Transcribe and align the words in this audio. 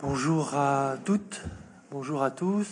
Bonjour 0.00 0.54
à 0.54 0.96
toutes, 1.04 1.40
bonjour 1.92 2.24
à 2.24 2.32
tous, 2.32 2.68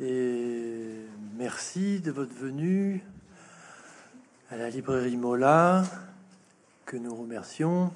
et 0.00 1.06
merci 1.38 2.00
de 2.00 2.10
votre 2.10 2.34
venue 2.34 3.04
à 4.50 4.56
la 4.56 4.68
librairie 4.68 5.16
Mola, 5.16 5.84
que 6.86 6.96
nous 6.96 7.14
remercions 7.14 7.92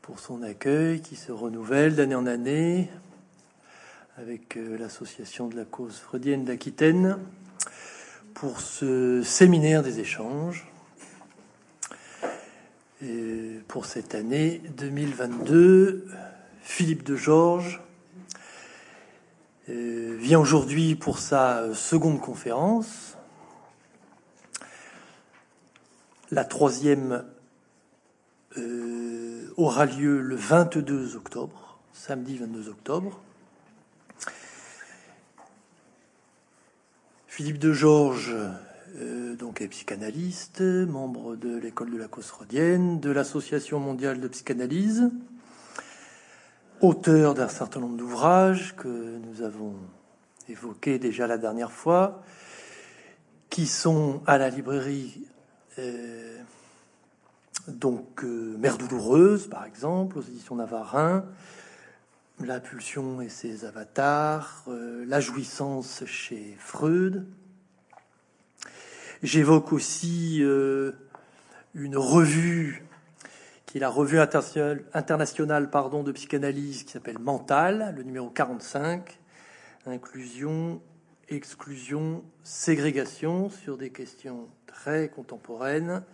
pour 0.00 0.18
son 0.18 0.42
accueil 0.42 1.02
qui 1.02 1.14
se 1.14 1.30
renouvelle 1.30 1.94
d'année 1.94 2.14
en 2.14 2.26
année 2.26 2.88
avec 4.16 4.56
euh, 4.56 4.78
l'association 4.78 5.48
de 5.48 5.56
la 5.56 5.66
cause 5.66 5.98
freudienne 5.98 6.44
d'Aquitaine 6.44 7.18
pour 8.32 8.62
ce 8.62 9.22
séminaire 9.22 9.82
des 9.82 10.00
échanges 10.00 10.67
pour 13.68 13.86
cette 13.86 14.14
année 14.14 14.60
2022, 14.76 16.08
Philippe 16.62 17.04
de 17.04 17.14
Georges 17.14 17.80
euh, 19.68 20.16
vient 20.18 20.40
aujourd'hui 20.40 20.96
pour 20.96 21.18
sa 21.18 21.74
seconde 21.74 22.20
conférence. 22.20 23.16
La 26.32 26.44
troisième 26.44 27.24
euh, 28.56 29.52
aura 29.56 29.86
lieu 29.86 30.20
le 30.20 30.34
22 30.34 31.14
octobre, 31.14 31.78
samedi 31.92 32.36
22 32.36 32.68
octobre. 32.68 33.20
Philippe 37.28 37.58
de 37.58 37.72
Georges 37.72 38.34
euh, 38.96 39.36
donc 39.36 39.60
est 39.60 39.68
psychanalyste, 39.68 40.60
membre 40.60 41.36
de 41.36 41.56
l'école 41.56 41.90
de 41.90 41.96
la 41.96 42.08
cause 42.08 42.26
freudienne, 42.26 43.00
de 43.00 43.10
l'Association 43.10 43.80
mondiale 43.80 44.20
de 44.20 44.28
psychanalyse, 44.28 45.10
auteur 46.80 47.34
d'un 47.34 47.48
certain 47.48 47.80
nombre 47.80 47.96
d'ouvrages 47.96 48.74
que 48.76 49.18
nous 49.18 49.42
avons 49.42 49.74
évoqués 50.48 50.98
déjà 50.98 51.26
la 51.26 51.38
dernière 51.38 51.72
fois, 51.72 52.22
qui 53.50 53.66
sont 53.66 54.22
à 54.26 54.38
la 54.38 54.48
librairie 54.48 55.26
euh, 55.78 56.38
donc 57.66 58.24
euh, 58.24 58.56
Mère 58.58 58.78
douloureuse 58.78 59.48
par 59.48 59.64
exemple 59.64 60.18
aux 60.18 60.22
éditions 60.22 60.56
Navarin, 60.56 61.24
La 62.40 62.60
pulsion 62.60 63.20
et 63.20 63.28
ses 63.28 63.64
avatars, 63.64 64.64
La 65.06 65.20
jouissance 65.20 66.04
chez 66.06 66.56
Freud, 66.58 67.26
J'évoque 69.24 69.72
aussi 69.72 70.38
euh, 70.42 70.92
une 71.74 71.96
revue 71.96 72.84
qui 73.66 73.78
est 73.78 73.80
la 73.80 73.88
revue 73.88 74.20
internationale, 74.20 75.70
pardon, 75.70 76.04
de 76.04 76.12
psychanalyse 76.12 76.84
qui 76.84 76.92
s'appelle 76.92 77.18
Mental, 77.18 77.94
le 77.96 78.04
numéro 78.04 78.30
45, 78.30 79.18
inclusion, 79.86 80.80
exclusion, 81.28 82.22
ségrégation 82.44 83.50
sur 83.50 83.76
des 83.76 83.90
questions 83.90 84.48
très 84.66 85.08
contemporaines 85.08 86.04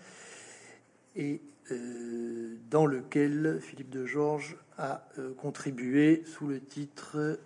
et 1.14 1.42
euh, 1.72 2.56
dans 2.70 2.86
lequel 2.86 3.60
Philippe 3.60 3.90
de 3.90 4.06
Georges 4.06 4.56
a 4.78 5.06
euh, 5.18 5.34
contribué 5.34 6.24
sous 6.24 6.46
le 6.46 6.58
titre 6.58 7.38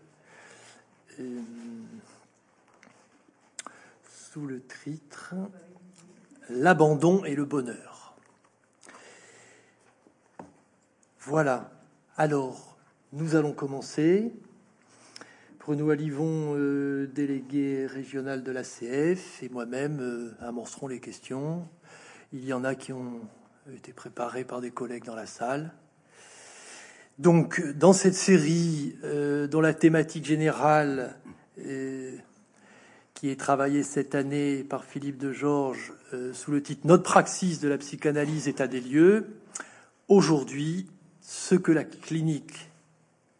le 4.46 4.62
titre 4.62 5.34
L'abandon 6.50 7.24
et 7.24 7.34
le 7.34 7.44
bonheur. 7.44 8.16
Voilà. 11.20 11.70
Alors, 12.16 12.78
nous 13.12 13.36
allons 13.36 13.52
commencer. 13.52 14.32
Bruno 15.60 15.90
Alivon, 15.90 16.54
euh, 16.56 17.06
délégué 17.06 17.84
régional 17.84 18.42
de 18.42 18.50
la 18.50 18.62
CF, 18.62 19.42
et 19.42 19.50
moi-même 19.50 20.00
euh, 20.00 20.30
amorcerons 20.40 20.86
les 20.86 21.00
questions. 21.00 21.68
Il 22.32 22.46
y 22.46 22.54
en 22.54 22.64
a 22.64 22.74
qui 22.74 22.94
ont 22.94 23.20
été 23.74 23.92
préparées 23.92 24.44
par 24.44 24.62
des 24.62 24.70
collègues 24.70 25.04
dans 25.04 25.14
la 25.14 25.26
salle. 25.26 25.74
Donc, 27.18 27.60
dans 27.72 27.92
cette 27.92 28.14
série 28.14 28.96
euh, 29.04 29.46
dont 29.46 29.60
la 29.60 29.74
thématique 29.74 30.24
générale 30.24 31.16
qui 33.18 33.30
est 33.30 33.40
travaillé 33.40 33.82
cette 33.82 34.14
année 34.14 34.62
par 34.62 34.84
Philippe 34.84 35.18
de 35.18 35.32
Georges 35.32 35.92
euh, 36.14 36.32
sous 36.32 36.52
le 36.52 36.62
titre 36.62 36.86
Notre 36.86 37.02
praxis 37.02 37.58
de 37.58 37.66
la 37.66 37.76
psychanalyse 37.76 38.46
état 38.46 38.68
des 38.68 38.80
lieux. 38.80 39.26
Aujourd'hui, 40.06 40.88
ce 41.20 41.56
que 41.56 41.72
la 41.72 41.82
clinique 41.82 42.70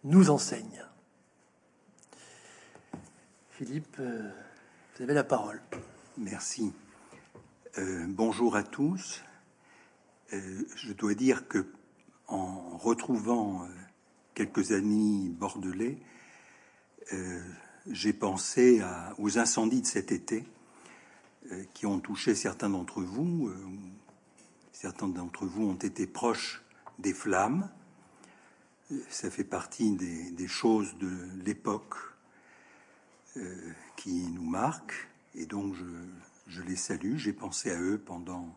nous 0.02 0.30
enseigne. 0.30 0.84
Philippe, 3.52 3.98
euh, 4.00 4.28
vous 4.96 5.04
avez 5.04 5.14
la 5.14 5.22
parole. 5.22 5.62
Merci. 6.16 6.72
Euh, 7.78 8.04
bonjour 8.08 8.56
à 8.56 8.64
tous. 8.64 9.22
je 10.32 10.92
dois 10.92 11.14
dire 11.14 11.46
que 11.46 11.64
en 12.26 12.76
retrouvant 12.78 13.68
quelques 14.34 14.72
amis 14.72 15.28
bordelais, 15.28 15.98
j'ai 17.90 18.12
pensé 18.12 18.82
aux 19.18 19.38
incendies 19.38 19.82
de 19.82 19.86
cet 19.86 20.12
été 20.12 20.44
euh, 21.52 21.64
qui 21.72 21.86
ont 21.86 21.98
touché 21.98 22.34
certains 22.34 22.68
d'entre 22.68 23.00
vous. 23.00 23.48
Euh, 23.48 23.56
certains 24.72 25.08
d'entre 25.08 25.46
vous 25.46 25.64
ont 25.64 25.76
été 25.76 26.06
proches 26.06 26.62
des 26.98 27.14
flammes. 27.14 27.70
Ça 29.08 29.30
fait 29.30 29.44
partie 29.44 29.92
des, 29.92 30.48
choses 30.48 30.96
de 30.98 31.10
l'époque 31.44 31.94
euh, 33.36 33.72
qui 33.96 34.26
nous 34.28 34.48
marquent. 34.48 35.08
Et 35.34 35.46
donc 35.46 35.74
je, 36.46 36.62
les 36.62 36.76
salue. 36.76 37.16
J'ai 37.16 37.32
pensé 37.32 37.70
à 37.70 37.80
eux 37.80 37.98
pendant 37.98 38.54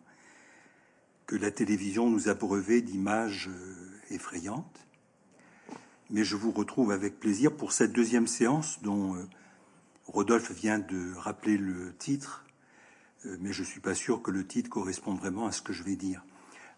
que 1.28 1.36
la 1.36 1.52
télévision 1.52 2.10
nous 2.10 2.30
a 2.30 2.36
d'images 2.82 3.50
effrayantes 4.10 4.86
mais 6.12 6.26
je 6.26 6.36
vous 6.36 6.52
retrouve 6.52 6.92
avec 6.92 7.20
plaisir 7.20 7.56
pour 7.56 7.72
cette 7.72 7.94
deuxième 7.94 8.28
séance 8.28 8.82
dont 8.82 9.16
euh, 9.16 9.24
Rodolphe 10.06 10.52
vient 10.52 10.78
de 10.78 11.16
rappeler 11.16 11.58
le 11.58 11.96
titre, 11.96 12.46
euh, 13.26 13.38
mais 13.40 13.54
je 13.54 13.62
ne 13.62 13.68
suis 13.68 13.80
pas 13.80 13.96
sûr 13.96 14.22
que 14.22 14.30
le 14.30 14.46
titre 14.46 14.70
corresponde 14.70 15.20
vraiment 15.20 15.48
à 15.48 15.54
ce 15.54 15.62
que 15.62 15.72
je 15.72 15.84
vais 15.84 15.96
dire. 15.96 16.24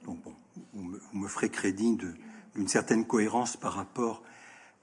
Donc 0.06 0.22
bon, 0.24 0.36
vous 0.74 1.00
me, 1.14 1.28
ferez 1.28 1.50
crédit 1.50 1.98
d'une 2.56 2.68
certaine 2.68 3.08
cohérence 3.08 3.58
par 3.58 3.74
rapport 3.74 4.22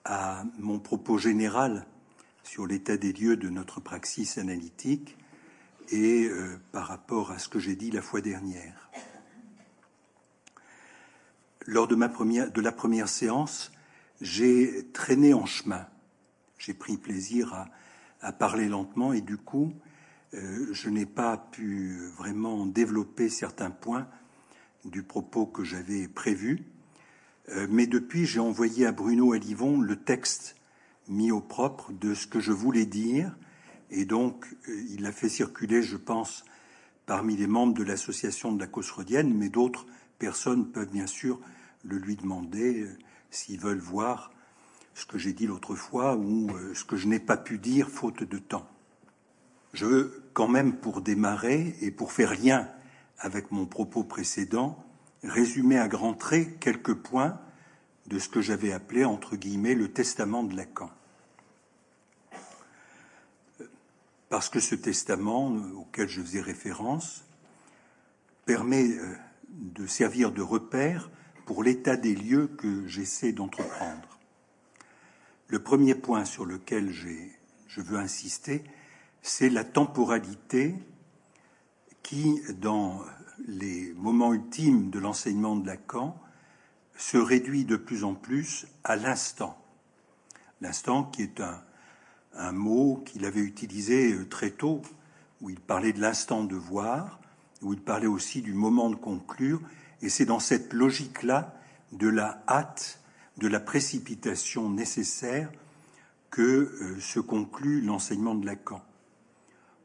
à 0.05 0.45
mon 0.59 0.81
propos 0.81 1.17
général 1.17 1.87
sur 2.43 2.67
l'état 2.67 2.97
des 2.97 3.13
lieux 3.13 3.37
de 3.37 3.49
notre 3.51 3.81
praxis 3.81 4.39
analytique 4.39 5.17
et 5.91 6.25
euh, 6.25 6.59
par 6.73 6.89
rapport 6.89 7.31
à 7.31 7.39
ce 7.39 7.49
que 7.49 7.61
j'ai 7.61 7.77
dit 7.77 7.91
la 7.93 8.03
fois 8.03 8.21
dernière. 8.21 8.91
Lors 11.67 11.87
de, 11.87 11.95
ma 11.95 12.09
première, 12.09 12.51
de 12.51 12.61
la 12.61 12.73
première 12.73 13.09
séance, 13.09 13.71
j'ai 14.21 14.87
traîné 14.93 15.35
en 15.35 15.47
chemin. 15.47 15.87
J'ai 16.59 16.75
pris 16.75 16.97
plaisir 16.97 17.69
à, 18.21 18.33
parler 18.33 18.69
lentement 18.69 19.15
et 19.15 19.23
du 19.23 19.39
coup, 19.39 19.73
euh, 20.35 20.67
je 20.73 20.91
n'ai 20.91 21.07
pas 21.07 21.39
pu 21.39 21.99
vraiment 22.19 22.67
développer 22.67 23.31
certains 23.31 23.71
points 23.71 24.07
du 24.85 25.03
propos 25.03 25.47
que 25.47 25.65
j'avais 25.65 26.07
prévu. 26.07 26.65
Euh, 27.49 27.67
mais 27.71 27.87
depuis, 27.87 28.27
j'ai 28.27 28.41
envoyé 28.41 28.85
à 28.85 28.93
Bruno 28.93 29.33
Alivon 29.33 29.81
le 29.81 29.97
texte 29.97 30.57
mis 31.09 31.33
au 31.33 31.41
propre 31.41 31.93
de 31.93 32.15
ce 32.15 32.27
que 32.27 32.41
je 32.41 32.53
voulais 32.53 32.85
dire. 32.87 33.35
Et 33.91 34.05
donc, 34.05 34.47
euh, 34.69 34.83
il 34.91 35.03
l'a 35.03 35.13
fait 35.13 35.31
circuler, 35.31 35.83
je 35.83 35.97
pense, 35.97 36.45
parmi 37.07 37.37
les 37.37 37.47
membres 37.47 37.75
de 37.75 37.83
l'association 37.83 38.53
de 38.53 38.61
la 38.61 38.67
cause 38.67 38.87
freudienne, 38.87 39.35
mais 39.35 39.49
d'autres 39.49 39.87
personnes 40.19 40.71
peuvent 40.71 40.91
bien 40.91 41.07
sûr 41.07 41.41
le 41.85 41.97
lui 41.97 42.17
demander 42.17 42.87
s'ils 43.31 43.61
veulent 43.61 43.79
voir 43.79 44.31
ce 44.95 45.07
que 45.07 45.19
j'ai 45.19 45.33
dit 45.33 45.47
l'autre 45.47 45.75
fois 45.75 46.17
ou 46.17 46.51
euh, 46.51 46.75
ce 46.75 46.85
que 46.85 46.97
je 46.97 47.09
n'ai 47.09 47.21
pas 47.21 47.37
pu 47.37 47.59
dire 47.59 47.89
faute 47.89 48.23
de 48.23 48.39
temps. 48.39 48.69
Je 49.73 49.87
veux 49.87 50.25
quand 50.33 50.49
même, 50.49 50.77
pour 50.77 51.01
démarrer 51.01 51.77
et 51.81 51.91
pour 51.91 52.13
faire 52.13 52.35
lien 52.35 52.69
avec 53.19 53.51
mon 53.51 53.67
propos 53.67 54.05
précédent, 54.05 54.85
résumer 55.23 55.79
à 55.79 55.89
grands 55.89 56.15
traits 56.15 56.59
quelques 56.59 56.95
points 56.95 57.41
de 58.07 58.19
ce 58.19 58.29
que 58.29 58.41
j'avais 58.41 58.73
appelé, 58.73 59.05
entre 59.05 59.37
guillemets, 59.37 59.75
le 59.75 59.93
testament 59.93 60.43
de 60.43 60.57
Lacan. 60.57 60.91
Parce 64.29 64.49
que 64.49 64.61
ce 64.61 64.75
testament 64.75 65.49
auquel 65.77 66.09
je 66.09 66.21
faisais 66.21 66.41
référence 66.41 67.25
permet 68.45 68.89
euh, 68.89 69.17
de 69.49 69.87
servir 69.87 70.33
de 70.33 70.43
repère 70.43 71.11
pour 71.51 71.65
l'état 71.65 71.97
des 71.97 72.15
lieux 72.15 72.47
que 72.47 72.87
j'essaie 72.87 73.33
d'entreprendre. 73.33 74.21
Le 75.49 75.61
premier 75.61 75.97
point 75.97 76.25
sur 76.25 76.45
lequel 76.45 76.93
je 76.93 77.81
veux 77.81 77.99
insister, 77.99 78.63
c'est 79.21 79.51
la 79.51 79.65
temporalité 79.65 80.77
qui, 82.05 82.41
dans 82.61 83.01
les 83.49 83.93
moments 83.95 84.33
ultimes 84.33 84.91
de 84.91 85.01
l'enseignement 85.01 85.57
de 85.57 85.67
Lacan, 85.67 86.17
se 86.97 87.17
réduit 87.17 87.65
de 87.65 87.75
plus 87.75 88.05
en 88.05 88.15
plus 88.15 88.69
à 88.85 88.95
l'instant. 88.95 89.61
L'instant 90.61 91.03
qui 91.03 91.23
est 91.23 91.43
un, 92.33 92.53
mot 92.53 93.03
qu'il 93.05 93.25
avait 93.25 93.41
utilisé 93.41 94.13
euh, 94.13 94.25
très 94.25 94.53
tôt, 94.53 94.83
où 95.41 95.51
il 95.51 95.59
parlait 95.59 95.93
de 95.93 96.01
l'instant 96.01 96.45
de 96.45 96.55
voir, 96.55 97.19
où 97.61 97.73
il 97.73 97.81
parlait 97.81 98.07
aussi 98.07 98.41
du 98.41 98.55
moment 98.55 98.89
de 98.89 98.95
conclure, 98.95 99.61
et 100.03 100.09
c'est 100.09 100.25
dans 100.25 100.41
cette 100.41 100.73
logique-là 100.73 101.55
de 101.93 102.09
la 102.09 102.43
hâte, 102.49 103.01
de 103.37 103.49
la 103.49 103.61
précipitation 103.61 104.71
nécessaire 104.71 105.51
que 106.31 106.43
euh, 106.43 107.01
se 107.01 107.21
conclut 107.21 107.81
l'enseignement 107.81 108.35
de 108.35 108.47
Lacan. 108.47 108.83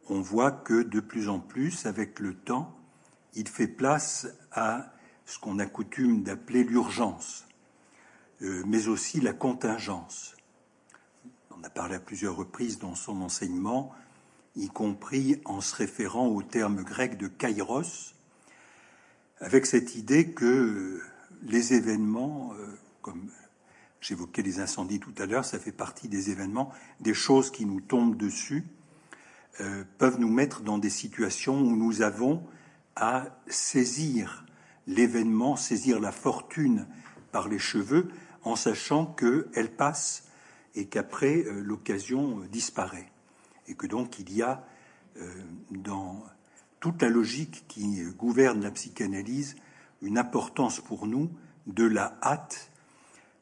On 0.07 0.21
voit 0.21 0.51
que 0.51 0.83
de 0.83 0.99
plus 0.99 1.29
en 1.29 1.39
plus, 1.39 1.85
avec 1.85 2.19
le 2.19 2.35
temps, 2.35 2.77
il 3.33 3.47
fait 3.47 3.67
place 3.67 4.27
à 4.51 4.93
ce 5.25 5.39
qu'on 5.39 5.59
a 5.59 5.65
coutume 5.65 6.23
d'appeler 6.23 6.63
l'urgence, 6.63 7.47
euh, 8.41 8.63
mais 8.67 8.87
aussi 8.87 9.19
la 9.19 9.33
contingence. 9.33 10.35
On 11.49 11.63
a 11.63 11.69
parlé 11.69 11.95
à 11.95 11.99
plusieurs 11.99 12.35
reprises 12.35 12.77
dans 12.77 12.95
son 12.95 13.21
enseignement, 13.21 13.93
y 14.55 14.67
compris 14.67 15.41
en 15.45 15.61
se 15.61 15.75
référant 15.75 16.27
au 16.27 16.43
terme 16.43 16.83
grec 16.83 17.17
de 17.17 17.27
kairos, 17.27 18.14
avec 19.39 19.65
cette 19.65 19.95
idée 19.95 20.31
que 20.31 21.01
les 21.43 21.73
événements, 21.73 22.53
euh, 22.53 22.67
comme 23.01 23.29
j'évoquais 24.01 24.41
les 24.41 24.59
incendies 24.59 24.99
tout 24.99 25.13
à 25.17 25.25
l'heure, 25.25 25.45
ça 25.45 25.59
fait 25.59 25.71
partie 25.71 26.07
des 26.07 26.31
événements, 26.31 26.71
des 26.99 27.13
choses 27.13 27.51
qui 27.51 27.65
nous 27.65 27.81
tombent 27.81 28.17
dessus, 28.17 28.65
euh, 29.61 29.83
peuvent 29.97 30.19
nous 30.19 30.29
mettre 30.29 30.61
dans 30.61 30.77
des 30.77 30.89
situations 30.89 31.59
où 31.59 31.75
nous 31.75 32.01
avons 32.01 32.45
à 32.95 33.27
saisir 33.47 34.45
l'événement, 34.87 35.55
saisir 35.55 35.99
la 35.99 36.11
fortune 36.11 36.87
par 37.31 37.47
les 37.47 37.59
cheveux, 37.59 38.09
en 38.43 38.55
sachant 38.55 39.05
qu'elle 39.05 39.71
passe 39.75 40.27
et 40.75 40.85
qu'après 40.85 41.43
euh, 41.45 41.61
l'occasion 41.61 42.39
disparaît. 42.51 43.11
Et 43.67 43.75
que 43.75 43.87
donc 43.87 44.19
il 44.19 44.31
y 44.33 44.41
a 44.43 44.63
dans 45.71 46.21
toute 46.85 47.01
la 47.01 47.09
logique 47.09 47.65
qui 47.67 48.03
gouverne 48.11 48.61
la 48.61 48.69
psychanalyse 48.69 49.55
une 50.03 50.19
importance 50.19 50.79
pour 50.79 51.07
nous 51.07 51.31
de 51.65 51.83
la 51.83 52.15
hâte 52.21 52.69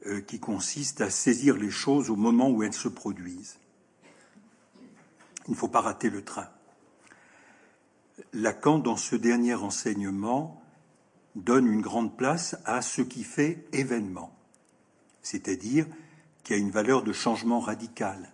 euh, 0.06 0.22
qui 0.22 0.40
consiste 0.40 1.02
à 1.02 1.10
saisir 1.10 1.58
les 1.58 1.70
choses 1.70 2.10
au 2.10 2.16
moment 2.16 2.50
où 2.50 2.64
elles 2.64 2.72
se 2.72 2.88
produisent. 2.88 3.60
Il 5.50 5.52
ne 5.52 5.56
faut 5.58 5.68
pas 5.68 5.82
rater 5.82 6.10
le 6.10 6.24
train. 6.24 6.48
Lacan, 8.32 8.80
dans 8.80 8.96
ce 8.96 9.18
dernier 9.18 9.56
enseignement, 9.56 10.64
donne 11.36 11.68
une 11.68 11.82
grande 11.82 12.16
place 12.16 12.56
à 12.64 12.82
ce 12.82 13.02
qui 13.02 13.26
fait 13.26 13.68
événement, 13.74 14.34
c'est-à-dire 15.22 15.86
qui 16.46 16.54
a 16.54 16.56
une 16.56 16.72
valeur 16.72 17.04
de 17.04 17.12
changement 17.12 17.60
radical, 17.60 18.32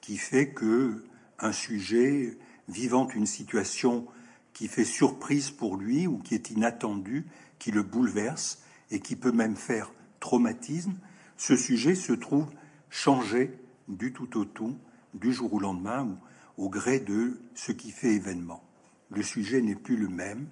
qui 0.00 0.16
fait 0.16 0.48
que 0.48 1.04
un 1.38 1.52
sujet 1.52 2.36
vivant 2.66 3.06
une 3.10 3.26
situation 3.26 4.08
qui 4.52 4.68
fait 4.68 4.84
surprise 4.84 5.50
pour 5.50 5.76
lui 5.76 6.06
ou 6.06 6.18
qui 6.18 6.34
est 6.34 6.50
inattendu, 6.50 7.26
qui 7.58 7.70
le 7.70 7.82
bouleverse 7.82 8.62
et 8.90 9.00
qui 9.00 9.16
peut 9.16 9.32
même 9.32 9.56
faire 9.56 9.92
traumatisme, 10.20 10.94
ce 11.36 11.56
sujet 11.56 11.94
se 11.94 12.12
trouve 12.12 12.48
changé 12.90 13.58
du 13.88 14.12
tout 14.12 14.38
au 14.38 14.44
tout, 14.44 14.76
du 15.14 15.32
jour 15.32 15.52
au 15.54 15.60
lendemain 15.60 16.18
ou 16.56 16.64
au 16.64 16.68
gré 16.68 17.00
de 17.00 17.40
ce 17.54 17.72
qui 17.72 17.90
fait 17.90 18.14
événement. 18.14 18.62
Le 19.10 19.22
sujet 19.22 19.60
n'est 19.60 19.74
plus 19.74 19.96
le 19.96 20.08
même, 20.08 20.46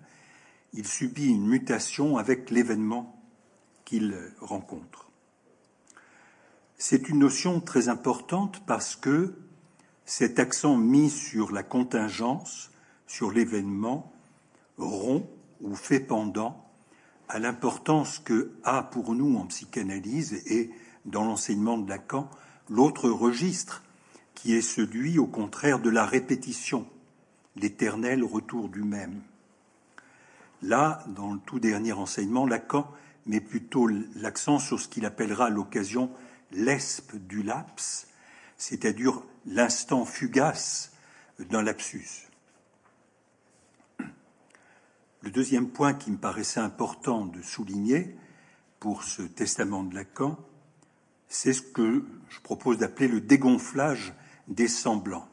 il 0.72 0.86
subit 0.86 1.28
une 1.28 1.46
mutation 1.46 2.16
avec 2.16 2.50
l'événement 2.50 3.20
qu'il 3.84 4.16
rencontre. 4.40 5.10
C'est 6.78 7.08
une 7.08 7.18
notion 7.18 7.60
très 7.60 7.88
importante 7.88 8.62
parce 8.66 8.96
que 8.96 9.34
cet 10.06 10.38
accent 10.38 10.76
mis 10.76 11.10
sur 11.10 11.52
la 11.52 11.62
contingence 11.62 12.69
sur 13.10 13.32
l'événement 13.32 14.12
rompt 14.78 15.26
ou 15.60 15.74
fait 15.74 15.98
pendant 15.98 16.64
à 17.28 17.40
l'importance 17.40 18.20
que 18.20 18.52
a 18.62 18.84
pour 18.84 19.16
nous 19.16 19.36
en 19.36 19.46
psychanalyse 19.46 20.34
et 20.46 20.70
dans 21.06 21.24
l'enseignement 21.24 21.76
de 21.76 21.88
Lacan 21.88 22.30
l'autre 22.68 23.10
registre 23.10 23.82
qui 24.36 24.54
est 24.54 24.62
celui 24.62 25.18
au 25.18 25.26
contraire 25.26 25.80
de 25.80 25.90
la 25.90 26.06
répétition, 26.06 26.86
l'éternel 27.56 28.22
retour 28.22 28.68
du 28.68 28.84
même. 28.84 29.20
Là, 30.62 31.02
dans 31.08 31.32
le 31.32 31.40
tout 31.40 31.58
dernier 31.58 31.92
enseignement, 31.92 32.46
Lacan 32.46 32.88
met 33.26 33.40
plutôt 33.40 33.88
l'accent 34.14 34.60
sur 34.60 34.78
ce 34.78 34.86
qu'il 34.86 35.04
appellera 35.04 35.46
à 35.46 35.50
l'occasion 35.50 36.12
l'espe 36.52 37.16
du 37.16 37.42
laps, 37.42 38.06
c'est-à-dire 38.56 39.20
l'instant 39.46 40.04
fugace 40.04 40.92
d'un 41.40 41.62
lapsus. 41.62 42.29
Le 45.22 45.30
deuxième 45.30 45.68
point 45.68 45.92
qui 45.92 46.10
me 46.10 46.16
paraissait 46.16 46.60
important 46.60 47.26
de 47.26 47.42
souligner 47.42 48.16
pour 48.78 49.04
ce 49.04 49.20
testament 49.20 49.82
de 49.82 49.94
Lacan, 49.94 50.38
c'est 51.28 51.52
ce 51.52 51.60
que 51.60 52.06
je 52.30 52.40
propose 52.40 52.78
d'appeler 52.78 53.06
le 53.06 53.20
dégonflage 53.20 54.14
des 54.48 54.66
semblants. 54.66 55.28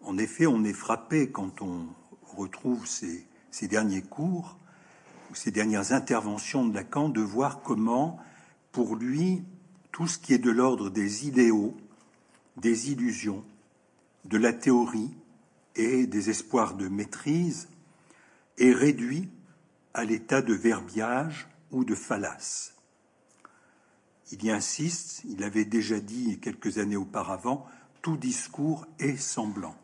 En 0.00 0.16
effet, 0.16 0.46
on 0.46 0.64
est 0.64 0.72
frappé 0.72 1.30
quand 1.30 1.60
on 1.60 1.86
retrouve 2.34 2.86
ces, 2.86 3.26
derniers 3.68 4.02
cours, 4.02 4.58
ces 5.34 5.50
dernières 5.50 5.92
interventions 5.92 6.66
de 6.66 6.74
Lacan, 6.74 7.10
de 7.10 7.20
voir 7.20 7.60
comment, 7.60 8.18
pour 8.72 8.96
lui, 8.96 9.44
tout 9.92 10.06
ce 10.06 10.18
qui 10.18 10.32
est 10.32 10.38
de 10.38 10.50
l'ordre 10.50 10.88
des 10.88 11.26
idéaux, 11.26 11.76
des 12.56 12.92
illusions, 12.92 13.44
de 14.24 14.38
la 14.38 14.54
théorie 14.54 15.14
et 15.76 16.06
des 16.06 16.30
espoirs 16.30 16.74
de 16.74 16.88
maîtrise 16.88 17.68
est 18.58 18.72
réduit 18.72 19.30
à 19.92 20.04
l'état 20.04 20.42
de 20.42 20.54
verbiage 20.54 21.48
ou 21.70 21.84
de 21.84 21.94
fallace. 21.94 22.74
Il 24.32 24.44
y 24.44 24.50
insiste, 24.50 25.22
il 25.24 25.42
avait 25.44 25.64
déjà 25.64 26.00
dit 26.00 26.38
quelques 26.40 26.78
années 26.78 26.96
auparavant, 26.96 27.66
tout 28.02 28.16
discours 28.16 28.86
est 28.98 29.16
semblant. 29.16 29.76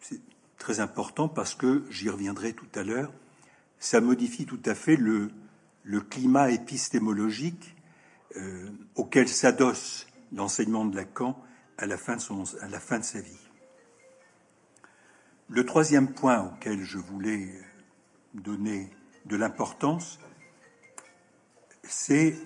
C'est 0.00 0.20
très 0.58 0.80
important 0.80 1.28
parce 1.28 1.54
que, 1.54 1.84
j'y 1.90 2.10
reviendrai 2.10 2.52
tout 2.52 2.68
à 2.74 2.82
l'heure, 2.82 3.12
ça 3.78 4.00
modifie 4.00 4.46
tout 4.46 4.60
à 4.64 4.74
fait 4.74 4.96
le, 4.96 5.30
climat 6.10 6.50
épistémologique 6.50 7.74
euh, 8.36 8.68
auquel 8.94 9.28
s'adosse 9.28 10.06
l'enseignement 10.32 10.84
de 10.84 10.96
Lacan 10.96 11.40
à 11.78 11.86
la 11.86 11.96
à 11.96 12.68
la 12.68 12.80
fin 12.80 12.98
de 12.98 13.04
sa 13.04 13.20
vie. 13.20 13.43
Le 15.54 15.64
troisième 15.64 16.12
point 16.12 16.42
auquel 16.42 16.82
je 16.82 16.98
voulais 16.98 17.48
donner 18.34 18.90
de 19.24 19.36
l'importance, 19.36 20.18
c'est 21.84 22.36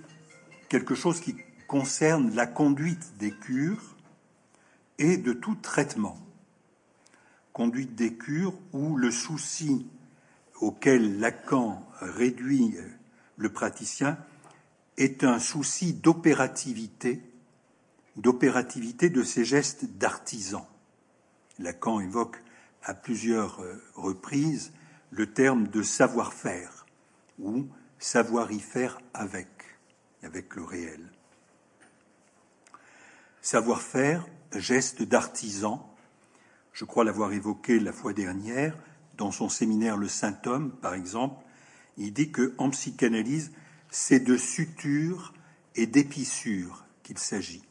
quelque 0.69 0.95
chose 0.95 1.19
qui 1.23 1.35
concerne 1.67 2.35
la 2.35 2.47
conduite 2.47 3.17
des 3.17 3.31
cures 3.31 3.97
et 4.99 5.17
de 5.17 5.33
tout 5.33 5.55
traitement. 5.55 6.19
Conduite 7.55 7.95
des 7.95 8.13
cures 8.13 8.53
où 8.75 8.99
le 8.99 9.11
souci 9.11 9.87
auquel 10.61 11.19
Lacan 11.19 11.83
réduit 12.03 12.77
le 13.39 13.51
praticien 13.51 14.19
est 14.99 15.25
un 15.25 15.39
souci 15.39 15.95
d'opérativité, 15.95 17.23
d'opérativité 18.17 19.09
de 19.09 19.23
ces 19.23 19.47
gestes 19.47 19.87
d'artisan. 19.97 20.69
Lacan 21.59 22.01
évoque 22.01 22.43
à 22.83 22.95
plusieurs 22.95 23.61
euh, 23.61 23.83
reprises 23.95 24.73
le 25.11 25.33
terme 25.33 25.69
de 25.69 25.83
savoir-faire 25.83 26.87
ou 27.39 27.67
savoir 27.99 28.53
y 28.53 28.61
faire 28.61 29.01
avec, 29.15 29.49
avec 30.23 30.55
le 30.55 30.65
réel. 30.65 31.11
Savoir-faire, 33.41 34.27
geste 34.55 35.03
d'artisan, 35.03 35.95
je 36.73 36.85
crois 36.85 37.05
l'avoir 37.05 37.33
évoqué 37.33 37.81
la 37.81 37.93
fois 37.93 38.13
dernière, 38.13 38.77
dans 39.17 39.33
son 39.33 39.49
séminaire 39.49 39.97
Le 39.97 40.09
Saint-Homme, 40.09 40.71
par 40.71 40.95
exemple, 40.95 41.45
il 41.97 42.13
dit 42.13 42.31
que 42.31 42.55
en 42.59 42.71
psychanalyse, 42.71 43.51
c'est 43.91 44.21
de 44.21 44.37
suture 44.37 45.35
et 45.75 45.87
d'épissure 45.87 46.85
qu'il 47.03 47.19
s'agit. 47.19 47.65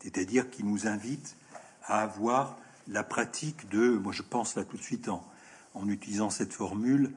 C'est-à-dire 0.00 0.50
qu'il 0.50 0.66
nous 0.66 0.86
invite 0.86 1.36
à 1.82 2.02
avoir 2.02 2.58
la 2.88 3.04
pratique 3.04 3.68
de, 3.68 3.90
moi 3.90 4.12
je 4.12 4.22
pense 4.22 4.56
là 4.56 4.64
tout 4.64 4.76
de 4.76 4.82
suite 4.82 5.08
en, 5.08 5.26
en 5.74 5.88
utilisant 5.88 6.30
cette 6.30 6.52
formule, 6.52 7.12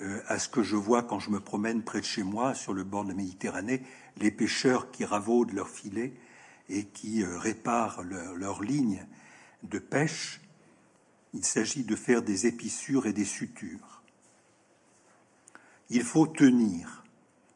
euh, 0.00 0.22
à 0.28 0.38
ce 0.38 0.48
que 0.48 0.62
je 0.62 0.76
vois 0.76 1.02
quand 1.02 1.18
je 1.18 1.30
me 1.30 1.40
promène 1.40 1.82
près 1.82 2.00
de 2.00 2.04
chez 2.04 2.22
moi, 2.22 2.54
sur 2.54 2.72
le 2.72 2.84
bord 2.84 3.04
de 3.04 3.08
la 3.08 3.14
Méditerranée, 3.14 3.82
les 4.18 4.30
pêcheurs 4.30 4.90
qui 4.90 5.04
ravaudent 5.04 5.52
leurs 5.52 5.68
filets 5.68 6.12
et 6.68 6.84
qui 6.84 7.22
euh, 7.22 7.38
réparent 7.38 8.02
leurs 8.02 8.62
lignes 8.62 9.04
de 9.64 9.78
pêche. 9.78 10.40
Il 11.34 11.44
s'agit 11.44 11.84
de 11.84 11.96
faire 11.96 12.22
des 12.22 12.46
épissures 12.46 13.06
et 13.06 13.12
des 13.12 13.24
sutures. 13.24 14.02
Il 15.90 16.04
faut 16.04 16.26
tenir. 16.26 17.04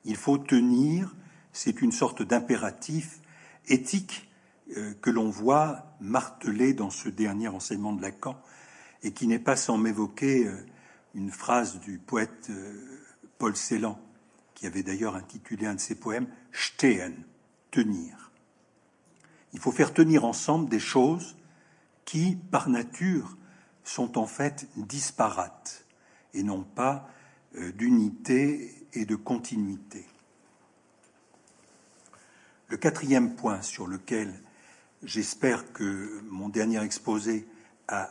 Il 0.04 0.16
faut 0.16 0.38
tenir, 0.38 1.14
c'est 1.52 1.80
une 1.80 1.92
sorte 1.92 2.23
d'impératif 2.23 3.21
éthique 3.68 4.28
que 5.00 5.10
l'on 5.10 5.30
voit 5.30 5.96
martelé 6.00 6.72
dans 6.74 6.90
ce 6.90 7.08
dernier 7.08 7.48
enseignement 7.48 7.92
de 7.92 8.02
Lacan 8.02 8.40
et 9.02 9.12
qui 9.12 9.26
n'est 9.26 9.38
pas 9.38 9.56
sans 9.56 9.78
m'évoquer 9.78 10.46
euh, 10.46 10.66
une 11.14 11.30
phrase 11.30 11.80
du 11.80 11.98
poète 11.98 12.48
euh, 12.50 13.00
Paul 13.38 13.56
Celan, 13.56 13.98
qui 14.54 14.66
avait 14.66 14.82
d'ailleurs 14.82 15.16
intitulé 15.16 15.66
un 15.66 15.74
de 15.74 15.80
ses 15.80 15.96
poèmes 15.96 16.28
Stehen, 16.52 17.14
tenir. 17.70 18.30
Il 19.52 19.58
faut 19.58 19.72
faire 19.72 19.92
tenir 19.92 20.24
ensemble 20.24 20.68
des 20.68 20.80
choses 20.80 21.36
qui, 22.04 22.36
par 22.50 22.68
nature, 22.68 23.36
sont 23.84 24.18
en 24.18 24.26
fait 24.26 24.68
disparates 24.76 25.84
et 26.34 26.42
non 26.42 26.62
pas 26.62 27.08
d'unité 27.74 28.86
et 28.94 29.04
de 29.04 29.16
continuité. 29.16 30.06
Le 32.68 32.78
quatrième 32.78 33.34
point 33.34 33.60
sur 33.60 33.86
lequel 33.86 34.41
j'espère 35.02 35.73
que 35.73 36.21
mon 36.28 36.49
dernier 36.49 36.82
exposé 36.82 37.47
a, 37.88 38.09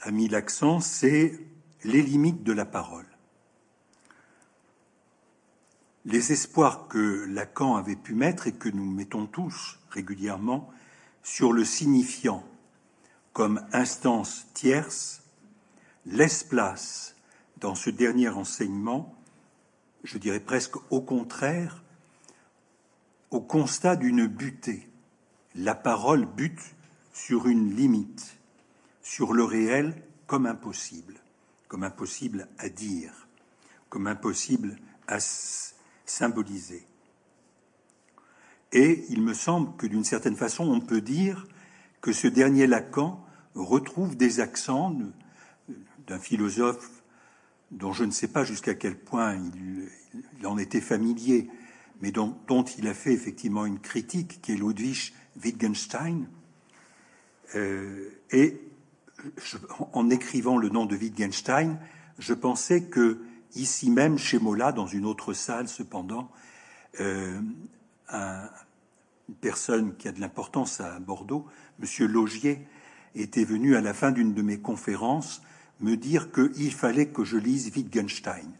a 0.00 0.10
mis 0.10 0.28
l'accent, 0.28 0.80
c'est 0.80 1.38
les 1.84 2.02
limites 2.02 2.42
de 2.42 2.52
la 2.52 2.64
parole. 2.64 3.06
Les 6.06 6.32
espoirs 6.32 6.88
que 6.88 7.24
Lacan 7.26 7.76
avait 7.76 7.96
pu 7.96 8.14
mettre 8.14 8.46
et 8.46 8.52
que 8.52 8.68
nous 8.68 8.84
mettons 8.84 9.26
tous 9.26 9.78
régulièrement 9.90 10.70
sur 11.22 11.52
le 11.52 11.64
signifiant 11.64 12.44
comme 13.32 13.66
instance 13.72 14.46
tierce 14.54 15.22
laissent 16.06 16.44
place 16.44 17.16
dans 17.58 17.74
ce 17.74 17.90
dernier 17.90 18.28
enseignement, 18.28 19.14
je 20.04 20.18
dirais 20.18 20.40
presque 20.40 20.76
au 20.90 21.00
contraire, 21.00 21.82
au 23.30 23.40
constat 23.40 23.96
d'une 23.96 24.26
butée 24.26 24.88
la 25.54 25.74
parole 25.74 26.26
bute 26.26 26.74
sur 27.12 27.46
une 27.46 27.74
limite, 27.74 28.38
sur 29.02 29.32
le 29.32 29.44
réel 29.44 29.94
comme 30.26 30.46
impossible, 30.46 31.14
comme 31.68 31.84
impossible 31.84 32.48
à 32.58 32.68
dire, 32.68 33.28
comme 33.88 34.06
impossible 34.06 34.76
à 35.06 35.18
symboliser. 36.06 36.86
Et 38.72 39.04
il 39.08 39.22
me 39.22 39.34
semble 39.34 39.76
que 39.76 39.86
d'une 39.86 40.04
certaine 40.04 40.36
façon, 40.36 40.64
on 40.68 40.80
peut 40.80 41.00
dire 41.00 41.46
que 42.00 42.12
ce 42.12 42.26
dernier 42.26 42.66
Lacan 42.66 43.24
retrouve 43.54 44.16
des 44.16 44.40
accents 44.40 44.96
d'un 46.06 46.18
philosophe 46.18 47.02
dont 47.70 47.92
je 47.92 48.04
ne 48.04 48.10
sais 48.10 48.28
pas 48.28 48.44
jusqu'à 48.44 48.74
quel 48.74 48.98
point 48.98 49.36
il, 49.36 50.46
en 50.46 50.58
était 50.58 50.80
familier, 50.80 51.48
mais 52.00 52.10
dont, 52.10 52.36
dont, 52.46 52.64
il 52.64 52.88
a 52.88 52.94
fait 52.94 53.12
effectivement 53.12 53.64
une 53.64 53.78
critique, 53.78 54.40
qui 54.42 54.52
est 54.52 54.56
Ludwig 54.56 55.12
Wittgenstein. 55.42 56.26
Euh, 57.54 58.10
et 58.30 58.60
en 59.92 60.10
écrivant 60.10 60.58
le 60.58 60.68
nom 60.68 60.86
de 60.86 60.96
Wittgenstein, 60.96 61.78
je 62.18 62.34
pensais 62.34 62.84
que 62.84 63.20
ici 63.54 63.90
même, 63.90 64.18
chez 64.18 64.38
Mola, 64.38 64.72
dans 64.72 64.86
une 64.86 65.04
autre 65.04 65.32
salle 65.32 65.68
cependant, 65.68 66.30
euh, 67.00 67.40
une 68.12 69.34
personne 69.40 69.96
qui 69.96 70.08
a 70.08 70.12
de 70.12 70.20
l'importance 70.20 70.80
à 70.80 70.98
Bordeaux, 71.00 71.46
Monsieur 71.78 72.06
Logier, 72.06 72.66
était 73.14 73.44
venu 73.44 73.76
à 73.76 73.80
la 73.80 73.94
fin 73.94 74.10
d'une 74.10 74.34
de 74.34 74.42
mes 74.42 74.58
conférences 74.58 75.42
me 75.80 75.96
dire 75.96 76.30
qu'il 76.32 76.72
fallait 76.72 77.08
que 77.08 77.24
je 77.24 77.36
lise 77.36 77.70
Wittgenstein. 77.74 78.50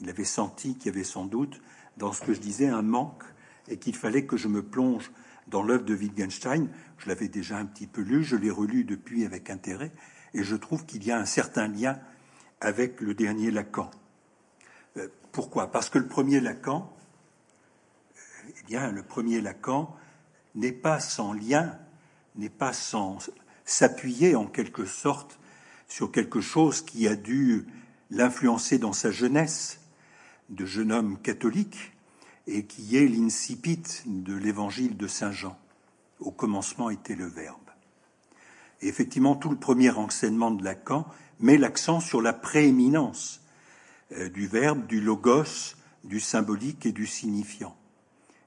Il 0.00 0.08
avait 0.08 0.24
senti 0.24 0.76
qu'il 0.76 0.92
y 0.92 0.94
avait 0.94 1.04
sans 1.04 1.26
doute 1.26 1.60
dans 1.96 2.12
ce 2.12 2.22
que 2.22 2.32
je 2.32 2.40
disais 2.40 2.68
un 2.68 2.82
manque 2.82 3.24
et 3.68 3.78
qu'il 3.78 3.96
fallait 3.96 4.24
que 4.24 4.36
je 4.36 4.48
me 4.48 4.62
plonge 4.62 5.10
dans 5.50 5.62
l'œuvre 5.62 5.84
de 5.84 5.94
Wittgenstein. 5.94 6.68
Je 6.98 7.08
l'avais 7.08 7.28
déjà 7.28 7.58
un 7.58 7.66
petit 7.66 7.86
peu 7.86 8.00
lu, 8.00 8.24
je 8.24 8.36
l'ai 8.36 8.50
relu 8.50 8.84
depuis 8.84 9.24
avec 9.24 9.50
intérêt, 9.50 9.92
et 10.34 10.42
je 10.42 10.56
trouve 10.56 10.86
qu'il 10.86 11.04
y 11.04 11.10
a 11.10 11.18
un 11.18 11.24
certain 11.24 11.68
lien 11.68 11.98
avec 12.60 13.00
le 13.00 13.14
dernier 13.14 13.50
Lacan. 13.50 13.90
Euh, 14.96 15.08
pourquoi? 15.32 15.70
Parce 15.70 15.90
que 15.90 15.98
le 15.98 16.08
premier 16.08 16.40
Lacan, 16.40 16.92
eh 18.48 18.66
bien, 18.66 18.90
le 18.90 19.02
premier 19.02 19.40
Lacan 19.40 19.94
n'est 20.54 20.72
pas 20.72 21.00
sans 21.00 21.32
lien, 21.32 21.78
n'est 22.36 22.48
pas 22.48 22.72
sans 22.72 23.18
s'appuyer 23.64 24.34
en 24.34 24.46
quelque 24.46 24.86
sorte 24.86 25.38
sur 25.88 26.10
quelque 26.10 26.40
chose 26.40 26.82
qui 26.82 27.06
a 27.06 27.16
dû 27.16 27.66
l'influencer 28.10 28.78
dans 28.78 28.92
sa 28.92 29.10
jeunesse 29.10 29.80
de 30.48 30.64
jeune 30.64 30.92
homme 30.92 31.18
catholique, 31.20 31.92
et 32.48 32.64
qui 32.64 32.96
est 32.96 33.06
l'incipit 33.06 33.82
de 34.06 34.34
l'évangile 34.34 34.96
de 34.96 35.06
Saint 35.06 35.32
Jean. 35.32 35.56
Au 36.18 36.30
commencement 36.30 36.88
était 36.88 37.14
le 37.14 37.26
Verbe. 37.26 37.58
Effectivement, 38.80 39.36
tout 39.36 39.50
le 39.50 39.58
premier 39.58 39.90
enseignement 39.90 40.50
de 40.50 40.64
Lacan 40.64 41.06
met 41.40 41.58
l'accent 41.58 42.00
sur 42.00 42.22
la 42.22 42.32
prééminence 42.32 43.42
euh, 44.12 44.30
du 44.30 44.46
Verbe, 44.46 44.86
du 44.86 45.00
logos, 45.00 45.74
du 46.04 46.20
symbolique 46.20 46.86
et 46.86 46.92
du 46.92 47.06
signifiant. 47.06 47.76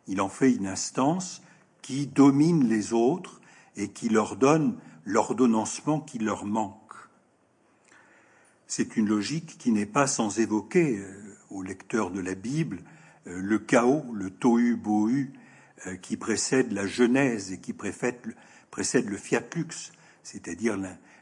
Il 0.08 0.20
en 0.20 0.30
fait 0.30 0.52
une 0.52 0.68
instance 0.68 1.44
qui 1.84 2.08
domine 2.08 2.68
les 2.68 2.94
autres 2.94 3.40
et 3.76 3.90
qui 3.90 4.10
leur 4.10 4.36
donne 4.36 4.78
l'ordonnancement 5.06 6.00
qui 6.00 6.18
leur 6.18 6.46
manque. 6.46 6.78
C'est 8.66 8.98
une 8.98 9.08
logique 9.08 9.58
qui 9.60 9.72
n'est 9.72 9.86
pas 9.86 10.08
sans 10.08 10.40
évoquer 10.40 10.98
euh, 10.98 11.38
au 11.52 11.62
lecteur 11.62 12.10
de 12.10 12.20
la 12.20 12.34
Bible 12.34 12.82
le 13.26 13.60
chaos, 13.60 14.06
le 14.14 14.30
tohu-bohu 14.30 15.32
euh, 15.88 15.96
qui 15.96 16.18
précède 16.18 16.72
la 16.72 16.86
Genèse 16.86 17.52
et 17.52 17.60
qui 17.60 17.74
précède 17.74 18.26
le 19.10 19.18
fiat 19.18 19.44
lux, 19.56 19.92
c'est-à-dire 20.24 20.78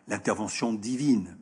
l'intervention 0.07 0.73
divine. 0.73 1.37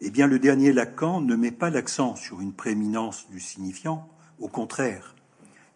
Eh 0.00 0.10
bien, 0.10 0.26
le 0.26 0.38
dernier 0.38 0.72
Lacan 0.72 1.20
ne 1.20 1.36
met 1.36 1.50
pas 1.50 1.70
l'accent 1.70 2.16
sur 2.16 2.40
une 2.40 2.52
prééminence 2.52 3.28
du 3.30 3.38
signifiant, 3.38 4.08
au 4.40 4.48
contraire, 4.48 5.14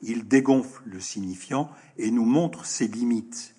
il 0.02 0.26
dégonfle 0.26 0.82
le 0.86 1.00
signifiant 1.00 1.70
et 1.96 2.10
nous 2.10 2.24
montre 2.24 2.64
ses 2.66 2.88
limites. 2.88 3.54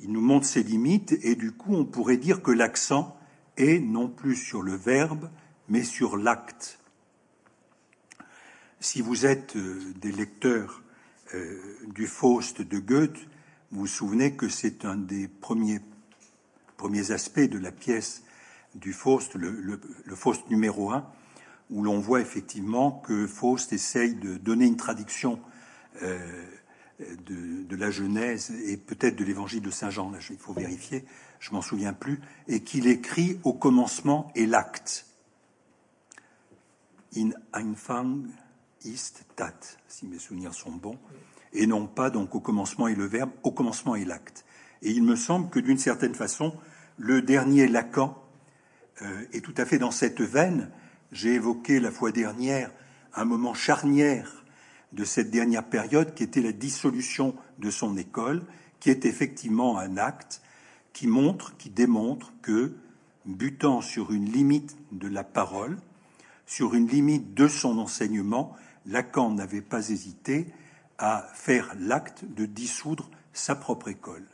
Il 0.00 0.12
nous 0.12 0.20
montre 0.20 0.46
ses 0.46 0.62
limites 0.62 1.18
et 1.22 1.34
du 1.34 1.52
coup 1.52 1.74
on 1.74 1.84
pourrait 1.84 2.16
dire 2.16 2.42
que 2.42 2.52
l'accent 2.52 3.18
est 3.56 3.80
non 3.80 4.08
plus 4.08 4.36
sur 4.36 4.62
le 4.62 4.76
verbe 4.76 5.30
mais 5.68 5.82
sur 5.82 6.16
l'acte. 6.16 6.77
Si 8.80 9.00
vous 9.00 9.26
êtes 9.26 9.56
euh, 9.56 9.92
des 10.00 10.12
lecteurs 10.12 10.82
euh, 11.34 11.60
du 11.88 12.06
Faust 12.06 12.62
de 12.62 12.78
Goethe, 12.78 13.18
vous 13.72 13.80
vous 13.80 13.86
souvenez 13.88 14.36
que 14.36 14.48
c'est 14.48 14.84
un 14.84 14.94
des 14.94 15.26
premiers, 15.26 15.80
premiers 16.76 17.10
aspects 17.10 17.40
de 17.40 17.58
la 17.58 17.72
pièce 17.72 18.22
du 18.76 18.92
Faust, 18.92 19.34
le, 19.34 19.80
Faust 20.14 20.48
numéro 20.48 20.92
un, 20.92 21.04
où 21.70 21.82
l'on 21.82 21.98
voit 21.98 22.20
effectivement 22.20 22.92
que 22.92 23.26
Faust 23.26 23.72
essaye 23.72 24.14
de 24.14 24.36
donner 24.36 24.66
une 24.66 24.76
traduction 24.76 25.40
euh, 26.02 26.44
de, 27.26 27.76
la 27.76 27.90
Genèse 27.90 28.52
et 28.64 28.76
peut-être 28.76 29.16
de 29.16 29.24
l'Évangile 29.24 29.62
de 29.62 29.70
Saint 29.70 29.90
Jean. 29.90 30.12
Là, 30.12 30.18
il 30.30 30.38
faut 30.38 30.52
vérifier, 30.52 31.04
je 31.40 31.50
m'en 31.50 31.62
souviens 31.62 31.92
plus, 31.92 32.20
et 32.46 32.62
qu'il 32.62 32.86
écrit 32.86 33.40
au 33.42 33.54
commencement 33.54 34.30
et 34.36 34.46
l'acte. 34.46 35.04
In 37.16 37.30
Anfang 37.52 38.22
ist 38.84 39.24
tat, 39.36 39.58
si 39.88 40.06
mes 40.06 40.18
souvenirs 40.18 40.54
sont 40.54 40.72
bons, 40.72 40.98
et 41.52 41.66
non 41.66 41.86
pas 41.86 42.10
donc 42.10 42.34
au 42.34 42.40
commencement 42.40 42.88
et 42.88 42.94
le 42.94 43.06
verbe, 43.06 43.30
au 43.42 43.50
commencement 43.50 43.96
et 43.96 44.04
l'acte. 44.04 44.44
Et 44.82 44.90
il 44.90 45.02
me 45.02 45.16
semble 45.16 45.50
que 45.50 45.58
d'une 45.58 45.78
certaine 45.78 46.14
façon, 46.14 46.54
le 46.96 47.22
dernier 47.22 47.68
Lacan 47.68 48.16
euh, 49.02 49.24
est 49.32 49.44
tout 49.44 49.54
à 49.56 49.64
fait 49.64 49.78
dans 49.78 49.90
cette 49.90 50.20
veine. 50.20 50.70
J'ai 51.12 51.34
évoqué 51.34 51.80
la 51.80 51.90
fois 51.90 52.12
dernière 52.12 52.70
un 53.14 53.24
moment 53.24 53.54
charnière 53.54 54.44
de 54.92 55.04
cette 55.04 55.30
dernière 55.30 55.68
période 55.68 56.14
qui 56.14 56.22
était 56.22 56.42
la 56.42 56.52
dissolution 56.52 57.34
de 57.58 57.70
son 57.70 57.96
école, 57.96 58.42
qui 58.80 58.90
est 58.90 59.04
effectivement 59.04 59.78
un 59.78 59.96
acte 59.96 60.42
qui 60.92 61.06
montre, 61.06 61.56
qui 61.56 61.70
démontre 61.70 62.32
que, 62.42 62.74
butant 63.26 63.80
sur 63.80 64.12
une 64.12 64.30
limite 64.30 64.76
de 64.92 65.08
la 65.08 65.24
parole, 65.24 65.78
sur 66.46 66.74
une 66.74 66.88
limite 66.88 67.34
de 67.34 67.46
son 67.46 67.78
enseignement, 67.78 68.56
Lacan 68.88 69.30
n'avait 69.30 69.62
pas 69.62 69.90
hésité 69.90 70.46
à 70.96 71.28
faire 71.34 71.74
l'acte 71.78 72.24
de 72.24 72.46
dissoudre 72.46 73.08
sa 73.32 73.54
propre 73.54 73.88
école. 73.88 74.26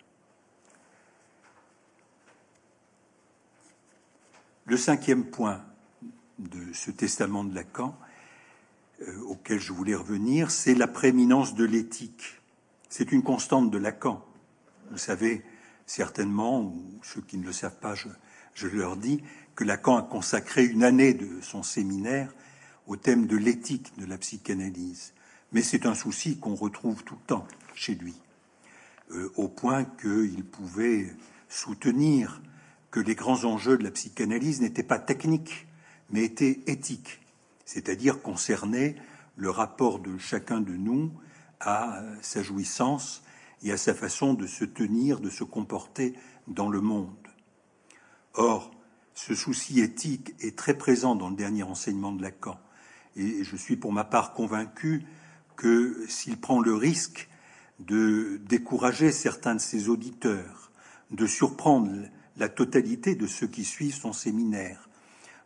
Le 4.66 4.76
cinquième 4.76 5.25
point 5.25 5.62
de 6.38 6.73
ce 6.73 6.90
testament 6.90 7.44
de 7.44 7.54
Lacan, 7.54 7.99
euh, 9.02 9.20
auquel 9.23 9.61
je 9.61 9.73
voulais 9.73 9.94
revenir, 9.94 10.50
c'est 10.50 10.75
la 10.75 10.87
prééminence 10.87 11.54
de 11.54 11.64
l'éthique. 11.64 12.40
C'est 12.88 13.12
une 13.12 13.23
constante 13.23 13.70
de 13.70 13.76
Lacan. 13.76 14.25
Vous 14.90 14.99
savez 14.99 15.44
certainement, 15.84 16.62
ou 16.62 16.99
ceux 17.02 17.20
qui 17.20 17.37
ne 17.37 17.44
le 17.44 17.52
savent 17.52 17.78
pas, 17.78 17.94
je, 17.94 18.08
je 18.54 18.68
leur 18.68 18.96
dis, 18.96 19.23
que 19.54 19.64
Lacan 19.64 19.96
a 19.96 20.02
consacré 20.02 20.64
une 20.64 20.82
année 20.82 21.12
de 21.12 21.40
son 21.42 21.62
séminaire 21.62 22.32
au 22.86 22.96
thème 22.96 23.26
de 23.26 23.36
l'éthique 23.36 23.92
de 23.98 24.06
la 24.06 24.18
psychanalyse, 24.18 25.12
mais 25.52 25.62
c'est 25.62 25.86
un 25.86 25.94
souci 25.94 26.38
qu'on 26.38 26.54
retrouve 26.54 27.04
tout 27.04 27.14
le 27.14 27.26
temps 27.26 27.46
chez 27.74 27.94
lui, 27.94 28.14
euh, 29.12 29.32
au 29.36 29.48
point 29.48 29.84
qu'il 29.84 30.44
pouvait 30.44 31.14
soutenir 31.48 32.42
que 32.90 33.00
les 33.00 33.14
grands 33.14 33.44
enjeux 33.44 33.78
de 33.78 33.84
la 33.84 33.90
psychanalyse 33.90 34.60
n'étaient 34.60 34.82
pas 34.82 34.98
techniques, 34.98 35.66
mais 36.10 36.24
étaient 36.24 36.60
éthiques, 36.66 37.20
c'est-à-dire 37.64 38.22
concernaient 38.22 38.96
le 39.36 39.50
rapport 39.50 39.98
de 39.98 40.16
chacun 40.18 40.60
de 40.60 40.72
nous 40.72 41.12
à 41.60 42.02
sa 42.22 42.42
jouissance 42.42 43.22
et 43.62 43.72
à 43.72 43.76
sa 43.76 43.94
façon 43.94 44.34
de 44.34 44.46
se 44.46 44.64
tenir, 44.64 45.20
de 45.20 45.30
se 45.30 45.42
comporter 45.42 46.14
dans 46.46 46.68
le 46.68 46.80
monde. 46.80 47.10
Or, 48.34 48.70
ce 49.14 49.34
souci 49.34 49.80
éthique 49.80 50.34
est 50.40 50.56
très 50.56 50.76
présent 50.76 51.14
dans 51.14 51.30
le 51.30 51.36
dernier 51.36 51.62
enseignement 51.62 52.12
de 52.12 52.22
Lacan, 52.22 52.58
et 53.16 53.44
je 53.44 53.56
suis 53.56 53.76
pour 53.76 53.92
ma 53.92 54.04
part 54.04 54.33
convaincu 54.33 55.04
que 55.56 56.04
s'il 56.09 56.37
prend 56.38 56.61
le 56.61 56.75
risque 56.75 57.28
de 57.80 58.40
décourager 58.49 59.12
certains 59.12 59.54
de 59.54 59.61
ses 59.61 59.88
auditeurs, 59.88 60.71
de 61.11 61.26
surprendre 61.26 61.90
la 62.37 62.49
totalité 62.49 63.14
de 63.14 63.26
ceux 63.26 63.47
qui 63.47 63.64
suivent 63.64 63.94
son 63.94 64.12
séminaire, 64.12 64.88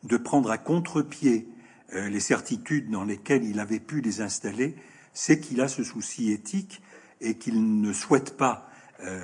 de 0.05 0.17
prendre 0.17 0.51
à 0.51 0.59
contre-pied 0.59 1.49
euh, 1.95 2.09
les 2.09 2.21
certitudes 2.21 2.91
dans 2.91 3.05
lesquelles 3.05 3.45
il 3.45 3.61
avait 3.61 3.81
pu 3.81 4.01
les 4.01 4.21
installer, 4.21 4.77
c'est 5.13 5.41
qu'il 5.41 5.61
a 5.61 5.69
ce 5.69 5.83
souci 5.83 6.31
éthique 6.31 6.83
et 7.21 7.37
qu'il 7.37 7.81
ne 7.81 7.93
souhaite 7.93 8.37
pas, 8.37 8.71
euh, 9.01 9.21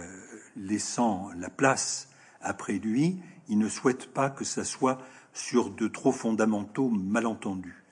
laissant 0.57 1.31
la 1.37 1.51
place 1.51 2.09
après 2.41 2.75
lui, 2.75 3.19
il 3.49 3.59
ne 3.59 3.69
souhaite 3.69 4.13
pas 4.13 4.31
que 4.31 4.45
ça 4.45 4.65
soit 4.65 4.99
sur 5.33 5.71
de 5.71 5.89
trop 5.89 6.13
fondamentaux 6.13 6.89
malentendus. 6.89 7.84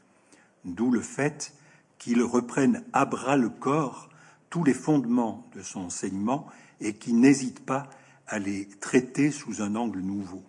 D'où 0.64 0.90
le 0.90 1.00
fait 1.00 1.54
qu'il 1.99 2.23
reprenne 2.23 2.85
à 2.92 3.04
bras 3.04 3.37
le 3.37 3.49
corps 3.49 4.09
tous 4.50 4.64
les 4.64 4.75
fondements 4.75 5.47
de 5.54 5.62
son 5.62 5.81
enseignement 5.81 6.47
et 6.81 6.95
qu'il 6.95 7.19
n'hésite 7.19 7.64
pas 7.64 7.88
à 8.26 8.38
les 8.38 8.69
traiter 8.81 9.31
sous 9.31 9.62
un 9.62 9.76
angle 9.76 10.00
nouveau. 10.00 10.42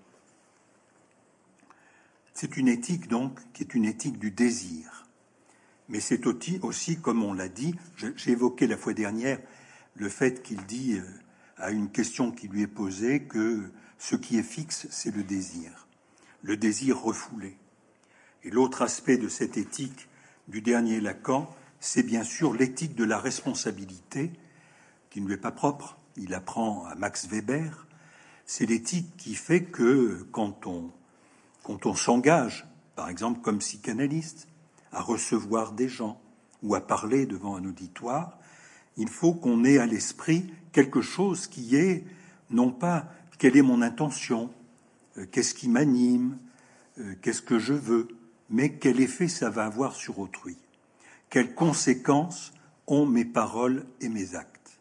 C'est 2.34 2.58
une 2.58 2.67
éthique 2.67 3.08
donc 3.08 3.39
qui 3.53 3.63
est 3.63 3.75
une 3.75 3.86
éthique 3.86 4.20
du 4.20 4.32
désir. 4.32 5.08
Mais 5.89 6.00
c'est 6.00 6.25
aussi, 6.63 7.00
comme 7.00 7.24
on 7.24 7.34
l'a 7.34 7.50
dit, 7.50 7.75
j'ai 8.15 8.32
évoqué 8.32 8.67
la 8.67 8.77
fois 8.77 8.93
dernière 8.93 9.39
le 9.96 10.10
fait 10.10 10.41
qu'il 10.41 10.65
dit 10.65 10.98
euh, 10.98 11.03
à 11.58 11.72
une 11.72 11.91
question 11.91 12.32
qui 12.32 12.48
lui 12.48 12.63
est 12.63 12.67
posée 12.67 13.24
que 13.24 13.72
ce 14.00 14.15
qui 14.15 14.38
est 14.38 14.43
fixe, 14.43 14.88
c'est 14.89 15.15
le 15.15 15.24
désir, 15.24 15.88
le 16.41 16.58
désir 16.58 17.00
refoulé. 17.00 17.58
Et 18.44 18.50
l'autre 18.50 18.82
aspect 18.82 19.18
de 19.18 19.28
cette 19.28 19.58
éthique 19.58 20.10
du 20.48 20.62
dernier 20.62 21.00
Lacan, 21.00 21.50
c'est 21.80 22.04
bien 22.04 22.24
sûr 22.24 22.54
l'éthique 22.54 22.96
de 22.96 23.04
la 23.04 23.18
responsabilité, 23.18 24.32
qui 25.10 25.22
ne 25.22 25.28
lui 25.28 25.36
est 25.36 25.38
pas 25.38 25.52
propre. 25.52 25.98
Il 26.18 26.34
apprend 26.34 26.86
à 26.86 26.96
Max 26.96 27.28
Weber. 27.28 27.88
C'est 28.46 28.66
l'éthique 28.66 29.16
qui 29.18 29.36
fait 29.36 29.64
que 29.64 30.26
quand 30.32 30.68
on, 30.68 30.92
quand 31.64 31.86
on 31.86 31.96
s'engage, 31.96 32.66
par 32.96 33.10
exemple 33.10 33.42
comme 33.42 33.60
psychanalyste, 33.60 34.48
à 34.92 35.02
recevoir 35.02 35.72
des 35.72 35.90
gens 35.90 36.22
ou 36.62 36.76
à 36.76 36.82
parler 36.82 37.26
devant 37.26 37.56
un 37.56 37.66
auditoire, 37.66 38.38
il 38.98 39.10
faut 39.10 39.34
qu'on 39.34 39.64
ait 39.64 39.80
à 39.80 39.86
l'esprit 39.86 40.54
quelque 40.72 41.02
chose 41.02 41.48
qui 41.48 41.76
est 41.76 42.06
non 42.50 42.72
pas 42.72 43.08
quelle 43.44 43.58
est 43.58 43.62
mon 43.62 43.82
intention, 43.82 44.50
euh, 45.18 45.26
qu'est-ce 45.30 45.54
qui 45.54 45.68
m'anime, 45.68 46.38
euh, 47.00 47.14
qu'est-ce 47.22 47.42
que 47.42 47.60
je 47.60 47.74
veux, 47.74 48.08
mais 48.54 48.78
quel 48.78 49.02
effet 49.02 49.28
ça 49.28 49.50
va 49.50 49.66
avoir 49.66 49.96
sur 49.96 50.20
autrui, 50.20 50.58
quelles 51.32 51.56
conséquences 51.56 52.54
ont 52.86 53.08
mes 53.08 53.26
paroles 53.26 53.84
et 54.00 54.10
mes 54.10 54.36
actes? 54.36 54.80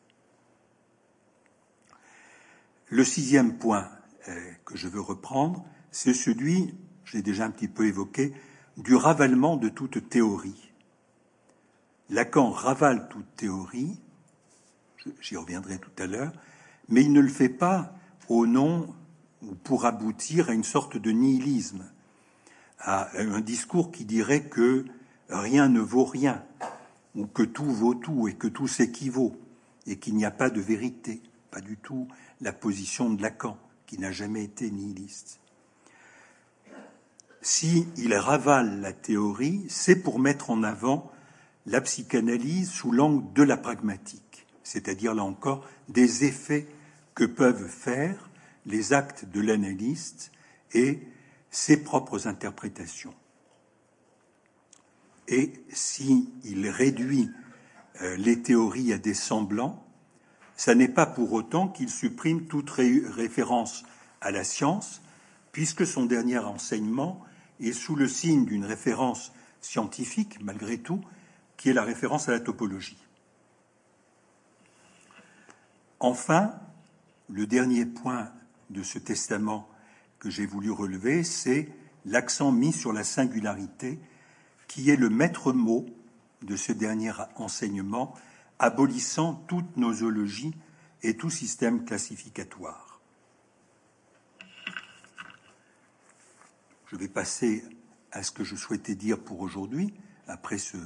Le 2.89 3.03
sixième 3.03 3.57
point 3.57 3.89
euh, 4.29 4.53
que 4.67 4.77
je 4.77 4.89
veux 4.89 5.01
reprendre, 5.01 5.65
c'est 5.91 6.13
celui, 6.13 6.75
je 7.05 7.17
l'ai 7.17 7.23
déjà 7.23 7.47
un 7.47 7.51
petit 7.51 7.67
peu 7.67 7.87
évoqué, 7.87 8.35
du 8.77 8.95
ravalement 8.95 9.57
de 9.57 9.71
toute 9.71 10.07
théorie. 10.11 10.71
Lacan 12.11 12.51
ravale 12.51 13.09
toute 13.09 13.37
théorie, 13.37 13.99
j'y 15.23 15.39
reviendrai 15.39 15.79
tout 15.79 16.03
à 16.03 16.07
l'heure, 16.07 16.33
mais 16.91 17.01
il 17.01 17.13
ne 17.15 17.21
le 17.21 17.29
fait 17.29 17.49
pas 17.49 17.95
au 18.29 18.47
nom 18.47 18.95
ou 19.41 19.55
pour 19.55 19.87
aboutir 19.87 20.51
à 20.51 20.53
une 20.53 20.63
sorte 20.63 20.99
de 20.99 21.11
nihilisme, 21.11 21.91
un 22.85 23.41
discours 23.41 23.93
qui 23.93 24.05
dirait 24.05 24.45
que 24.45 24.85
rien 25.29 25.69
ne 25.69 25.81
vaut 25.81 26.05
rien, 26.05 26.45
ou 27.15 27.27
que 27.27 27.43
tout 27.43 27.71
vaut 27.71 27.95
tout 27.95 28.29
et 28.29 28.35
que 28.35 28.49
tout 28.49 28.69
s'équivaut, 28.69 29.37
et 29.87 29.99
qu'il 29.99 30.17
n'y 30.17 30.25
a 30.25 30.31
pas 30.31 30.51
de 30.51 30.61
vérité, 30.61 31.23
pas 31.51 31.61
du 31.61 31.77
tout 31.77 32.09
la 32.41 32.53
position 32.53 33.11
de 33.11 33.23
Lacan, 33.23 33.59
qui 33.87 33.99
n'a 33.99 34.13
jamais 34.13 34.45
été 34.45 34.71
nihiliste. 34.71 35.39
Si 37.41 37.89
il 37.97 38.15
ravale 38.15 38.81
la 38.81 38.93
théorie, 38.93 39.65
c'est 39.69 39.97
pour 39.97 40.19
mettre 40.19 40.51
en 40.51 40.63
avant 40.63 41.11
la 41.67 41.81
psychanalyse 41.81 42.71
sous 42.71 42.93
l'angle 42.93 43.33
de 43.33 43.43
la 43.43 43.57
pragmatique, 43.57 44.47
c'est-à-dire 44.63 45.15
là 45.15 45.25
encore 45.25 45.69
des 45.89 46.25
effets 46.25 46.69
que 47.15 47.25
peuvent 47.25 47.69
faire 47.69 48.31
les 48.67 48.93
actes 48.93 49.25
de 49.27 49.41
l'analyste 49.41 50.31
et 50.73 51.01
ses 51.53 51.77
propres 51.77 52.27
interprétations. 52.27 53.15
Et 55.29 55.53
s'il 55.71 56.69
réduit 56.69 57.31
euh, 58.01 58.17
les 58.17 58.43
théories 58.43 58.93
à 58.93 58.99
des 58.99 59.15
semblants, 59.15 59.87
ça 60.57 60.75
n'est 60.75 60.89
pas 60.89 61.07
pour 61.07 61.33
autant 61.33 61.69
qu'il 61.69 61.91
supprime 61.91 62.47
toute 62.47 62.71
référence 62.71 63.85
à 64.21 64.31
la 64.31 64.45
science, 64.45 65.03
puisque 65.53 65.87
son 65.87 66.07
dernier 66.07 66.39
enseignement 66.39 67.23
est 67.61 67.73
sous 67.73 67.97
le 67.97 68.09
signe 68.09 68.45
d'une 68.45 68.65
référence 68.65 69.33
scientifique, 69.61 70.43
malgré 70.43 70.79
tout, 70.79 71.01
qui 71.57 71.69
est 71.69 71.75
la 71.75 71.85
référence 71.85 72.29
à 72.29 72.33
la 72.33 72.41
topologie. 72.41 72.99
Enfin, 76.01 76.55
le 77.29 77.47
dernier 77.47 77.87
point 77.87 78.33
de 78.71 78.83
ce 78.83 78.99
testament 78.99 79.69
que 80.23 80.31
j'ai 80.31 80.47
voulu 80.47 80.71
relever, 80.71 81.25
c'est 81.25 81.69
l'accent 82.05 82.53
mis 82.53 82.73
sur 82.73 82.93
la 82.93 83.03
singularité, 83.03 83.99
qui 84.69 84.89
est 84.89 84.95
le 84.95 85.11
maître 85.11 85.53
mot 85.53 85.85
de 86.43 86.55
ce 86.55 86.71
dernier 86.71 87.11
enseignement, 87.35 88.15
abolissant 88.61 89.35
toute 89.49 89.77
nosologie 89.77 90.55
et 91.03 91.17
tout 91.17 91.29
système 91.29 91.85
classificatoire. 91.85 93.01
Je 96.87 96.95
vais 96.95 97.09
passer 97.09 97.65
à 98.13 98.23
ce 98.23 98.31
que 98.31 98.45
je 98.45 98.55
souhaitais 98.55 98.95
dire 98.95 99.19
pour 99.19 99.41
aujourd'hui, 99.41 99.93
après 100.29 100.59
ce 100.59 100.77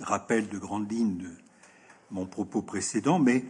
rappel 0.00 0.50
de 0.50 0.58
grandes 0.58 0.92
lignes 0.92 1.16
de 1.16 1.30
mon 2.10 2.26
propos 2.26 2.60
précédent, 2.60 3.18
mais 3.18 3.42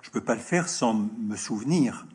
je 0.00 0.08
ne 0.08 0.12
peux 0.14 0.24
pas 0.24 0.36
le 0.36 0.40
faire 0.40 0.70
sans 0.70 0.94
me 0.94 1.36
souvenir 1.36 2.06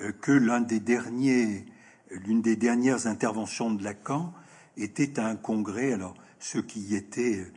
euh, 0.00 0.12
que 0.12 0.32
l'un 0.32 0.60
des 0.60 0.80
derniers, 0.80 1.64
l'une 2.10 2.42
des 2.42 2.56
dernières 2.56 3.06
interventions 3.06 3.72
de 3.72 3.82
Lacan 3.82 4.32
était 4.76 5.18
à 5.18 5.26
un 5.26 5.36
congrès. 5.36 5.92
Alors, 5.92 6.14
ceux 6.38 6.62
qui 6.62 6.80
y 6.80 6.96
étaient 6.96 7.40
euh, 7.40 7.52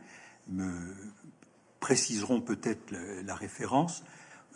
me 0.48 0.70
préciseront 1.80 2.40
peut-être 2.40 2.94
la, 3.24 3.34
référence. 3.34 4.02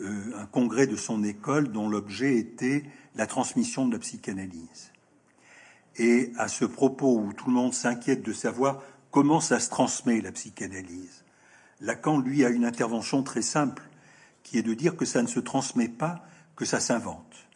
Euh, 0.01 0.33
un 0.37 0.45
congrès 0.45 0.87
de 0.87 0.95
son 0.95 1.23
école 1.23 1.71
dont 1.71 1.87
l'objet 1.87 2.37
était 2.37 2.83
la 3.15 3.27
transmission 3.27 3.87
de 3.87 3.93
la 3.93 3.99
psychanalyse. 3.99 4.91
Et 5.97 6.31
à 6.37 6.47
ce 6.47 6.65
propos 6.65 7.19
où 7.19 7.33
tout 7.33 7.47
le 7.47 7.53
monde 7.53 7.73
s'inquiète 7.73 8.23
de 8.23 8.33
savoir 8.33 8.81
comment 9.11 9.39
ça 9.39 9.59
se 9.59 9.69
transmet 9.69 10.21
la 10.21 10.31
psychanalyse, 10.31 11.23
Lacan, 11.79 12.17
lui, 12.17 12.43
a 12.45 12.49
une 12.49 12.65
intervention 12.65 13.23
très 13.23 13.41
simple 13.41 13.83
qui 14.41 14.57
est 14.57 14.63
de 14.63 14.73
dire 14.73 14.95
que 14.95 15.05
ça 15.05 15.21
ne 15.21 15.27
se 15.27 15.39
transmet 15.39 15.89
pas, 15.89 16.25
que 16.55 16.65
ça 16.65 16.79
s'invente. 16.79 17.47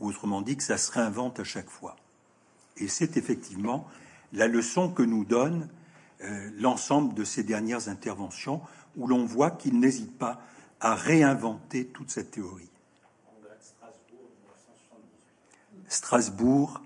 Ou 0.00 0.08
autrement 0.08 0.42
dit, 0.42 0.56
que 0.56 0.62
ça 0.62 0.78
se 0.78 0.92
réinvente 0.92 1.40
à 1.40 1.44
chaque 1.44 1.70
fois. 1.70 1.96
Et 2.76 2.88
c'est 2.88 3.16
effectivement 3.16 3.88
la 4.32 4.48
leçon 4.48 4.90
que 4.90 5.02
nous 5.02 5.24
donne 5.24 5.68
euh, 6.22 6.50
l'ensemble 6.58 7.14
de 7.14 7.24
ces 7.24 7.42
dernières 7.42 7.88
interventions, 7.88 8.60
où 8.96 9.06
l'on 9.06 9.24
voit 9.24 9.50
qu'il 9.50 9.78
n'hésite 9.78 10.16
pas 10.18 10.40
à 10.80 10.94
réinventer 10.94 11.86
toute 11.86 12.10
cette 12.10 12.30
théorie. 12.30 12.70
Strasbourg, 15.88 16.80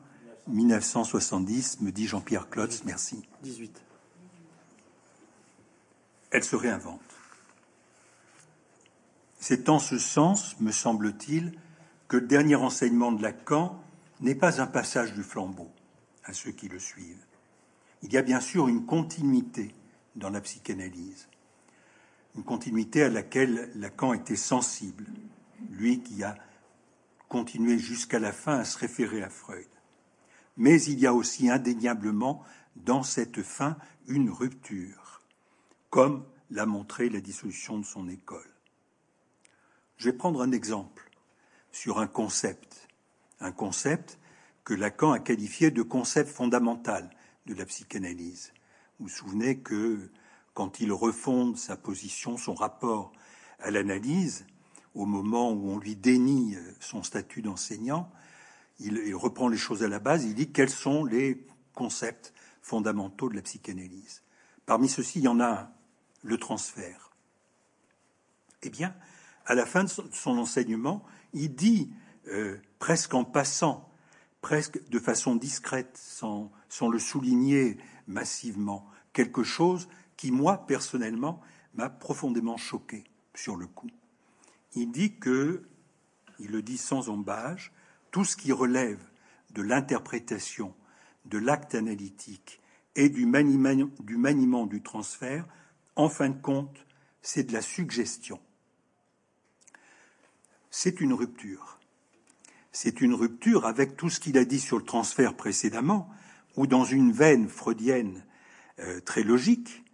1970, 0.49 1.81
me 1.81 1.91
dit 1.91 2.07
Jean-Pierre 2.07 2.49
Klotz, 2.49 2.83
merci. 2.85 3.23
18. 3.43 3.81
Elle 6.31 6.45
se 6.45 6.57
réinvente. 6.57 7.01
C'est 9.39 9.69
en 9.69 9.79
ce 9.79 9.99
sens, 9.99 10.61
me 10.61 10.71
semble-t-il, 10.71 11.53
que 12.11 12.17
le 12.17 12.27
dernier 12.27 12.57
enseignement 12.57 13.13
de 13.13 13.23
Lacan 13.23 13.81
n'est 14.19 14.35
pas 14.35 14.61
un 14.61 14.67
passage 14.67 15.15
du 15.15 15.23
flambeau 15.23 15.71
à 16.25 16.33
ceux 16.33 16.51
qui 16.51 16.67
le 16.67 16.81
suivent. 16.81 17.25
Il 18.03 18.13
y 18.13 18.19
a 18.19 18.23
bien 18.23 18.41
sûr 18.41 18.67
une 18.67 18.85
continuité 18.85 19.73
dans 20.17 20.29
la 20.29 20.41
psychanalyse, 20.41 21.29
une 22.35 22.43
continuité 22.43 23.05
à 23.05 23.11
laquelle 23.11 23.71
Lacan 23.77 24.13
était 24.13 24.35
sensible, 24.35 25.07
lui 25.71 26.01
qui 26.01 26.25
a 26.25 26.37
continué 27.29 27.79
jusqu'à 27.79 28.19
la 28.19 28.33
fin 28.33 28.59
à 28.59 28.65
se 28.65 28.77
référer 28.77 29.23
à 29.23 29.31
Freud. 29.31 29.69
Mais 30.57 30.83
il 30.83 30.99
y 30.99 31.07
a 31.07 31.15
aussi 31.15 31.49
indéniablement 31.49 32.43
dans 32.75 33.05
cette 33.05 33.45
fin 33.45 33.77
une 34.09 34.31
rupture, 34.31 35.23
comme 35.91 36.25
l'a 36.51 36.67
montré 36.67 37.09
la 37.09 37.21
dissolution 37.21 37.79
de 37.79 37.85
son 37.85 38.09
école. 38.09 38.51
Je 39.97 40.11
vais 40.11 40.17
prendre 40.17 40.43
un 40.43 40.51
exemple 40.51 41.10
sur 41.73 41.99
un 41.99 42.07
concept, 42.07 42.89
un 43.41 43.53
concept 43.53 44.19
que 44.65 44.75
Lacan 44.75 45.13
a 45.13 45.19
qualifié 45.19 45.71
de 45.71 45.83
concept 45.83 46.31
fondamental 46.31 47.11
de 47.47 47.55
la 47.55 47.65
psychanalyse. 47.65 48.53
Vous 48.99 49.07
vous 49.07 49.13
souvenez 49.13 49.59
que 49.59 50.11
quand 50.55 50.81
il 50.81 50.93
refonde 50.93 51.57
sa 51.57 51.77
position, 51.77 52.37
son 52.37 52.55
rapport 52.55 53.13
à 53.61 53.71
l'analyse, 53.71 54.47
au 54.95 55.07
moment 55.07 55.53
où 55.53 55.71
on 55.71 55.79
lui 55.79 55.97
dénie 55.97 56.57
son 56.81 57.03
statut 57.03 57.43
d'enseignant, 57.43 58.11
il, 58.79 58.99
il, 59.07 59.15
reprend 59.15 59.49
les 59.49 59.57
choses 59.57 59.83
à 59.83 59.89
la 59.89 59.99
base, 59.99 60.25
il 60.25 60.35
dit 60.35 60.51
quels 60.51 60.71
sont 60.71 61.05
les 61.05 61.47
concepts 61.75 62.33
fondamentaux 62.63 63.29
de 63.29 63.37
la 63.37 63.43
psychanalyse? 63.43 64.23
Parmi 64.67 64.89
ceux-ci, 64.89 65.21
il 65.21 65.25
y 65.25 65.29
en 65.29 65.41
a 65.41 65.49
un, 65.49 65.71
le 66.23 66.37
transfert. 66.39 67.11
Eh 68.63 68.71
bien, 68.71 68.95
à 69.47 69.55
la 69.55 69.67
fin 69.67 69.85
de 69.85 69.89
son 69.89 70.39
enseignement, 70.39 71.05
il 71.33 71.55
dit, 71.55 71.91
euh, 72.29 72.59
presque 72.79 73.15
en 73.15 73.25
passant, 73.25 73.91
presque 74.41 74.89
de 74.89 74.99
façon 74.99 75.37
discrète, 75.37 75.97
sans, 75.97 76.51
le 76.91 76.99
souligner 76.99 77.79
massivement, 78.07 78.87
quelque 79.13 79.43
chose 79.43 79.89
qui, 80.17 80.31
moi, 80.31 80.67
personnellement, 80.67 81.41
m'a 81.75 81.91
profondément 81.91 82.57
choqué 82.57 83.05
sur 83.35 83.57
le 83.57 83.67
coup. 83.67 83.91
Il 84.75 84.91
dit 84.91 85.17
que, 85.17 85.63
il 86.39 86.51
le 86.51 86.63
dit 86.63 86.79
sans 86.79 87.09
embâge, 87.11 87.73
tout 88.11 88.25
ce 88.25 88.37
qui 88.37 88.53
relève 88.53 89.01
de 89.53 89.63
l'interprétation, 89.63 90.75
de 91.27 91.39
l'acte 91.39 91.75
analytique 91.75 92.61
et 92.97 93.09
du 93.09 93.27
du 94.01 94.17
maniement 94.17 94.67
du 94.67 94.83
transfert, 94.83 95.47
en 95.97 96.09
fin 96.09 96.31
de 96.31 96.41
compte, 96.41 96.87
c'est 97.23 97.45
de 97.45 97.53
la 97.53 97.63
suggestion 97.63 98.41
c'est 100.71 101.01
une 101.01 101.13
rupture. 101.13 101.79
C'est 102.73 103.01
une 103.01 103.15
rupture 103.15 103.67
avec 103.67 103.97
tout 103.97 104.09
ce 104.09 104.21
qu'il 104.21 104.39
a 104.39 104.45
dit 104.45 104.61
sur 104.61 104.79
le 104.79 104.85
transfert 104.85 105.35
précédemment, 105.35 106.09
où 106.57 106.67
dans 106.67 106.85
une 106.85 107.13
veine 107.13 107.49
freudienne 107.49 108.25
euh, 108.79 109.01
très 109.01 109.23
logique, 109.23 109.85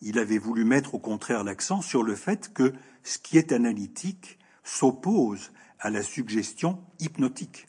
il 0.00 0.18
avait 0.18 0.38
voulu 0.38 0.64
mettre 0.64 0.94
au 0.94 0.98
contraire 0.98 1.44
l'accent 1.44 1.82
sur 1.82 2.02
le 2.02 2.14
fait 2.14 2.52
que 2.52 2.72
ce 3.02 3.18
qui 3.18 3.36
est 3.36 3.52
analytique 3.52 4.38
s'oppose 4.64 5.52
à 5.78 5.90
la 5.90 6.02
suggestion 6.02 6.82
hypnotique, 7.00 7.66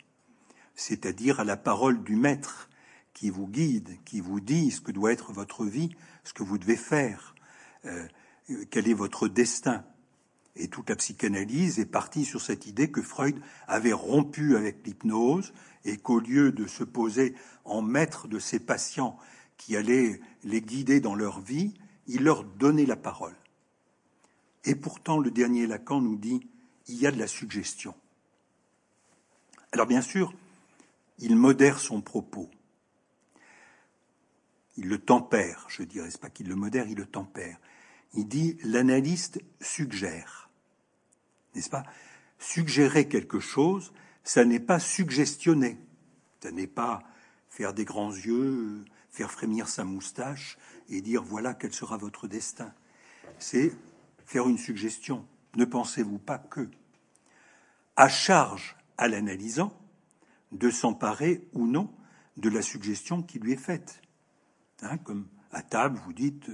c'est-à-dire 0.75 1.39
à 1.39 1.43
la 1.43 1.57
parole 1.57 2.03
du 2.03 2.15
maître 2.15 2.69
qui 3.13 3.29
vous 3.29 3.47
guide, 3.47 3.97
qui 4.05 4.21
vous 4.21 4.39
dit 4.39 4.71
ce 4.71 4.81
que 4.81 4.91
doit 4.91 5.11
être 5.11 5.31
votre 5.31 5.65
vie, 5.65 5.95
ce 6.23 6.33
que 6.33 6.43
vous 6.43 6.57
devez 6.57 6.75
faire, 6.75 7.35
euh, 7.85 8.07
quel 8.69 8.87
est 8.87 8.93
votre 8.93 9.27
destin. 9.27 9.83
Et 10.55 10.67
toute 10.67 10.89
la 10.89 10.95
psychanalyse 10.95 11.79
est 11.79 11.85
partie 11.85 12.25
sur 12.25 12.41
cette 12.41 12.67
idée 12.67 12.91
que 12.91 13.01
Freud 13.01 13.39
avait 13.67 13.93
rompu 13.93 14.55
avec 14.55 14.85
l'hypnose 14.85 15.53
et 15.85 15.97
qu'au 15.97 16.19
lieu 16.19 16.51
de 16.51 16.67
se 16.67 16.83
poser 16.83 17.35
en 17.63 17.81
maître 17.81 18.27
de 18.27 18.39
ses 18.39 18.59
patients 18.59 19.17
qui 19.57 19.77
allaient 19.77 20.19
les 20.43 20.61
guider 20.61 20.99
dans 20.99 21.15
leur 21.15 21.39
vie, 21.39 21.73
il 22.07 22.23
leur 22.23 22.43
donnait 22.43 22.85
la 22.85 22.95
parole. 22.95 23.35
Et 24.65 24.75
pourtant, 24.75 25.17
le 25.19 25.31
dernier 25.31 25.67
Lacan 25.67 26.01
nous 26.01 26.17
dit 26.17 26.41
il 26.87 26.95
y 26.95 27.07
a 27.07 27.11
de 27.11 27.19
la 27.19 27.27
suggestion. 27.27 27.95
Alors 29.71 29.87
bien 29.87 30.01
sûr, 30.01 30.33
il 31.19 31.35
modère 31.35 31.79
son 31.79 32.01
propos. 32.01 32.49
Il 34.77 34.87
le 34.87 34.97
tempère, 34.97 35.65
je 35.69 35.83
dirais, 35.83 36.09
pas 36.19 36.29
qu'il 36.29 36.47
le 36.47 36.55
modère, 36.55 36.87
il 36.87 36.97
le 36.97 37.05
tempère. 37.05 37.59
Il 38.13 38.27
dit 38.27 38.57
l'analyste 38.63 39.41
suggère. 39.59 40.40
N'est-ce 41.55 41.69
pas? 41.69 41.83
Suggérer 42.39 43.07
quelque 43.07 43.39
chose, 43.39 43.93
ça 44.23 44.45
n'est 44.45 44.59
pas 44.59 44.79
suggestionner. 44.79 45.77
Ça 46.41 46.51
n'est 46.51 46.67
pas 46.67 47.03
faire 47.49 47.73
des 47.73 47.85
grands 47.85 48.11
yeux, 48.11 48.83
faire 49.09 49.31
frémir 49.31 49.67
sa 49.67 49.83
moustache 49.83 50.57
et 50.89 51.01
dire 51.01 51.23
voilà 51.23 51.53
quel 51.53 51.73
sera 51.73 51.97
votre 51.97 52.27
destin. 52.27 52.73
C'est 53.37 53.71
faire 54.25 54.47
une 54.47 54.57
suggestion. 54.57 55.25
Ne 55.55 55.65
pensez-vous 55.65 56.19
pas 56.19 56.39
que 56.39 56.69
à 57.95 58.07
charge 58.07 58.75
à 58.97 59.07
l'analysant 59.07 59.77
de 60.51 60.69
s'emparer 60.69 61.47
ou 61.53 61.67
non 61.67 61.93
de 62.37 62.49
la 62.49 62.61
suggestion 62.61 63.21
qui 63.21 63.39
lui 63.39 63.53
est 63.53 63.57
faite? 63.57 64.01
Hein, 64.81 64.97
comme 64.97 65.27
à 65.51 65.61
table, 65.61 65.99
vous 66.05 66.13
dites 66.13 66.49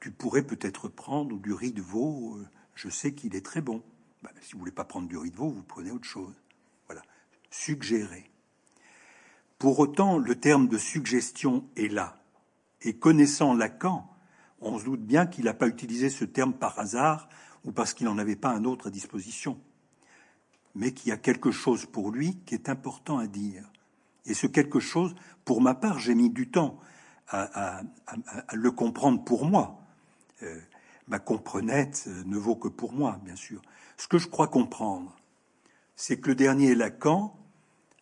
tu 0.00 0.10
pourrais 0.10 0.42
peut-être 0.42 0.88
prendre 0.88 1.38
du 1.38 1.52
riz 1.52 1.72
de 1.72 1.82
veau, 1.82 2.36
euh, 2.36 2.46
je 2.76 2.88
sais 2.88 3.12
qu'il 3.12 3.34
est 3.34 3.44
très 3.44 3.60
bon. 3.60 3.82
Ben, 4.22 4.30
si 4.40 4.52
vous 4.52 4.60
voulez 4.60 4.70
pas 4.70 4.84
prendre 4.84 5.08
du 5.08 5.16
riz 5.16 5.30
de 5.30 5.36
veau, 5.36 5.50
vous 5.50 5.64
prenez 5.64 5.90
autre 5.90 6.06
chose. 6.06 6.34
Voilà, 6.86 7.02
suggérer. 7.50 8.30
Pour 9.58 9.78
autant, 9.80 10.18
le 10.18 10.38
terme 10.38 10.68
de 10.68 10.78
suggestion 10.78 11.64
est 11.76 11.88
là. 11.88 12.22
Et 12.82 12.98
connaissant 12.98 13.54
Lacan, 13.54 14.08
on 14.60 14.78
se 14.78 14.84
doute 14.84 15.02
bien 15.02 15.26
qu'il 15.26 15.46
n'a 15.46 15.54
pas 15.54 15.66
utilisé 15.66 16.10
ce 16.10 16.24
terme 16.24 16.52
par 16.52 16.78
hasard 16.78 17.28
ou 17.64 17.72
parce 17.72 17.94
qu'il 17.94 18.06
n'en 18.06 18.18
avait 18.18 18.36
pas 18.36 18.50
un 18.50 18.64
autre 18.64 18.88
à 18.88 18.90
disposition, 18.90 19.58
mais 20.74 20.92
qu'il 20.92 21.08
y 21.08 21.12
a 21.12 21.16
quelque 21.16 21.50
chose 21.50 21.86
pour 21.86 22.12
lui 22.12 22.36
qui 22.44 22.54
est 22.54 22.68
important 22.68 23.18
à 23.18 23.26
dire. 23.26 23.68
Et 24.26 24.34
ce 24.34 24.46
quelque 24.46 24.80
chose, 24.80 25.14
pour 25.44 25.62
ma 25.62 25.74
part, 25.74 25.98
j'ai 25.98 26.14
mis 26.14 26.30
du 26.30 26.50
temps 26.50 26.78
à, 27.28 27.82
le 28.52 28.70
comprendre 28.70 29.24
pour 29.24 29.46
moi. 29.46 29.80
Euh, 30.42 30.60
ma 31.08 31.18
comprenette 31.18 32.04
euh, 32.08 32.22
ne 32.24 32.36
vaut 32.36 32.56
que 32.56 32.68
pour 32.68 32.92
moi, 32.92 33.20
bien 33.24 33.36
sûr. 33.36 33.62
Ce 33.96 34.08
que 34.08 34.18
je 34.18 34.28
crois 34.28 34.48
comprendre, 34.48 35.16
c'est 35.94 36.18
que 36.18 36.28
le 36.28 36.34
dernier 36.34 36.74
Lacan 36.74 37.38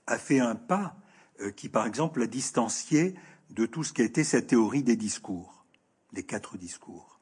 a 0.06 0.18
fait 0.18 0.40
un 0.40 0.54
pas 0.54 0.96
euh, 1.40 1.50
qui, 1.50 1.68
par 1.68 1.86
exemple, 1.86 2.20
l'a 2.20 2.26
distancié 2.26 3.14
de 3.50 3.66
tout 3.66 3.84
ce 3.84 3.92
qui 3.92 4.02
a 4.02 4.04
été 4.04 4.24
sa 4.24 4.42
théorie 4.42 4.82
des 4.82 4.96
discours, 4.96 5.64
des 6.12 6.24
quatre 6.24 6.56
discours. 6.56 7.20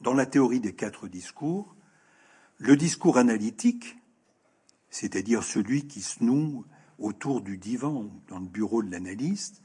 Dans 0.00 0.14
la 0.14 0.26
théorie 0.26 0.60
des 0.60 0.74
quatre 0.74 1.08
discours, 1.08 1.74
le 2.58 2.76
discours 2.76 3.18
analytique, 3.18 3.96
c'est-à-dire 4.90 5.42
celui 5.42 5.86
qui 5.86 6.00
se 6.00 6.22
noue 6.22 6.64
autour 6.98 7.40
du 7.40 7.58
divan, 7.58 8.10
dans 8.28 8.38
le 8.38 8.46
bureau 8.46 8.82
de 8.82 8.90
l'analyste, 8.90 9.62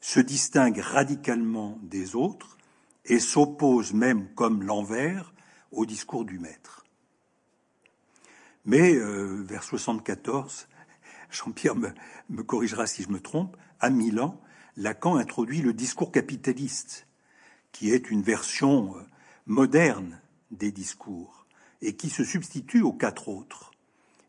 se 0.00 0.20
distingue 0.20 0.78
radicalement 0.78 1.78
des 1.82 2.16
autres 2.16 2.56
et 3.04 3.18
s'oppose 3.18 3.92
même 3.92 4.32
comme 4.34 4.62
l'envers 4.62 5.32
au 5.72 5.86
discours 5.86 6.24
du 6.24 6.38
maître. 6.38 6.84
Mais 8.64 8.94
euh, 8.94 9.42
vers 9.42 9.62
74, 9.62 10.68
Jean-Pierre 11.30 11.76
me, 11.76 11.90
me, 12.28 12.42
corrigera 12.42 12.86
si 12.86 13.02
je 13.02 13.08
me 13.08 13.20
trompe, 13.20 13.56
à 13.80 13.90
Milan, 13.90 14.40
Lacan 14.76 15.16
introduit 15.16 15.62
le 15.62 15.72
discours 15.72 16.12
capitaliste, 16.12 17.06
qui 17.72 17.90
est 17.90 18.10
une 18.10 18.22
version 18.22 18.96
euh, 18.96 19.00
moderne 19.46 20.20
des 20.50 20.72
discours 20.72 21.46
et 21.82 21.96
qui 21.96 22.10
se 22.10 22.24
substitue 22.24 22.82
aux 22.82 22.92
quatre 22.92 23.28
autres, 23.28 23.70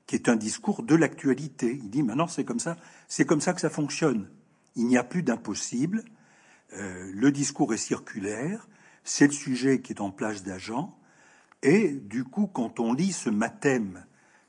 qui 0.08 0.16
est 0.16 0.30
un 0.30 0.36
discours 0.36 0.84
de 0.84 0.96
l'actualité. 0.96 1.80
Il 1.84 1.90
dit 1.90 2.04
maintenant 2.04 2.28
c'est 2.28 2.46
comme 2.46 2.60
ça, 2.60 2.78
c'est 3.08 3.26
comme 3.26 3.42
ça 3.42 3.54
que 3.54 3.62
ça 3.62 3.70
fonctionne. 3.70 4.30
Il 4.76 4.88
n'y 4.88 4.98
a 4.98 5.04
plus 5.04 5.24
d'impossible. 5.24 6.06
Euh, 6.74 7.12
le 7.14 7.32
discours 7.32 7.74
est 7.74 7.78
circulaire, 7.78 8.68
c'est 9.04 9.28
le 9.28 9.34
sujet 9.34 9.82
qui 9.82 9.94
est 9.94 10.02
en 10.02 10.12
place 10.12 10.44
d'agent, 10.44 10.98
et 11.64 11.92
du 11.92 12.24
coup, 12.24 12.48
quand 12.48 12.80
on 12.80 12.94
lit 12.94 13.12
ce 13.12 13.30
mathème 13.30 14.06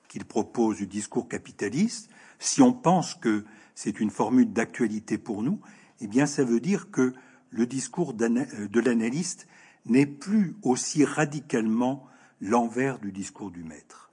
qu'il 0.08 0.24
propose 0.24 0.76
du 0.76 0.86
discours 0.86 1.28
capitaliste, 1.28 2.10
si 2.38 2.62
on 2.62 2.72
pense 2.72 3.14
que 3.14 3.44
c'est 3.74 4.00
une 4.00 4.10
formule 4.10 4.52
d'actualité 4.52 5.18
pour 5.18 5.42
nous, 5.42 5.60
eh 6.00 6.06
bien, 6.06 6.26
ça 6.26 6.44
veut 6.44 6.60
dire 6.60 6.90
que 6.90 7.14
le 7.50 7.66
discours 7.66 8.14
de 8.14 8.80
l'analyste 8.80 9.46
n'est 9.86 10.06
plus 10.06 10.56
aussi 10.62 11.04
radicalement 11.04 12.06
l'envers 12.40 12.98
du 12.98 13.12
discours 13.12 13.50
du 13.50 13.62
maître. 13.62 14.10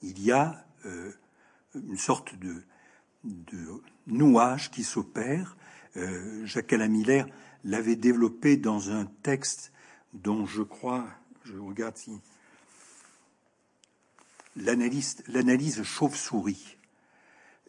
Il 0.00 0.22
y 0.22 0.32
a 0.32 0.64
euh, 0.86 1.12
une 1.74 1.98
sorte 1.98 2.34
de, 2.38 2.62
de 3.24 3.82
nouage 4.06 4.70
qui 4.70 4.84
s'opère. 4.84 5.56
Euh, 5.96 6.46
Jacques-Alain 6.46 6.88
Miller 6.88 7.26
l'avait 7.64 7.96
développé 7.96 8.56
dans 8.56 8.90
un 8.90 9.04
texte 9.22 9.72
dont 10.14 10.46
je 10.46 10.62
crois, 10.62 11.06
je 11.44 11.56
regarde 11.56 11.96
si 11.96 12.12
l'analyse 14.56 15.82
chauve-souris. 15.82 16.76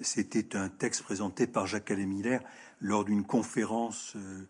c'était 0.01 0.57
un 0.57 0.67
texte 0.67 1.03
présenté 1.03 1.47
par 1.47 1.65
Jacques 1.67 1.91
Alain 1.91 2.39
lors 2.81 3.05
d'une 3.05 3.23
conférence 3.23 4.13
euh, 4.15 4.47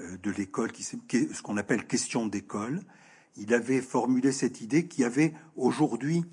euh, 0.00 0.16
de 0.18 0.30
l'école, 0.30 0.72
ce 0.76 1.42
qu'on 1.42 1.56
appelle 1.56 1.86
question 1.86 2.26
d'école. 2.26 2.82
Il 3.36 3.54
avait 3.54 3.80
formulé 3.80 4.32
cette 4.32 4.60
idée 4.60 4.86
qu'il 4.86 5.02
y 5.02 5.04
avait 5.04 5.34
aujourd'hui 5.56 6.24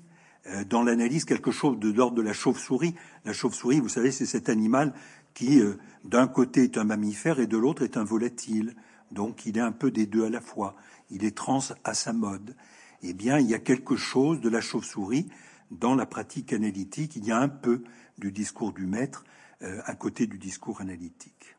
dans 0.68 0.84
l'analyse 0.84 1.24
quelque 1.24 1.50
chose 1.50 1.76
de 1.78 1.90
l'ordre 1.90 2.16
de 2.16 2.22
la 2.22 2.32
chauve-souris. 2.32 2.94
La 3.24 3.32
chauve-souris, 3.32 3.80
vous 3.80 3.88
savez, 3.88 4.12
c'est 4.12 4.26
cet 4.26 4.48
animal 4.48 4.94
qui, 5.36 5.60
d'un 6.02 6.26
côté, 6.26 6.64
est 6.64 6.78
un 6.78 6.84
mammifère 6.84 7.40
et 7.40 7.46
de 7.46 7.58
l'autre 7.58 7.84
est 7.84 7.98
un 7.98 8.04
volatile. 8.04 8.74
Donc, 9.10 9.44
il 9.44 9.58
est 9.58 9.60
un 9.60 9.70
peu 9.70 9.90
des 9.90 10.06
deux 10.06 10.24
à 10.24 10.30
la 10.30 10.40
fois. 10.40 10.74
Il 11.10 11.24
est 11.24 11.36
trans 11.36 11.60
à 11.84 11.92
sa 11.92 12.14
mode. 12.14 12.56
Eh 13.02 13.12
bien, 13.12 13.38
il 13.38 13.46
y 13.46 13.54
a 13.54 13.58
quelque 13.58 13.96
chose 13.96 14.40
de 14.40 14.48
la 14.48 14.62
chauve-souris 14.62 15.28
dans 15.70 15.94
la 15.94 16.06
pratique 16.06 16.54
analytique. 16.54 17.16
Il 17.16 17.26
y 17.26 17.32
a 17.32 17.38
un 17.38 17.50
peu 17.50 17.84
du 18.16 18.32
discours 18.32 18.72
du 18.72 18.86
maître 18.86 19.24
euh, 19.60 19.82
à 19.84 19.94
côté 19.94 20.26
du 20.26 20.38
discours 20.38 20.80
analytique. 20.80 21.54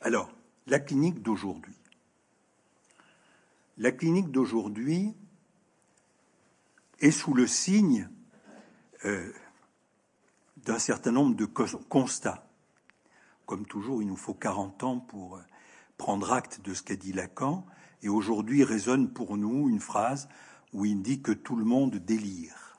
Alors, 0.00 0.32
la 0.66 0.80
clinique 0.80 1.20
d'aujourd'hui. 1.20 1.76
La 3.76 3.92
clinique 3.92 4.30
d'aujourd'hui 4.30 5.14
est 7.00 7.10
sous 7.10 7.34
le 7.34 7.46
signe 7.46 8.08
euh, 9.04 9.30
d'un 10.64 10.78
certain 10.78 11.12
nombre 11.12 11.36
de 11.36 11.44
constats. 11.44 12.46
Comme 13.46 13.66
toujours, 13.66 14.02
il 14.02 14.08
nous 14.08 14.16
faut 14.16 14.34
40 14.34 14.82
ans 14.84 14.98
pour 14.98 15.36
euh, 15.36 15.42
prendre 15.98 16.32
acte 16.32 16.60
de 16.62 16.74
ce 16.74 16.82
qu'a 16.82 16.96
dit 16.96 17.12
Lacan, 17.12 17.66
et 18.02 18.08
aujourd'hui 18.08 18.64
résonne 18.64 19.12
pour 19.12 19.36
nous 19.36 19.68
une 19.68 19.80
phrase 19.80 20.28
où 20.72 20.84
il 20.84 21.02
dit 21.02 21.20
que 21.20 21.32
tout 21.32 21.56
le 21.56 21.64
monde 21.64 21.96
délire. 21.96 22.76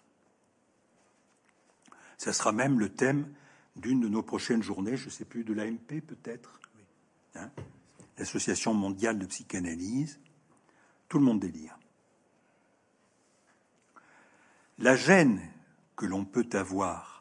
Ça 2.17 2.33
sera 2.33 2.51
même 2.51 2.79
le 2.79 2.89
thème 2.89 3.33
d'une 3.75 3.99
de 3.99 4.07
nos 4.07 4.23
prochaines 4.23 4.63
journées, 4.63 4.97
je 4.97 5.05
ne 5.05 5.09
sais 5.09 5.25
plus, 5.25 5.43
de 5.43 5.53
l'AMP 5.53 6.01
peut-être, 6.01 6.59
hein, 7.35 7.49
l'Association 8.17 8.73
mondiale 8.73 9.19
de 9.19 9.25
psychanalyse. 9.25 10.19
Tout 11.09 11.19
le 11.19 11.25
monde 11.25 11.39
délire. 11.39 11.77
La 14.79 14.95
gêne 14.95 15.41
que 15.95 16.05
l'on 16.05 16.25
peut 16.25 16.49
avoir 16.53 17.12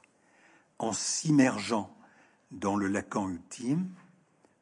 en 0.83 0.93
s'immergeant 0.93 1.97
dans 2.51 2.77
le 2.77 2.89
Lacan 2.89 3.29
ultime, 3.29 3.95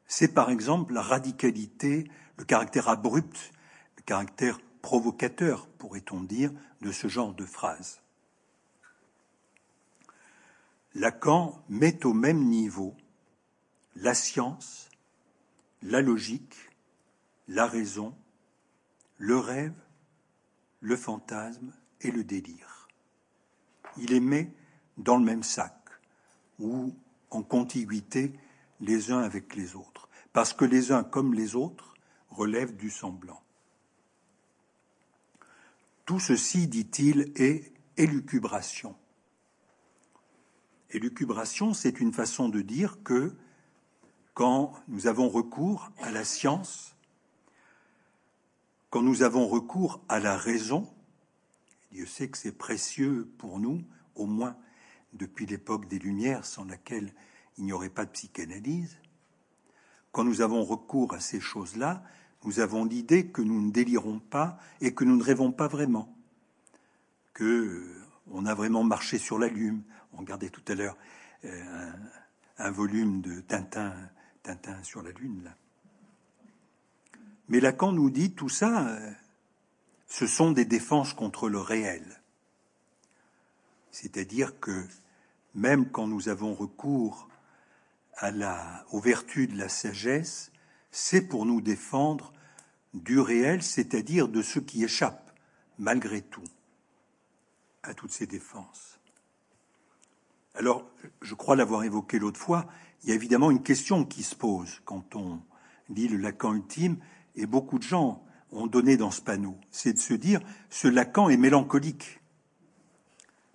c'est 0.05 0.33
par 0.33 0.51
exemple 0.51 0.93
la 0.93 1.01
radicalité, 1.01 2.09
le 2.37 2.45
caractère 2.45 2.89
abrupt, 2.89 3.51
le 3.97 4.03
caractère 4.03 4.59
provocateur, 4.81 5.67
pourrait-on 5.67 6.21
dire, 6.21 6.51
de 6.81 6.91
ce 6.91 7.07
genre 7.07 7.33
de 7.33 7.45
phrase. 7.45 8.01
Lacan 10.93 11.63
met 11.69 12.05
au 12.05 12.13
même 12.13 12.45
niveau 12.45 12.95
la 13.95 14.13
science, 14.13 14.89
la 15.81 16.01
logique, 16.01 16.55
la 17.47 17.65
raison, 17.65 18.15
le 19.17 19.37
rêve, 19.37 19.73
le 20.81 20.95
fantasme 20.95 21.73
et 22.01 22.11
le 22.11 22.23
délire. 22.23 22.87
Il 23.97 24.11
les 24.11 24.19
met 24.19 24.53
dans 24.97 25.17
le 25.17 25.23
même 25.23 25.43
sac 25.43 25.80
ou 26.61 26.95
en 27.29 27.43
contiguïté 27.43 28.33
les 28.79 29.11
uns 29.11 29.19
avec 29.19 29.55
les 29.55 29.75
autres, 29.75 30.07
parce 30.31 30.53
que 30.53 30.65
les 30.65 30.91
uns 30.91 31.03
comme 31.03 31.33
les 31.33 31.55
autres 31.55 31.93
relèvent 32.29 32.75
du 32.75 32.89
semblant. 32.89 33.41
Tout 36.05 36.19
ceci, 36.19 36.67
dit-il, 36.67 37.31
est 37.35 37.71
élucubration, 37.97 38.95
Élucubration, 40.93 41.73
c'est 41.73 42.01
une 42.01 42.11
façon 42.11 42.49
de 42.49 42.61
dire 42.61 43.01
que 43.03 43.33
quand 44.33 44.73
nous 44.89 45.07
avons 45.07 45.29
recours 45.29 45.89
à 46.01 46.11
la 46.11 46.25
science, 46.25 46.95
quand 48.89 49.01
nous 49.01 49.23
avons 49.23 49.47
recours 49.47 50.01
à 50.09 50.19
la 50.19 50.35
raison, 50.35 50.93
Dieu 51.93 52.05
sait 52.05 52.27
que 52.29 52.37
c'est 52.37 52.51
précieux 52.51 53.31
pour 53.37 53.59
nous, 53.59 53.81
au 54.15 54.25
moins 54.25 54.57
depuis 55.13 55.45
l'époque 55.45 55.87
des 55.87 55.99
Lumières, 55.99 56.45
sans 56.45 56.65
laquelle 56.65 57.13
il 57.57 57.65
n'y 57.65 57.73
aurait 57.73 57.89
pas 57.89 58.05
de 58.05 58.11
psychanalyse, 58.11 58.97
quand 60.11 60.23
nous 60.23 60.41
avons 60.41 60.63
recours 60.63 61.13
à 61.13 61.19
ces 61.19 61.39
choses-là, 61.39 62.03
nous 62.43 62.59
avons 62.59 62.85
l'idée 62.85 63.27
que 63.27 63.41
nous 63.41 63.61
ne 63.61 63.71
délirons 63.71 64.19
pas 64.19 64.57
et 64.81 64.93
que 64.93 65.03
nous 65.03 65.15
ne 65.15 65.23
rêvons 65.23 65.51
pas 65.51 65.67
vraiment, 65.67 66.13
que 67.33 67.87
on 68.31 68.45
a 68.45 68.53
vraiment 68.53 68.83
marché 68.83 69.17
sur 69.17 69.37
la 69.37 69.47
lune, 69.47 69.83
on 70.13 70.17
regardait 70.17 70.49
tout 70.49 70.63
à 70.67 70.75
l'heure 70.75 70.97
euh, 71.45 71.91
un, 72.57 72.71
volume 72.71 73.21
de 73.21 73.41
Tintin, 73.41 73.93
Tintin 74.43 74.81
sur 74.83 75.01
la 75.01 75.11
Lune. 75.11 75.43
Là. 75.43 75.55
Mais 77.49 77.59
Lacan 77.59 77.91
nous 77.91 78.09
dit 78.09 78.33
tout 78.33 78.49
ça, 78.49 78.87
euh, 78.87 79.11
ce 80.07 80.27
sont 80.27 80.51
des 80.51 80.65
défenses 80.65 81.13
contre 81.13 81.49
le 81.49 81.59
réel. 81.59 82.20
C'est-à-dire 83.91 84.59
que 84.59 84.85
même 85.53 85.89
quand 85.89 86.07
nous 86.07 86.29
avons 86.29 86.53
recours 86.53 87.29
à 88.15 88.31
la, 88.31 88.85
aux 88.91 88.99
vertus 88.99 89.49
de 89.49 89.57
la 89.57 89.69
sagesse, 89.69 90.51
c'est 90.91 91.21
pour 91.21 91.45
nous 91.45 91.61
défendre 91.61 92.33
du 92.93 93.19
réel, 93.19 93.63
c'est-à-dire 93.63 94.27
de 94.27 94.41
ce 94.41 94.59
qui 94.59 94.83
échappe, 94.83 95.31
malgré 95.77 96.21
tout, 96.21 96.43
à 97.83 97.93
toutes 97.93 98.11
ces 98.11 98.27
défenses. 98.27 98.99
Alors, 100.55 100.85
je 101.21 101.33
crois 101.33 101.55
l'avoir 101.55 101.83
évoqué 101.83 102.19
l'autre 102.19 102.39
fois, 102.39 102.67
il 103.03 103.09
y 103.09 103.11
a 103.11 103.15
évidemment 103.15 103.51
une 103.51 103.63
question 103.63 104.05
qui 104.05 104.23
se 104.23 104.35
pose 104.35 104.81
quand 104.85 105.15
on 105.15 105.41
lit 105.89 106.07
le 106.07 106.17
Lacan 106.17 106.53
ultime, 106.53 106.97
et 107.35 107.45
beaucoup 107.45 107.79
de 107.79 107.83
gens 107.83 108.23
ont 108.51 108.67
donné 108.67 108.97
dans 108.97 109.11
ce 109.11 109.21
panneau, 109.21 109.57
c'est 109.71 109.93
de 109.93 109.99
se 109.99 110.13
dire, 110.13 110.41
ce 110.69 110.87
Lacan 110.87 111.29
est 111.29 111.37
mélancolique, 111.37 112.20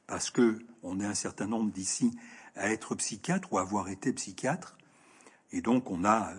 parce 0.06 0.30
que 0.30 0.58
on 0.82 1.00
est 1.00 1.06
un 1.06 1.14
certain 1.14 1.46
nombre 1.46 1.72
d'ici 1.72 2.16
à 2.54 2.70
être 2.70 2.94
psychiatre 2.94 3.52
ou 3.52 3.58
à 3.58 3.62
avoir 3.62 3.88
été 3.88 4.12
psychiatre, 4.12 4.76
et 5.52 5.60
donc 5.60 5.90
on 5.90 6.04
a, 6.04 6.32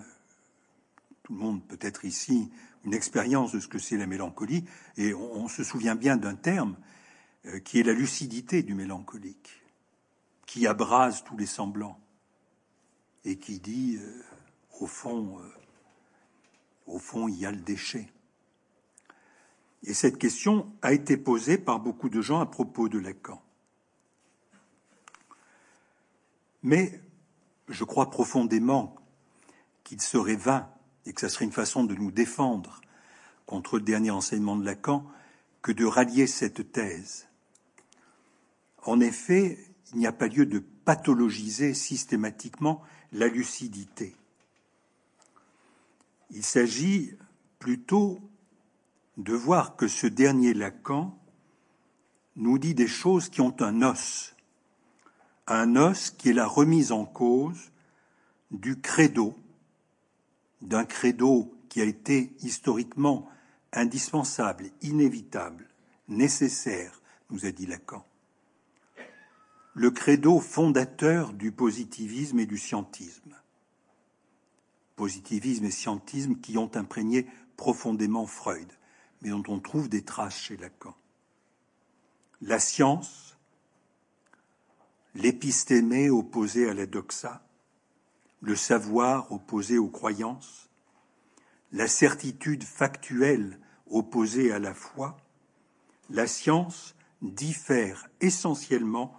tout 1.23 1.33
le 1.33 1.39
monde 1.39 1.65
peut-être 1.67 2.05
ici, 2.05 2.51
une 2.85 2.93
expérience 2.93 3.51
de 3.51 3.59
ce 3.59 3.67
que 3.67 3.79
c'est 3.79 3.97
la 3.97 4.07
mélancolie, 4.07 4.65
et 4.95 5.13
on 5.13 5.47
se 5.47 5.63
souvient 5.63 5.95
bien 5.95 6.17
d'un 6.17 6.35
terme 6.35 6.77
euh, 7.45 7.59
qui 7.59 7.79
est 7.79 7.83
la 7.83 7.93
lucidité 7.93 8.63
du 8.63 8.73
mélancolique 8.73 9.61
qui 10.47 10.65
abrase 10.65 11.23
tous 11.23 11.37
les 11.37 11.45
semblants 11.45 11.99
et 13.25 13.37
qui 13.37 13.59
dit, 13.59 13.97
euh, 13.97 14.23
au 14.79 14.87
fond, 14.87 15.39
euh, 15.39 15.43
au 16.87 16.97
fond, 16.97 17.27
il 17.27 17.35
y 17.35 17.45
a 17.45 17.51
le 17.51 17.57
déchet. 17.57 18.09
Et 19.83 19.93
cette 19.93 20.17
question 20.17 20.71
a 20.81 20.93
été 20.93 21.17
posée 21.17 21.57
par 21.57 21.79
beaucoup 21.79 22.09
de 22.09 22.21
gens 22.21 22.39
à 22.39 22.45
propos 22.45 22.89
de 22.89 22.97
Lacan. 22.97 23.41
Mais 26.67 27.01
je 27.69 27.85
crois 27.85 28.09
profondément 28.09 28.97
qu'il 29.85 30.01
serait 30.01 30.35
vain 30.35 30.69
et 31.05 31.13
que 31.13 31.21
ce 31.21 31.29
serait 31.29 31.45
une 31.45 31.53
façon 31.53 31.85
de 31.85 31.95
nous 31.95 32.11
défendre 32.11 32.81
contre 33.45 33.77
le 33.77 33.83
dernier 33.83 34.11
enseignement 34.11 34.57
de 34.57 34.65
Lacan 34.65 35.09
que 35.61 35.71
de 35.71 35.85
rallier 35.85 36.27
cette 36.27 36.73
thèse. 36.73 37.29
En 38.83 38.99
effet, 38.99 39.57
il 39.93 39.99
n'y 39.99 40.07
a 40.07 40.11
pas 40.11 40.27
lieu 40.27 40.45
de 40.45 40.59
pathologiser 40.59 41.73
systématiquement 41.73 42.81
la 43.13 43.29
lucidité. 43.29 44.13
Il 46.31 46.43
s'agit 46.43 47.13
plutôt 47.59 48.19
de 49.15 49.33
voir 49.33 49.77
que 49.77 49.87
ce 49.87 50.05
dernier 50.05 50.53
Lacan 50.53 51.17
nous 52.35 52.59
dit 52.59 52.75
des 52.75 52.89
choses 52.89 53.29
qui 53.29 53.39
ont 53.39 53.55
un 53.61 53.83
os, 53.83 54.35
un 55.47 55.75
os 55.75 56.11
qui 56.11 56.29
est 56.29 56.33
la 56.33 56.47
remise 56.47 56.91
en 56.91 57.05
cause 57.05 57.71
du 58.51 58.79
credo, 58.79 59.35
d'un 60.61 60.85
credo 60.85 61.53
qui 61.69 61.81
a 61.81 61.85
été 61.85 62.33
historiquement 62.41 63.29
indispensable, 63.73 64.69
inévitable, 64.81 65.67
nécessaire, 66.07 67.01
nous 67.29 67.45
a 67.45 67.51
dit 67.51 67.65
Lacan 67.65 68.05
le 69.77 69.91
credo 69.91 70.39
fondateur 70.39 71.33
du 71.33 71.51
positivisme 71.51 72.39
et 72.39 72.47
du 72.47 72.57
scientisme. 72.57 73.35
Positivisme 74.95 75.65
et 75.65 75.71
scientisme 75.71 76.37
qui 76.37 76.57
ont 76.57 76.71
imprégné 76.75 77.27
profondément 77.57 78.25
Freud, 78.25 78.67
mais 79.21 79.29
dont 79.29 79.43
on 79.47 79.59
trouve 79.59 79.87
des 79.87 80.01
traces 80.01 80.39
chez 80.39 80.57
Lacan. 80.57 80.95
La 82.41 82.57
science, 82.57 83.26
l'épistémé 85.17 86.11
opposé 86.11 86.69
à 86.69 86.75
la 86.75 86.85
doxa, 86.85 87.43
le 88.41 88.55
savoir 88.55 89.31
opposé 89.31 89.79
aux 89.79 89.89
croyances, 89.89 90.69
la 91.71 91.87
certitude 91.87 92.63
factuelle 92.63 93.59
opposée 93.89 94.51
à 94.51 94.59
la 94.59 94.75
foi, 94.75 95.17
la 96.11 96.27
science 96.27 96.95
diffère 97.23 98.07
essentiellement 98.21 99.17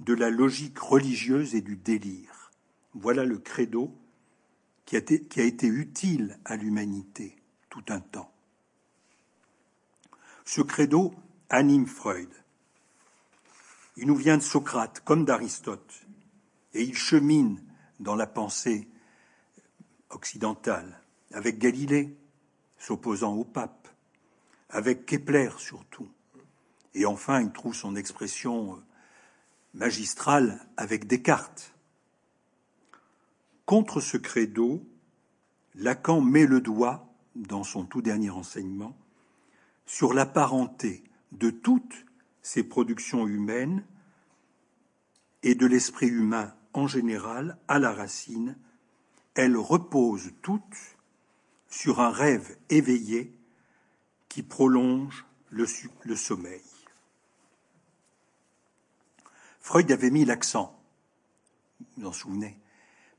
de 0.00 0.14
la 0.14 0.30
logique 0.30 0.78
religieuse 0.78 1.54
et 1.54 1.60
du 1.60 1.76
délire. 1.76 2.50
Voilà 2.94 3.24
le 3.24 3.36
credo 3.36 3.94
qui 4.86 4.96
a 4.96 5.00
été, 5.00 5.20
qui 5.20 5.40
a 5.42 5.44
été 5.44 5.66
utile 5.66 6.38
à 6.46 6.56
l'humanité 6.56 7.36
tout 7.68 7.84
un 7.88 8.00
temps. 8.00 8.32
Ce 10.46 10.62
credo 10.62 11.14
anime 11.50 11.86
Freud. 11.86 12.30
Il 13.96 14.06
nous 14.06 14.16
vient 14.16 14.36
de 14.36 14.42
Socrate 14.42 15.00
comme 15.00 15.24
d'Aristote, 15.24 16.06
et 16.72 16.82
il 16.82 16.96
chemine 16.96 17.62
dans 18.00 18.16
la 18.16 18.26
pensée 18.26 18.88
occidentale, 20.10 21.00
avec 21.32 21.58
Galilée, 21.58 22.16
s'opposant 22.78 23.34
au 23.34 23.44
pape, 23.44 23.88
avec 24.68 25.06
Kepler 25.06 25.50
surtout, 25.58 26.08
et 26.94 27.06
enfin 27.06 27.40
il 27.40 27.52
trouve 27.52 27.74
son 27.74 27.96
expression 27.96 28.74
euh, 28.74 28.82
magistrale 29.74 30.66
avec 30.76 31.06
Descartes. 31.06 31.72
Contre 33.64 34.00
ce 34.00 34.16
credo, 34.16 34.84
Lacan 35.74 36.20
met 36.20 36.46
le 36.46 36.60
doigt, 36.60 37.08
dans 37.34 37.64
son 37.64 37.84
tout 37.84 38.02
dernier 38.02 38.30
enseignement, 38.30 38.96
sur 39.86 40.14
la 40.14 40.26
parenté 40.26 41.02
de 41.32 41.50
toutes 41.50 42.04
ces 42.44 42.62
productions 42.62 43.26
humaines 43.26 43.82
et 45.42 45.54
de 45.54 45.66
l'esprit 45.66 46.08
humain 46.08 46.54
en 46.74 46.86
général 46.86 47.56
à 47.68 47.78
la 47.78 47.90
racine, 47.90 48.56
elles 49.34 49.56
reposent 49.56 50.30
toutes 50.42 50.96
sur 51.68 52.00
un 52.00 52.10
rêve 52.10 52.56
éveillé 52.68 53.34
qui 54.28 54.42
prolonge 54.42 55.24
le, 55.48 55.66
le 56.02 56.14
sommeil. 56.14 56.60
Freud 59.60 59.90
avait 59.90 60.10
mis 60.10 60.26
l'accent, 60.26 60.78
vous 61.80 62.02
vous 62.02 62.08
en 62.08 62.12
souvenez, 62.12 62.60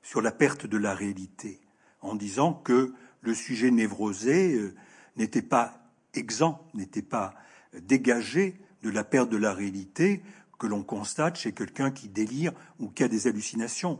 sur 0.03 0.21
la 0.21 0.31
perte 0.31 0.67
de 0.67 0.77
la 0.77 0.93
réalité, 0.93 1.59
en 2.01 2.13
disant 2.13 2.53
que 2.53 2.93
le 3.21 3.33
sujet 3.33 3.71
névrosé 3.71 4.53
euh, 4.53 4.75
n'était 5.15 5.41
pas 5.41 5.81
exempt, 6.13 6.63
n'était 6.75 7.01
pas 7.01 7.33
dégagé 7.73 8.61
de 8.85 8.91
la 8.91 9.03
perte 9.03 9.31
de 9.31 9.37
la 9.37 9.51
réalité 9.51 10.21
que 10.59 10.67
l'on 10.67 10.83
constate 10.83 11.37
chez 11.37 11.53
quelqu'un 11.53 11.89
qui 11.89 12.07
délire 12.07 12.53
ou 12.79 12.87
qui 12.87 13.03
a 13.03 13.07
des 13.07 13.25
hallucinations. 13.25 13.99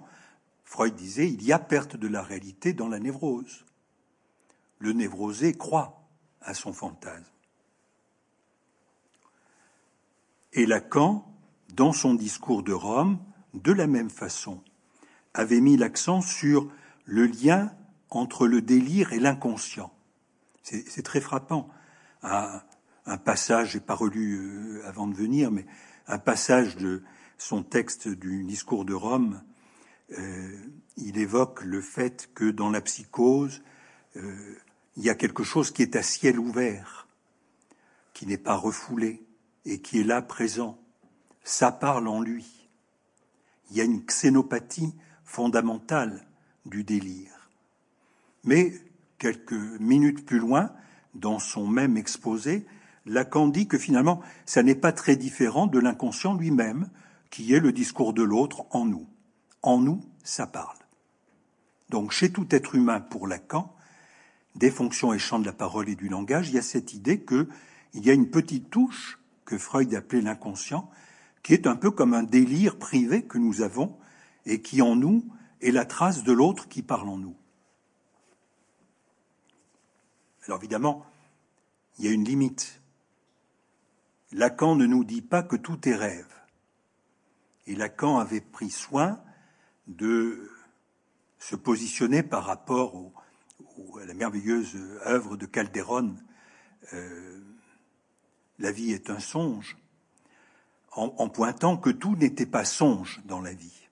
Freud 0.63 0.95
disait 0.95 1.27
il 1.27 1.43
y 1.43 1.51
a 1.51 1.57
perte 1.57 1.97
de 1.97 2.07
la 2.07 2.21
réalité 2.21 2.71
dans 2.71 2.87
la 2.87 2.99
névrose. 2.99 3.65
Le 4.77 4.93
névrosé 4.93 5.53
croit 5.53 6.03
à 6.39 6.53
son 6.53 6.71
fantasme. 6.71 7.25
Et 10.53 10.67
Lacan, 10.67 11.25
dans 11.73 11.91
son 11.91 12.13
discours 12.13 12.61
de 12.61 12.71
Rome, 12.71 13.17
de 13.55 13.71
la 13.71 13.87
même 13.87 14.11
façon, 14.11 14.61
avait 15.33 15.61
mis 15.61 15.77
l'accent 15.77 16.21
sur 16.21 16.71
le 17.05 17.25
lien 17.25 17.73
entre 18.11 18.45
le 18.45 18.61
délire 18.61 19.13
et 19.13 19.19
l'inconscient. 19.19 19.91
C'est 20.61 21.03
très 21.03 21.21
frappant. 21.21 21.69
Un 23.05 23.17
passage, 23.17 23.71
j'ai 23.71 23.79
pas 23.79 23.95
relu 23.95 24.37
euh, 24.37 24.87
avant 24.87 25.07
de 25.07 25.15
venir, 25.15 25.51
mais 25.51 25.65
un 26.07 26.17
passage 26.17 26.75
de 26.77 27.03
son 27.37 27.63
texte 27.63 28.07
du 28.07 28.43
discours 28.43 28.85
de 28.85 28.93
Rome, 28.93 29.41
euh, 30.17 30.57
il 30.97 31.17
évoque 31.17 31.63
le 31.63 31.81
fait 31.81 32.29
que 32.33 32.49
dans 32.49 32.69
la 32.69 32.81
psychose, 32.81 33.61
euh, 34.15 34.55
il 34.95 35.03
y 35.03 35.09
a 35.09 35.15
quelque 35.15 35.43
chose 35.43 35.71
qui 35.71 35.81
est 35.81 35.95
à 35.95 36.03
ciel 36.03 36.39
ouvert, 36.39 37.07
qui 38.13 38.25
n'est 38.25 38.37
pas 38.37 38.55
refoulé 38.55 39.23
et 39.65 39.81
qui 39.81 39.99
est 39.99 40.05
là 40.05 40.21
présent. 40.21 40.79
Ça 41.43 41.71
parle 41.71 42.07
en 42.07 42.21
lui. 42.21 42.69
Il 43.69 43.77
y 43.77 43.81
a 43.81 43.83
une 43.83 44.05
xénopathie 44.05 44.93
fondamentale 45.25 46.25
du 46.65 46.83
délire. 46.83 47.49
Mais 48.43 48.73
quelques 49.17 49.53
minutes 49.79 50.25
plus 50.25 50.39
loin, 50.39 50.71
dans 51.13 51.39
son 51.39 51.67
même 51.67 51.97
exposé, 51.97 52.65
Lacan 53.05 53.47
dit 53.47 53.67
que 53.67 53.77
finalement, 53.77 54.21
ça 54.45 54.63
n'est 54.63 54.75
pas 54.75 54.91
très 54.91 55.15
différent 55.15 55.67
de 55.67 55.79
l'inconscient 55.79 56.35
lui-même, 56.35 56.89
qui 57.29 57.53
est 57.53 57.59
le 57.59 57.71
discours 57.71 58.13
de 58.13 58.23
l'autre 58.23 58.65
en 58.71 58.85
nous. 58.85 59.07
En 59.61 59.79
nous, 59.79 60.01
ça 60.23 60.47
parle. 60.47 60.77
Donc, 61.89 62.11
chez 62.11 62.31
tout 62.31 62.47
être 62.51 62.75
humain, 62.75 62.99
pour 62.99 63.27
Lacan, 63.27 63.75
des 64.55 64.71
fonctions 64.71 65.13
et 65.13 65.17
de 65.17 65.45
la 65.45 65.53
parole 65.53 65.89
et 65.89 65.95
du 65.95 66.07
langage, 66.07 66.49
il 66.49 66.55
y 66.55 66.59
a 66.59 66.63
cette 66.63 66.93
idée 66.93 67.23
qu'il 67.23 67.47
y 67.93 68.09
a 68.09 68.13
une 68.13 68.29
petite 68.29 68.69
touche 68.69 69.19
que 69.43 69.57
Freud 69.57 69.93
appelait 69.93 70.21
l'inconscient, 70.21 70.89
qui 71.43 71.53
est 71.53 71.67
un 71.67 71.75
peu 71.75 71.91
comme 71.91 72.13
un 72.13 72.23
délire 72.23 72.77
privé 72.77 73.23
que 73.23 73.37
nous 73.37 73.61
avons 73.61 73.97
et 74.45 74.61
qui 74.61 74.81
en 74.81 74.95
nous 74.95 75.25
est 75.61 75.71
la 75.71 75.85
trace 75.85 76.23
de 76.23 76.31
l'autre 76.31 76.67
qui 76.67 76.81
parle 76.81 77.09
en 77.09 77.17
nous. 77.17 77.35
Alors 80.47 80.59
évidemment, 80.59 81.05
il 81.97 82.05
y 82.05 82.07
a 82.07 82.11
une 82.11 82.23
limite. 82.23 82.81
Lacan 84.31 84.75
ne 84.75 84.85
nous 84.85 85.03
dit 85.03 85.21
pas 85.21 85.43
que 85.43 85.55
tout 85.55 85.87
est 85.87 85.95
rêve. 85.95 86.33
Et 87.67 87.75
Lacan 87.75 88.17
avait 88.17 88.41
pris 88.41 88.69
soin 88.69 89.21
de 89.87 90.51
se 91.39 91.55
positionner 91.55 92.23
par 92.23 92.45
rapport 92.45 93.11
à 94.01 94.05
la 94.05 94.13
merveilleuse 94.13 94.75
œuvre 95.05 95.37
de 95.37 95.45
Calderon, 95.45 96.15
euh, 96.93 97.39
La 98.59 98.71
vie 98.71 98.91
est 98.91 99.09
un 99.09 99.19
songe, 99.19 99.77
en 100.91 101.27
pointant 101.27 101.75
que 101.75 101.89
tout 101.89 102.15
n'était 102.15 102.45
pas 102.45 102.63
songe 102.63 103.21
dans 103.25 103.41
la 103.41 103.53
vie. 103.53 103.89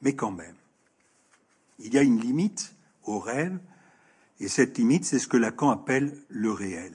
Mais 0.00 0.14
quand 0.14 0.30
même, 0.30 0.54
il 1.80 1.92
y 1.92 1.98
a 1.98 2.02
une 2.02 2.20
limite 2.20 2.74
au 3.02 3.18
rêve, 3.18 3.58
et 4.40 4.48
cette 4.48 4.78
limite, 4.78 5.04
c'est 5.04 5.18
ce 5.18 5.28
que 5.28 5.36
Lacan 5.36 5.70
appelle 5.70 6.16
le 6.28 6.52
réel, 6.52 6.94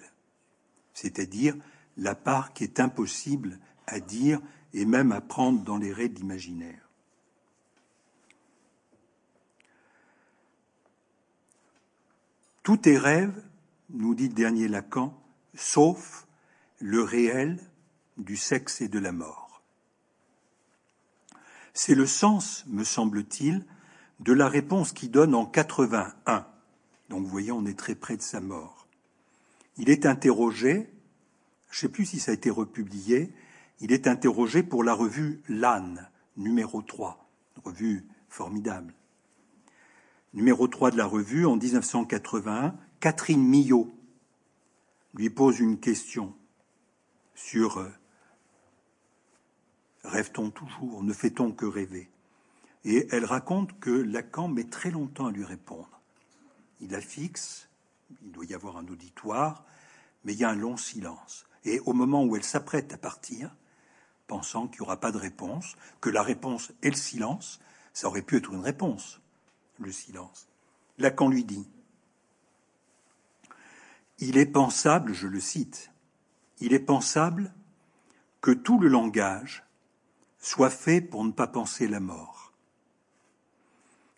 c'est-à-dire 0.94 1.56
la 2.00 2.16
part 2.16 2.54
qui 2.54 2.64
est 2.64 2.80
impossible 2.80 3.60
à 3.86 4.00
dire 4.00 4.40
et 4.74 4.86
même 4.86 5.12
à 5.12 5.22
prendre 5.22 5.64
dans 5.64 5.78
les 5.78 5.92
raids 5.92 6.10
d'imaginaire. 6.10 6.90
Tout 12.64 12.88
est 12.88 12.98
rêve, 12.98 13.44
nous 13.90 14.14
dit 14.14 14.28
le 14.28 14.34
dernier 14.34 14.68
Lacan, 14.68 15.20
sauf 15.56 16.28
le 16.80 17.02
réel 17.02 17.60
du 18.18 18.38
sexe 18.38 18.82
et 18.82 18.88
de 18.88 19.00
la 19.00 19.12
mort. 19.12 19.62
C'est 21.74 21.96
le 21.96 22.06
sens, 22.06 22.64
me 22.68 22.84
semble-t-il, 22.84 23.66
de 24.20 24.34
la 24.34 24.48
réponse 24.48 24.92
qu'il 24.92 25.12
donne 25.12 25.34
en 25.34 25.46
81. 25.46 26.46
Donc 27.10 27.24
vous 27.24 27.30
voyez, 27.30 27.52
on 27.52 27.66
est 27.66 27.78
très 27.78 27.96
près 27.96 28.18
de 28.18 28.22
sa 28.22 28.42
mort. 28.42 28.88
Il 29.78 29.90
est 29.90 30.06
interrogé 30.06 30.92
je 31.70 31.78
ne 31.78 31.80
sais 31.82 31.90
plus 31.90 32.06
si 32.06 32.20
ça 32.20 32.32
a 32.32 32.34
été 32.34 32.50
republié, 32.50 33.32
il 33.80 33.92
est 33.92 34.08
interrogé 34.08 34.64
pour 34.64 34.84
la 34.84 34.94
revue 34.94 35.42
L'âne, 35.48 36.10
numéro 36.38 36.82
3, 36.82 37.30
revue 37.64 38.06
formidable. 38.28 38.94
Numéro 40.34 40.68
3 40.68 40.92
de 40.92 40.98
la 40.98 41.06
revue, 41.06 41.46
en 41.46 41.56
1981, 41.56 42.76
Catherine 43.00 43.44
Millot 43.44 43.92
lui 45.16 45.30
pose 45.30 45.60
une 45.60 45.80
question 45.80 46.36
sur 47.34 47.80
euh, 47.80 47.90
Rêve-t-on 50.04 50.50
toujours? 50.52 51.04
Ne 51.04 51.14
fait-on 51.14 51.52
que 51.52 51.66
rêver? 51.66 52.10
Et 52.86 53.08
elle 53.12 53.26
raconte 53.26 53.80
que 53.80 53.90
Lacan 53.90 54.48
met 54.48 54.64
très 54.64 54.92
longtemps 54.92 55.28
à 55.28 55.32
lui 55.32 55.44
répondre. 55.44 56.00
Il 56.80 56.92
la 56.92 57.02
fixe, 57.02 57.68
il 58.22 58.32
doit 58.32 58.46
y 58.46 58.54
avoir 58.54 58.78
un 58.78 58.88
auditoire, 58.88 59.66
mais 60.24 60.34
il 60.34 60.40
y 60.40 60.46
a 60.46 60.50
un 60.50 60.56
long 60.56 60.78
silence. 60.78 61.49
Et 61.66 61.80
au 61.82 61.94
moment 61.94 62.24
où 62.24 62.36
elle 62.36 62.44
s'apprête 62.44 62.94
à 62.94 62.98
partir, 62.98 63.56
pensant 64.28 64.68
qu'il 64.68 64.82
n'y 64.82 64.88
aura 64.88 65.00
pas 65.00 65.12
de 65.12 65.18
réponse, 65.18 65.76
que 66.02 66.10
la 66.10 66.24
réponse 66.24 66.72
est 66.82 66.90
le 66.90 66.96
silence, 66.96 67.60
ça 67.94 68.08
aurait 68.08 68.22
pu 68.22 68.38
être 68.38 68.54
une 68.54 68.64
réponse, 68.64 69.20
le 69.80 69.92
silence. 69.92 70.48
Lacan 70.98 71.30
lui 71.30 71.44
dit 71.44 71.68
Il 74.20 74.38
est 74.38 74.46
pensable, 74.46 75.14
je 75.14 75.28
le 75.28 75.40
cite, 75.40 75.92
il 76.60 76.74
est 76.74 76.80
pensable 76.80 77.54
que 78.42 78.52
tout 78.52 78.80
le 78.80 78.88
langage 78.88 79.66
soit 80.38 80.70
fait 80.70 81.02
pour 81.02 81.24
ne 81.26 81.32
pas 81.32 81.48
penser 81.48 81.88
la 81.88 82.00
mort, 82.00 82.54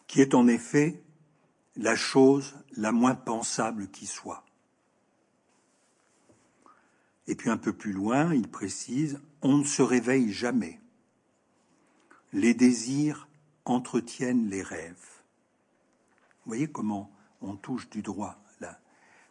qui 0.08 0.22
est 0.22 0.36
en 0.36 0.48
effet 0.48 1.02
la 1.76 1.96
chose 1.96 2.56
la 2.76 2.92
moins 2.92 3.16
pensable 3.16 3.89
qui 3.89 4.06
soit. 4.06 4.44
Et 7.32 7.36
puis 7.36 7.50
un 7.50 7.56
peu 7.56 7.72
plus 7.72 7.94
loin, 7.94 8.34
il 8.34 8.50
précise, 8.50 9.22
on 9.42 9.60
ne 9.60 9.64
se 9.64 9.82
réveille 9.82 10.34
jamais. 10.34 10.82
Les 12.34 12.54
désirs 12.54 13.30
entretiennent 13.64 14.50
les 14.50 14.62
rêves. 14.62 15.22
Vous 16.44 16.50
voyez 16.50 16.68
comment 16.68 17.10
on 17.42 17.56
touche 17.56 17.90
du 17.90 18.02
droit 18.02 18.38
là, 18.60 18.78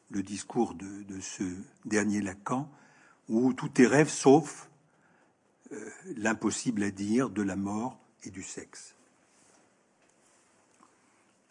le 0.09 0.23
discours 0.23 0.73
de, 0.73 1.21
ce 1.21 1.45
dernier 1.85 2.23
Lacan, 2.23 2.71
où 3.29 3.53
tout 3.53 3.83
est 3.83 3.87
rêve 3.87 4.09
sauf 4.09 4.71
euh, 5.73 5.91
l'impossible 6.17 6.83
à 6.85 6.91
dire 6.91 7.29
de 7.29 7.43
la 7.43 7.55
mort 7.55 7.99
et 8.25 8.31
du 8.31 8.43
sexe. 8.43 8.95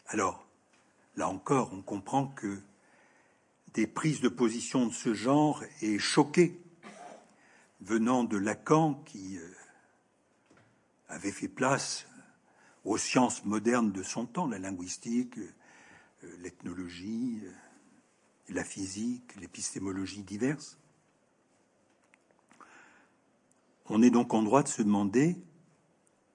Alors, 0.07 0.47
là 1.15 1.29
encore, 1.29 1.69
on 1.73 1.83
comprend 1.83 2.25
que 2.25 2.59
des 3.73 3.87
prises 3.87 4.21
de 4.21 4.29
position 4.29 4.87
de 4.87 4.93
ce 4.93 5.13
genre 5.13 5.63
est 5.81 5.99
choqué 5.99 6.59
venant 7.81 8.23
de 8.23 8.37
Lacan 8.37 8.95
qui 9.05 9.37
euh, 9.37 9.53
avait 11.07 11.31
fait 11.31 11.47
place 11.47 12.07
aux 12.85 12.97
sciences 12.97 13.45
modernes 13.45 13.91
de 13.91 14.03
son 14.03 14.25
temps, 14.25 14.47
la 14.47 14.59
linguistique, 14.59 15.37
euh, 15.37 16.35
l'ethnologie, 16.39 17.41
euh, 17.43 17.51
la 18.49 18.63
physique, 18.63 19.35
l'épistémologie 19.39 20.23
diverses. 20.23 20.77
On 23.85 24.01
est 24.01 24.11
donc 24.11 24.33
en 24.33 24.43
droit 24.43 24.63
de 24.63 24.67
se 24.67 24.81
demander 24.81 25.35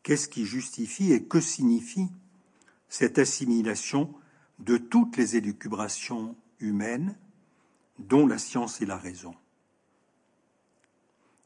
qu'est-ce 0.03 0.28
qui 0.28 0.45
justifie 0.45 1.12
et 1.12 1.24
que 1.24 1.41
signifie 1.41 2.09
cette 2.89 3.18
assimilation 3.18 4.14
de 4.59 4.76
toutes 4.76 5.16
les 5.16 5.37
élucubrations 5.37 6.37
humaines, 6.61 7.16
dont 7.99 8.26
la 8.26 8.38
science 8.38 8.80
et 8.80 8.86
la 8.86 8.97
raison. 8.97 9.34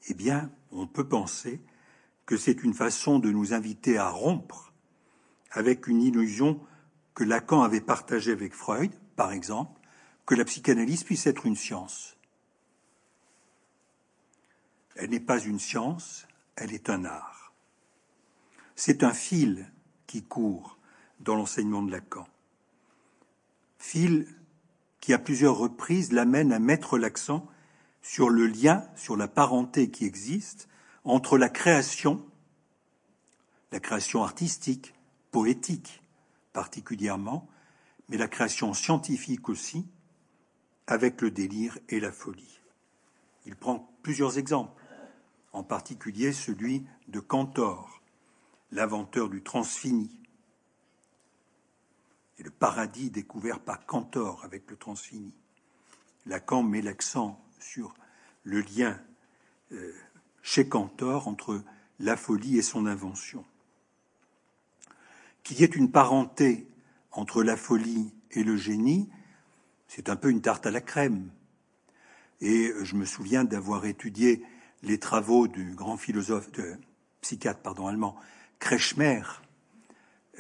Eh 0.09 0.15
bien, 0.15 0.51
on 0.73 0.87
peut 0.87 1.09
penser 1.09 1.61
que 2.27 2.37
c'est 2.37 2.63
une 2.63 2.75
façon 2.75 3.19
de 3.19 3.31
nous 3.31 3.53
inviter 3.53 3.99
à 3.99 4.11
rompre 4.11 4.73
avec 5.51 5.87
une 5.87 6.03
illusion 6.03 6.61
que 7.15 7.25
Lacan 7.25 7.63
avait 7.63 7.81
partagée 7.81 8.33
avec 8.33 8.55
Freud, 8.55 8.93
par 9.17 9.33
exemple, 9.33 9.81
que 10.27 10.35
la 10.35 10.45
psychanalyse 10.45 11.05
puisse 11.05 11.27
être 11.27 11.47
une 11.47 11.57
science. 11.57 12.17
Elle 14.95 15.11
n'est 15.11 15.21
pas 15.21 15.41
une 15.41 15.59
science, 15.59 16.27
elle 16.57 16.73
est 16.73 16.91
un 16.91 17.05
art. 17.05 17.55
C'est 18.77 19.03
un 19.03 19.15
fil 19.15 19.73
qui 20.07 20.23
court 20.23 20.79
dans 21.21 21.35
l'enseignement 21.35 21.83
de 21.83 21.91
Lacan. 21.91 22.29
Fil 23.79 24.27
qui, 25.09 25.15
à 25.15 25.19
plusieurs 25.19 25.57
reprises, 25.57 26.13
l'amène 26.13 26.53
à 26.53 26.59
mettre 26.59 26.99
l'accent 26.99 27.47
sur 28.03 28.29
le 28.29 28.47
lien, 28.47 28.85
sur 28.95 29.17
la 29.17 29.27
parenté 29.27 29.91
qui 29.91 30.05
existe 30.05 30.69
entre 31.03 31.39
la 31.39 31.49
création, 31.49 32.23
la 33.73 33.81
création 33.81 34.23
artistique, 34.23 34.93
poétique 35.31 36.03
particulièrement, 36.53 37.49
mais 38.11 38.19
la 38.19 38.29
création 38.29 38.75
scientifique 38.75 39.49
aussi, 39.49 39.87
avec 40.87 41.23
le 41.23 41.31
délire 41.31 41.79
et 41.89 42.01
la 42.01 42.13
folie. 42.13 42.61
Il 43.47 43.57
prend 43.57 43.91
plusieurs 44.03 44.37
exemples, 44.37 44.85
en 45.55 45.63
particulier 45.63 46.35
celui 46.35 46.85
de 47.07 47.21
Cantor, 47.21 48.03
l'inventeur 48.73 49.31
du 49.31 49.43
transfini, 49.43 50.18
et 52.39 52.43
le 52.43 52.51
paradis 52.51 53.11
découvert 53.11 53.61
par 53.61 53.87
Cantor 53.87 54.45
avec 54.45 54.71
le 54.71 54.77
transfini. 54.77 55.35
Lacan 56.27 56.63
met 56.63 56.83
l'accent 56.83 57.43
sur 57.59 57.95
le 58.45 58.61
lien 58.61 59.01
euh, 59.73 59.93
chez 60.43 60.69
Cantor 60.69 61.29
entre 61.29 61.63
la 61.99 62.17
folie 62.17 62.59
et 62.59 62.63
son 62.63 62.87
invention. 62.87 63.45
Qu'il 65.43 65.61
y 65.61 65.65
ait 65.65 65.67
une 65.67 65.91
parenté 65.91 66.69
entre 67.11 67.43
la 67.43 67.57
folie 67.57 68.13
et 68.31 68.45
le 68.45 68.57
génie, 68.57 69.09
c'est 69.89 70.09
un 70.09 70.17
peu 70.17 70.31
une 70.31 70.43
tarte 70.43 70.67
à 70.67 70.71
la 70.71 70.81
crème. 70.81 71.31
Et 72.41 72.73
je 72.83 72.95
me 72.95 73.05
souviens 73.05 73.45
d'avoir 73.45 73.87
étudié 73.87 74.45
les 74.83 74.99
travaux 74.99 75.49
du 75.49 75.75
grand 75.75 75.97
philosophe, 75.97 76.53
de, 76.53 76.79
psychiatre 77.21 77.61
allemand, 77.87 78.17
Kretschmer. 78.59 79.23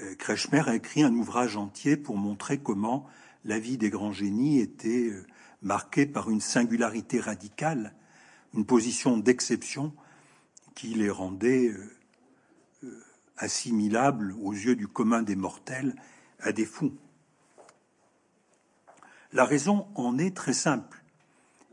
Euh, 0.00 0.14
Kretschmer 0.14 0.62
a 0.68 0.74
écrit 0.74 1.02
un 1.02 1.14
ouvrage 1.14 1.56
entier 1.56 1.96
pour 1.96 2.16
montrer 2.16 2.58
comment 2.58 3.06
la 3.44 3.58
vie 3.58 3.78
des 3.78 3.90
grands 3.90 4.12
génies 4.12 4.60
était 4.60 5.08
euh, 5.08 5.26
marqué 5.62 6.06
par 6.06 6.30
une 6.30 6.40
singularité 6.40 7.20
radicale, 7.20 7.94
une 8.54 8.64
position 8.64 9.16
d'exception 9.16 9.92
qui 10.74 10.88
les 10.94 11.10
rendait 11.10 11.68
euh, 11.68 13.04
assimilables 13.36 14.34
aux 14.40 14.52
yeux 14.52 14.76
du 14.76 14.86
commun 14.86 15.22
des 15.22 15.36
mortels 15.36 15.94
à 16.40 16.52
des 16.52 16.66
fous. 16.66 16.94
La 19.32 19.44
raison 19.44 19.88
en 19.94 20.18
est 20.18 20.34
très 20.34 20.52
simple, 20.52 21.02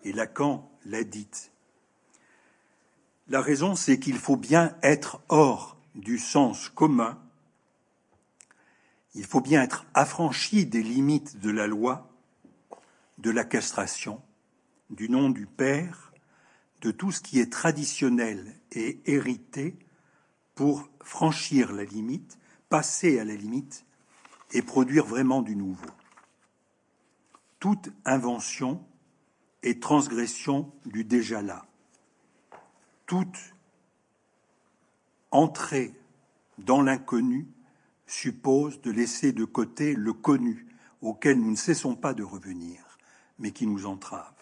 et 0.03 0.11
Lacan 0.11 0.69
l'a 0.85 1.03
dite. 1.03 1.51
La 3.27 3.41
raison, 3.41 3.75
c'est 3.75 3.99
qu'il 3.99 4.17
faut 4.17 4.35
bien 4.35 4.75
être 4.83 5.21
hors 5.29 5.77
du 5.95 6.19
sens 6.19 6.69
commun, 6.69 7.19
il 9.15 9.25
faut 9.25 9.41
bien 9.41 9.63
être 9.63 9.85
affranchi 9.93 10.65
des 10.65 10.83
limites 10.83 11.39
de 11.39 11.49
la 11.49 11.67
loi 11.67 12.11
de 13.17 13.31
la 13.31 13.45
castration, 13.45 14.21
du 14.89 15.09
nom 15.09 15.29
du 15.29 15.45
Père, 15.45 16.13
de 16.81 16.91
tout 16.91 17.11
ce 17.11 17.21
qui 17.21 17.39
est 17.39 17.51
traditionnel 17.51 18.59
et 18.71 18.99
hérité 19.05 19.77
pour 20.53 20.89
franchir 21.01 21.71
la 21.71 21.85
limite, 21.85 22.37
passer 22.69 23.19
à 23.19 23.23
la 23.23 23.35
limite 23.35 23.85
et 24.51 24.61
produire 24.61 25.05
vraiment 25.05 25.41
du 25.41 25.55
nouveau. 25.55 25.89
Toute 27.59 27.89
invention 28.03 28.85
est 29.63 29.81
transgression 29.81 30.71
du 30.85 31.03
déjà 31.03 31.41
là. 31.41 31.65
Toute 33.05 33.55
entrée 35.31 35.93
dans 36.57 36.81
l'inconnu 36.81 37.47
suppose 38.07 38.81
de 38.81 38.91
laisser 38.91 39.31
de 39.31 39.45
côté 39.45 39.93
le 39.93 40.13
connu 40.13 40.67
auquel 41.01 41.39
nous 41.39 41.51
ne 41.51 41.55
cessons 41.55 41.95
pas 41.95 42.13
de 42.13 42.23
revenir 42.23 42.85
mais 43.39 43.51
qui 43.51 43.67
nous 43.67 43.85
entrave. 43.85 44.33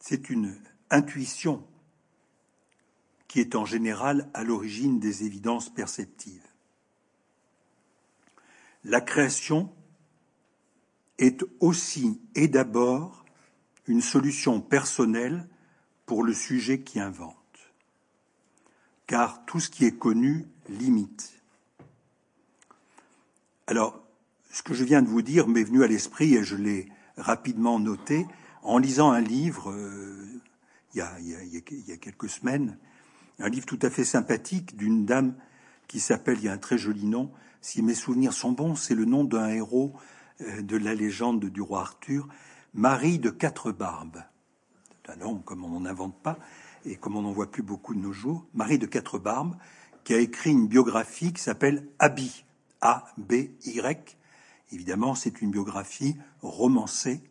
C'est 0.00 0.30
une 0.30 0.58
intuition 0.90 1.66
qui 3.28 3.40
est 3.40 3.54
en 3.54 3.64
général 3.64 4.30
à 4.34 4.44
l'origine 4.44 5.00
des 5.00 5.24
évidences 5.24 5.68
perceptives. 5.68 6.46
La 8.84 9.00
création 9.00 9.74
est 11.18 11.42
aussi 11.60 12.20
et 12.34 12.48
d'abord 12.48 13.24
une 13.86 14.02
solution 14.02 14.60
personnelle 14.60 15.48
pour 16.06 16.22
le 16.22 16.34
sujet 16.34 16.80
qui 16.82 17.00
invente, 17.00 17.36
car 19.06 19.44
tout 19.46 19.60
ce 19.60 19.70
qui 19.70 19.84
est 19.84 19.98
connu 19.98 20.46
limite. 20.68 21.40
Alors, 23.66 24.02
ce 24.50 24.62
que 24.62 24.74
je 24.74 24.84
viens 24.84 25.02
de 25.02 25.08
vous 25.08 25.22
dire 25.22 25.48
m'est 25.48 25.64
venu 25.64 25.82
à 25.82 25.86
l'esprit 25.86 26.34
et 26.34 26.44
je 26.44 26.56
l'ai 26.56 26.88
rapidement 27.16 27.78
noté 27.78 28.26
en 28.62 28.78
lisant 28.78 29.10
un 29.10 29.20
livre 29.20 29.74
il, 30.94 30.98
y 30.98 31.00
a, 31.00 31.18
il, 31.20 31.88
y 31.88 31.92
a, 31.92 31.96
quelques 31.96 32.28
semaines, 32.28 32.78
un 33.38 33.48
livre 33.48 33.66
tout 33.66 33.78
à 33.82 33.90
fait 33.90 34.04
sympathique 34.04 34.76
d'une 34.76 35.04
dame 35.04 35.34
qui 35.88 36.00
s'appelle, 36.00 36.38
il 36.38 36.44
y 36.44 36.48
a 36.48 36.52
un 36.52 36.58
très 36.58 36.78
joli 36.78 37.04
nom, 37.04 37.30
si 37.60 37.82
mes 37.82 37.94
souvenirs 37.94 38.32
sont 38.32 38.52
bons, 38.52 38.74
c'est 38.74 38.94
le 38.94 39.04
nom 39.04 39.24
d'un 39.24 39.48
héros 39.48 39.94
euh, 40.40 40.62
de 40.62 40.76
la 40.76 40.94
légende 40.94 41.44
du 41.44 41.60
roi 41.60 41.80
Arthur, 41.80 42.28
Marie 42.74 43.18
de 43.18 43.30
Quatre 43.30 43.72
Barbes. 43.72 44.22
Un 45.08 45.16
nom 45.16 45.38
comme 45.38 45.64
on 45.64 45.80
n'en 45.80 45.84
invente 45.88 46.20
pas 46.22 46.38
et 46.84 46.96
comme 46.96 47.16
on 47.16 47.22
n'en 47.22 47.32
voit 47.32 47.50
plus 47.50 47.62
beaucoup 47.62 47.94
de 47.94 48.00
nos 48.00 48.12
jours, 48.12 48.46
Marie 48.54 48.78
de 48.78 48.86
Quatre 48.86 49.18
Barbes, 49.18 49.56
qui 50.04 50.14
a 50.14 50.18
écrit 50.18 50.50
une 50.50 50.68
biographie 50.68 51.32
qui 51.32 51.42
s'appelle 51.42 51.88
Abi, 51.98 52.44
A-B-Y, 52.80 54.16
Évidemment, 54.74 55.14
c'est 55.14 55.40
une 55.40 55.52
biographie 55.52 56.16
romancée, 56.42 57.22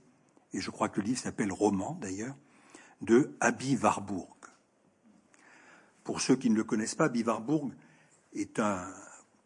et 0.54 0.62
je 0.62 0.70
crois 0.70 0.88
que 0.88 1.02
le 1.02 1.08
livre 1.08 1.20
s'appelle 1.20 1.52
Roman 1.52 1.98
d'ailleurs, 2.00 2.38
de 3.02 3.36
Abi 3.42 3.76
Warburg. 3.76 4.30
Pour 6.06 6.22
ceux 6.22 6.38
qui 6.38 6.50
ne 6.50 6.56
le 6.56 6.64
connaissent 6.64 6.96
pas, 6.96 7.06
Abi 7.06 7.24
Warburg 7.24 7.74
est 8.34 8.60
un 8.60 8.88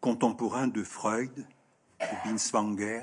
contemporain 0.00 0.68
de 0.68 0.84
Freud, 0.84 1.34
de 1.34 2.28
Binswanger, 2.30 3.02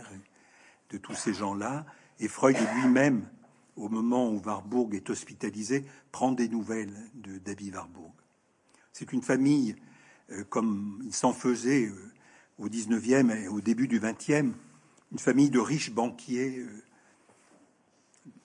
de 0.92 0.98
tous 0.98 1.16
ces 1.16 1.34
gens-là, 1.34 1.86
et 2.20 2.30
Freud 2.30 2.56
lui-même, 2.76 3.28
au 3.76 3.90
moment 3.90 4.30
où 4.30 4.40
Warburg 4.40 4.96
est 4.96 5.10
hospitalisé, 5.10 5.86
prend 6.14 6.32
des 6.32 6.48
nouvelles 6.48 6.96
de 7.16 7.38
d'Abi 7.38 7.72
Warburg. 7.72 8.14
C'est 8.94 9.12
une 9.12 9.22
famille, 9.22 9.76
comme 10.50 11.02
il 11.06 11.14
s'en 11.14 11.34
faisait 11.34 11.86
euh, 11.86 12.12
au 12.58 12.70
19e 12.70 13.32
et 13.32 13.48
au 13.48 13.62
début 13.62 13.88
du 13.88 14.00
20e, 14.00 14.54
une 15.12 15.20
famille 15.20 15.50
de 15.50 15.60
riches 15.60 15.92
banquiers 15.92 16.60
euh, 16.60 16.84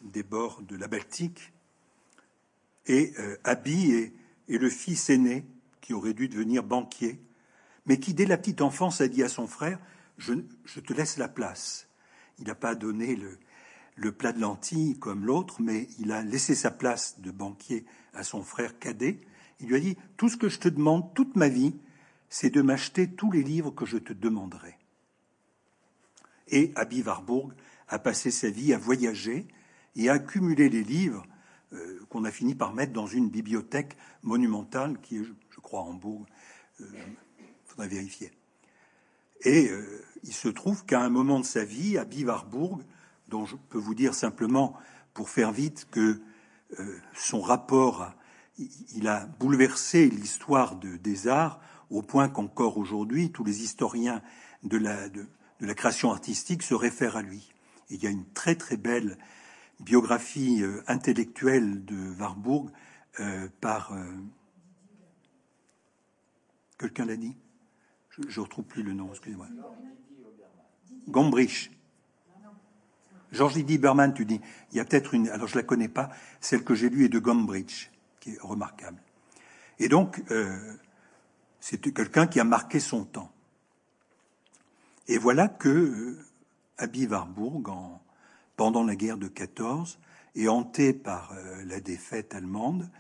des 0.03 0.23
bords 0.23 0.63
de 0.63 0.77
la 0.77 0.89
Baltique. 0.89 1.53
Et 2.87 3.13
euh, 3.19 3.37
Abi 3.45 3.93
est, 3.93 4.13
le 4.49 4.69
fils 4.69 5.11
aîné 5.11 5.47
qui 5.81 5.95
aurait 5.95 6.15
dû 6.15 6.29
devenir 6.29 6.63
banquier, 6.63 7.21
mais 7.87 7.99
qui, 7.99 8.15
dès 8.15 8.27
la 8.27 8.37
petite 8.37 8.63
enfance, 8.63 9.01
a 9.01 9.09
dit 9.09 9.23
à 9.23 9.29
son 9.29 9.47
frère 9.47 9.79
je, 10.19 10.35
te 10.81 10.93
laisse 10.93 11.17
la 11.17 11.29
place. 11.29 11.89
Il 12.39 12.47
n'a 12.47 12.55
pas 12.55 12.75
donné 12.75 13.17
le, 13.17 13.39
le 13.97 14.13
plat 14.13 14.33
de 14.33 14.41
lentilles 14.41 14.99
comme 14.99 15.25
l'autre, 15.25 15.63
mais 15.63 15.89
il 15.99 16.13
a 16.13 16.23
laissé 16.23 16.55
sa 16.55 16.71
place 16.71 17.21
de 17.21 17.31
banquier 17.31 17.87
à 18.13 18.23
son 18.23 18.43
frère 18.43 18.79
cadet. 18.79 19.21
Il 19.61 19.69
lui 19.69 19.77
a 19.77 19.81
dit 19.81 19.97
Tout 20.17 20.29
ce 20.29 20.37
que 20.37 20.49
je 20.49 20.59
te 20.59 20.69
demande 20.69 21.15
toute 21.15 21.37
ma 21.37 21.49
vie, 21.49 21.75
c'est 22.29 22.51
de 22.51 22.63
m'acheter 22.63 23.11
tous 23.11 23.31
les 23.31 23.43
livres 23.43 23.71
que 23.71 23.87
je 23.87 23.99
te 23.99 24.13
demanderai. 24.13 24.77
Et 26.49 26.73
Abi 26.77 27.03
Warburg 27.03 27.53
a 27.89 27.99
passé 27.99 28.31
sa 28.31 28.51
vie 28.51 28.73
à 28.73 28.79
voyager 28.79 29.47
et 29.97 30.09
à 30.09 30.15
accumuler 30.15 30.69
les 30.69 30.83
livres 30.83 31.25
euh, 31.73 32.01
qu'on 32.09 32.25
a 32.25 32.31
fini 32.31 32.55
par 32.55 32.73
mettre 32.73 32.93
dans 32.93 33.07
une 33.07 33.29
bibliothèque 33.29 33.97
monumentale 34.23 35.01
qui 35.01 35.19
est, 35.19 35.25
je 35.25 35.61
crois, 35.61 35.83
en 35.83 35.91
Hambourg. 35.91 36.27
Il 36.79 36.87
euh, 36.87 36.89
faudrait 37.67 37.89
vérifier. 37.89 38.33
Et 39.43 39.69
euh, 39.69 40.05
il 40.23 40.33
se 40.33 40.49
trouve 40.49 40.85
qu'à 40.85 41.01
un 41.01 41.11
moment 41.11 41.41
de 41.41 41.45
sa 41.45 41.65
vie, 41.65 41.99
à 41.99 42.05
Bivarbourg, 42.05 42.81
dont 43.29 43.45
je 43.45 43.57
peux 43.69 43.79
vous 43.79 43.95
dire 43.95 44.15
simplement, 44.15 44.77
pour 45.15 45.31
faire 45.31 45.53
vite, 45.53 45.89
que 45.91 46.21
son 47.15 47.41
rapport, 47.41 48.13
il 48.95 49.09
a 49.09 49.27
bouleversé 49.39 50.09
l'histoire 50.09 50.77
des 50.77 51.29
arts 51.29 51.61
au 51.91 52.03
point 52.03 52.29
qu'encore 52.29 52.79
aujourd'hui, 52.79 53.33
tous 53.33 53.45
les 53.45 53.63
historiens 53.63 54.23
de 54.63 54.77
la, 54.79 55.75
création 55.75 56.11
artistique 56.11 56.63
se 56.63 56.75
réfèrent 56.75 57.17
à 57.17 57.23
lui. 57.23 57.53
Il 57.91 58.03
y 58.03 58.07
a 58.07 58.11
une 58.11 58.25
très 58.33 58.55
très 58.55 58.77
belle 58.77 59.19
biographie 59.81 60.63
euh, 60.63 60.83
intellectuelle 60.87 61.85
de 61.85 62.13
Warburg 62.19 62.71
euh, 63.19 63.49
par 63.61 63.93
euh, 63.93 64.05
quelqu'un 66.79 67.07
l'a 67.07 67.17
dit? 67.17 67.37
Je 68.11 68.41
ne 68.41 68.45
retrouve 68.45 68.65
plus 68.65 68.83
le 68.83 68.93
nom, 68.93 69.09
excusez-moi. 69.11 69.49
Gombrich. 71.09 71.71
Georges 73.33 73.55
Didier 73.55 73.79
Berman, 73.79 74.13
tu 74.13 74.25
dis. 74.25 74.41
Il 74.73 74.77
y 74.77 74.81
a 74.81 74.85
peut-être 74.85 75.15
une. 75.15 75.29
Alors 75.29 75.49
je 75.49 75.57
la 75.57 75.63
connais 75.63 75.89
pas. 75.89 76.11
Celle 76.41 76.65
que 76.65 76.75
j'ai 76.75 76.91
lue 76.91 77.07
est 77.07 77.09
de 77.09 77.19
Gombrich, 77.19 77.91
qui 78.21 78.31
est 78.31 78.41
remarquable. 78.41 79.03
Et 79.79 79.89
donc, 79.89 80.23
c'est 81.59 81.81
quelqu'un 81.81 82.27
qui 82.27 82.39
a 82.39 82.45
marqué 82.45 82.79
son 82.81 83.05
temps. 83.05 83.33
Et 85.09 85.19
voilà 85.19 85.49
que 85.49 86.19
Abi 86.79 87.07
Warburg, 87.07 87.69
en 87.69 88.01
pendant 88.61 88.85
la 88.85 88.95
guerre 88.95 89.17
de 89.17 89.27
14 89.27 89.99
est 90.35 90.47
hanté 90.47 90.93
par 90.93 91.33
euh, 91.33 91.65
la 91.65 91.81
défaite 91.81 92.35
allemande 92.35 92.91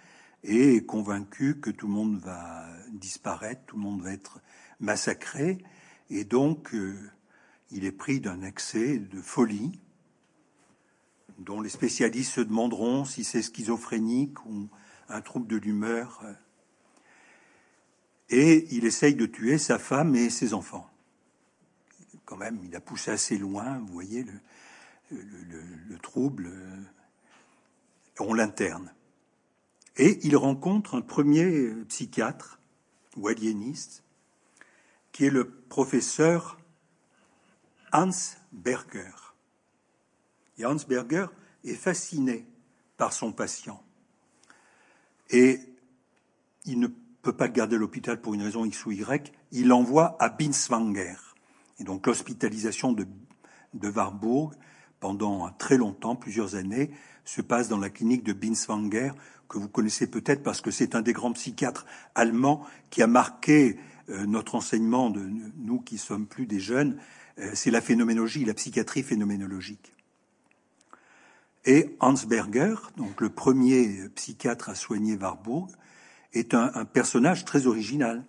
et 0.42 0.76
est 0.76 0.86
convaincu 0.86 1.60
que 1.60 1.68
tout 1.68 1.86
le 1.86 1.92
monde 1.92 2.18
va 2.18 2.66
disparaître, 2.92 3.60
tout 3.66 3.76
le 3.76 3.82
monde 3.82 4.00
va 4.00 4.10
être 4.10 4.40
massacré, 4.80 5.58
et 6.08 6.24
donc 6.24 6.74
euh, 6.74 6.96
il 7.70 7.84
est 7.84 7.92
pris 7.92 8.20
d'un 8.20 8.40
excès 8.40 8.96
de 8.96 9.20
folie 9.20 9.78
dont 11.40 11.60
les 11.60 11.68
spécialistes 11.68 12.32
se 12.32 12.40
demanderont 12.40 13.04
si 13.04 13.22
c'est 13.22 13.42
schizophrénique 13.42 14.42
ou 14.46 14.66
un 15.10 15.20
trouble 15.20 15.46
de 15.46 15.56
l'humeur. 15.56 16.22
Et 18.28 18.66
il 18.70 18.84
essaye 18.84 19.14
de 19.14 19.26
tuer 19.26 19.58
sa 19.58 19.78
femme 19.78 20.14
et 20.14 20.30
ses 20.30 20.54
enfants. 20.54 20.88
Quand 22.24 22.36
même, 22.36 22.60
il 22.64 22.74
a 22.76 22.80
poussé 22.80 23.10
assez 23.10 23.36
loin, 23.36 23.78
vous 23.78 23.92
voyez, 23.92 24.22
le, 24.22 24.32
le, 25.10 25.98
trouble, 25.98 26.46
euh, 26.46 26.82
on 28.20 28.32
l'interne. 28.34 28.92
Et 29.96 30.20
il 30.22 30.36
rencontre 30.36 30.96
un 30.96 31.00
premier 31.00 31.74
psychiatre 31.88 32.60
ou 33.16 33.26
aliéniste, 33.26 34.04
qui 35.10 35.24
est 35.24 35.30
le 35.30 35.50
professeur 35.50 36.58
Hans 37.92 38.10
Berger. 38.52 39.34
Et 40.58 40.64
Hans 40.64 40.76
Berger 40.88 41.26
est 41.64 41.74
fasciné 41.74 42.46
par 42.96 43.12
son 43.12 43.32
patient. 43.32 43.82
Et 45.30 45.60
il 46.64 46.78
ne 46.78 46.88
peut 47.22 47.36
pas 47.36 47.48
garder 47.48 47.76
l'hôpital 47.76 48.20
pour 48.20 48.34
une 48.34 48.42
raison 48.42 48.64
X 48.64 48.86
ou 48.86 48.92
Y, 48.92 49.32
il 49.52 49.68
l'envoie 49.68 50.16
à 50.20 50.28
Binswanger. 50.28 51.16
Et 51.78 51.84
donc 51.84 52.06
l'hospitalisation 52.06 52.92
de, 52.92 53.06
de 53.74 53.88
Warburg 53.88 54.54
pendant 55.00 55.50
très 55.52 55.78
longtemps, 55.78 56.14
plusieurs 56.14 56.54
années, 56.54 56.90
se 57.24 57.40
passe 57.40 57.68
dans 57.68 57.78
la 57.78 57.90
clinique 57.90 58.22
de 58.22 58.32
Binswanger, 58.32 59.12
que 59.48 59.58
vous 59.58 59.68
connaissez 59.68 60.06
peut-être 60.06 60.42
parce 60.42 60.60
que 60.60 60.70
c'est 60.70 60.94
un 60.94 61.02
des 61.02 61.12
grands 61.12 61.32
psychiatres 61.32 61.86
allemands 62.14 62.64
qui 62.90 63.02
a 63.02 63.06
marqué 63.06 63.78
euh, 64.10 64.26
notre 64.26 64.54
enseignement 64.54 65.10
de 65.10 65.28
nous 65.56 65.80
qui 65.80 65.98
sommes 65.98 66.26
plus 66.26 66.46
des 66.46 66.60
jeunes. 66.60 66.98
Euh, 67.38 67.50
c'est 67.54 67.70
la 67.70 67.80
phénoménologie, 67.80 68.44
la 68.44 68.54
psychiatrie 68.54 69.02
phénoménologique. 69.02 69.92
Et 71.64 71.96
Hans 72.00 72.14
Berger, 72.26 72.74
donc 72.96 73.20
le 73.20 73.28
premier 73.28 74.08
psychiatre 74.10 74.70
à 74.70 74.74
soigner 74.74 75.16
Warburg, 75.16 75.70
est 76.32 76.54
un, 76.54 76.70
un 76.74 76.84
personnage 76.84 77.44
très 77.44 77.66
original. 77.66 78.24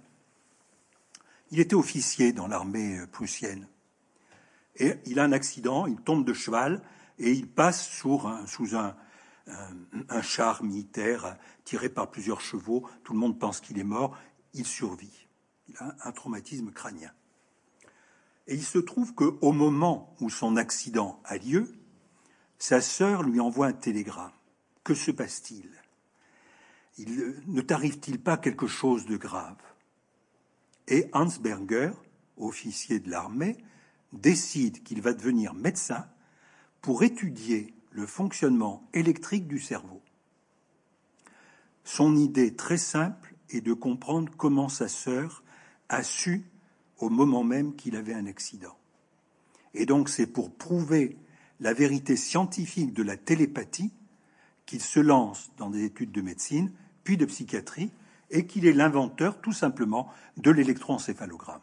Il 1.52 1.60
était 1.60 1.76
officier 1.76 2.34
dans 2.34 2.48
l'armée 2.48 3.00
prussienne 3.12 3.68
et 4.76 4.96
il 5.06 5.20
a 5.20 5.24
un 5.24 5.32
accident, 5.32 5.86
il 5.86 5.98
tombe 5.98 6.26
de 6.26 6.34
cheval 6.34 6.82
et 7.20 7.32
il 7.32 7.48
passe 7.48 7.88
sous 7.88 8.22
un, 8.76 8.96
char 10.22 10.64
militaire 10.64 11.38
tiré 11.66 11.90
par 11.90 12.10
plusieurs 12.10 12.42
chevaux. 12.42 12.88
Tout 13.04 13.14
le 13.14 13.20
monde 13.20 13.38
pense 13.38 13.60
qu'il 13.60 13.80
est 13.80 13.84
mort. 13.84 14.18
Il 14.54 14.66
survit. 14.66 15.28
Il 15.68 15.76
a 15.78 15.96
un 16.04 16.12
traumatisme 16.12 16.72
crânien. 16.72 17.12
Et 18.48 18.56
il 18.56 18.64
se 18.64 18.80
trouve 18.80 19.14
qu'au 19.14 19.52
moment 19.52 20.16
où 20.20 20.30
son 20.30 20.58
accident 20.58 21.22
a 21.26 21.38
lieu, 21.38 21.72
sa 22.62 22.80
sœur 22.80 23.24
lui 23.24 23.40
envoie 23.40 23.66
un 23.66 23.74
télégramme. 23.74 24.32
Que 24.84 24.94
se 24.94 25.10
passe-t-il? 25.10 25.68
Ne 27.48 27.62
t'arrive-t-il 27.62 28.22
pas 28.22 28.38
quelque 28.38 28.68
chose 28.68 29.08
de 29.08 29.18
grave? 29.18 29.58
Et 30.88 31.10
Hans 31.12 31.40
Berger, 31.42 31.92
officier 32.38 33.00
de 33.00 33.10
l'armée, 33.10 33.58
décide 34.14 34.84
qu'il 34.84 35.02
va 35.02 35.14
devenir 35.14 35.56
médecin 35.56 36.06
pour 36.82 37.02
étudier 37.02 37.74
le 37.90 38.06
fonctionnement 38.06 38.88
électrique 38.94 39.48
du 39.48 39.58
cerveau. 39.58 40.04
Son 41.84 42.16
idée 42.16 42.56
très 42.56 42.78
simple 42.78 43.34
est 43.50 43.62
de 43.62 43.74
comprendre 43.74 44.32
comment 44.38 44.70
sa 44.70 44.88
sœur 44.88 45.44
a 45.90 46.04
su 46.04 46.44
au 47.00 47.10
moment 47.10 47.44
même 47.44 47.76
qu'il 47.76 47.96
avait 47.96 48.14
un 48.14 48.28
accident. 48.28 48.78
Et 49.74 49.88
donc 49.88 50.10
c'est 50.10 50.28
pour 50.28 50.54
prouver 50.54 51.18
la 51.62 51.74
vérité 51.74 52.18
scientifique 52.18 52.94
de 52.94 53.04
la 53.04 53.16
télépathie 53.16 53.94
qu'il 54.66 54.82
se 54.82 55.00
lance 55.00 55.52
dans 55.58 55.70
des 55.70 55.86
études 55.86 56.12
de 56.12 56.22
médecine, 56.22 56.74
puis 57.04 57.18
de 57.18 57.26
psychiatrie, 57.26 57.92
et 58.32 58.48
qu'il 58.48 58.66
est 58.66 58.74
l'inventeur 58.74 59.40
tout 59.42 59.52
simplement 59.54 60.12
de 60.38 60.52
l'électroencéphalogramme. 60.52 61.62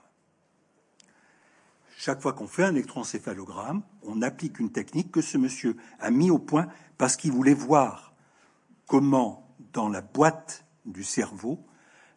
Chaque 1.96 2.20
fois 2.20 2.32
qu'on 2.32 2.46
fait 2.46 2.64
un 2.64 2.74
électroencéphalogramme, 2.74 3.82
on 4.02 4.22
applique 4.22 4.60
une 4.60 4.70
technique 4.70 5.10
que 5.10 5.20
ce 5.20 5.36
monsieur 5.36 5.76
a 5.98 6.10
mis 6.10 6.30
au 6.30 6.38
point 6.38 6.68
parce 6.96 7.16
qu'il 7.16 7.32
voulait 7.32 7.54
voir 7.54 8.14
comment, 8.86 9.48
dans 9.72 9.88
la 9.88 10.00
boîte 10.00 10.64
du 10.86 11.02
cerveau, 11.02 11.58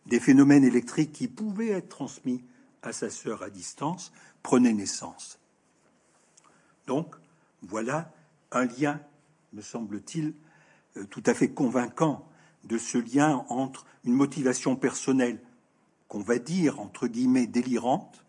des 0.05 0.19
phénomènes 0.19 0.63
électriques 0.63 1.13
qui 1.13 1.27
pouvaient 1.27 1.69
être 1.69 1.89
transmis 1.89 2.43
à 2.83 2.93
sa 2.93 3.09
sœur 3.09 3.41
à 3.41 3.49
distance 3.49 4.11
prenaient 4.43 4.73
naissance. 4.73 5.39
Donc, 6.85 7.15
voilà 7.61 8.11
un 8.51 8.65
lien, 8.65 8.99
me 9.53 9.61
semble-t-il, 9.61 10.33
euh, 10.97 11.05
tout 11.05 11.23
à 11.25 11.33
fait 11.33 11.51
convaincant 11.51 12.27
de 12.63 12.77
ce 12.77 12.97
lien 12.97 13.45
entre 13.49 13.85
une 14.03 14.13
motivation 14.13 14.75
personnelle 14.75 15.39
qu'on 16.07 16.21
va 16.21 16.39
dire, 16.39 16.79
entre 16.79 17.07
guillemets, 17.07 17.47
délirante, 17.47 18.25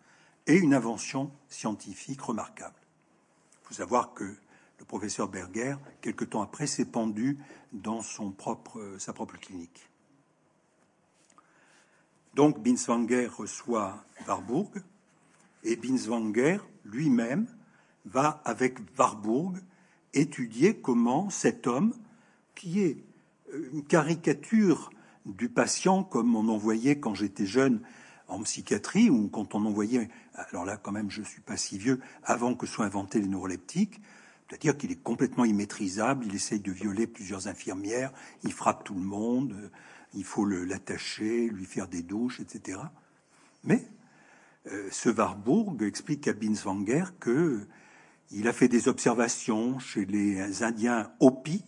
et 0.47 0.55
une 0.55 0.73
invention 0.73 1.31
scientifique 1.49 2.21
remarquable. 2.21 2.75
Il 3.63 3.67
faut 3.67 3.73
savoir 3.73 4.13
que 4.13 4.35
le 4.79 4.85
professeur 4.85 5.29
Berger, 5.29 5.75
quelque 6.01 6.25
temps 6.25 6.41
après, 6.41 6.67
s'est 6.67 6.85
pendu 6.85 7.37
dans 7.71 8.01
propre, 8.37 8.95
sa 8.99 9.13
propre 9.13 9.37
clinique. 9.37 9.89
Donc 12.33 12.61
Binswanger 12.61 13.27
reçoit 13.27 14.03
Warburg 14.27 14.83
et 15.63 15.75
Binswanger 15.75 16.57
lui-même 16.83 17.47
va 18.05 18.41
avec 18.45 18.79
Warburg 18.97 19.57
étudier 20.13 20.75
comment 20.75 21.29
cet 21.29 21.67
homme, 21.67 21.93
qui 22.55 22.81
est 22.81 22.97
une 23.71 23.83
caricature 23.83 24.91
du 25.25 25.49
patient 25.49 26.03
comme 26.03 26.35
on 26.35 26.47
en 26.49 26.57
voyait 26.57 26.99
quand 26.99 27.15
j'étais 27.15 27.45
jeune 27.45 27.81
en 28.27 28.41
psychiatrie 28.41 29.09
ou 29.09 29.27
quand 29.27 29.55
on 29.55 29.65
envoyait, 29.65 30.09
alors 30.33 30.65
là 30.65 30.77
quand 30.77 30.91
même 30.91 31.09
je 31.09 31.21
suis 31.21 31.41
pas 31.41 31.57
si 31.57 31.77
vieux, 31.77 31.99
avant 32.23 32.55
que 32.55 32.65
soient 32.65 32.85
inventés 32.85 33.19
les 33.19 33.27
neuroleptiques, 33.27 34.01
c'est-à-dire 34.47 34.77
qu'il 34.77 34.91
est 34.91 35.01
complètement 35.01 35.45
immaîtrisable, 35.45 36.25
il 36.27 36.35
essaye 36.35 36.59
de 36.59 36.71
violer 36.71 37.07
plusieurs 37.07 37.47
infirmières, 37.47 38.11
il 38.43 38.53
frappe 38.53 38.83
tout 38.83 38.93
le 38.93 39.01
monde, 39.01 39.53
euh, 39.53 39.69
il 40.13 40.23
faut 40.23 40.45
l'attacher, 40.45 41.47
lui 41.49 41.65
faire 41.65 41.87
des 41.87 42.03
douches, 42.03 42.39
etc. 42.39 42.79
Mais 43.63 43.83
euh, 44.71 44.87
ce 44.91 45.09
Warburg 45.09 45.81
explique 45.81 46.27
à 46.27 46.33
Binswanger 46.33 47.05
que 47.19 47.65
Il 48.33 48.47
a 48.47 48.53
fait 48.53 48.67
des 48.67 48.87
observations 48.87 49.77
chez 49.77 50.05
les 50.05 50.63
Indiens 50.63 51.11
Hopi, 51.19 51.63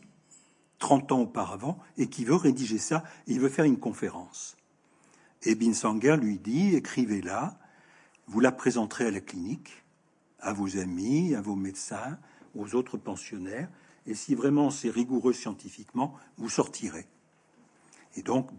30 0.80 1.12
ans 1.12 1.22
auparavant, 1.22 1.80
et 1.98 2.08
qui 2.08 2.26
veut 2.26 2.36
rédiger 2.36 2.80
ça, 2.80 3.04
il 3.28 3.40
veut 3.40 3.50
faire 3.50 3.66
une 3.66 3.80
conférence. 3.80 4.58
Et 5.44 5.54
Binsanger 5.54 6.18
lui 6.18 6.40
dit, 6.40 6.76
écrivez-la, 6.76 7.60
vous 8.28 8.40
la 8.40 8.52
présenterez 8.52 9.06
à 9.06 9.12
la 9.12 9.22
clinique, 9.22 9.84
à 10.40 10.54
vos 10.54 10.78
amis, 10.78 11.36
à 11.36 11.42
vos 11.42 11.56
médecins, 11.56 12.18
aux 12.56 12.74
autres 12.74 12.98
pensionnaires, 12.98 13.70
et 14.08 14.16
si 14.16 14.34
vraiment 14.34 14.72
c'est 14.72 14.90
rigoureux 14.90 15.34
scientifiquement, 15.34 16.16
vous 16.38 16.50
sortirez. 16.50 17.06
Et 18.16 18.24
donc, 18.24 18.50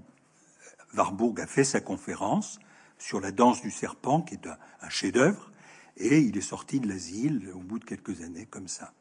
Warburg 0.97 1.41
a 1.41 1.47
fait 1.47 1.65
sa 1.65 1.81
conférence 1.81 2.61
sur 2.99 3.21
la 3.21 3.33
danse 3.33 3.63
du 3.63 3.71
serpent, 3.71 4.23
qui 4.23 4.35
est 4.35 4.47
un, 4.47 4.89
chef-d'œuvre, 4.89 5.51
et 5.97 6.19
il 6.21 6.37
est 6.37 6.43
sorti 6.43 6.81
de 6.81 6.89
l'asile 6.89 7.51
au 7.55 7.61
bout 7.61 7.79
de 7.79 7.85
quelques 7.85 8.23
années 8.23 8.47
comme 8.47 8.69
ça. 8.69 8.93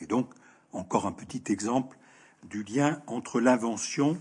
Et 0.00 0.06
donc, 0.06 0.30
encore 0.72 1.06
un 1.06 1.12
petit 1.12 1.42
exemple 1.52 1.98
du 2.44 2.62
lien 2.62 3.02
entre 3.06 3.40
l'invention 3.40 4.18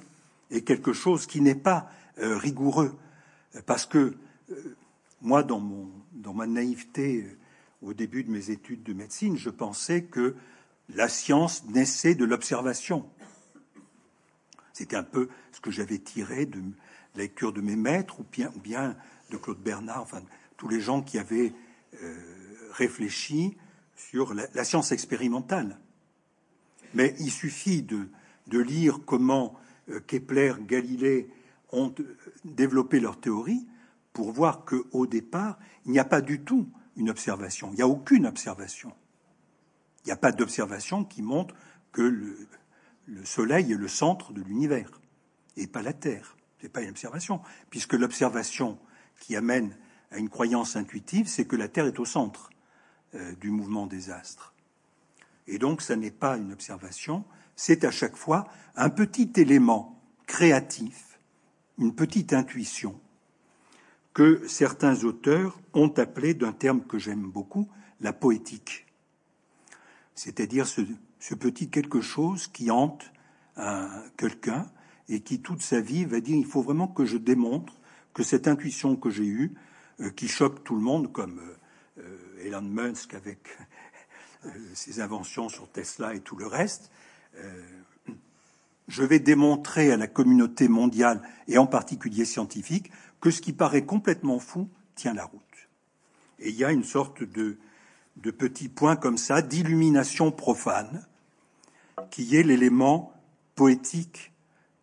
et 0.49 0.63
quelque 0.63 0.93
chose 0.93 1.27
qui 1.27 1.41
n'est 1.41 1.55
pas 1.55 1.89
euh, 2.19 2.37
rigoureux. 2.37 2.97
Parce 3.65 3.85
que 3.85 4.15
euh, 4.51 4.75
moi, 5.21 5.43
dans, 5.43 5.59
mon, 5.59 5.89
dans 6.13 6.33
ma 6.33 6.47
naïveté, 6.47 7.23
euh, 7.23 7.37
au 7.81 7.93
début 7.93 8.23
de 8.23 8.31
mes 8.31 8.49
études 8.49 8.83
de 8.83 8.93
médecine, 8.93 9.37
je 9.37 9.49
pensais 9.49 10.03
que 10.03 10.35
la 10.89 11.09
science 11.09 11.65
naissait 11.65 12.15
de 12.15 12.25
l'observation. 12.25 13.07
C'était 14.73 14.95
un 14.95 15.03
peu 15.03 15.29
ce 15.51 15.59
que 15.59 15.71
j'avais 15.71 15.99
tiré 15.99 16.45
de 16.45 16.59
la 17.15 17.23
lecture 17.23 17.53
de 17.53 17.61
mes 17.61 17.75
maîtres 17.75 18.19
ou 18.19 18.25
bien, 18.31 18.51
ou 18.55 18.59
bien 18.59 18.95
de 19.31 19.37
Claude 19.37 19.61
Bernard, 19.61 20.01
enfin 20.01 20.21
tous 20.55 20.67
les 20.67 20.79
gens 20.79 21.01
qui 21.01 21.19
avaient 21.19 21.53
réfléchi 22.71 23.57
sur 23.95 24.33
la, 24.33 24.63
science 24.63 24.91
expérimentale. 24.91 25.79
Mais 26.93 27.15
il 27.19 27.31
suffit 27.31 27.81
de, 27.81 28.09
de 28.47 28.59
lire 28.59 28.99
comment 29.05 29.59
Kepler, 30.07 30.53
Galilée 30.61 31.29
ont 31.71 31.93
développé 32.45 32.99
leur 32.99 33.19
théorie 33.19 33.67
pour 34.13 34.31
voir 34.31 34.65
qu'au 34.65 35.05
départ, 35.07 35.59
il 35.85 35.91
n'y 35.91 35.99
a 35.99 36.05
pas 36.05 36.21
du 36.21 36.41
tout 36.41 36.69
une 36.95 37.09
observation. 37.09 37.69
Il 37.71 37.75
n'y 37.75 37.81
a 37.81 37.87
aucune 37.87 38.25
observation. 38.25 38.93
Il 40.03 40.07
n'y 40.07 40.11
a 40.11 40.17
pas 40.17 40.31
d'observation 40.31 41.03
qui 41.03 41.21
montre 41.21 41.53
que 41.91 42.01
le, 42.01 42.35
Soleil 43.23 43.71
est 43.71 43.77
le 43.77 43.87
centre 43.87 44.33
de 44.33 44.41
l'univers 44.41 44.89
et 45.55 45.67
pas 45.67 45.81
la 45.81 45.93
Terre. 45.93 46.35
Ce 46.57 46.63
n'est 46.63 46.69
pas 46.69 46.81
une 46.81 46.89
observation, 46.89 47.41
puisque 47.69 47.93
l'observation 47.93 48.79
qui 49.19 49.35
amène 49.35 49.77
à 50.11 50.17
une 50.17 50.29
croyance 50.29 50.75
intuitive, 50.75 51.27
c'est 51.27 51.45
que 51.45 51.55
la 51.55 51.67
Terre 51.67 51.85
est 51.85 51.99
au 51.99 52.05
centre 52.05 52.49
euh, 53.15 53.33
du 53.35 53.51
mouvement 53.51 53.87
des 53.87 54.09
astres. 54.09 54.53
Et 55.47 55.57
donc, 55.57 55.81
ça 55.81 55.95
n'est 55.95 56.11
pas 56.11 56.37
une 56.37 56.51
observation, 56.51 57.23
c'est 57.55 57.85
à 57.85 57.91
chaque 57.91 58.17
fois 58.17 58.47
un 58.75 58.89
petit 58.89 59.31
élément 59.37 60.01
créatif, 60.27 61.19
une 61.77 61.95
petite 61.95 62.33
intuition 62.33 62.99
que 64.13 64.47
certains 64.47 65.03
auteurs 65.03 65.59
ont 65.73 65.93
appelé 65.97 66.33
d'un 66.33 66.51
terme 66.51 66.81
que 66.81 66.97
j'aime 66.97 67.29
beaucoup, 67.29 67.69
la 68.01 68.13
poétique. 68.13 68.87
C'est-à-dire 70.15 70.65
ce, 70.65 70.81
petit 71.35 71.69
quelque 71.69 72.01
chose 72.01 72.47
qui 72.47 72.71
hante 72.71 73.11
quelqu'un 74.17 74.71
et 75.07 75.21
qui 75.21 75.41
toute 75.41 75.61
sa 75.61 75.81
vie 75.81 76.05
va 76.05 76.19
dire 76.19 76.35
il 76.35 76.45
faut 76.45 76.61
vraiment 76.61 76.87
que 76.87 77.05
je 77.05 77.17
démontre 77.17 77.79
que 78.13 78.23
cette 78.23 78.47
intuition 78.47 78.95
que 78.95 79.11
j'ai 79.11 79.27
eue, 79.27 79.53
qui 80.15 80.27
choque 80.27 80.63
tout 80.63 80.75
le 80.75 80.81
monde, 80.81 81.11
comme 81.11 81.39
euh, 81.39 82.01
euh, 82.03 82.45
Elon 82.45 82.61
Musk 82.61 83.13
avec 83.13 83.57
ses 84.73 85.01
inventions 85.01 85.49
sur 85.49 85.69
Tesla 85.69 86.13
et 86.13 86.21
tout 86.21 86.37
le 86.37 86.47
reste, 86.47 86.91
je 88.87 89.03
vais 89.03 89.19
démontrer 89.19 89.91
à 89.91 89.97
la 89.97 90.07
communauté 90.07 90.69
mondiale 90.69 91.21
et 91.47 91.57
en 91.57 91.65
particulier 91.65 92.23
scientifique 92.23 92.91
que 93.19 93.31
ce 93.31 93.41
qui 93.41 93.51
paraît 93.51 93.83
complètement 93.83 94.39
fou 94.39 94.69
tient 94.95 95.13
la 95.13 95.25
route. 95.25 95.41
Et 96.39 96.49
il 96.49 96.55
y 96.55 96.63
a 96.63 96.71
une 96.71 96.83
sorte 96.83 97.23
de, 97.23 97.57
de 98.17 98.31
petit 98.31 98.69
point 98.69 98.95
comme 98.95 99.17
ça 99.17 99.41
d'illumination 99.41 100.31
profane 100.31 101.05
qui 102.11 102.35
est 102.35 102.43
l'élément 102.43 103.13
poétique, 103.55 104.31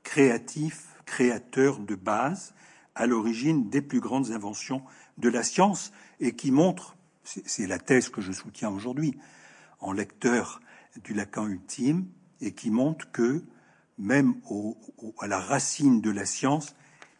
créatif, 0.02 0.88
créateur 1.06 1.78
de 1.78 1.94
base 1.94 2.54
à 2.94 3.06
l'origine 3.06 3.70
des 3.70 3.82
plus 3.82 4.00
grandes 4.00 4.30
inventions 4.30 4.82
de 5.18 5.28
la 5.28 5.42
science 5.42 5.92
et 6.20 6.34
qui 6.34 6.50
montre, 6.50 6.96
c'est 7.24 7.66
la 7.66 7.78
thèse 7.78 8.08
que 8.08 8.20
je 8.20 8.32
soutiens 8.32 8.70
aujourd'hui 8.70 9.16
en 9.80 9.92
lecteur 9.92 10.60
du 11.02 11.14
Lacan 11.14 11.46
ultime, 11.46 12.06
et 12.40 12.52
qui 12.52 12.70
montre 12.70 13.10
que 13.10 13.42
même 13.98 14.34
à 15.18 15.26
la 15.26 15.40
racine 15.40 16.00
de 16.00 16.10
la 16.10 16.26
science, 16.26 16.74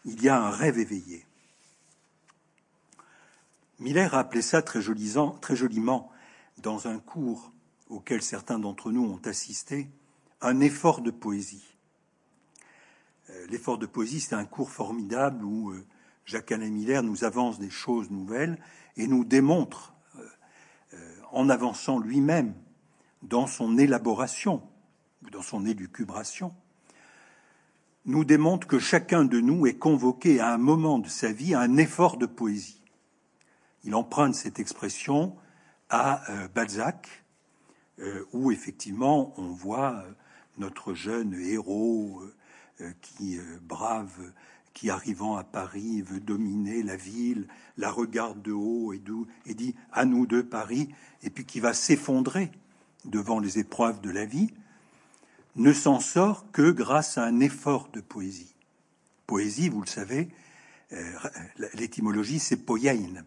il 0.04 0.22
y 0.22 0.28
a 0.28 0.40
un 0.40 0.50
rêve 0.50 0.78
éveillé. 0.78 1.24
Miller 3.78 4.14
a 4.14 4.20
appelé 4.20 4.42
ça 4.42 4.62
très, 4.62 4.80
très 5.40 5.56
joliment, 5.56 6.10
dans 6.58 6.88
un 6.88 6.98
cours 6.98 7.52
auquel 7.88 8.22
certains 8.22 8.58
d'entre 8.58 8.90
nous 8.90 9.04
ont 9.04 9.20
assisté, 9.24 9.88
un 10.40 10.60
effort 10.60 11.00
de 11.00 11.10
poésie. 11.10 11.64
Euh, 13.30 13.46
l'effort 13.48 13.78
de 13.78 13.86
poésie, 13.86 14.20
c'est 14.20 14.34
un 14.34 14.44
cours 14.44 14.70
formidable 14.70 15.44
où 15.44 15.70
euh, 15.70 15.84
Jacques-Alain 16.24 16.70
Miller 16.70 17.02
nous 17.02 17.24
avance 17.24 17.58
des 17.58 17.70
choses 17.70 18.10
nouvelles 18.10 18.58
et 18.96 19.06
nous 19.06 19.24
démontre, 19.24 19.94
euh, 20.18 20.98
en 21.32 21.48
avançant 21.48 21.98
lui-même 21.98 22.54
dans 23.22 23.46
son 23.46 23.78
élaboration, 23.78 24.62
dans 25.32 25.42
son 25.42 25.66
élucubration, 25.66 26.54
nous 28.06 28.24
démontre 28.24 28.66
que 28.66 28.78
chacun 28.78 29.24
de 29.24 29.40
nous 29.40 29.66
est 29.66 29.78
convoqué 29.78 30.40
à 30.40 30.52
un 30.52 30.58
moment 30.58 30.98
de 30.98 31.08
sa 31.08 31.32
vie 31.32 31.54
à 31.54 31.60
un 31.60 31.76
effort 31.76 32.18
de 32.18 32.26
poésie. 32.26 32.82
Il 33.84 33.94
emprunte 33.94 34.34
cette 34.34 34.58
expression 34.58 35.36
à 35.88 36.30
euh, 36.30 36.48
Balzac, 36.48 37.24
euh, 37.98 38.24
où 38.32 38.50
effectivement 38.50 39.32
on 39.36 39.52
voit 39.52 39.94
euh, 39.94 40.12
notre 40.58 40.94
jeune 40.94 41.34
héros 41.34 42.22
qui 43.00 43.38
brave, 43.62 44.32
qui 44.74 44.90
arrivant 44.90 45.36
à 45.36 45.44
Paris 45.44 46.02
veut 46.02 46.20
dominer 46.20 46.82
la 46.82 46.96
ville, 46.96 47.46
la 47.78 47.90
regarde 47.90 48.42
de 48.42 48.52
haut 48.52 48.92
et, 48.92 49.54
dit 49.54 49.74
à 49.92 50.04
nous 50.04 50.26
deux 50.26 50.44
Paris, 50.44 50.88
et 51.22 51.30
puis 51.30 51.46
qui 51.46 51.60
va 51.60 51.72
s'effondrer 51.72 52.50
devant 53.04 53.38
les 53.38 53.58
épreuves 53.58 54.00
de 54.00 54.10
la 54.10 54.26
vie 54.26 54.52
ne 55.56 55.72
s'en 55.72 56.00
sort 56.00 56.50
que 56.50 56.72
grâce 56.72 57.16
à 57.16 57.24
un 57.24 57.38
effort 57.38 57.88
de 57.92 58.00
poésie. 58.00 58.54
Poésie, 59.26 59.68
vous 59.68 59.80
le 59.80 59.86
savez, 59.86 60.28
euh, 60.92 61.12
l'étymologie 61.74 62.40
c'est 62.40 62.56
poiein, 62.56 63.24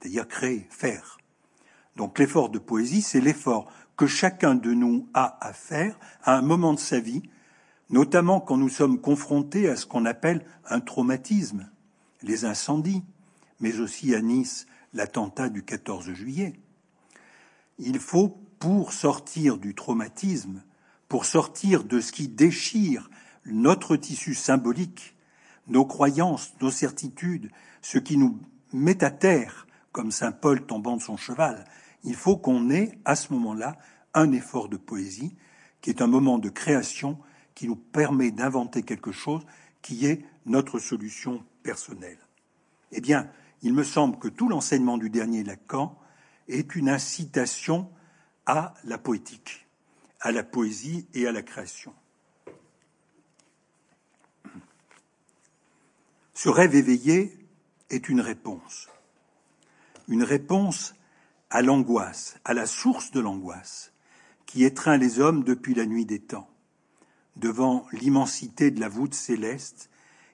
c'est-à-dire 0.00 0.26
créer, 0.26 0.66
faire. 0.70 1.18
Donc 1.96 2.18
l'effort 2.18 2.48
de 2.48 2.58
poésie, 2.58 3.02
c'est 3.02 3.20
l'effort 3.20 3.70
que 3.96 4.06
chacun 4.06 4.54
de 4.54 4.72
nous 4.72 5.06
a 5.12 5.36
à 5.46 5.52
faire 5.52 5.98
à 6.22 6.38
un 6.38 6.42
moment 6.42 6.72
de 6.72 6.78
sa 6.78 7.00
vie, 7.00 7.22
notamment 7.90 8.40
quand 8.40 8.56
nous 8.56 8.68
sommes 8.68 9.00
confrontés 9.00 9.68
à 9.68 9.76
ce 9.76 9.86
qu'on 9.86 10.06
appelle 10.06 10.44
un 10.64 10.80
traumatisme, 10.80 11.68
les 12.22 12.44
incendies, 12.44 13.02
mais 13.60 13.80
aussi 13.80 14.14
à 14.14 14.22
Nice 14.22 14.66
l'attentat 14.94 15.48
du 15.48 15.62
14 15.62 16.12
juillet. 16.12 16.54
Il 17.78 17.98
faut, 17.98 18.40
pour 18.58 18.92
sortir 18.92 19.58
du 19.58 19.74
traumatisme, 19.74 20.62
pour 21.08 21.24
sortir 21.24 21.84
de 21.84 22.00
ce 22.00 22.12
qui 22.12 22.28
déchire 22.28 23.10
notre 23.44 23.96
tissu 23.96 24.34
symbolique, 24.34 25.16
nos 25.66 25.84
croyances, 25.84 26.54
nos 26.60 26.70
certitudes, 26.70 27.50
ce 27.82 27.98
qui 27.98 28.16
nous 28.16 28.38
met 28.72 29.02
à 29.02 29.10
terre, 29.10 29.66
comme 29.92 30.12
Saint 30.12 30.32
Paul 30.32 30.64
tombant 30.64 30.96
de 30.96 31.02
son 31.02 31.16
cheval, 31.16 31.64
il 32.04 32.14
faut 32.14 32.36
qu'on 32.36 32.70
ait 32.70 32.98
à 33.04 33.16
ce 33.16 33.32
moment-là 33.32 33.76
un 34.14 34.32
effort 34.32 34.68
de 34.68 34.76
poésie, 34.76 35.36
qui 35.80 35.90
est 35.90 36.02
un 36.02 36.06
moment 36.06 36.38
de 36.38 36.48
création 36.48 37.18
qui 37.60 37.68
nous 37.68 37.76
permet 37.76 38.30
d'inventer 38.30 38.82
quelque 38.82 39.12
chose 39.12 39.44
qui 39.82 40.06
est 40.06 40.24
notre 40.46 40.78
solution 40.78 41.44
personnelle. 41.62 42.16
Eh 42.90 43.02
bien, 43.02 43.30
il 43.60 43.74
me 43.74 43.84
semble 43.84 44.18
que 44.18 44.28
tout 44.28 44.48
l'enseignement 44.48 44.96
du 44.96 45.10
dernier 45.10 45.44
Lacan 45.44 45.98
est 46.48 46.74
une 46.74 46.88
incitation 46.88 47.90
à 48.46 48.72
la 48.84 48.96
poétique 48.96 49.66
à 50.20 50.32
la 50.32 50.42
poésie 50.42 51.06
et 51.14 51.26
à 51.26 51.32
la 51.32 51.42
création. 51.42 51.94
Ce 56.34 56.48
rêve 56.48 56.74
éveillé 56.74 57.46
est 57.88 58.08
une 58.08 58.20
réponse. 58.20 58.88
Une 60.08 60.22
réponse 60.22 60.94
à 61.48 61.62
l'angoisse, 61.62 62.38
à 62.44 62.54
la 62.54 62.66
source 62.66 63.10
de 63.10 63.20
l'angoisse 63.20 63.92
qui 64.46 64.64
étreint 64.64 64.96
les 64.96 65.20
hommes 65.20 65.44
depuis 65.44 65.74
la 65.74 65.86
nuit 65.86 66.04
des 66.04 66.20
temps, 66.20 66.49
devant 67.36 67.86
l'immensité 67.92 68.70
de 68.70 68.80
la 68.80 68.88
voûte 68.88 69.14
céleste 69.14 69.90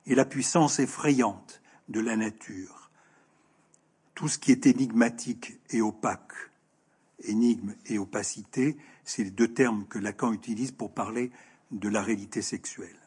et 0.07 0.15
la 0.15 0.25
puissance 0.25 0.79
effrayante 0.79 1.61
de 1.89 2.01
la 2.01 2.17
nature. 2.17 2.91
Tout 4.15 4.29
ce 4.29 4.39
qui 4.39 4.53
est 4.53 4.67
énigmatique 4.67 5.59
et 5.71 5.81
opaque 5.81 6.33
énigme 7.25 7.75
et 7.87 7.99
opacité, 7.99 8.77
c'est 9.05 9.25
les 9.25 9.31
deux 9.31 9.53
termes 9.53 9.87
que 9.87 9.99
Lacan 9.99 10.33
utilise 10.33 10.73
pour 10.73 10.93
parler 10.93 11.31
de 11.71 11.89
la 11.89 12.03
réalité 12.03 12.43
sexuelle. 12.43 12.99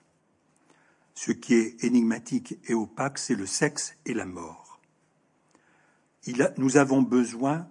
Ce 1.14 1.32
qui 1.32 1.54
est 1.54 1.84
énigmatique 1.84 2.58
et 2.68 2.74
opaque, 2.74 3.18
c'est 3.18 3.36
le 3.36 3.46
sexe 3.46 3.96
et 4.06 4.14
la 4.14 4.26
mort. 4.26 4.80
nous 6.58 6.78
avons 6.78 7.02
besoin 7.02 7.68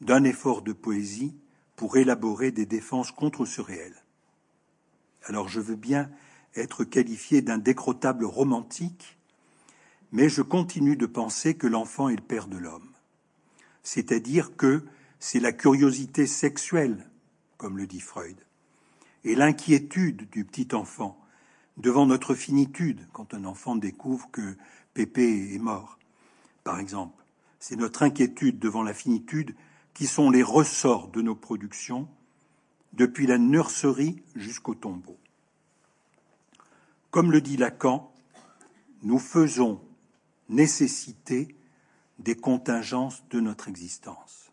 d'un 0.00 0.24
effort 0.24 0.62
de 0.62 0.72
poésie 0.72 1.36
pour 1.76 1.96
élaborer 1.96 2.50
des 2.50 2.66
défenses 2.66 3.12
contre 3.12 3.44
ce 3.44 3.60
réel. 3.60 3.94
Alors 5.28 5.48
je 5.48 5.60
veux 5.60 5.74
bien 5.74 6.08
être 6.54 6.84
qualifié 6.84 7.42
d'un 7.42 7.58
décrottable 7.58 8.24
romantique, 8.24 9.18
mais 10.12 10.28
je 10.28 10.40
continue 10.40 10.96
de 10.96 11.06
penser 11.06 11.56
que 11.56 11.66
l'enfant 11.66 12.08
est 12.08 12.16
le 12.16 12.22
père 12.22 12.46
de 12.46 12.56
l'homme. 12.56 12.92
C'est-à-dire 13.82 14.56
que 14.56 14.84
c'est 15.18 15.40
la 15.40 15.52
curiosité 15.52 16.28
sexuelle, 16.28 17.10
comme 17.56 17.76
le 17.76 17.88
dit 17.88 18.00
Freud, 18.00 18.36
et 19.24 19.34
l'inquiétude 19.34 20.30
du 20.30 20.44
petit 20.44 20.68
enfant 20.74 21.18
devant 21.76 22.06
notre 22.06 22.34
finitude, 22.34 23.06
quand 23.12 23.34
un 23.34 23.44
enfant 23.44 23.74
découvre 23.74 24.30
que 24.30 24.56
Pépé 24.94 25.54
est 25.54 25.58
mort, 25.58 25.98
par 26.62 26.78
exemple. 26.78 27.24
C'est 27.58 27.76
notre 27.76 28.04
inquiétude 28.04 28.60
devant 28.60 28.84
la 28.84 28.94
finitude 28.94 29.56
qui 29.92 30.06
sont 30.06 30.30
les 30.30 30.44
ressorts 30.44 31.08
de 31.08 31.20
nos 31.20 31.34
productions, 31.34 32.08
depuis 32.96 33.26
la 33.26 33.38
nurserie 33.38 34.22
jusqu'au 34.34 34.74
tombeau. 34.74 35.16
Comme 37.10 37.30
le 37.30 37.40
dit 37.40 37.56
Lacan, 37.56 38.12
nous 39.02 39.18
faisons 39.18 39.80
nécessiter 40.48 41.54
des 42.18 42.34
contingences 42.34 43.22
de 43.30 43.40
notre 43.40 43.68
existence. 43.68 44.50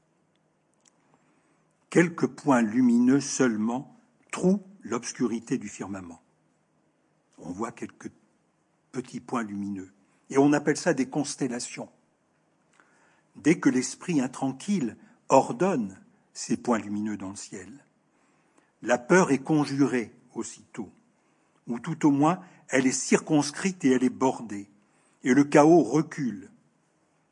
Quelques 1.90 2.28
points 2.28 2.62
lumineux 2.62 3.22
seulement 3.22 3.96
trouent 4.32 4.64
l'obscurité 4.84 5.58
du 5.58 5.70
firmament 5.70 6.24
on 7.44 7.52
voit 7.52 7.72
quelques 7.72 8.12
petits 8.92 9.20
points 9.20 9.44
lumineux. 9.44 9.92
Et 10.30 10.38
on 10.38 10.54
appelle 10.54 10.78
ça 10.78 10.94
des 10.94 11.08
constellations. 11.08 11.90
Dès 13.36 13.60
que 13.60 13.70
l'esprit 13.70 14.22
intranquille 14.22 14.96
ordonne 15.30 16.00
ces 16.34 16.58
points 16.58 16.80
lumineux 16.80 17.18
dans 17.18 17.30
le 17.30 17.36
ciel, 17.36 17.83
la 18.84 18.98
peur 18.98 19.32
est 19.32 19.40
conjurée 19.40 20.12
aussitôt, 20.36 20.92
ou 21.68 21.80
tout 21.80 22.06
au 22.06 22.12
moins 22.12 22.42
elle 22.68 22.86
est 22.86 22.92
circonscrite 22.92 23.84
et 23.86 23.92
elle 23.92 24.04
est 24.04 24.10
bordée, 24.10 24.68
et 25.24 25.34
le 25.34 25.46
chaos 25.46 25.84
recule, 25.84 26.50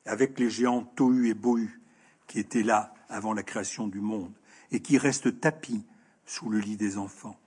avec 0.06 0.39
les 0.39 0.49
géants 0.49 0.84
Tohu 0.95 1.30
et 1.30 1.34
Bohu 1.34 1.82
qui 2.28 2.39
étaient 2.39 2.64
là 2.64 2.93
avant 3.10 3.34
la 3.34 3.43
création 3.43 3.88
du 3.88 3.99
monde, 3.99 4.32
et 4.72 4.80
qui 4.80 4.97
restent 4.97 5.41
tapis 5.41 5.84
sous 6.26 6.49
le 6.49 6.60
lit 6.60 6.78
des 6.78 6.97
enfants. 6.97 7.38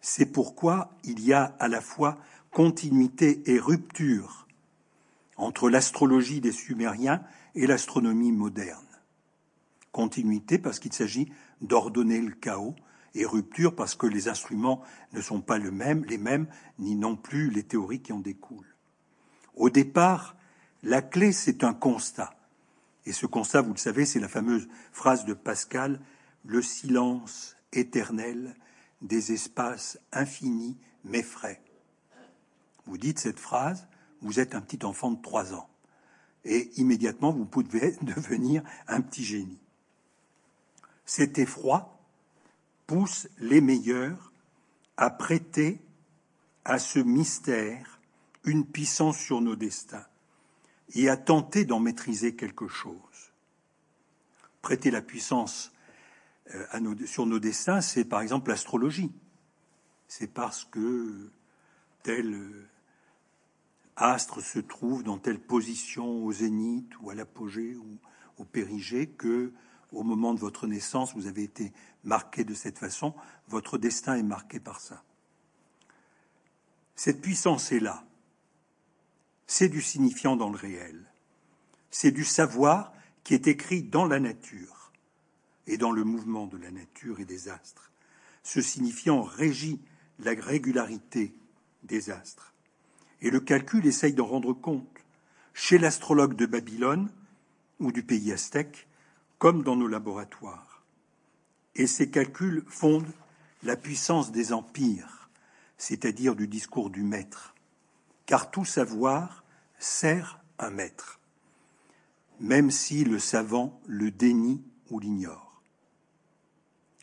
C'est 0.00 0.26
pourquoi 0.26 0.90
il 1.04 1.20
y 1.24 1.32
a 1.32 1.54
à 1.60 1.68
la 1.68 1.80
fois 1.80 2.18
continuité 2.50 3.42
et 3.46 3.58
rupture 3.58 4.48
entre 5.36 5.70
l'astrologie 5.70 6.40
des 6.40 6.52
Sumériens 6.52 7.22
et 7.54 7.66
l'astronomie 7.66 8.32
moderne. 8.32 8.84
Continuité 9.92 10.58
parce 10.58 10.80
qu'il 10.80 10.92
s'agit 10.92 11.30
d'ordonner 11.60 12.20
le 12.20 12.32
chaos 12.32 12.74
et 13.14 13.24
rupture 13.24 13.74
parce 13.74 13.94
que 13.94 14.06
les 14.06 14.28
instruments 14.28 14.82
ne 15.12 15.20
sont 15.20 15.40
pas 15.40 15.58
les 15.58 15.70
mêmes, 15.70 16.46
ni 16.78 16.96
non 16.96 17.16
plus 17.16 17.50
les 17.50 17.62
théories 17.62 18.02
qui 18.02 18.12
en 18.12 18.18
découlent. 18.18 18.74
Au 19.54 19.70
départ, 19.70 20.36
la 20.82 21.00
clé, 21.00 21.32
c'est 21.32 21.64
un 21.64 21.74
constat. 21.74 22.34
Et 23.06 23.12
ce 23.12 23.26
constat, 23.26 23.62
vous 23.62 23.72
le 23.72 23.78
savez, 23.78 24.04
c'est 24.04 24.20
la 24.20 24.28
fameuse 24.28 24.68
phrase 24.92 25.24
de 25.24 25.34
Pascal, 25.34 26.00
le 26.44 26.60
silence 26.60 27.56
éternel 27.72 28.54
des 29.02 29.32
espaces 29.32 29.98
infinis 30.12 30.76
mais 31.04 31.22
frais. 31.22 31.62
Vous 32.86 32.98
dites 32.98 33.18
cette 33.18 33.38
phrase, 33.38 33.86
vous 34.20 34.40
êtes 34.40 34.54
un 34.54 34.60
petit 34.60 34.84
enfant 34.84 35.10
de 35.10 35.20
trois 35.20 35.54
ans. 35.54 35.68
Et 36.44 36.70
immédiatement, 36.76 37.32
vous 37.32 37.46
pouvez 37.46 37.96
devenir 38.02 38.62
un 38.88 39.00
petit 39.00 39.24
génie. 39.24 39.60
Cet 41.04 41.38
effroi 41.38 41.98
pousse 42.86 43.28
les 43.38 43.60
meilleurs 43.60 44.32
à 44.96 45.10
prêter 45.10 45.80
à 46.64 46.78
ce 46.78 46.98
mystère 46.98 48.00
une 48.44 48.66
puissance 48.66 49.18
sur 49.18 49.40
nos 49.40 49.56
destins 49.56 50.06
et 50.94 51.08
à 51.08 51.16
tenter 51.16 51.64
d'en 51.64 51.80
maîtriser 51.80 52.34
quelque 52.34 52.68
chose. 52.68 52.98
Prêter 54.62 54.90
la 54.90 55.02
puissance 55.02 55.72
euh, 56.54 57.06
sur 57.06 57.26
nos 57.26 57.38
destins, 57.38 57.80
c'est 57.80 58.04
par 58.04 58.20
exemple 58.20 58.50
l'astrologie. 58.50 59.12
C'est 60.08 60.26
parce 60.26 60.64
que 60.64 61.30
tel 62.02 62.34
euh, 62.34 62.68
astre 63.96 64.42
se 64.42 64.58
trouve 64.58 65.02
dans 65.02 65.18
telle 65.18 65.40
position 65.40 66.24
au 66.24 66.32
zénith 66.32 66.90
ou 67.00 67.10
à 67.10 67.14
l'apogée 67.14 67.76
ou 67.76 67.98
au 68.38 68.44
périgée 68.44 69.06
que, 69.06 69.52
au 69.94 70.02
moment 70.02 70.34
de 70.34 70.40
votre 70.40 70.66
naissance, 70.66 71.14
vous 71.14 71.26
avez 71.26 71.42
été 71.42 71.72
marqué 72.02 72.44
de 72.44 72.54
cette 72.54 72.78
façon. 72.78 73.14
Votre 73.48 73.78
destin 73.78 74.16
est 74.16 74.22
marqué 74.22 74.60
par 74.60 74.80
ça. 74.80 75.02
Cette 76.96 77.20
puissance 77.20 77.72
est 77.72 77.80
là. 77.80 78.04
C'est 79.46 79.68
du 79.68 79.82
signifiant 79.82 80.36
dans 80.36 80.50
le 80.50 80.56
réel. 80.56 81.04
C'est 81.90 82.12
du 82.12 82.24
savoir 82.24 82.92
qui 83.24 83.34
est 83.34 83.46
écrit 83.46 83.82
dans 83.82 84.06
la 84.06 84.20
nature 84.20 84.92
et 85.66 85.76
dans 85.76 85.90
le 85.90 86.04
mouvement 86.04 86.46
de 86.46 86.58
la 86.58 86.70
nature 86.70 87.20
et 87.20 87.24
des 87.24 87.48
astres. 87.48 87.90
Ce 88.42 88.60
signifiant 88.60 89.22
régit 89.22 89.80
la 90.18 90.32
régularité 90.32 91.34
des 91.82 92.10
astres. 92.10 92.52
Et 93.20 93.30
le 93.30 93.40
calcul 93.40 93.86
essaye 93.86 94.12
d'en 94.12 94.26
rendre 94.26 94.52
compte, 94.52 94.86
chez 95.54 95.78
l'astrologue 95.78 96.34
de 96.34 96.46
Babylone 96.46 97.10
ou 97.80 97.92
du 97.92 98.02
pays 98.02 98.32
aztèque, 98.32 98.86
comme 99.38 99.62
dans 99.62 99.76
nos 99.76 99.88
laboratoires. 99.88 100.82
Et 101.74 101.86
ces 101.86 102.10
calculs 102.10 102.64
fondent 102.68 103.12
la 103.62 103.76
puissance 103.76 104.30
des 104.30 104.52
empires, 104.52 105.28
c'est-à-dire 105.76 106.36
du 106.36 106.46
discours 106.46 106.90
du 106.90 107.02
maître, 107.02 107.54
car 108.26 108.50
tout 108.50 108.64
savoir 108.64 109.44
sert 109.78 110.40
un 110.58 110.70
maître, 110.70 111.20
même 112.40 112.70
si 112.70 113.04
le 113.04 113.18
savant 113.18 113.80
le 113.86 114.10
dénie 114.10 114.62
ou 114.90 115.00
l'ignore. 115.00 115.62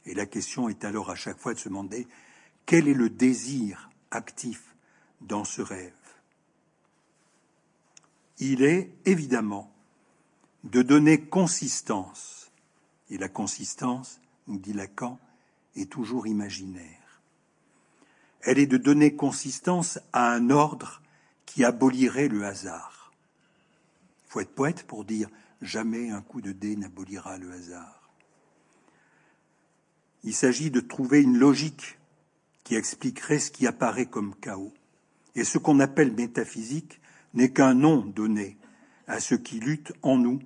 Et 0.05 0.13
la 0.13 0.25
question 0.25 0.69
est 0.69 0.83
alors 0.83 1.09
à 1.09 1.15
chaque 1.15 1.37
fois 1.37 1.53
de 1.53 1.59
se 1.59 1.69
demander 1.69 2.07
quel 2.65 2.87
est 2.87 2.93
le 2.93 3.09
désir 3.09 3.89
actif 4.09 4.75
dans 5.19 5.43
ce 5.43 5.61
rêve? 5.61 5.93
Il 8.39 8.63
est 8.63 8.91
évidemment 9.05 9.71
de 10.63 10.81
donner 10.81 11.21
consistance, 11.21 12.51
et 13.09 13.17
la 13.17 13.29
consistance, 13.29 14.19
nous 14.47 14.59
dit 14.59 14.73
Lacan, 14.73 15.19
est 15.75 15.89
toujours 15.89 16.27
imaginaire. 16.27 17.21
Elle 18.41 18.59
est 18.59 18.67
de 18.67 18.77
donner 18.77 19.15
consistance 19.15 19.99
à 20.13 20.31
un 20.31 20.49
ordre 20.49 21.01
qui 21.45 21.63
abolirait 21.63 22.27
le 22.27 22.45
hasard. 22.45 23.11
Faut 24.27 24.39
être 24.39 24.55
poète 24.55 24.83
pour 24.87 25.05
dire 25.05 25.29
jamais 25.61 26.09
un 26.09 26.21
coup 26.21 26.41
de 26.41 26.51
dé 26.51 26.75
n'abolira 26.75 27.37
le 27.37 27.51
hasard. 27.51 28.09
Il 30.23 30.33
s'agit 30.33 30.71
de 30.71 30.79
trouver 30.79 31.21
une 31.21 31.37
logique 31.37 31.97
qui 32.63 32.75
expliquerait 32.75 33.39
ce 33.39 33.51
qui 33.51 33.67
apparaît 33.67 34.05
comme 34.05 34.35
chaos. 34.35 34.73
Et 35.35 35.43
ce 35.43 35.57
qu'on 35.57 35.79
appelle 35.79 36.13
métaphysique 36.13 37.01
n'est 37.33 37.51
qu'un 37.51 37.73
nom 37.73 37.97
donné 38.05 38.57
à 39.07 39.19
ce 39.19 39.35
qui 39.35 39.59
lutte 39.59 39.93
en 40.01 40.17
nous 40.17 40.39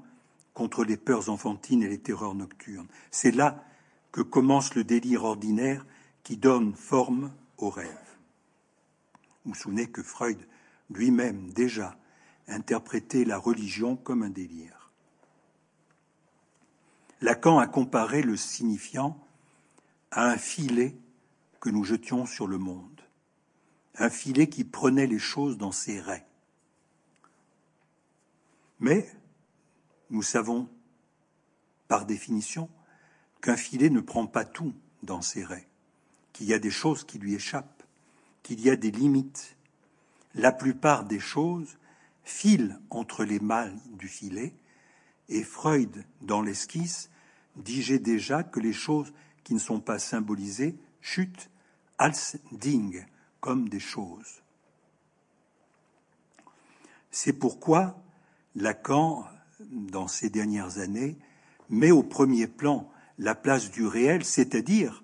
contre 0.56 0.84
les 0.84 0.98
peurs 0.98 1.30
enfantines 1.30 1.84
et 1.84 1.90
les 1.90 2.00
terreurs 2.00 2.34
nocturnes. 2.34 2.88
C'est 3.12 3.32
là 3.32 3.64
que 4.12 4.22
commence 4.22 4.74
le 4.74 4.84
délire 4.84 5.26
ordinaire 5.26 5.86
qui 6.24 6.38
donne 6.38 6.74
forme 6.74 7.32
au 7.58 7.70
rêve. 7.70 7.90
Vous 9.44 9.52
vous 9.52 9.56
souvenez 9.56 9.88
que 9.88 10.02
Freud 10.02 10.40
lui-même 10.90 11.52
déjà 11.52 11.96
interprétait 12.48 13.26
la 13.26 13.38
religion 13.38 13.96
comme 13.98 14.24
un 14.24 14.30
délire. 14.30 14.92
Lacan 17.22 17.60
a 17.60 17.68
comparé 17.68 18.22
le 18.22 18.38
signifiant 18.38 19.20
à 20.12 20.30
un 20.30 20.38
filet 20.38 20.96
que 21.60 21.70
nous 21.70 21.84
jetions 21.84 22.26
sur 22.26 22.48
le 22.48 22.58
monde, 22.58 23.02
un 23.96 24.10
filet 24.10 24.48
qui 24.48 24.64
prenait 24.64 25.08
les 25.08 25.20
choses 25.20 25.58
dans 25.58 25.72
ses 25.72 26.00
raies. 26.00 26.26
Mais 28.80 29.10
nous 30.10 30.24
savons, 30.24 30.70
par 31.88 32.06
définition, 32.06 32.70
qu'un 33.42 33.58
filet 33.58 33.90
ne 33.90 34.02
prend 34.02 34.28
pas 34.28 34.46
tout 34.46 34.74
dans 35.04 35.22
ses 35.22 35.44
raies, 35.44 35.68
qu'il 36.34 36.48
y 36.48 36.54
a 36.54 36.60
des 36.60 36.72
choses 36.72 37.04
qui 37.04 37.20
lui 37.20 37.36
échappent, 37.36 37.84
qu'il 38.44 38.62
y 38.62 38.70
a 38.70 38.76
des 38.76 38.92
limites. 38.92 39.56
La 40.34 40.52
plupart 40.52 41.06
des 41.06 41.20
choses 41.20 41.78
filent 42.24 42.80
entre 42.90 43.24
les 43.24 43.40
mâles 43.40 43.78
du 43.94 44.08
filet, 44.08 44.54
et 45.30 45.44
Freud, 45.44 46.06
dans 46.22 46.42
l'esquisse, 46.42 47.10
dis-je 47.56 47.96
déjà 47.96 48.44
que 48.44 48.60
les 48.60 48.74
choses 48.74 49.14
qui 49.44 49.54
ne 49.54 49.60
sont 49.60 49.80
pas 49.80 50.00
symbolisées 50.00 50.76
chutent 51.02 51.50
als 51.98 52.38
Ding, 52.52 53.06
comme 53.40 53.70
des 53.70 53.80
choses. 53.80 54.42
C'est 57.12 57.34
pourquoi 57.34 58.02
Lacan, 58.56 59.26
dans 59.60 60.08
ces 60.08 60.30
dernières 60.30 60.80
années, 60.80 61.18
met 61.70 61.92
au 61.92 62.04
premier 62.04 62.48
plan 62.48 62.92
la 63.18 63.36
place 63.36 63.72
du 63.72 63.86
réel, 63.86 64.26
c'est-à-dire 64.26 65.04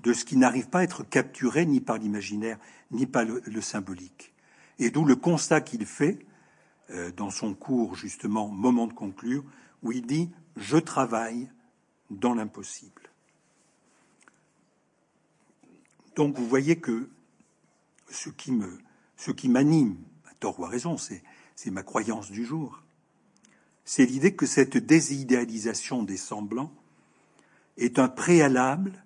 de 0.00 0.12
ce 0.12 0.24
qui 0.24 0.36
n'arrive 0.36 0.68
pas 0.68 0.80
à 0.80 0.84
être 0.84 1.02
capturé 1.02 1.64
ni 1.64 1.80
par 1.80 1.98
l'imaginaire, 1.98 2.58
ni 2.90 3.06
par 3.06 3.24
le, 3.24 3.60
symbolique. 3.60 4.34
Et 4.78 4.90
d'où 4.90 5.04
le 5.04 5.16
constat 5.16 5.60
qu'il 5.60 5.86
fait 5.86 6.26
euh, 6.90 7.10
dans 7.12 7.30
son 7.30 7.54
cours, 7.54 7.94
justement, 7.94 8.48
Moment 8.48 8.86
de 8.86 8.92
conclure, 8.92 9.44
où 9.82 9.92
il 9.92 10.06
dit 10.06 10.30
Je 10.56 10.76
travaille 10.76 11.48
dans 12.10 12.34
l'impossible. 12.34 13.10
Donc 16.16 16.36
vous 16.36 16.46
voyez 16.46 16.76
que 16.76 17.08
ce 18.10 18.28
qui 18.28 18.52
ce 19.16 19.30
qui 19.30 19.48
m'anime, 19.48 19.96
à 20.30 20.34
tort 20.34 20.60
ou 20.60 20.64
à 20.64 20.68
raison, 20.68 20.96
c'est 20.98 21.70
ma 21.70 21.82
croyance 21.82 22.30
du 22.30 22.44
jour. 22.44 22.83
C'est 23.84 24.06
l'idée 24.06 24.34
que 24.34 24.46
cette 24.46 24.76
désidéalisation 24.76 26.02
des 26.02 26.16
semblants 26.16 26.72
est 27.76 27.98
un 27.98 28.08
préalable 28.08 29.04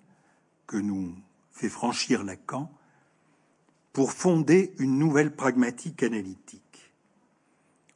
que 0.67 0.77
nous 0.77 1.15
fait 1.51 1.69
franchir 1.69 2.23
Lacan 2.23 2.71
pour 3.91 4.13
fonder 4.13 4.73
une 4.77 4.97
nouvelle 4.97 5.35
pragmatique 5.35 6.03
analytique. 6.03 6.93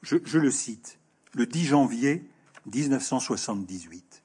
Je, 0.01 0.37
le 0.37 0.51
cite, 0.51 0.99
le 1.33 1.45
10 1.45 1.65
janvier 1.65 2.27
1978, 2.65 4.21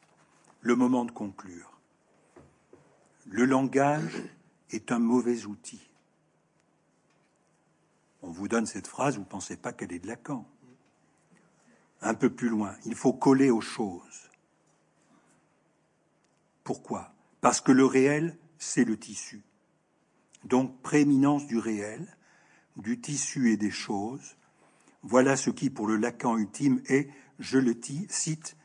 le 0.61 0.75
moment 0.75 1.05
de 1.05 1.13
conclure. 1.13 1.79
Le 3.27 3.45
langage 3.45 4.23
est 4.71 4.91
un 4.91 4.99
mauvais 4.99 5.45
outil. 5.45 5.81
On 8.23 8.31
vous 8.31 8.49
donne 8.49 8.67
cette 8.67 8.89
phrase, 8.89 9.15
vous 9.15 9.21
ne 9.21 9.27
pensez 9.27 9.57
pas 9.57 9.73
qu'elle 9.73 9.93
est 9.93 10.01
de 10.01 10.09
Lacan. 10.09 10.45
Un 12.01 12.15
peu 12.15 12.31
plus 12.31 12.49
loin, 12.49 12.75
il 12.85 12.95
faut 12.95 13.13
coller 13.13 13.51
aux 13.51 13.61
choses. 13.61 14.31
Pourquoi? 16.63 17.13
Parce 17.41 17.61
que 17.61 17.73
le 17.73 17.85
réel, 17.85 18.37
c'est 18.59 18.85
le 18.85 18.99
tissu. 18.99 19.43
Donc, 20.45 20.81
prééminence 20.83 21.47
du 21.47 21.59
réel, 21.59 22.17
du 22.77 23.01
tissu 23.01 23.53
et 23.53 23.57
des 23.57 23.71
choses, 23.71 24.37
voilà 25.03 25.37
ce 25.37 25.51
qui, 25.51 25.71
pour 25.71 25.87
le 25.87 25.97
Lacan 25.97 26.37
ultime, 26.37 26.83
est, 26.87 27.09
je 27.39 27.59
le 27.59 27.75
cite, 28.09 28.57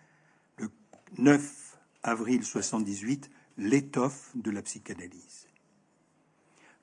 le 0.57 0.69
9 1.17 1.77
avril 2.03 2.43
78, 2.43 3.29
l'étoffe 3.57 4.31
de 4.35 4.51
la 4.51 4.61
psychanalyse. 4.61 5.47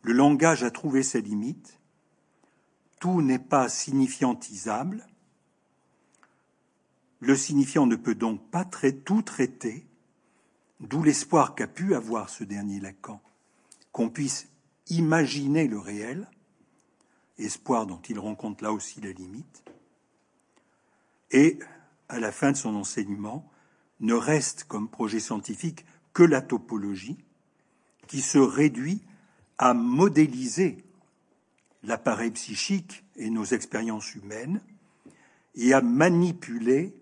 Le 0.02 0.12
langage 0.12 0.64
a 0.64 0.70
trouvé 0.70 1.02
ses 1.02 1.20
limites, 1.20 1.78
tout 3.00 3.22
n'est 3.22 3.38
pas 3.38 3.68
signifiantisable, 3.68 5.06
le 7.20 7.36
signifiant 7.36 7.86
ne 7.86 7.96
peut 7.96 8.14
donc 8.14 8.50
pas 8.50 8.64
tout 8.64 9.22
traiter, 9.22 9.86
d'où 10.80 11.02
l'espoir 11.02 11.54
qu'a 11.54 11.66
pu 11.66 11.94
avoir 11.94 12.30
ce 12.30 12.44
dernier 12.44 12.80
Lacan, 12.80 13.20
qu'on 13.92 14.08
puisse 14.08 14.48
imaginer 14.88 15.68
le 15.68 15.78
réel, 15.78 16.28
espoir 17.38 17.86
dont 17.86 18.00
il 18.08 18.18
rencontre 18.18 18.64
là 18.64 18.72
aussi 18.72 19.00
la 19.00 19.12
limite, 19.12 19.62
et 21.30 21.58
à 22.08 22.18
la 22.18 22.32
fin 22.32 22.52
de 22.52 22.56
son 22.56 22.74
enseignement, 22.74 23.48
ne 24.00 24.14
reste 24.14 24.64
comme 24.64 24.88
projet 24.88 25.20
scientifique 25.20 25.84
que 26.12 26.22
la 26.22 26.40
topologie, 26.40 27.18
qui 28.08 28.22
se 28.22 28.38
réduit 28.38 29.02
à 29.58 29.74
modéliser 29.74 30.84
l'appareil 31.82 32.30
psychique 32.32 33.04
et 33.16 33.30
nos 33.30 33.44
expériences 33.44 34.14
humaines, 34.14 34.60
et 35.54 35.72
à 35.72 35.82
manipuler 35.82 36.94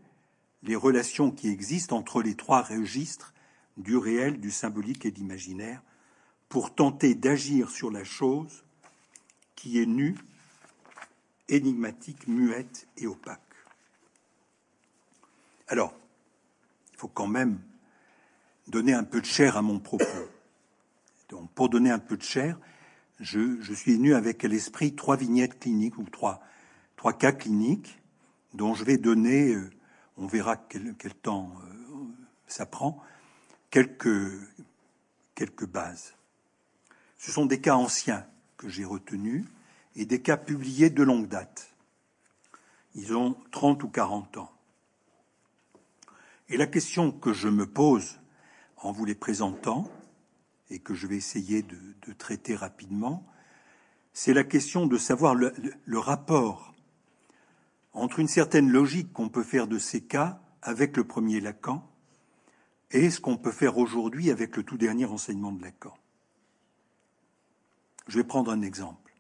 les 0.62 0.76
relations 0.76 1.30
qui 1.30 1.48
existent 1.48 1.96
entre 1.96 2.22
les 2.22 2.34
trois 2.34 2.62
registres 2.62 3.32
du 3.76 3.96
réel, 3.96 4.40
du 4.40 4.50
symbolique 4.50 5.06
et 5.06 5.11
de 5.11 5.16
l'imaginaire, 5.16 5.82
pour 6.48 6.74
tenter 6.74 7.14
d'agir 7.14 7.70
sur 7.70 7.90
la 7.90 8.04
chose 8.04 8.64
qui 9.54 9.80
est 9.80 9.86
nue, 9.86 10.16
énigmatique, 11.48 12.26
muette 12.26 12.88
et 12.96 13.06
opaque. 13.06 13.40
Alors, 15.68 15.94
il 16.92 16.98
faut 16.98 17.09
quand 17.09 17.26
même 17.26 17.61
donner 18.66 18.94
un 18.94 19.04
peu 19.04 19.20
de 19.20 19.26
chair 19.26 19.56
à 19.56 19.62
mon 19.62 19.78
propos. 19.78 20.04
Donc, 21.28 21.50
pour 21.52 21.68
donner 21.68 21.90
un 21.90 21.98
peu 21.98 22.16
de 22.16 22.22
chair, 22.22 22.59
je, 23.20 23.61
suis 23.74 23.96
venu 23.96 24.14
avec 24.14 24.42
l'esprit 24.42 24.94
trois 24.94 25.16
vignettes 25.16 25.59
cliniques 25.59 25.98
ou 25.98 26.04
trois, 26.04 26.40
trois 26.96 27.12
cas 27.12 27.32
cliniques 27.32 28.00
dont 28.54 28.74
je 28.74 28.84
vais 28.84 28.96
donner 28.96 29.54
euh, 29.54 29.70
on 30.18 30.26
verra 30.26 30.56
quel, 30.56 30.94
temps 31.22 31.52
euh, 31.64 32.04
ça 32.46 32.66
prend, 32.66 33.02
quelques, 33.70 34.32
quelques 35.34 35.66
bases. 35.66 36.14
Ce 37.16 37.30
sont 37.30 37.46
des 37.46 37.60
cas 37.60 37.76
anciens 37.76 38.26
que 38.56 38.68
j'ai 38.68 38.84
retenus 38.84 39.46
et 39.96 40.04
des 40.04 40.20
cas 40.20 40.36
publiés 40.36 40.90
de 40.90 41.02
longue 41.02 41.28
date. 41.28 41.72
Ils 42.94 43.14
ont 43.16 43.36
30 43.52 43.82
ou 43.84 43.88
40 43.88 44.38
ans. 44.38 44.52
Et 46.48 46.56
la 46.56 46.66
question 46.66 47.12
que 47.12 47.32
je 47.32 47.48
me 47.48 47.66
pose 47.66 48.18
en 48.78 48.92
vous 48.92 49.04
les 49.04 49.14
présentant, 49.14 49.90
et 50.70 50.78
que 50.78 50.94
je 50.94 51.06
vais 51.06 51.16
essayer 51.16 51.62
de, 51.62 51.78
traiter 52.18 52.54
rapidement, 52.54 53.26
c'est 54.12 54.34
la 54.34 54.44
question 54.44 54.86
de 54.86 54.96
savoir 54.96 55.34
le 55.34 55.98
rapport 55.98 56.74
entre 57.99 58.20
une 58.20 58.28
certaine 58.28 58.70
logique 58.70 59.12
qu'on 59.12 59.28
peut 59.28 59.42
faire 59.42 59.66
de 59.66 59.78
ces 59.78 60.01
cas 60.01 60.40
avec 60.62 60.96
le 60.96 61.05
premier 61.05 61.40
Lacan 61.40 61.84
et 62.90 63.11
ce 63.11 63.20
qu'on 63.20 63.36
peut 63.36 63.53
faire 63.53 63.78
aujourd'hui 63.78 64.30
avec 64.30 64.57
le 64.57 64.62
tout 64.62 64.78
dernier 64.78 65.05
enseignement 65.05 65.53
de 65.53 65.62
Lacan. 65.62 65.96
Je 68.07 68.18
vais 68.18 68.24
prendre 68.24 68.51
un 68.51 68.62
exemple. 68.62 69.12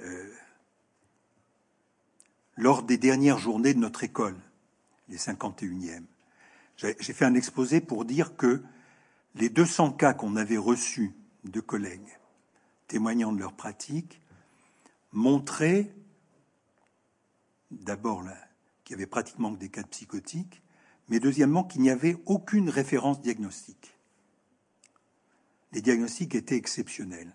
Euh, 0.00 0.32
lors 2.56 2.82
des 2.82 2.98
dernières 2.98 3.38
journées 3.38 3.74
de 3.74 3.78
notre 3.78 4.02
école, 4.02 4.36
les 5.08 5.18
51e, 5.18 6.02
j'ai 6.76 7.12
fait 7.12 7.24
un 7.24 7.34
exposé 7.34 7.80
pour 7.80 8.04
dire 8.04 8.36
que 8.36 8.62
les 9.34 9.48
200 9.48 9.92
cas 9.92 10.14
qu'on 10.14 10.36
avait 10.36 10.56
reçus 10.56 11.14
de 11.44 11.60
collègues 11.60 12.18
témoignant 12.88 13.32
de 13.32 13.38
leur 13.38 13.52
pratique 13.52 14.20
montraient 15.12 15.94
d'abord 17.70 18.22
qu'il 18.84 18.94
y 18.94 18.98
avait 18.98 19.06
pratiquement 19.06 19.52
que 19.52 19.58
des 19.58 19.68
cas 19.68 19.82
psychotiques, 19.84 20.62
mais 21.08 21.20
deuxièmement 21.20 21.64
qu'il 21.64 21.82
n'y 21.82 21.90
avait 21.90 22.16
aucune 22.26 22.70
référence 22.70 23.20
diagnostique. 23.20 23.94
Les 25.72 25.82
diagnostics 25.82 26.34
étaient 26.34 26.56
exceptionnels. 26.56 27.32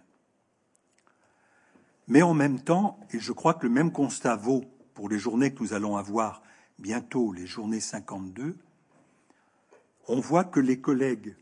Mais 2.08 2.22
en 2.22 2.34
même 2.34 2.60
temps, 2.62 3.00
et 3.12 3.20
je 3.20 3.32
crois 3.32 3.54
que 3.54 3.68
le 3.68 3.74
même 3.74 3.92
constat 3.92 4.36
vaut 4.36 4.64
pour 4.94 5.10
les 5.10 5.20
journées 5.20 5.54
que 5.54 5.64
nous 5.64 5.74
allons 5.74 5.96
avoir 5.96 6.42
bientôt, 6.80 7.32
les 7.32 7.46
journées 7.46 7.80
52, 7.80 8.58
on 10.08 10.20
voit 10.20 10.44
que 10.44 10.60
les 10.60 10.82
collègues, 10.82 11.36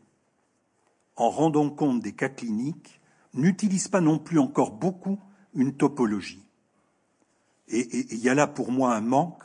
en 1.16 1.30
rendant 1.30 1.70
compte 1.70 2.00
des 2.00 2.12
cas 2.12 2.28
cliniques, 2.28 3.00
n'utilisent 3.34 3.88
pas 3.88 4.00
non 4.00 4.18
plus 4.18 4.38
encore 4.38 4.72
beaucoup 4.72 5.18
une 5.54 5.76
topologie. 5.76 6.44
Et 7.70 8.12
il 8.12 8.18
y 8.18 8.28
a 8.28 8.34
là 8.34 8.46
pour 8.46 8.72
moi 8.72 8.94
un 8.94 9.00
manque 9.00 9.44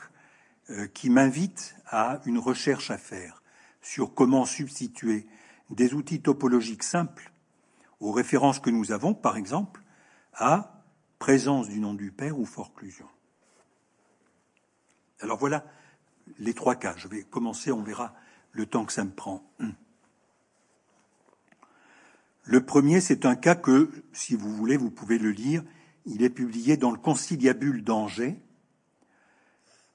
euh, 0.72 0.88
qui 0.88 1.10
m'invite 1.10 1.76
à 1.86 2.20
une 2.26 2.40
recherche 2.40 2.92
à 2.92 2.98
faire 2.98 3.44
sur 3.82 4.14
comment 4.14 4.46
substituer 4.46 5.28
des 5.70 5.94
outils 5.94 6.22
topologiques 6.22 6.84
simples 6.84 7.32
aux 8.00 8.12
références 8.12 8.60
que 8.60 8.70
nous 8.70 8.92
avons, 8.92 9.14
par 9.14 9.38
exemple, 9.38 9.82
à 10.34 10.84
présence 11.20 11.70
du 11.70 11.80
nom 11.80 11.94
du 11.94 12.12
père 12.12 12.40
ou 12.40 12.46
forclusion. 12.46 13.08
Alors 15.22 15.38
voilà 15.38 15.66
les 16.40 16.54
trois 16.54 16.76
cas. 16.76 16.96
Je 16.98 17.08
vais 17.08 17.24
commencer, 17.24 17.72
on 17.72 17.84
verra 17.84 18.14
le 18.52 18.66
temps 18.66 18.86
que 18.86 18.94
ça 18.94 19.04
me 19.04 19.12
prend. 19.12 19.44
Le 22.44 22.64
premier, 22.64 23.02
c'est 23.02 23.26
un 23.26 23.36
cas 23.36 23.56
que, 23.56 23.90
si 24.14 24.36
vous 24.36 24.52
voulez, 24.52 24.78
vous 24.78 24.92
pouvez 24.92 25.18
le 25.18 25.32
lire. 25.32 25.64
Il 26.06 26.24
est 26.24 26.30
publié 26.30 26.78
dans 26.78 26.92
le 26.92 26.98
Conciliabule 26.98 27.84
d'Angers, 27.84 28.38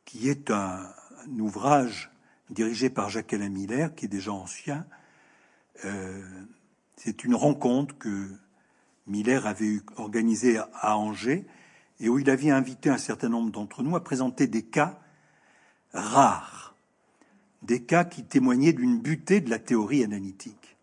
qui 0.04 0.28
est 0.28 0.50
un, 0.50 0.92
ouvrage 1.38 2.10
dirigé 2.48 2.90
par 2.90 3.10
Jacques-Alain 3.10 3.48
Miller, 3.48 3.94
qui 3.94 4.06
est 4.06 4.08
déjà 4.08 4.32
ancien. 4.32 4.86
Euh, 5.84 6.22
c'est 6.96 7.24
une 7.24 7.34
rencontre 7.34 7.96
que 7.98 8.28
Miller 9.06 9.46
avait 9.46 9.80
organisée 9.96 10.58
à 10.74 10.96
Angers 10.96 11.46
et 12.00 12.08
où 12.08 12.18
il 12.18 12.28
avait 12.30 12.50
invité 12.50 12.90
un 12.90 12.98
certain 12.98 13.28
nombre 13.28 13.50
d'entre 13.50 13.82
nous 13.82 13.94
à 13.96 14.02
présenter 14.02 14.46
des 14.46 14.62
cas 14.62 14.98
rares 15.92 16.60
des 17.62 17.82
cas 17.82 18.04
qui 18.04 18.24
témoignaient 18.24 18.72
d'une 18.72 19.00
butée 19.00 19.40
de 19.40 19.50
la 19.50 19.58
théorie 19.58 20.04
analytique. 20.04 20.76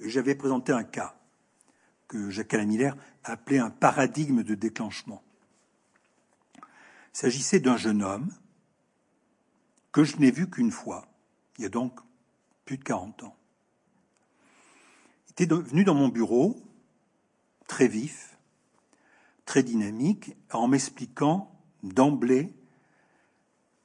J'avais 0.00 0.34
présenté 0.34 0.72
un 0.72 0.84
cas 0.84 1.14
que 2.14 2.30
Jacques 2.30 2.54
Miller 2.54 2.96
appelait 3.24 3.58
un 3.58 3.70
paradigme 3.70 4.44
de 4.44 4.54
déclenchement. 4.54 5.20
Il 6.56 6.62
s'agissait 7.18 7.58
d'un 7.58 7.76
jeune 7.76 8.04
homme 8.04 8.32
que 9.90 10.04
je 10.04 10.18
n'ai 10.18 10.30
vu 10.30 10.48
qu'une 10.48 10.70
fois, 10.70 11.08
il 11.58 11.62
y 11.62 11.66
a 11.66 11.70
donc 11.70 11.98
plus 12.66 12.78
de 12.78 12.84
40 12.84 13.24
ans. 13.24 13.36
Il 15.26 15.32
était 15.32 15.52
venu 15.52 15.82
dans 15.82 15.96
mon 15.96 16.06
bureau, 16.06 16.62
très 17.66 17.88
vif, 17.88 18.38
très 19.44 19.64
dynamique, 19.64 20.36
en 20.52 20.68
m'expliquant 20.68 21.52
d'emblée 21.82 22.54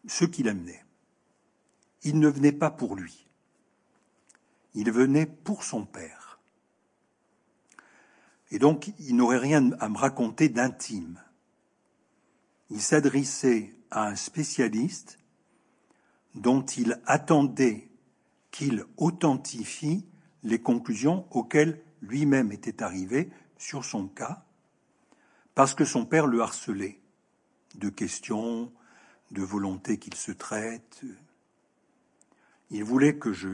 ce 0.08 0.26
qui 0.26 0.44
l'amenait. 0.44 0.86
Il 2.04 2.20
ne 2.20 2.28
venait 2.28 2.52
pas 2.52 2.70
pour 2.70 2.96
lui. 2.96 3.28
Il 4.76 4.92
venait 4.92 5.26
pour 5.26 5.64
son 5.64 5.84
père. 5.84 6.29
Et 8.52 8.60
donc, 8.60 8.92
il 9.00 9.16
n'aurait 9.16 9.38
rien 9.38 9.72
à 9.80 9.90
me 9.90 9.98
raconter 9.98 10.50
d'intime. 10.50 11.22
Il 12.70 12.82
s'adressait 12.82 13.76
à 13.92 14.08
un 14.08 14.16
spécialiste 14.16 15.20
dont 16.36 16.64
il 16.66 17.02
attendait 17.06 17.90
qu'il 18.52 18.86
authentifie 18.98 20.06
les 20.44 20.62
conclusions 20.62 21.28
auxquelles 21.32 21.82
lui-même 22.02 22.52
était 22.52 22.82
arrivé 22.82 23.30
sur 23.58 23.86
son 23.86 24.08
cas, 24.08 24.46
parce 25.54 25.74
que 25.74 25.86
son 25.86 26.06
père 26.06 26.28
le 26.28 26.42
harcelait 26.42 27.00
de 27.76 27.90
questions, 27.90 28.72
de 29.32 29.44
volonté 29.44 29.98
qu'il 29.98 30.16
se 30.16 30.32
traite. 30.32 31.02
Il 32.72 32.84
voulait 32.84 33.18
que 33.18 33.34
je, 33.34 33.50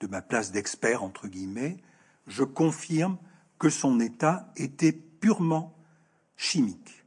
de 0.00 0.06
ma 0.06 0.22
place 0.22 0.52
d'expert, 0.52 1.02
entre 1.02 1.28
guillemets, 1.28 1.78
je 2.26 2.44
confirme 2.44 3.18
que 3.58 3.70
son 3.70 4.00
état 4.00 4.52
était 4.56 4.92
purement 4.92 5.76
chimique. 6.36 7.04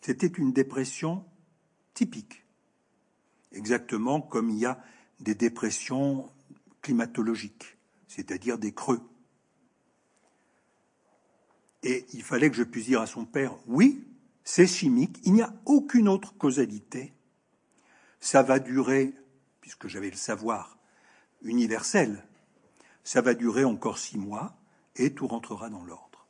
C'était 0.00 0.26
une 0.26 0.52
dépression 0.52 1.24
typique, 1.94 2.44
exactement 3.52 4.20
comme 4.20 4.50
il 4.50 4.58
y 4.58 4.66
a 4.66 4.82
des 5.20 5.34
dépressions 5.34 6.30
climatologiques, 6.82 7.78
c'est-à-dire 8.06 8.58
des 8.58 8.72
creux. 8.72 9.00
Et 11.82 12.06
il 12.12 12.22
fallait 12.22 12.50
que 12.50 12.56
je 12.56 12.64
puisse 12.64 12.86
dire 12.86 13.00
à 13.00 13.06
son 13.06 13.24
père, 13.24 13.56
oui, 13.66 14.04
c'est 14.44 14.66
chimique, 14.66 15.18
il 15.24 15.34
n'y 15.34 15.42
a 15.42 15.54
aucune 15.64 16.08
autre 16.08 16.36
causalité. 16.36 17.12
Ça 18.20 18.42
va 18.42 18.58
durer, 18.58 19.14
puisque 19.60 19.88
j'avais 19.88 20.10
le 20.10 20.16
savoir 20.16 20.78
universel, 21.42 22.25
ça 23.06 23.20
va 23.20 23.34
durer 23.34 23.64
encore 23.64 23.98
six 23.98 24.18
mois 24.18 24.58
et 24.96 25.14
tout 25.14 25.28
rentrera 25.28 25.70
dans 25.70 25.84
l'ordre. 25.84 26.26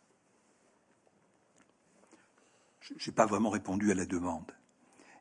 Je 2.83 2.93
n'ai 3.11 3.15
pas 3.15 3.25
vraiment 3.25 3.49
répondu 3.49 3.91
à 3.91 3.95
la 3.95 4.05
demande. 4.05 4.53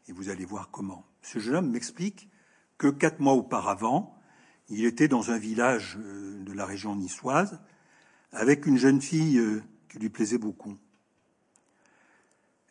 Et 0.10 0.12
vous 0.12 0.28
allez 0.28 0.44
voir 0.44 0.70
comment. 0.70 1.06
Ce 1.22 1.40
jeune 1.40 1.56
homme 1.56 1.72
m'explique 1.72 2.30
que 2.78 2.88
quatre 2.88 3.22
mois 3.22 3.34
auparavant, 3.34 4.20
il 4.68 4.84
était 4.84 5.08
dans 5.08 5.32
un 5.32 5.38
village 5.38 5.98
euh, 5.98 6.44
de 6.44 6.52
la 6.52 6.66
région 6.66 6.94
niçoise 6.94 7.62
avec 8.34 8.66
une 8.66 8.78
jeune 8.78 9.02
fille 9.02 9.38
euh, 9.38 9.64
qui 9.88 10.00
lui 10.00 10.10
plaisait 10.10 10.38
beaucoup. 10.38 10.78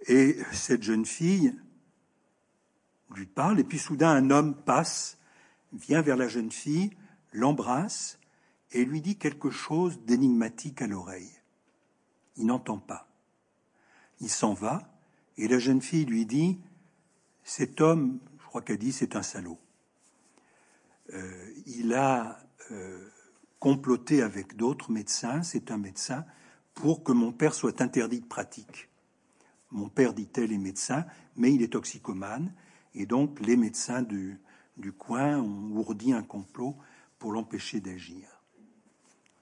Et 0.09 0.37
cette 0.53 0.83
jeune 0.83 1.07
fille 1.07 1.59
lui 3.15 3.27
parle, 3.27 3.61
et 3.61 3.65
puis 3.65 3.79
soudain 3.79 4.11
un 4.11 4.31
homme 4.31 4.55
passe, 4.55 5.17
vient 5.73 6.03
vers 6.03 6.19
la 6.19 6.29
jeune 6.29 6.53
fille, 6.53 6.91
l'embrasse 7.33 8.19
et 8.75 8.85
lui 8.85 9.01
dit 9.01 9.17
quelque 9.17 9.51
chose 9.51 10.01
d'énigmatique 10.01 10.83
à 10.83 10.89
l'oreille. 10.89 11.31
Il 12.37 12.47
n'entend 12.47 12.79
pas. 12.79 13.09
Il 14.21 14.29
s'en 14.29 14.53
va, 14.53 14.93
et 15.39 15.47
la 15.47 15.61
jeune 15.61 15.81
fille 15.81 16.05
lui 16.05 16.27
dit, 16.27 16.61
cet 17.45 17.81
homme, 17.81 18.19
je 18.41 18.45
crois 18.47 18.63
qu'elle 18.63 18.79
dit, 18.79 18.93
c'est 18.93 19.15
un 19.15 19.23
salaud. 19.23 19.59
Euh, 21.13 21.53
il 21.67 21.95
a 21.95 22.41
euh, 22.73 23.09
comploté 23.61 24.23
avec 24.23 24.57
d'autres 24.57 24.91
médecins, 24.91 25.43
c'est 25.45 25.71
un 25.71 25.79
médecin, 25.79 26.27
pour 26.75 27.05
que 27.05 27.13
mon 27.13 27.33
père 27.33 27.55
soit 27.55 27.81
interdit 27.81 28.21
de 28.21 28.27
pratique. 28.27 28.89
Mon 29.71 29.89
père, 29.89 30.15
dit-elle, 30.15 30.53
est 30.53 30.59
médecin, 30.59 31.07
mais 31.37 31.55
il 31.55 31.63
est 31.63 31.73
toxicomane, 31.73 32.53
et 32.95 33.07
donc 33.07 33.39
les 33.39 33.57
médecins 33.57 34.03
du, 34.03 34.41
du 34.77 34.93
coin 34.93 35.39
ont 35.39 35.77
ourdi 35.77 36.13
un 36.13 36.25
complot 36.25 36.77
pour 37.21 37.31
l'empêcher 37.31 37.81
d'agir. 37.81 38.34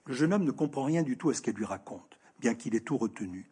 Le 0.06 0.14
jeune 0.14 0.32
homme 0.32 0.44
ne 0.44 0.50
comprend 0.50 0.84
rien 0.84 1.02
du 1.02 1.16
tout 1.16 1.30
à 1.30 1.34
ce 1.34 1.42
qu'elle 1.42 1.54
lui 1.54 1.64
raconte, 1.64 2.18
bien 2.40 2.54
qu'il 2.54 2.74
ait 2.74 2.80
tout 2.80 2.98
retenu. 2.98 3.50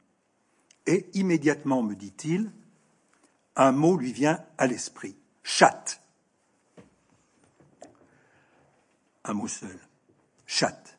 Et 0.86 1.08
immédiatement, 1.14 1.82
me 1.82 1.94
dit-il, 1.94 2.50
un 3.56 3.72
mot 3.72 3.96
lui 3.96 4.12
vient 4.12 4.44
à 4.58 4.66
l'esprit. 4.66 5.16
Chatte. 5.42 6.00
Un 9.24 9.34
mot 9.34 9.48
seul. 9.48 9.78
Chatte. 10.46 10.98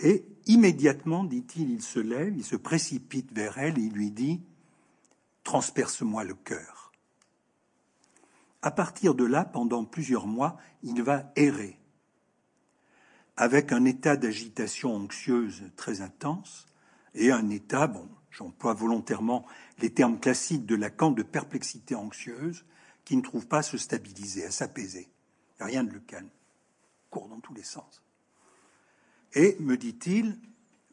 Et 0.00 0.24
immédiatement, 0.46 1.24
dit-il, 1.24 1.70
il 1.70 1.82
se 1.82 2.00
lève, 2.00 2.36
il 2.36 2.44
se 2.44 2.56
précipite 2.56 3.32
vers 3.32 3.58
elle 3.58 3.78
et 3.78 3.82
il 3.82 3.92
lui 3.92 4.10
dit 4.10 4.40
Transperce-moi 5.44 6.24
le 6.24 6.34
cœur. 6.34 6.92
À 8.62 8.70
partir 8.70 9.14
de 9.14 9.24
là, 9.24 9.44
pendant 9.44 9.84
plusieurs 9.84 10.26
mois, 10.26 10.58
il 10.82 11.02
va 11.02 11.32
errer, 11.36 11.78
avec 13.40 13.72
un 13.72 13.86
état 13.86 14.18
d'agitation 14.18 14.94
anxieuse 14.94 15.62
très 15.74 16.02
intense 16.02 16.66
et 17.14 17.32
un 17.32 17.48
état, 17.48 17.90
j'emploie 18.30 18.74
volontairement 18.74 19.46
les 19.78 19.88
termes 19.94 20.20
classiques 20.20 20.66
de 20.66 20.74
Lacan 20.74 21.10
de 21.10 21.22
perplexité 21.22 21.94
anxieuse, 21.94 22.66
qui 23.06 23.16
ne 23.16 23.22
trouve 23.22 23.46
pas 23.46 23.60
à 23.60 23.62
se 23.62 23.78
stabiliser, 23.78 24.44
à 24.44 24.50
s'apaiser. 24.50 25.08
Rien 25.58 25.84
ne 25.84 25.90
le 25.90 26.00
calme. 26.00 26.28
Court 27.08 27.28
dans 27.28 27.40
tous 27.40 27.54
les 27.54 27.62
sens. 27.62 28.02
Et, 29.32 29.56
me 29.58 29.78
dit-il, 29.78 30.38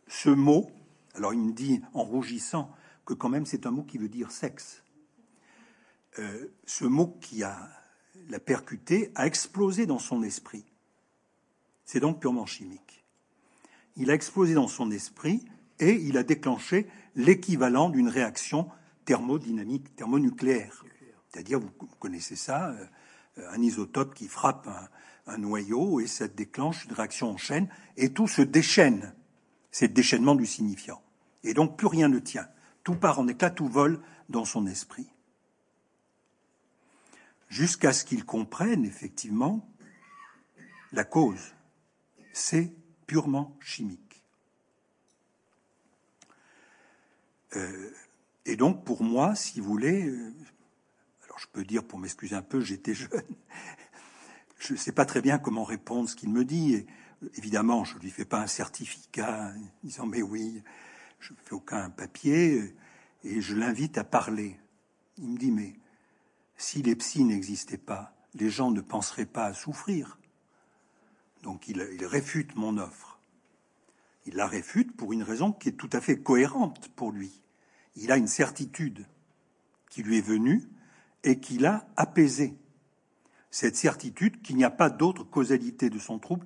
ce 0.08 0.30
mot, 0.30 0.72
alors 1.16 1.34
il 1.34 1.42
me 1.42 1.52
dit 1.52 1.82
en 1.94 2.06
rougissant 2.06 2.74
que 3.06 3.14
quand 3.14 3.28
même 3.28 3.46
c'est 3.46 3.66
un 3.66 3.72
mot 3.72 3.84
qui 3.84 3.98
veut 3.98 4.08
dire 4.08 4.32
sexe. 4.32 4.84
Euh, 6.18 6.48
ce 6.66 6.86
mot 6.86 7.08
qui 7.20 7.44
a 7.44 7.70
l'a 8.30 8.40
percuté 8.40 9.12
a 9.16 9.28
explosé 9.28 9.86
dans 9.86 10.00
son 10.00 10.24
esprit. 10.24 10.64
C'est 11.88 12.02
donc 12.02 12.20
purement 12.20 12.46
chimique. 12.46 13.06
Il 13.96 14.12
a 14.12 14.14
explosé 14.14 14.54
dans 14.54 14.68
son 14.68 14.92
esprit 14.92 15.44
et 15.80 15.94
il 15.94 16.18
a 16.18 16.24
déclenché 16.24 16.86
l'équivalent 17.16 17.90
d'une 17.90 18.10
réaction 18.10 18.70
thermodynamique, 19.06 19.96
thermonucléaire. 19.96 20.84
C'est-à-dire, 21.30 21.60
vous 21.60 21.72
connaissez 22.00 22.36
ça, 22.36 22.70
euh, 22.70 22.86
un 23.52 23.62
isotope 23.62 24.14
qui 24.14 24.28
frappe 24.28 24.68
un, 25.26 25.38
noyau 25.38 26.00
et 26.00 26.08
ça 26.08 26.28
déclenche 26.28 26.86
une 26.86 26.94
réaction 26.94 27.32
en 27.32 27.38
chaîne 27.38 27.70
et 27.96 28.12
tout 28.12 28.28
se 28.28 28.42
déchaîne. 28.42 29.14
C'est 29.72 29.88
le 29.88 29.94
déchaînement 29.94 30.36
du 30.36 30.46
signifiant. 30.46 31.02
Et 31.44 31.54
donc 31.54 31.78
plus 31.78 31.88
rien 31.88 32.10
ne 32.10 32.20
tient. 32.20 32.48
Tout 32.84 32.96
part 32.96 33.20
en 33.20 33.28
éclat, 33.28 33.50
tout 33.50 33.68
vole 33.68 34.02
dans 34.30 34.46
son 34.46 34.68
esprit. 34.68 35.08
Jusqu'à 37.48 37.94
ce 37.94 38.04
qu'il 38.04 38.26
comprenne 38.26 38.84
effectivement 38.84 39.70
la 40.92 41.06
cause. 41.06 41.54
C'est 42.40 42.72
purement 43.08 43.58
chimique. 43.60 44.22
Euh, 47.56 47.90
et 48.46 48.56
donc, 48.56 48.86
pour 48.86 49.02
moi, 49.02 49.34
si 49.34 49.60
vous 49.60 49.68
voulez, 49.68 50.06
euh, 50.06 50.32
alors 51.26 51.40
je 51.40 51.48
peux 51.52 51.66
dire, 51.66 51.84
pour 51.84 51.98
m'excuser 51.98 52.36
un 52.36 52.44
peu, 52.44 52.62
j'étais 52.62 52.94
jeune, 52.94 53.10
je 54.60 54.74
ne 54.74 54.78
sais 54.78 54.92
pas 54.92 55.04
très 55.04 55.20
bien 55.20 55.40
comment 55.40 55.64
répondre 55.64 56.08
ce 56.08 56.16
qu'il 56.16 56.30
me 56.30 56.46
dit. 56.46 56.76
Et, 56.76 56.88
évidemment, 57.38 57.84
je 57.84 57.96
ne 57.96 58.02
lui 58.02 58.12
fais 58.12 58.24
pas 58.24 58.40
un 58.40 58.48
certificat 58.48 59.52
disant, 59.84 60.06
mais 60.06 60.22
oui, 60.22 60.62
je 61.20 61.34
ne 61.34 61.40
fais 61.40 61.54
aucun 61.54 61.90
papier, 61.90 62.76
et 63.24 63.42
je 63.42 63.56
l'invite 63.56 63.98
à 63.98 64.04
parler. 64.04 64.60
Il 65.18 65.30
me 65.30 65.38
dit, 65.40 65.52
mais 65.52 65.74
si 66.56 66.84
les 66.84 66.96
psys 66.96 67.24
n'existaient 67.24 67.78
pas, 67.80 68.16
les 68.36 68.52
gens 68.52 68.70
ne 68.70 68.82
penseraient 68.82 69.26
pas 69.26 69.46
à 69.46 69.56
souffrir. 69.56 70.20
Donc 71.48 71.70
il, 71.70 71.82
réfute 72.06 72.58
mon 72.58 72.78
offre. 72.78 73.22
Il 74.26 74.36
la 74.36 74.48
réfute 74.48 74.94
pour 74.98 75.14
une 75.14 75.24
raison 75.24 75.54
qui 75.54 75.70
est 75.70 75.78
tout 75.78 75.90
à 75.94 76.02
fait 76.02 76.20
cohérente 76.20 76.90
pour 76.90 77.14
lui. 77.14 77.42
Il 77.96 78.12
a 78.12 78.18
une 78.18 78.28
certitude 78.28 79.06
qui 79.90 80.04
lui 80.04 80.18
est 80.18 80.22
venue 80.22 80.68
et 81.24 81.40
qui 81.40 81.58
l'a 81.58 81.88
apaisé. 81.96 82.54
Cette 83.50 83.78
certitude 83.78 84.42
qu'il 84.42 84.58
n'y 84.58 84.66
a 84.66 84.70
pas 84.70 84.90
d'autre 84.90 85.24
causalité 85.24 85.90
de 85.90 86.00
son 86.00 86.20
trouble 86.20 86.46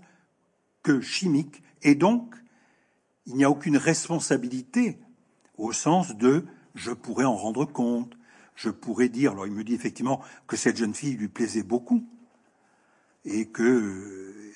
que 0.83 1.01
chimique, 1.01 1.63
et 1.81 1.95
donc 1.95 2.35
il 3.25 3.33
n'y 3.33 3.43
a 3.43 3.49
aucune 3.49 3.77
responsabilité 3.77 4.99
au 5.57 5.71
sens 5.71 6.15
de 6.15 6.45
je 6.75 6.91
pourrais 6.91 7.25
en 7.25 7.35
rendre 7.35 7.65
compte, 7.65 8.15
je 8.53 8.69
pourrais 8.69 9.09
dire, 9.09 9.31
alors 9.31 9.47
il 9.47 9.53
me 9.53 9.63
dit 9.63 9.73
effectivement 9.73 10.21
que 10.45 10.57
cette 10.57 10.77
jeune 10.77 10.93
fille 10.93 11.15
lui 11.15 11.27
plaisait 11.27 11.63
beaucoup 11.63 12.07
et 13.25 13.47
que 13.47 14.50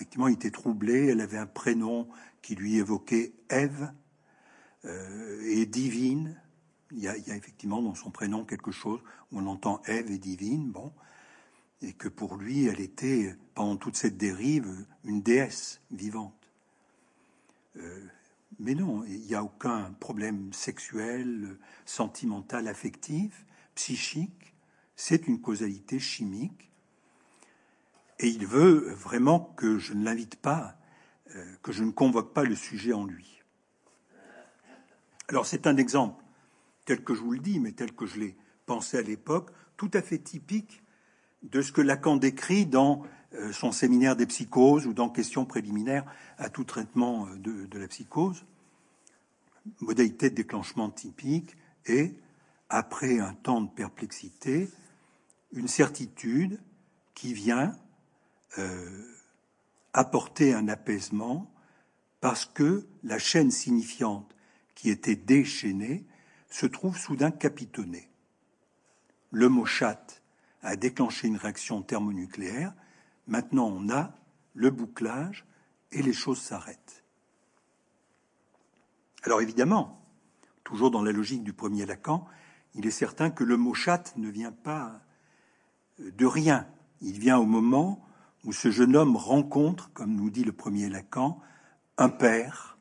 effectivement 0.00 0.28
il 0.28 0.34
était 0.34 0.50
troublé, 0.50 1.08
elle 1.08 1.20
avait 1.20 1.36
un 1.36 1.46
prénom 1.46 2.08
qui 2.40 2.54
lui 2.54 2.78
évoquait 2.78 3.34
Ève 3.50 3.92
euh, 4.86 5.42
et 5.44 5.66
divine. 5.66 6.40
Il 6.90 7.00
y, 7.00 7.08
a, 7.08 7.16
effectivement 7.16 7.82
dans 7.82 7.94
son 7.94 8.10
prénom 8.10 8.46
quelque 8.46 8.70
chose 8.70 9.00
où 9.30 9.38
on 9.38 9.46
entend 9.46 9.82
Ève 9.84 10.10
et 10.10 10.16
divine, 10.16 10.70
bon, 10.70 10.90
et 11.82 11.92
que 11.92 12.08
pour 12.08 12.36
lui 12.36 12.64
elle 12.64 12.80
était 12.80 13.36
pendant 13.52 13.76
toute 13.76 13.94
cette 13.94 14.16
dérive 14.16 14.86
une 15.04 15.20
déesse 15.20 15.82
vivante. 15.90 16.50
Euh, 17.76 18.06
mais 18.58 18.74
non, 18.74 19.04
il 19.04 19.20
n'y 19.20 19.34
a 19.34 19.44
aucun 19.44 19.92
problème 20.00 20.50
sexuel, 20.54 21.58
sentimental, 21.84 22.68
affectif, 22.68 23.44
psychique. 23.74 24.54
C'est 24.96 25.28
une 25.28 25.42
causalité 25.42 25.98
chimique. 25.98 26.69
Et 28.22 28.28
il 28.28 28.46
veut 28.46 28.92
vraiment 28.92 29.40
que 29.56 29.78
je 29.78 29.94
ne 29.94 30.04
l'invite 30.04 30.36
pas, 30.36 30.76
euh, 31.34 31.54
que 31.62 31.72
je 31.72 31.82
ne 31.82 31.90
convoque 31.90 32.34
pas 32.34 32.44
le 32.44 32.54
sujet 32.54 32.92
en 32.92 33.06
lui. 33.06 33.42
Alors 35.28 35.46
c'est 35.46 35.66
un 35.66 35.78
exemple, 35.78 36.22
tel 36.84 37.02
que 37.02 37.14
je 37.14 37.22
vous 37.22 37.32
le 37.32 37.38
dis, 37.38 37.58
mais 37.58 37.72
tel 37.72 37.94
que 37.94 38.04
je 38.04 38.20
l'ai 38.20 38.36
pensé 38.66 38.98
à 38.98 39.02
l'époque, 39.02 39.50
tout 39.78 39.90
à 39.94 40.02
fait 40.02 40.18
typique 40.18 40.82
de 41.42 41.62
ce 41.62 41.72
que 41.72 41.80
Lacan 41.80 42.16
décrit 42.16 42.66
dans 42.66 43.04
euh, 43.32 43.52
son 43.52 43.72
séminaire 43.72 44.16
des 44.16 44.26
psychoses 44.26 44.86
ou 44.86 44.92
dans 44.92 45.08
Questions 45.08 45.46
préliminaires 45.46 46.04
à 46.36 46.50
tout 46.50 46.64
traitement 46.64 47.26
euh, 47.26 47.36
de, 47.36 47.64
de 47.64 47.78
la 47.78 47.88
psychose. 47.88 48.44
Modalité 49.80 50.28
de 50.28 50.34
déclenchement 50.34 50.90
typique 50.90 51.56
et, 51.86 52.14
après 52.68 53.18
un 53.18 53.32
temps 53.32 53.62
de 53.62 53.70
perplexité, 53.70 54.68
une 55.52 55.68
certitude 55.68 56.60
qui 57.14 57.32
vient 57.32 57.74
euh, 58.58 59.14
apporter 59.92 60.54
un 60.54 60.68
apaisement 60.68 61.52
parce 62.20 62.44
que 62.44 62.86
la 63.02 63.18
chaîne 63.18 63.50
signifiante 63.50 64.34
qui 64.74 64.90
était 64.90 65.16
déchaînée 65.16 66.06
se 66.48 66.66
trouve 66.66 66.98
soudain 66.98 67.30
capitonnée. 67.30 68.10
Le 69.30 69.48
mot 69.48 69.64
chat 69.64 70.22
a 70.62 70.76
déclenché 70.76 71.28
une 71.28 71.36
réaction 71.36 71.82
thermonucléaire 71.82 72.74
Maintenant, 73.30 73.68
on 73.68 73.88
a 73.90 74.12
le 74.54 74.70
bouclage 74.70 75.46
et 75.92 76.02
les 76.02 76.12
choses 76.12 76.40
s'arrêtent. 76.40 77.04
Alors 79.22 79.40
évidemment, 79.40 80.04
toujours 80.64 80.90
dans 80.90 81.02
la 81.02 81.12
logique 81.12 81.44
du 81.44 81.52
premier 81.52 81.86
Lacan, 81.86 82.26
il 82.74 82.86
est 82.86 82.90
certain 82.90 83.30
que 83.30 83.44
le 83.44 83.56
mot 83.56 83.72
chat 83.72 84.16
ne 84.16 84.28
vient 84.28 84.50
pas 84.50 85.00
de 86.00 86.26
rien. 86.26 86.66
Il 87.00 87.20
vient 87.20 87.38
au 87.38 87.46
moment 87.46 88.04
où 88.44 88.52
ce 88.52 88.70
jeune 88.70 88.96
homme 88.96 89.16
rencontre, 89.16 89.90
comme 89.92 90.14
nous 90.14 90.30
dit 90.30 90.44
le 90.44 90.52
premier 90.52 90.88
Lacan, 90.88 91.40
un 91.98 92.08
père, 92.08 92.78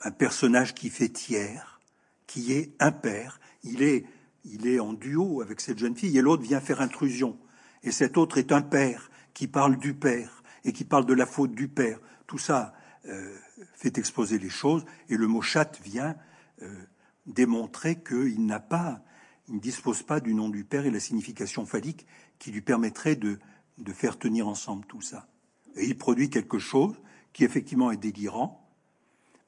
un 0.00 0.10
personnage 0.10 0.74
qui 0.74 0.90
fait 0.90 1.08
tiers, 1.08 1.80
qui 2.26 2.52
est 2.52 2.74
un 2.80 2.92
père. 2.92 3.40
Il 3.62 3.82
est, 3.82 4.06
il 4.44 4.66
est 4.66 4.80
en 4.80 4.92
duo 4.92 5.42
avec 5.42 5.60
cette 5.60 5.78
jeune 5.78 5.96
fille 5.96 6.16
et 6.16 6.22
l'autre 6.22 6.42
vient 6.42 6.60
faire 6.60 6.80
intrusion 6.80 7.38
et 7.82 7.90
cet 7.90 8.16
autre 8.16 8.38
est 8.38 8.52
un 8.52 8.62
père 8.62 9.10
qui 9.34 9.46
parle 9.46 9.78
du 9.78 9.94
père 9.94 10.42
et 10.64 10.72
qui 10.72 10.84
parle 10.84 11.06
de 11.06 11.14
la 11.14 11.26
faute 11.26 11.52
du 11.52 11.68
père. 11.68 12.00
Tout 12.26 12.38
ça 12.38 12.74
euh, 13.06 13.36
fait 13.74 13.98
exposer 13.98 14.38
les 14.38 14.50
choses 14.50 14.84
et 15.08 15.16
le 15.16 15.26
mot 15.26 15.42
chat 15.42 15.78
vient 15.82 16.16
euh, 16.62 16.84
démontrer 17.26 18.00
qu'il 18.02 18.44
n'a 18.46 18.60
pas, 18.60 19.02
il 19.48 19.56
ne 19.56 19.60
dispose 19.60 20.02
pas 20.02 20.20
du 20.20 20.34
nom 20.34 20.48
du 20.48 20.64
père 20.64 20.86
et 20.86 20.90
la 20.90 21.00
signification 21.00 21.66
phallique 21.66 22.06
qui 22.38 22.50
lui 22.50 22.60
permettrait 22.60 23.16
de, 23.16 23.38
de 23.78 23.92
faire 23.92 24.18
tenir 24.18 24.48
ensemble 24.48 24.84
tout 24.86 25.00
ça. 25.00 25.28
Et 25.76 25.86
il 25.86 25.96
produit 25.96 26.30
quelque 26.30 26.58
chose 26.58 26.96
qui 27.32 27.44
effectivement 27.44 27.90
est 27.90 27.96
délirant, 27.96 28.68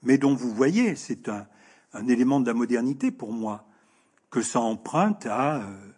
mais 0.02 0.18
dont 0.18 0.34
vous 0.34 0.54
voyez, 0.54 0.96
c'est 0.96 1.28
un, 1.28 1.46
élément 2.08 2.40
de 2.40 2.46
la 2.46 2.54
modernité 2.54 3.10
pour 3.10 3.32
moi, 3.32 3.66
que 4.30 4.42
ça 4.42 4.60
emprunte 4.60 5.26
à 5.26 5.62
euh, 5.62 5.90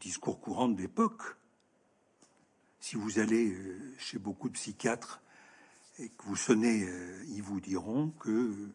discours 0.00 0.40
courant 0.40 0.68
de 0.68 0.80
l'époque. 0.80 1.22
Si 2.80 2.94
vous 2.94 3.18
allez 3.18 3.50
euh, 3.50 3.94
chez 3.98 4.18
beaucoup 4.18 4.48
de 4.48 4.54
psychiatres 4.54 5.20
et 5.98 6.08
que 6.10 6.24
vous 6.24 6.36
sonnez, 6.36 6.84
euh, 6.84 7.24
ils 7.28 7.42
vous 7.42 7.60
diront 7.60 8.10
que 8.20 8.70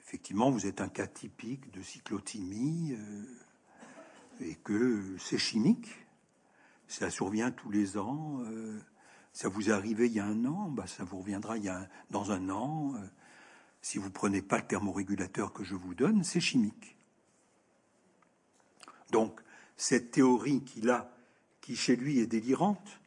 effectivement 0.00 0.50
vous 0.50 0.66
êtes 0.66 0.80
un 0.80 0.88
cas 0.88 1.06
typique 1.06 1.70
de 1.72 1.82
cyclothymie 1.82 2.94
euh, 2.94 3.24
et 4.40 4.54
que 4.54 5.16
c'est 5.18 5.36
chimique. 5.36 5.88
Ça 6.88 7.10
survient 7.10 7.50
tous 7.50 7.70
les 7.70 7.96
ans. 7.98 8.42
Ça 9.32 9.48
vous 9.48 9.68
est 9.68 9.72
arrivé 9.72 10.06
il 10.06 10.14
y 10.14 10.20
a 10.20 10.24
un 10.24 10.44
an, 10.46 10.68
bah 10.68 10.86
ça 10.86 11.04
vous 11.04 11.18
reviendra 11.18 11.56
dans 12.10 12.32
un 12.32 12.48
an. 12.48 12.94
Si 13.82 13.98
vous 13.98 14.10
prenez 14.10 14.42
pas 14.42 14.58
le 14.58 14.66
thermorégulateur 14.66 15.52
que 15.52 15.64
je 15.64 15.74
vous 15.74 15.94
donne, 15.94 16.24
c'est 16.24 16.40
chimique. 16.40 16.96
Donc, 19.10 19.40
cette 19.76 20.10
théorie 20.10 20.62
qu'il 20.64 20.90
a, 20.90 21.10
qui 21.60 21.76
chez 21.76 21.96
lui 21.96 22.18
est 22.18 22.26
délirante, 22.26 23.00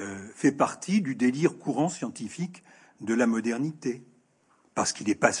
euh, 0.00 0.28
fait 0.34 0.52
partie 0.52 1.00
du 1.00 1.14
délire 1.14 1.58
courant 1.58 1.88
scientifique 1.88 2.62
de 3.00 3.14
la 3.14 3.26
modernité. 3.26 4.06
Parce 4.74 4.92
qu'il 4.92 5.08
n'est 5.08 5.14
pas, 5.14 5.32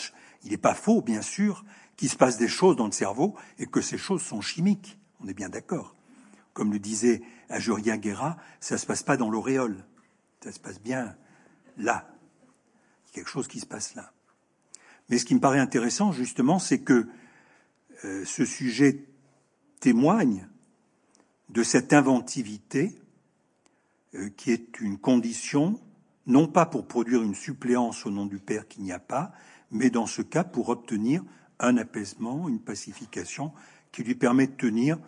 pas 0.60 0.74
faux, 0.74 1.00
bien 1.00 1.22
sûr, 1.22 1.64
qu'il 1.96 2.10
se 2.10 2.16
passe 2.16 2.38
des 2.38 2.48
choses 2.48 2.76
dans 2.76 2.86
le 2.86 2.92
cerveau 2.92 3.36
et 3.58 3.66
que 3.66 3.80
ces 3.80 3.98
choses 3.98 4.22
sont 4.22 4.40
chimiques. 4.40 4.98
On 5.20 5.28
est 5.28 5.34
bien 5.34 5.48
d'accord. 5.48 5.94
Comme 6.58 6.72
le 6.72 6.80
disait 6.80 7.22
Ajuria 7.50 7.96
Guerra, 7.98 8.36
ça 8.58 8.74
ne 8.74 8.80
se 8.80 8.86
passe 8.86 9.04
pas 9.04 9.16
dans 9.16 9.30
l'auréole. 9.30 9.84
Ça 10.40 10.50
se 10.50 10.58
passe 10.58 10.80
bien 10.80 11.14
là. 11.76 12.10
Il 13.04 13.06
y 13.06 13.10
a 13.10 13.14
quelque 13.14 13.30
chose 13.30 13.46
qui 13.46 13.60
se 13.60 13.66
passe 13.66 13.94
là. 13.94 14.12
Mais 15.08 15.18
ce 15.18 15.24
qui 15.24 15.36
me 15.36 15.40
paraît 15.40 15.60
intéressant, 15.60 16.10
justement, 16.10 16.58
c'est 16.58 16.80
que 16.80 17.06
euh, 18.04 18.24
ce 18.24 18.44
sujet 18.44 19.06
témoigne 19.78 20.48
de 21.48 21.62
cette 21.62 21.92
inventivité 21.92 23.00
euh, 24.14 24.28
qui 24.30 24.50
est 24.50 24.80
une 24.80 24.98
condition, 24.98 25.80
non 26.26 26.48
pas 26.48 26.66
pour 26.66 26.88
produire 26.88 27.22
une 27.22 27.36
suppléance 27.36 28.04
au 28.04 28.10
nom 28.10 28.26
du 28.26 28.40
Père 28.40 28.66
qu'il 28.66 28.82
n'y 28.82 28.90
a 28.90 28.98
pas, 28.98 29.30
mais 29.70 29.90
dans 29.90 30.06
ce 30.06 30.22
cas 30.22 30.42
pour 30.42 30.70
obtenir 30.70 31.22
un 31.60 31.76
apaisement, 31.76 32.48
une 32.48 32.58
pacification 32.58 33.52
qui 33.92 34.02
lui 34.02 34.16
permet 34.16 34.48
de 34.48 34.56
tenir, 34.56 34.98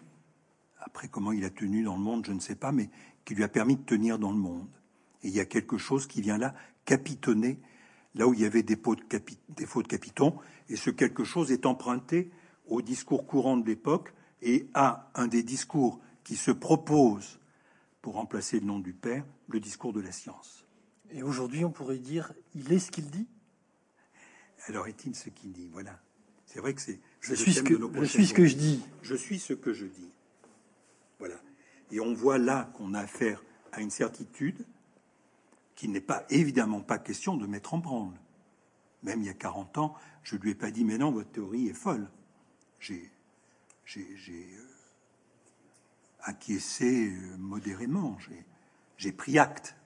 après 0.81 1.09
comment 1.09 1.33
il 1.33 1.45
a 1.45 1.51
tenu 1.51 1.83
dans 1.83 1.97
le 1.97 2.03
monde, 2.03 2.25
je 2.27 2.33
ne 2.33 2.41
sais 2.41 2.55
pas, 2.55 2.73
mais 2.73 2.91
qui 3.25 3.35
lui 3.35 3.45
a 3.45 3.49
permis 3.49 3.77
de 3.77 3.83
tenir 3.83 4.19
dans 4.19 4.33
le 4.33 4.39
monde. 4.39 4.69
Et 5.23 5.29
il 5.29 5.35
y 5.35 5.41
a 5.41 5.45
quelque 5.45 5.79
chose 5.79 6.07
qui 6.07 6.21
vient 6.21 6.39
là 6.39 6.55
capitonner, 6.85 7.61
là 8.15 8.27
où 8.27 8.35
il 8.35 8.41
y 8.41 8.45
avait 8.45 8.63
des, 8.63 8.77
pots 8.77 8.97
de 8.97 9.03
des 9.51 9.67
faux 9.67 9.83
de 9.83 9.89
capitons, 9.89 10.37
et 10.69 10.77
ce 10.77 10.91
quelque 10.91 11.25
chose 11.25 11.53
est 11.53 11.67
emprunté 11.67 12.31
au 12.67 12.83
discours 12.83 13.27
courant 13.27 13.57
de 13.57 13.67
l'époque, 13.67 14.13
et 14.43 14.69
à 14.75 15.11
un 15.15 15.29
des 15.29 15.43
discours 15.43 16.01
qui 16.25 16.37
se 16.37 16.51
propose 16.51 17.39
pour 18.01 18.15
remplacer 18.15 18.61
le 18.61 18.67
nom 18.67 18.79
du 18.79 18.93
Père, 18.93 19.25
le 19.49 19.61
discours 19.61 19.93
de 19.93 20.01
la 20.01 20.13
science. 20.13 20.65
Et 21.13 21.23
aujourd'hui, 21.23 21.65
on 21.65 21.71
pourrait 21.71 21.99
dire, 21.99 22.33
il 22.55 22.73
est 22.73 22.79
ce 22.79 22.91
qu'il 22.91 23.11
dit? 23.11 23.27
Alors 24.67 24.87
est-il 24.87 25.15
ce 25.15 25.29
qu'il 25.29 25.53
dit? 25.53 25.69
Voilà. 25.73 25.99
C'est 26.47 26.61
vrai 26.61 26.75
que 26.75 26.81
c'est. 26.81 27.01
Je, 27.21 27.35
suis 27.35 27.53
ce, 27.53 27.63
que, 27.63 27.75
je 28.01 28.05
suis 28.05 28.27
ce 28.27 28.35
que 28.35 28.47
je 28.47 28.57
dis. 28.57 28.83
Je 29.03 29.15
suis 29.15 29.39
ce 29.39 29.53
que 29.53 29.73
je 29.73 29.87
dis. 29.87 30.09
Voilà. 31.21 31.37
Et 31.93 32.01
on 32.01 32.13
voit 32.13 32.39
là 32.39 32.73
qu'on 32.75 32.95
a 32.95 33.01
affaire 33.01 33.45
à 33.73 33.81
une 33.81 33.91
certitude 33.91 34.67
qu'il 35.77 35.93
n'est 35.93 36.01
pas 36.01 36.25
évidemment 36.29 36.81
pas 36.81 36.99
question 36.99 37.37
de 37.37 37.47
mettre 37.47 37.75
en 37.75 37.79
branle. 37.79 38.19
Même 39.03 39.21
il 39.21 39.27
y 39.27 39.31
a 39.31 39.35
40 39.35 39.79
ans, 39.79 39.95
je 40.23 40.37
ne 40.37 40.41
lui 40.41 40.51
ai 40.51 40.55
pas 40.55 40.71
dit, 40.71 40.85
mais 40.85 40.99
non, 40.99 41.11
votre 41.13 41.31
théorie 41.31 41.69
est 41.69 41.75
folle. 41.75 42.11
J'ai 42.81 43.11
euh, 43.97 44.67
acquiescé 46.23 47.09
euh, 47.11 47.37
modérément, 47.39 48.19
j'ai 48.99 49.13
pris 49.13 49.39
acte 49.39 49.77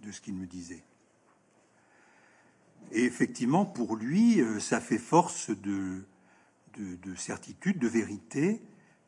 de 0.00 0.12
ce 0.12 0.20
qu'il 0.20 0.34
me 0.34 0.46
disait. 0.46 0.82
Et 2.92 3.04
effectivement, 3.04 3.64
pour 3.64 3.96
lui, 3.96 4.40
euh, 4.40 4.60
ça 4.60 4.80
fait 4.80 4.98
force 4.98 5.50
de, 5.50 6.04
certitude, 7.16 7.78
de 7.78 7.88
vérité, 7.88 8.62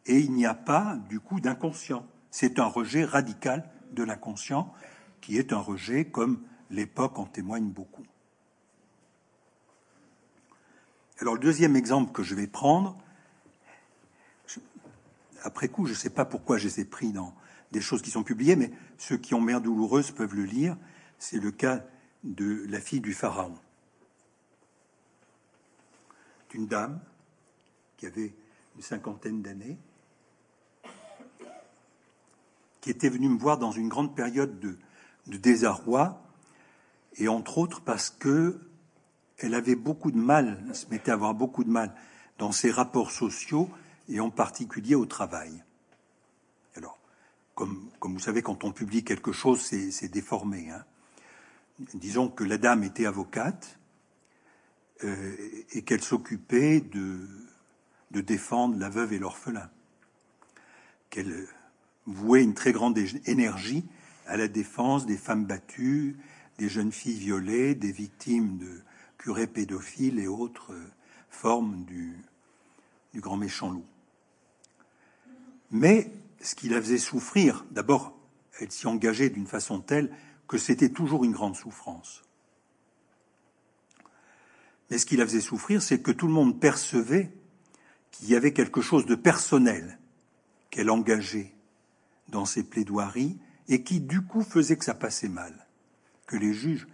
et 0.06 0.18
il 0.20 0.32
n'y 0.32 0.46
a 0.46 0.54
pas, 0.54 0.96
du 1.08 1.20
coup, 1.20 1.40
d'inconscient. 1.40 2.06
C'est 2.30 2.58
un 2.58 2.66
rejet 2.66 3.04
radical 3.04 3.68
de 3.92 4.02
l'inconscient, 4.02 4.72
qui 5.20 5.38
est 5.38 5.52
un 5.52 5.58
rejet 5.58 6.04
comme 6.04 6.42
l'époque 6.70 7.18
en 7.18 7.26
témoigne 7.26 7.68
beaucoup. 7.68 8.04
Alors, 11.18 11.34
le 11.34 11.40
deuxième 11.40 11.76
exemple 11.76 12.12
que 12.12 12.22
je 12.22 12.34
vais 12.34 12.46
prendre, 12.46 12.96
après 15.42 15.68
coup, 15.68 15.86
je 15.86 15.92
ne 15.92 15.96
sais 15.96 16.10
pas 16.10 16.24
pourquoi 16.24 16.58
je 16.58 16.68
les 16.68 16.80
ai 16.80 16.84
pris 16.84 17.12
dans 17.12 17.34
des 17.72 17.80
choses 17.80 18.02
qui 18.02 18.10
sont 18.10 18.22
publiées, 18.22 18.56
mais 18.56 18.70
ceux 18.98 19.16
qui 19.16 19.34
ont 19.34 19.40
mère 19.40 19.60
douloureuse 19.60 20.10
peuvent 20.10 20.34
le 20.34 20.44
lire. 20.44 20.76
C'est 21.18 21.38
le 21.38 21.50
cas 21.50 21.84
de 22.24 22.64
la 22.68 22.80
fille 22.80 23.00
du 23.00 23.14
pharaon. 23.14 23.56
Une 26.54 26.66
dame 26.66 27.00
qui 27.98 28.06
avait 28.06 28.34
une 28.76 28.82
cinquantaine 28.82 29.42
d'années, 29.42 29.76
qui 32.86 32.92
était 32.92 33.08
venue 33.08 33.28
me 33.28 33.36
voir 33.36 33.58
dans 33.58 33.72
une 33.72 33.88
grande 33.88 34.14
période 34.14 34.60
de, 34.60 34.78
désarroi, 35.26 36.22
et 37.16 37.26
entre 37.26 37.58
autres 37.58 37.80
parce 37.80 38.10
que 38.10 38.60
elle 39.38 39.54
avait 39.54 39.74
beaucoup 39.74 40.12
de 40.12 40.18
mal, 40.18 40.64
elle 40.68 40.74
se 40.76 40.86
mettait 40.88 41.10
à 41.10 41.14
avoir 41.14 41.34
beaucoup 41.34 41.64
de 41.64 41.68
mal 41.68 41.92
dans 42.38 42.52
ses 42.52 42.70
rapports 42.70 43.10
sociaux 43.10 43.68
et 44.08 44.20
en 44.20 44.30
particulier 44.30 44.94
au 44.94 45.04
travail. 45.04 45.64
Alors, 46.76 46.96
comme, 47.56 47.90
comme 47.98 48.12
vous 48.12 48.20
savez, 48.20 48.40
quand 48.40 48.62
on 48.62 48.70
publie 48.70 49.02
quelque 49.02 49.32
chose, 49.32 49.60
c'est 49.62 50.08
déformé. 50.08 50.70
Hein. 50.70 50.84
Disons 51.94 52.28
que 52.28 52.44
la 52.44 52.56
dame 52.56 52.84
était 52.84 53.06
avocate 53.06 53.80
euh, 55.02 55.34
et 55.72 55.82
qu'elle 55.82 56.02
s'occupait 56.02 56.82
de, 56.82 57.26
de 58.12 58.20
défendre 58.20 58.78
la 58.78 58.90
veuve 58.90 59.12
et 59.12 59.18
l'orphelin, 59.18 59.68
qu'elle 61.10 61.48
vouait 62.06 62.42
une 62.42 62.54
très 62.54 62.72
grande 62.72 62.98
énergie 63.26 63.84
à 64.26 64.36
la 64.36 64.48
défense 64.48 65.06
des 65.06 65.16
femmes 65.16 65.44
battues, 65.44 66.16
des 66.58 66.68
jeunes 66.68 66.92
filles 66.92 67.18
violées, 67.18 67.74
des 67.74 67.92
victimes 67.92 68.58
de 68.58 68.80
curés 69.18 69.46
pédophiles 69.46 70.18
et 70.18 70.28
autres 70.28 70.72
euh, 70.72 70.90
formes 71.30 71.84
du, 71.84 72.16
du 73.12 73.20
grand 73.20 73.36
méchant 73.36 73.70
loup. 73.70 73.84
Mais 75.70 76.10
ce 76.40 76.54
qui 76.54 76.68
la 76.68 76.80
faisait 76.80 76.98
souffrir, 76.98 77.64
d'abord, 77.70 78.16
elle 78.60 78.70
s'y 78.70 78.86
engageait 78.86 79.30
d'une 79.30 79.46
façon 79.46 79.80
telle 79.80 80.10
que 80.48 80.58
c'était 80.58 80.90
toujours 80.90 81.24
une 81.24 81.32
grande 81.32 81.56
souffrance. 81.56 82.22
Mais 84.90 84.98
ce 84.98 85.06
qui 85.06 85.16
la 85.16 85.26
faisait 85.26 85.40
souffrir, 85.40 85.82
c'est 85.82 86.00
que 86.00 86.12
tout 86.12 86.28
le 86.28 86.32
monde 86.32 86.60
percevait 86.60 87.32
qu'il 88.12 88.28
y 88.28 88.36
avait 88.36 88.52
quelque 88.52 88.80
chose 88.80 89.06
de 89.06 89.16
personnel 89.16 89.98
qu'elle 90.70 90.90
engageait 90.90 91.55
dans 92.28 92.44
ses 92.44 92.64
plaidoiries 92.64 93.38
et 93.68 93.82
qui, 93.82 94.00
du 94.00 94.22
coup, 94.22 94.42
faisait 94.42 94.76
que 94.76 94.84
ça 94.84 94.94
passait 94.94 95.28
mal. 95.28 95.66
Que 96.26 96.36
les 96.36 96.52
juges, 96.52 96.86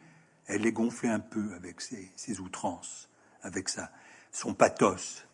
elle 0.46 0.62
les 0.62 0.72
gonflait 0.72 1.08
un 1.08 1.20
peu 1.20 1.54
avec 1.54 1.80
ses, 1.80 2.40
outrances, 2.40 3.08
avec 3.42 3.68
sa, 3.68 3.90
son 4.30 4.54
pathos. 4.54 5.26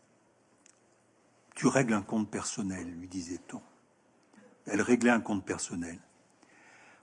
Tu 1.55 1.67
règles 1.67 1.95
un 1.95 2.03
compte 2.03 2.31
personnel, 2.31 2.89
lui 2.99 3.09
disait-on. 3.09 3.61
Elle 4.67 4.83
réglait 4.83 5.11
un 5.11 5.21
compte 5.21 5.45
personnel. 5.45 5.99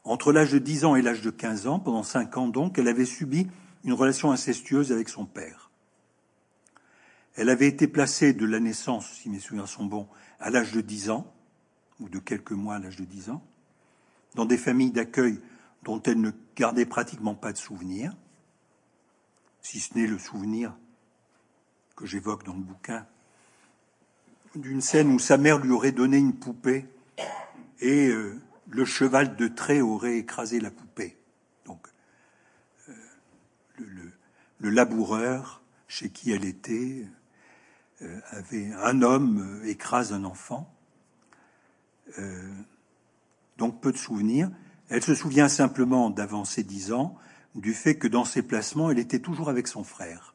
Entre 0.03 0.31
l'âge 0.31 0.51
de 0.51 0.59
10 0.59 0.85
ans 0.85 0.95
et 0.95 1.01
l'âge 1.01 1.21
de 1.21 1.31
15 1.31 1.67
ans, 1.67 1.79
pendant 1.79 2.03
5 2.03 2.37
ans 2.37 2.47
donc, 2.47 2.77
elle 2.77 2.87
avait 2.87 3.05
subi 3.05 3.47
une 3.83 3.93
relation 3.93 4.31
incestueuse 4.31 4.91
avec 4.91 5.09
son 5.09 5.25
père. 5.25 5.71
Elle 7.35 7.49
avait 7.49 7.67
été 7.67 7.87
placée 7.87 8.33
de 8.33 8.45
la 8.45 8.59
naissance, 8.59 9.11
si 9.21 9.29
mes 9.29 9.39
souvenirs 9.39 9.67
sont 9.67 9.85
bons, 9.85 10.07
à 10.39 10.49
l'âge 10.49 10.71
de 10.71 10.81
10 10.81 11.09
ans, 11.09 11.34
ou 11.99 12.09
de 12.09 12.19
quelques 12.19 12.51
mois 12.51 12.75
à 12.75 12.79
l'âge 12.79 12.97
de 12.97 13.05
10 13.05 13.29
ans, 13.29 13.43
dans 14.35 14.45
des 14.45 14.57
familles 14.57 14.91
d'accueil 14.91 15.39
dont 15.83 16.01
elle 16.03 16.19
ne 16.19 16.31
gardait 16.55 16.85
pratiquement 16.85 17.35
pas 17.35 17.53
de 17.53 17.57
souvenirs, 17.57 18.13
si 19.61 19.79
ce 19.79 19.97
n'est 19.97 20.07
le 20.07 20.17
souvenir 20.17 20.75
que 21.95 22.05
j'évoque 22.05 22.43
dans 22.43 22.53
le 22.53 22.61
bouquin 22.61 23.05
d'une 24.55 24.81
scène 24.81 25.09
où 25.09 25.19
sa 25.19 25.37
mère 25.37 25.59
lui 25.59 25.71
aurait 25.71 25.91
donné 25.91 26.17
une 26.17 26.33
poupée 26.33 26.85
et 27.79 28.07
euh, 28.07 28.39
le 28.69 28.85
cheval 28.85 29.35
de 29.35 29.47
trait 29.47 29.81
aurait 29.81 30.17
écrasé 30.17 30.59
la 30.59 30.71
poupée. 30.71 31.17
Donc, 31.65 31.87
euh, 32.89 32.93
le, 34.59 34.69
laboureur 34.69 35.61
chez 35.87 36.09
qui 36.09 36.31
elle 36.31 36.45
était 36.45 37.05
euh, 38.01 38.19
avait 38.31 38.71
un 38.73 39.01
homme 39.03 39.61
écrase 39.65 40.11
un 40.11 40.23
enfant. 40.23 40.73
Donc 43.57 43.81
peu 43.81 43.91
de 43.91 43.97
souvenirs. 43.97 44.49
Elle 44.89 45.03
se 45.03 45.15
souvient 45.15 45.49
simplement 45.49 46.09
d'avant 46.09 46.45
ses 46.45 46.63
dix 46.63 46.91
ans 46.91 47.17
du 47.55 47.73
fait 47.73 47.95
que 47.95 48.07
dans 48.07 48.25
ses 48.25 48.41
placements, 48.41 48.91
elle 48.91 48.99
était 48.99 49.19
toujours 49.19 49.49
avec 49.49 49.67
son 49.67 49.83
frère. 49.83 50.33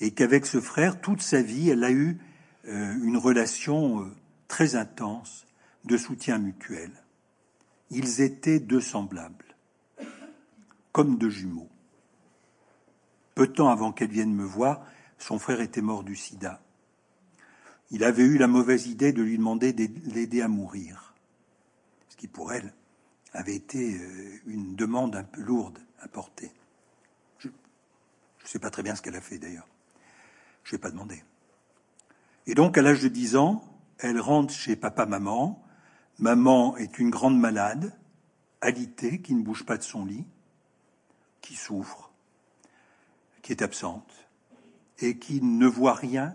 Et 0.00 0.12
qu'avec 0.12 0.46
ce 0.46 0.60
frère, 0.60 1.00
toute 1.00 1.22
sa 1.22 1.42
vie, 1.42 1.70
elle 1.70 1.84
a 1.84 1.90
eu 1.90 2.18
euh, 2.66 2.94
une 3.02 3.16
relation 3.16 4.02
euh, 4.02 4.06
très 4.48 4.76
intense 4.76 5.46
de 5.84 5.96
soutien 5.96 6.38
mutuel. 6.38 6.90
Ils 7.90 8.20
étaient 8.20 8.60
deux 8.60 8.80
semblables, 8.80 9.56
comme 10.92 11.18
deux 11.18 11.30
jumeaux. 11.30 11.68
Peu 13.34 13.46
de 13.46 13.52
temps 13.52 13.68
avant 13.68 13.92
qu'elle 13.92 14.10
vienne 14.10 14.34
me 14.34 14.44
voir, 14.44 14.84
son 15.18 15.38
frère 15.38 15.60
était 15.60 15.80
mort 15.80 16.04
du 16.04 16.16
sida. 16.16 16.60
Il 17.90 18.04
avait 18.04 18.24
eu 18.24 18.36
la 18.36 18.46
mauvaise 18.46 18.86
idée 18.86 19.12
de 19.12 19.22
lui 19.22 19.38
demander 19.38 19.72
de 19.72 19.88
l'aider 20.12 20.42
à 20.42 20.48
mourir, 20.48 21.14
ce 22.08 22.16
qui 22.16 22.28
pour 22.28 22.52
elle 22.52 22.74
avait 23.32 23.54
été 23.54 23.98
euh, 23.98 24.40
une 24.46 24.74
demande 24.74 25.16
un 25.16 25.24
peu 25.24 25.40
lourde 25.40 25.78
à 26.00 26.08
porter. 26.08 26.50
Je 27.38 27.48
ne 27.48 27.52
sais 28.44 28.58
pas 28.58 28.70
très 28.70 28.82
bien 28.82 28.94
ce 28.94 29.02
qu'elle 29.02 29.16
a 29.16 29.20
fait 29.20 29.38
d'ailleurs. 29.38 29.68
Je 30.64 30.74
n'ai 30.74 30.80
pas 30.80 30.90
demandé. 30.90 31.22
Et 32.46 32.54
donc, 32.54 32.78
à 32.78 32.82
l'âge 32.82 33.02
de 33.02 33.08
10 33.08 33.36
ans, 33.36 33.62
elle 33.98 34.20
rentre 34.20 34.52
chez 34.52 34.76
papa-maman. 34.76 35.62
Maman 36.18 36.76
est 36.76 36.98
une 36.98 37.10
grande 37.10 37.38
malade, 37.38 37.92
alitée, 38.60 39.20
qui 39.20 39.34
ne 39.34 39.42
bouge 39.42 39.64
pas 39.64 39.76
de 39.76 39.82
son 39.82 40.04
lit, 40.04 40.26
qui 41.40 41.54
souffre, 41.54 42.10
qui 43.42 43.52
est 43.52 43.62
absente, 43.62 44.12
et 44.98 45.18
qui 45.18 45.42
ne 45.42 45.66
voit 45.66 45.94
rien, 45.94 46.34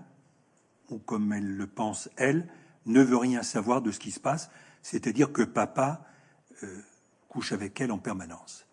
comme 1.00 1.34
elle 1.34 1.56
le 1.56 1.68
pense, 1.68 2.10
elle, 2.18 2.48
ne 2.86 3.02
veut 3.02 3.18
rien 3.18 3.44
savoir 3.44 3.82
de 3.82 3.92
ce 3.92 4.00
qui 4.00 4.12
se 4.12 4.20
passe, 4.20 4.50
c'est-à-dire 4.82 5.32
que 5.32 5.42
papa 5.42 6.06
euh, 6.64 6.82
couche 7.30 7.52
avec 7.52 7.80
elle 7.82 7.92
en 7.92 7.98
permanence. 7.98 8.68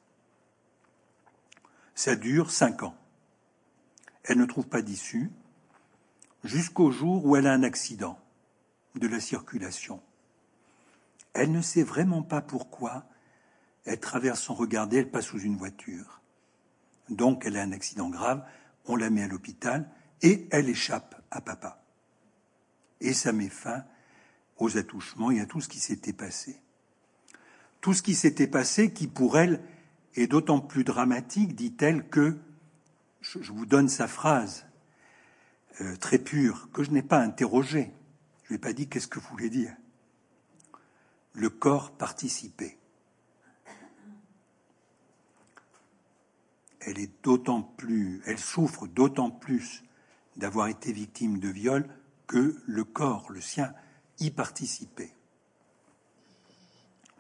Ça 1.95 2.17
dure 2.17 2.51
cinq 2.51 2.83
ans. 2.83 2.97
Elle 4.25 4.39
ne 4.39 4.47
trouve 4.47 4.69
pas 4.69 4.83
d'issue 4.83 5.31
jusqu'au 6.45 6.91
jour 6.91 7.25
où 7.25 7.37
elle 7.37 7.47
a 7.47 7.53
un 7.53 7.63
accident 7.63 8.19
de 8.95 9.07
la 9.07 9.21
circulation. 9.21 10.03
Elle 11.33 11.53
ne 11.53 11.63
sait 11.63 11.83
vraiment 11.83 12.23
pas 12.23 12.41
pourquoi. 12.41 13.05
Elle 13.85 14.01
traverse 14.01 14.43
sans 14.43 14.55
regarder, 14.55 14.99
elle 14.99 15.11
passe 15.11 15.27
sous 15.27 15.41
une 15.41 15.57
voiture. 15.57 16.21
Donc 17.09 17.45
elle 17.47 17.57
a 17.57 17.63
un 17.63 17.73
accident 17.73 18.09
grave, 18.09 18.45
on 18.87 18.97
la 18.97 19.11
met 19.11 19.23
à 19.23 19.29
l'hôpital 19.29 19.89
et 20.23 20.49
elle 20.51 20.69
échappe 20.69 21.23
à 21.31 21.41
papa. 21.41 21.80
Et 23.01 23.13
ça 23.13 23.33
met 23.33 23.49
fin 23.49 23.85
aux 24.59 24.77
attouchements 24.77 25.31
et 25.31 25.41
à 25.41 25.47
tout 25.47 25.61
ce 25.61 25.69
qui 25.69 25.81
s'était 25.81 26.13
passé. 26.13 26.61
Tout 27.81 27.95
ce 27.95 28.03
qui 28.03 28.15
s'était 28.15 28.47
passé 28.47 28.93
qui 28.93 29.07
pour 29.07 29.39
elle 29.39 29.63
est 30.15 30.27
d'autant 30.27 30.61
plus 30.61 30.85
dramatique, 30.85 31.55
dit-elle, 31.55 32.07
que, 32.09 32.37
je 33.23 33.53
vous 33.53 33.67
donne 33.67 33.89
sa 33.89 34.07
phrase, 34.07 34.67
euh, 35.81 35.97
très 35.97 36.19
pur, 36.19 36.69
que 36.73 36.83
je 36.83 36.91
n'ai 36.91 37.03
pas 37.03 37.21
interrogé. 37.21 37.91
Je 38.45 38.53
n'ai 38.53 38.59
pas 38.59 38.73
dit 38.73 38.89
qu'est-ce 38.89 39.09
que 39.09 39.19
vous 39.19 39.29
voulez 39.31 39.51
dire. 39.51 39.75
Le 41.33 41.49
corps 41.49 41.93
participait. 41.93 42.77
Elle 46.81 46.99
est 46.99 47.13
d'autant 47.23 47.63
plus, 47.63 48.23
elle 48.27 48.39
souffre 48.39 48.87
d'autant 48.87 49.31
plus 49.31 49.85
d'avoir 50.37 50.69
été 50.69 50.93
victime 50.93 51.39
de 51.39 51.49
viol 51.49 51.87
que 52.31 52.57
le 52.65 52.85
corps, 52.85 53.33
le 53.33 53.41
sien, 53.41 53.75
y 54.21 54.31
participait. 54.31 55.13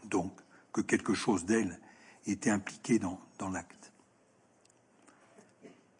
Donc, 0.05 0.33
que 0.73 0.81
quelque 0.81 1.15
chose 1.15 1.45
d'elle 1.47 1.81
était 2.27 2.51
impliqué 2.51 3.01
dans, 3.01 3.19
l'acte 3.53 3.93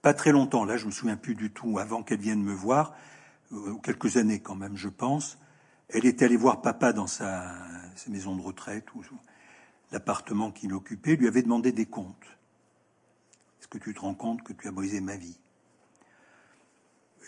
pas 0.01 0.15
très 0.15 0.31
longtemps, 0.31 0.65
là 0.65 0.77
je 0.77 0.87
me 0.87 0.93
souviens 0.93 1.17
plus 1.17 1.35
du 1.35 1.51
tout, 1.51 1.79
avant 1.79 2.05
qu'elle 2.05 2.21
vienne 2.21 2.43
me 2.43 2.55
voir, 2.55 2.95
euh, 3.53 3.75
quelques 3.83 4.17
années 4.17 4.41
quand 4.41 4.55
même 4.55 4.77
je 4.77 4.89
pense, 4.89 5.39
elle 5.89 6.07
est 6.07 6.23
allée 6.23 6.37
voir 6.37 6.63
papa 6.63 6.93
dans 6.93 7.09
sa, 7.09 7.53
maison 8.07 8.37
de 8.37 8.41
retraite 8.41 8.95
ou 8.95 9.03
l'appartement 9.91 10.53
qu'il 10.53 10.73
occupait, 10.73 11.17
lui 11.17 11.27
avait 11.27 11.43
demandé 11.43 11.73
des 11.73 11.87
comptes. 11.87 12.39
Est-ce 13.61 13.69
que 13.69 13.79
tu 13.79 13.93
te 13.93 14.01
rends 14.01 14.15
compte 14.15 14.43
que 14.43 14.53
tu 14.53 14.69
as 14.69 14.71
brisé 14.71 15.01
ma 15.01 15.17
vie? 15.17 15.37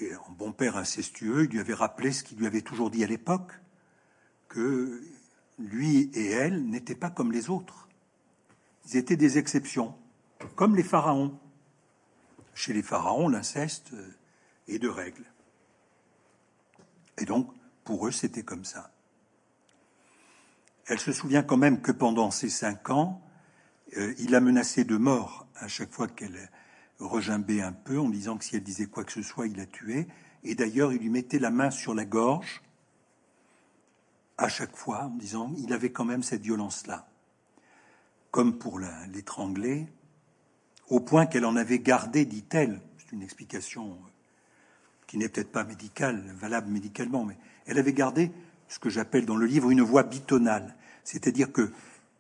Et 0.00 0.12
un 0.12 0.32
bon 0.36 0.52
père 0.52 0.76
incestueux, 0.76 1.44
il 1.44 1.50
lui 1.50 1.60
avait 1.60 1.74
rappelé 1.74 2.12
ce 2.12 2.24
qu'il 2.24 2.38
lui 2.38 2.46
avait 2.46 2.62
toujours 2.62 2.90
dit 2.90 3.04
à 3.04 3.06
l'époque, 3.06 3.52
que 4.48 5.02
lui 5.58 6.10
et 6.14 6.30
elle 6.30 6.64
n'étaient 6.68 6.94
pas 6.94 7.10
comme 7.10 7.32
les 7.32 7.50
autres. 7.50 7.88
Ils 8.86 8.96
étaient 8.96 9.16
des 9.16 9.38
exceptions, 9.38 9.94
comme 10.56 10.76
les 10.76 10.82
pharaons. 10.82 11.38
Chez 12.54 12.72
les 12.72 12.82
pharaons, 12.82 13.28
l'inceste 13.28 13.92
est 14.68 14.78
de 14.78 14.88
règle. 14.88 15.24
Et 17.18 17.24
donc, 17.24 17.52
pour 17.84 18.06
eux, 18.06 18.10
c'était 18.10 18.42
comme 18.42 18.64
ça. 18.64 18.92
Elle 20.86 20.98
se 20.98 21.12
souvient 21.12 21.42
quand 21.42 21.56
même 21.56 21.80
que 21.80 21.92
pendant 21.92 22.30
ces 22.30 22.48
cinq 22.48 22.90
ans, 22.90 23.22
euh, 23.96 24.14
il 24.18 24.34
a 24.34 24.40
menacé 24.40 24.84
de 24.84 24.96
mort 24.96 25.46
à 25.56 25.68
chaque 25.68 25.92
fois 25.92 26.08
qu'elle 26.08 26.50
regimbait 26.98 27.62
un 27.62 27.72
peu, 27.72 27.98
en 27.98 28.08
disant 28.08 28.36
que 28.36 28.44
si 28.44 28.56
elle 28.56 28.62
disait 28.62 28.86
quoi 28.86 29.04
que 29.04 29.12
ce 29.12 29.22
soit, 29.22 29.46
il 29.46 29.56
la 29.56 29.66
tuait. 29.66 30.06
Et 30.44 30.54
d'ailleurs, 30.54 30.92
il 30.92 31.00
lui 31.00 31.10
mettait 31.10 31.38
la 31.38 31.50
main 31.50 31.70
sur 31.70 31.94
la 31.94 32.04
gorge 32.04 32.62
à 34.38 34.48
chaque 34.48 34.76
fois 34.76 35.04
en 35.04 35.16
disant 35.16 35.52
il 35.58 35.72
avait 35.72 35.92
quand 35.92 36.04
même 36.04 36.22
cette 36.22 36.42
violence-là, 36.42 37.06
comme 38.30 38.58
pour 38.58 38.80
l'étrangler, 39.12 39.86
au 40.88 41.00
point 41.00 41.26
qu'elle 41.26 41.44
en 41.44 41.56
avait 41.56 41.78
gardé, 41.78 42.24
dit-elle, 42.24 42.80
c'est 42.98 43.12
une 43.12 43.22
explication 43.22 43.98
qui 45.06 45.16
n'est 45.16 45.28
peut-être 45.28 45.52
pas 45.52 45.64
médicale, 45.64 46.22
valable 46.38 46.70
médicalement, 46.70 47.24
mais 47.24 47.36
elle 47.66 47.78
avait 47.78 47.92
gardé 47.92 48.32
ce 48.68 48.78
que 48.78 48.90
j'appelle 48.90 49.26
dans 49.26 49.36
le 49.36 49.46
livre 49.46 49.70
une 49.70 49.82
voix 49.82 50.02
bitonale, 50.02 50.74
c'est-à-dire 51.04 51.52
que 51.52 51.70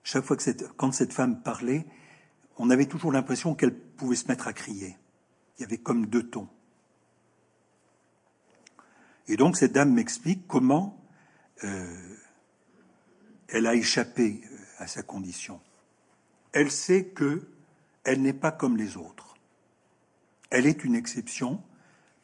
chaque 0.04 0.24
fois 0.24 0.36
que 0.36 0.64
quand 0.76 0.92
cette 0.92 1.12
femme 1.12 1.42
parlait, 1.42 1.86
on 2.62 2.70
avait 2.70 2.86
toujours 2.86 3.10
l'impression 3.10 3.56
qu'elle 3.56 3.74
pouvait 3.74 4.14
se 4.14 4.28
mettre 4.28 4.46
à 4.46 4.52
crier. 4.52 4.96
Il 5.58 5.62
y 5.62 5.64
avait 5.64 5.78
comme 5.78 6.06
deux 6.06 6.22
tons. 6.22 6.48
Et 9.26 9.36
donc 9.36 9.56
cette 9.56 9.72
dame 9.72 9.92
m'explique 9.92 10.46
comment 10.46 11.04
euh, 11.64 12.16
elle 13.48 13.66
a 13.66 13.74
échappé 13.74 14.42
euh, 14.44 14.56
à 14.78 14.86
sa 14.86 15.02
condition. 15.02 15.60
Elle 16.52 16.70
sait 16.70 17.06
que 17.06 17.48
elle 18.04 18.22
n'est 18.22 18.32
pas 18.32 18.52
comme 18.52 18.76
les 18.76 18.96
autres. 18.96 19.34
Elle 20.50 20.66
est 20.66 20.84
une 20.84 20.94
exception 20.94 21.60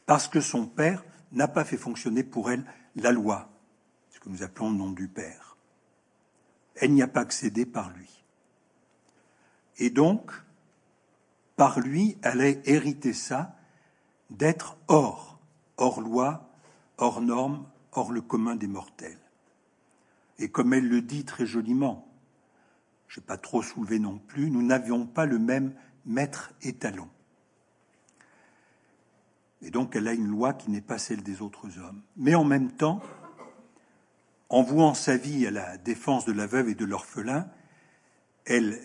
parce 0.07 0.29
que 0.29 0.41
son 0.41 0.69
père 0.69 1.05
n'a 1.33 1.49
pas 1.49 1.65
fait 1.65 1.77
fonctionner 1.77 2.23
pour 2.23 2.53
elle 2.53 2.65
la 2.95 3.11
loi, 3.11 3.51
ce 4.11 4.21
que 4.21 4.29
nous 4.29 4.45
appelons 4.45 4.71
le 4.71 4.77
nom 4.77 4.93
du 4.93 5.09
père. 5.09 5.57
Elle 6.77 6.93
n'y 6.93 7.03
a 7.03 7.09
pas 7.09 7.23
accédé 7.23 7.67
par 7.67 7.91
lui. 7.91 8.18
Et 9.79 9.91
donc, 9.91 10.33
par 11.57 11.81
lui, 11.81 12.19
elle 12.23 12.41
a 12.41 12.49
hérité 12.49 13.13
ça 13.13 13.57
d'être 14.31 14.77
hors, 14.89 15.39
hors 15.77 16.01
loi, 16.01 16.51
hors 16.99 17.21
norme, 17.21 17.67
hors 17.93 18.13
le 18.13 18.21
commun 18.21 18.57
des 18.57 18.67
mortels. 18.67 19.19
Et 20.39 20.51
comme 20.51 20.73
elle 20.73 20.89
le 20.89 21.03
dit 21.03 21.25
très 21.25 21.47
joliment, 21.47 22.09
je 23.09 23.21
n'ai 23.21 23.27
pas 23.27 23.39
trop 23.39 23.63
soulevé 23.63 23.99
non 23.99 24.19
plus, 24.19 24.51
nous 24.51 24.63
n'avions 24.63 25.07
pas 25.07 25.27
le 25.27 25.39
même 25.39 25.75
maître 26.05 26.53
étalon. 26.63 27.09
Et 29.63 29.71
donc 29.71 29.97
elle 29.97 30.07
a 30.07 30.13
une 30.13 30.29
loi 30.29 30.53
qui 30.53 30.71
n'est 30.71 30.81
pas 30.81 30.99
celle 30.99 31.23
des 31.23 31.43
autres 31.43 31.79
hommes. 31.79 32.03
Mais 32.17 32.35
en 32.35 32.45
même 32.45 32.71
temps, 32.71 33.01
en 34.49 34.63
vouant 34.63 34.95
sa 34.95 35.17
vie 35.17 35.47
à 35.47 35.51
la 35.51 35.77
défense 35.79 36.25
de 36.25 36.33
la 36.33 36.47
veuve 36.47 36.69
et 36.69 36.75
de 36.75 36.85
l'orphelin, 36.85 37.49
elle 38.45 38.79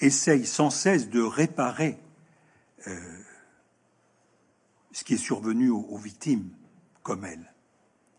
essaye 0.00 0.46
sans 0.46 0.70
cesse 0.70 1.08
de 1.08 1.20
réparer 1.20 1.98
euh, 2.86 3.18
ce 4.92 5.04
qui 5.04 5.14
est 5.14 5.18
survenu 5.18 5.70
aux, 5.70 5.96
victimes 5.96 6.50
comme 7.02 7.24
elle. 7.24 7.52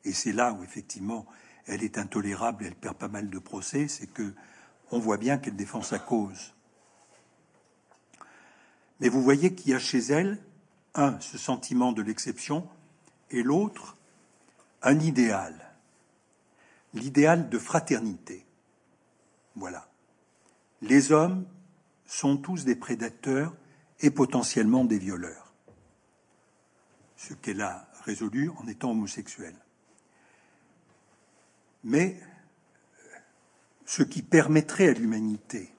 Et 0.04 0.14
c'est 0.14 0.34
là 0.34 0.54
où 0.54 0.64
effectivement 0.64 1.26
elle 1.68 1.84
est 1.84 1.98
intolérable, 1.98 2.66
elle 2.66 2.76
perd 2.76 2.96
pas 2.96 3.08
mal 3.08 3.30
de 3.30 3.40
procès, 3.40 3.88
c'est 3.88 4.08
que 4.08 4.34
on 4.92 5.00
voit 5.00 5.18
bien 5.18 5.38
qu'elle 5.38 5.56
défend 5.56 5.82
sa 5.82 5.98
cause. 5.98 6.54
Mais 9.00 9.10
vous 9.10 9.22
voyez 9.22 9.56
qu'il 9.56 9.72
y 9.72 9.74
a 9.74 9.80
chez 9.80 10.00
elle, 10.00 10.38
un, 10.94 11.20
ce 11.20 11.38
sentiment 11.38 11.92
de 11.92 12.02
l'exception, 12.02 12.70
et 13.32 13.42
l'autre, 13.42 13.98
un 14.84 15.00
idéal, 15.00 15.74
l'idéal 16.94 17.50
de 17.50 17.58
fraternité. 17.58 18.46
Voilà. 19.56 19.88
Les 20.82 21.12
hommes 21.12 21.46
sont 22.06 22.38
tous 22.38 22.66
des 22.66 22.76
prédateurs 22.76 23.56
et 24.00 24.12
potentiellement 24.12 24.86
des 24.86 25.00
violeurs. 25.00 25.54
Ce 27.18 27.34
qu'elle 27.34 27.62
a 27.62 27.88
résolu 28.04 28.50
en 28.58 28.68
étant 28.68 28.92
homosexuelle. 28.92 29.56
Mais 31.84 32.20
ce 33.86 34.04
qui 34.04 34.22
permettrait 34.22 34.90
à 34.90 34.94
l'humanité 34.94 35.72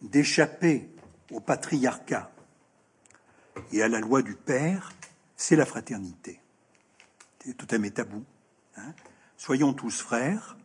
d'échapper 0.00 0.88
au 1.30 1.40
patriarcat 1.40 2.30
et 3.72 3.82
à 3.82 3.88
la 3.88 4.00
loi 4.00 4.22
du 4.22 4.34
Père, 4.34 4.92
c'est 5.36 5.56
la 5.56 5.66
fraternité. 5.66 6.40
Tout 7.58 7.66
un 7.72 7.90
tabou. 7.90 8.24
Hein. 8.76 8.94
Soyons 9.36 9.72
tous 9.72 10.00
frères 10.00 10.56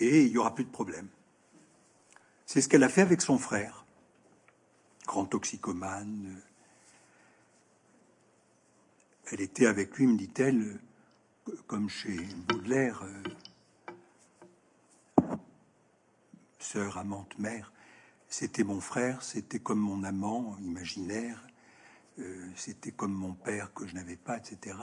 et 0.00 0.24
il 0.24 0.32
n'y 0.32 0.38
aura 0.38 0.54
plus 0.54 0.64
de 0.64 0.70
problème. 0.70 1.08
C'est 2.46 2.60
ce 2.60 2.68
qu'elle 2.68 2.82
a 2.82 2.88
fait 2.88 3.02
avec 3.02 3.20
son 3.20 3.38
frère, 3.38 3.84
grand 5.08 5.24
toxicomane. 5.24 6.40
Elle 9.32 9.40
était 9.40 9.66
avec 9.66 9.96
lui, 9.96 10.06
me 10.06 10.16
dit-elle, 10.16 10.78
comme 11.66 11.88
chez 11.88 12.16
Baudelaire, 12.46 13.02
euh, 13.02 13.22
sœur, 16.58 16.98
amante, 16.98 17.38
mère. 17.38 17.72
C'était 18.28 18.64
mon 18.64 18.80
frère, 18.80 19.22
c'était 19.22 19.58
comme 19.58 19.78
mon 19.78 20.04
amant 20.04 20.56
imaginaire, 20.60 21.46
euh, 22.18 22.46
c'était 22.54 22.92
comme 22.92 23.14
mon 23.14 23.32
père 23.32 23.72
que 23.72 23.86
je 23.86 23.94
n'avais 23.94 24.16
pas, 24.16 24.36
etc. 24.36 24.76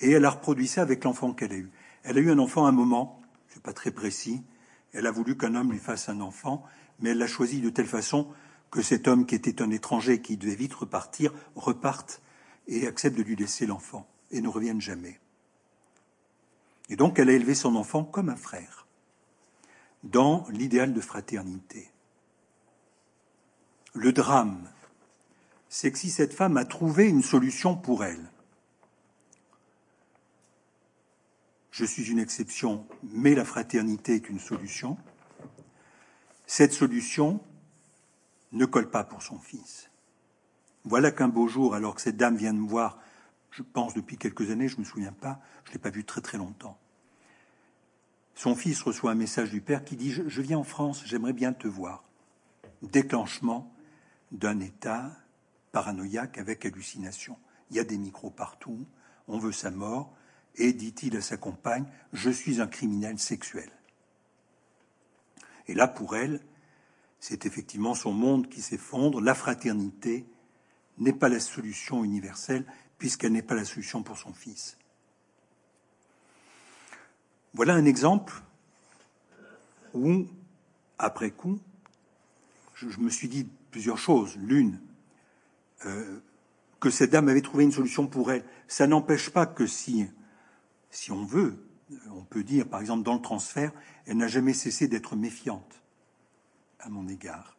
Et 0.00 0.12
elle 0.12 0.24
a 0.24 0.30
reproduit 0.30 0.68
ça 0.68 0.80
avec 0.80 1.04
l'enfant 1.04 1.34
qu'elle 1.34 1.52
a 1.52 1.56
eu. 1.56 1.70
Elle 2.04 2.16
a 2.16 2.20
eu 2.20 2.30
un 2.30 2.38
enfant 2.38 2.64
à 2.64 2.70
un 2.70 2.72
moment, 2.72 3.20
c'est 3.48 3.62
pas 3.62 3.74
très 3.74 3.90
précis. 3.90 4.42
Elle 4.94 5.06
a 5.06 5.10
voulu 5.10 5.36
qu'un 5.36 5.54
homme 5.54 5.72
lui 5.72 5.78
fasse 5.78 6.08
un 6.08 6.20
enfant, 6.20 6.64
mais 7.00 7.10
elle 7.10 7.18
l'a 7.18 7.26
choisi 7.26 7.60
de 7.60 7.68
telle 7.68 7.86
façon 7.86 8.32
que 8.70 8.82
cet 8.82 9.08
homme 9.08 9.26
qui 9.26 9.34
était 9.34 9.62
un 9.62 9.70
étranger, 9.70 10.20
qui 10.20 10.36
devait 10.36 10.54
vite 10.54 10.74
repartir, 10.74 11.32
reparte 11.54 12.20
et 12.66 12.86
accepte 12.86 13.16
de 13.16 13.22
lui 13.22 13.36
laisser 13.36 13.66
l'enfant 13.66 14.06
et 14.30 14.40
ne 14.40 14.48
revienne 14.48 14.80
jamais. 14.80 15.20
Et 16.88 16.96
donc 16.96 17.18
elle 17.18 17.30
a 17.30 17.32
élevé 17.32 17.54
son 17.54 17.76
enfant 17.76 18.04
comme 18.04 18.28
un 18.28 18.36
frère 18.36 18.86
dans 20.04 20.46
l'idéal 20.50 20.92
de 20.92 21.00
fraternité. 21.00 21.90
Le 23.94 24.12
drame, 24.12 24.70
c'est 25.68 25.90
que 25.90 25.98
si 25.98 26.10
cette 26.10 26.34
femme 26.34 26.56
a 26.56 26.64
trouvé 26.64 27.08
une 27.08 27.22
solution 27.22 27.76
pour 27.76 28.04
elle, 28.04 28.30
je 31.70 31.84
suis 31.84 32.10
une 32.10 32.18
exception, 32.18 32.86
mais 33.02 33.34
la 33.34 33.44
fraternité 33.44 34.14
est 34.14 34.28
une 34.28 34.40
solution, 34.40 34.96
cette 36.46 36.72
solution 36.72 37.40
ne 38.52 38.64
colle 38.64 38.90
pas 38.90 39.04
pour 39.04 39.22
son 39.22 39.38
fils. 39.38 39.90
Voilà 40.84 41.10
qu'un 41.10 41.28
beau 41.28 41.48
jour, 41.48 41.74
alors 41.74 41.94
que 41.94 42.00
cette 42.00 42.16
dame 42.16 42.36
vient 42.36 42.54
de 42.54 42.58
me 42.58 42.68
voir, 42.68 42.98
je 43.50 43.62
pense 43.62 43.94
depuis 43.94 44.16
quelques 44.16 44.50
années, 44.50 44.68
je 44.68 44.76
ne 44.76 44.80
me 44.80 44.84
souviens 44.84 45.12
pas, 45.12 45.40
je 45.64 45.70
ne 45.70 45.74
l'ai 45.74 45.80
pas 45.80 45.90
vu 45.90 46.04
très 46.04 46.20
très 46.20 46.38
longtemps, 46.38 46.78
son 48.38 48.54
fils 48.54 48.80
reçoit 48.82 49.10
un 49.10 49.16
message 49.16 49.50
du 49.50 49.60
père 49.60 49.84
qui 49.84 49.96
dit 49.96 50.12
je, 50.12 50.40
viens 50.40 50.58
en 50.58 50.62
France, 50.62 51.02
j'aimerais 51.04 51.32
bien 51.32 51.52
te 51.52 51.66
voir. 51.66 52.04
Déclenchement 52.82 53.74
d'un 54.30 54.60
état 54.60 55.10
paranoïaque 55.72 56.38
avec 56.38 56.64
hallucination. 56.64 57.36
Il 57.70 57.76
y 57.76 57.80
a 57.80 57.84
des 57.84 57.98
micros 57.98 58.30
partout, 58.30 58.86
on 59.26 59.40
veut 59.40 59.50
sa 59.50 59.72
mort, 59.72 60.14
et 60.54 60.72
dit-il 60.72 61.16
à 61.16 61.20
sa 61.20 61.36
compagne 61.36 61.86
Je 62.12 62.30
suis 62.30 62.60
un 62.60 62.68
criminel 62.68 63.18
sexuel. 63.18 63.72
Et 65.66 65.74
là, 65.74 65.88
pour 65.88 66.14
elle, 66.14 66.40
c'est 67.20 67.46
effectivement 67.46 67.94
son 67.94 68.12
monde 68.12 68.48
qui 68.48 68.62
s'effondre. 68.62 69.20
La 69.20 69.34
fraternité 69.34 70.26
n'est 70.98 71.12
pas 71.12 71.28
la 71.28 71.40
solution 71.40 72.04
universelle, 72.04 72.64
puisqu'elle 72.98 73.32
n'est 73.32 73.42
pas 73.42 73.54
la 73.54 73.64
solution 73.64 74.02
pour 74.02 74.18
son 74.18 74.32
fils. 74.32 74.76
Voilà 77.54 77.74
un 77.74 77.84
exemple 77.84 78.42
où, 79.94 80.26
après 80.98 81.30
coup, 81.30 81.58
je, 82.74 82.86
me 83.00 83.10
suis 83.10 83.28
dit 83.28 83.48
plusieurs 83.70 83.98
choses. 83.98 84.36
L'une, 84.36 84.80
euh, 85.86 86.20
que 86.80 86.90
cette 86.90 87.10
dame 87.10 87.28
avait 87.28 87.42
trouvé 87.42 87.64
une 87.64 87.72
solution 87.72 88.06
pour 88.06 88.30
elle. 88.30 88.44
Ça 88.68 88.86
n'empêche 88.86 89.30
pas 89.30 89.46
que 89.46 89.66
si, 89.66 90.06
si 90.90 91.10
on 91.10 91.24
veut, 91.24 91.64
on 92.12 92.22
peut 92.22 92.44
dire, 92.44 92.68
par 92.68 92.80
exemple, 92.80 93.02
dans 93.02 93.14
le 93.14 93.22
transfert, 93.22 93.72
elle 94.06 94.18
n'a 94.18 94.28
jamais 94.28 94.52
cessé 94.52 94.86
d'être 94.86 95.16
méfiante 95.16 95.82
à 96.80 96.88
mon 96.88 97.08
égard. 97.08 97.56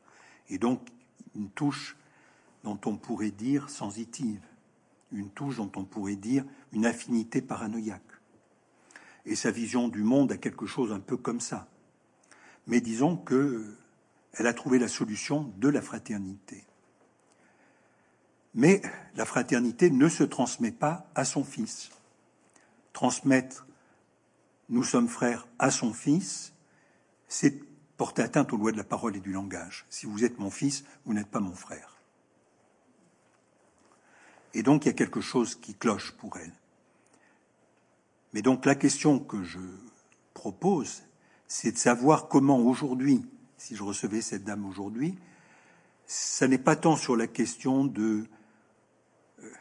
Et 0.50 0.58
donc, 0.58 0.88
une 1.36 1.50
touche 1.50 1.98
dont 2.64 2.80
on 2.86 2.98
pourrait 2.98 3.32
dire 3.32 3.70
sensitive, 3.70 4.41
une 5.12 5.30
touche 5.30 5.58
dont 5.58 5.72
on 5.76 5.86
pourrait 5.86 6.16
dire 6.16 6.46
une 6.72 6.86
affinité 6.86 7.41
paranoïaque 7.41 8.02
et 9.30 9.36
sa 9.36 9.52
vision 9.52 9.88
du 9.88 10.04
monde 10.04 10.32
a 10.32 10.38
quelque 10.38 10.66
chose 10.66 10.91
un 10.91 11.00
peu 11.00 11.16
comme 11.16 11.40
ça. 11.40 11.68
Mais 12.68 12.82
disons 12.82 13.16
que 13.16 13.76
elle 14.34 14.48
a 14.48 14.54
trouvé 14.54 14.80
la 14.80 14.88
solution 14.88 15.54
de 15.58 15.70
la 15.70 15.82
fraternité. 15.82 16.64
Mais 18.54 18.82
la 19.16 19.26
fraternité 19.26 19.90
ne 19.90 20.08
se 20.08 20.24
transmet 20.24 20.72
pas 20.72 21.10
à 21.16 21.26
son 21.26 21.44
fils. 21.44 21.90
Transmettre 22.94 23.68
nous 24.70 24.84
sommes 24.84 25.08
frères 25.08 25.48
à 25.58 25.72
son 25.72 25.94
fils, 25.94 26.54
c'est 27.28 27.60
porter 27.99 28.21
atteinte 28.21 28.53
aux 28.53 28.57
lois 28.57 28.71
de 28.71 28.77
la 28.77 28.85
parole 28.85 29.17
et 29.17 29.19
du 29.19 29.34
langage. 29.34 29.85
Si 29.89 30.05
vous 30.05 30.23
êtes 30.23 30.39
mon 30.39 30.49
fils, 30.49 30.85
vous 31.03 31.13
n'êtes 31.13 31.27
pas 31.27 31.41
mon 31.41 31.53
frère. 31.53 31.97
Et 34.53 34.63
donc 34.63 34.85
il 34.85 34.88
y 34.88 34.91
a 34.91 34.93
quelque 34.93 35.19
chose 35.19 35.55
qui 35.55 35.76
cloche 35.76 36.13
pour 36.13 36.38
elle. 36.38 36.53
Mais 38.31 38.41
donc 38.41 38.65
la 38.65 38.76
question 38.76 39.19
que 39.19 39.43
je 39.43 39.59
propose, 40.34 41.03
c'est 41.45 41.73
de 41.73 41.77
savoir 41.77 42.30
comment 42.30 42.59
aujourd'hui, 42.59 43.26
si 43.57 43.76
je 43.76 43.84
recevais 43.84 44.21
cette 44.21 44.45
dame 44.45 44.65
aujourd'hui, 44.65 45.19
ça 46.07 46.47
n'est 46.47 46.57
pas 46.57 46.77
tant 46.77 46.95
sur 46.95 47.17
la 47.17 47.27
question 47.27 47.84
de 47.84 48.26
euh, 49.43 49.51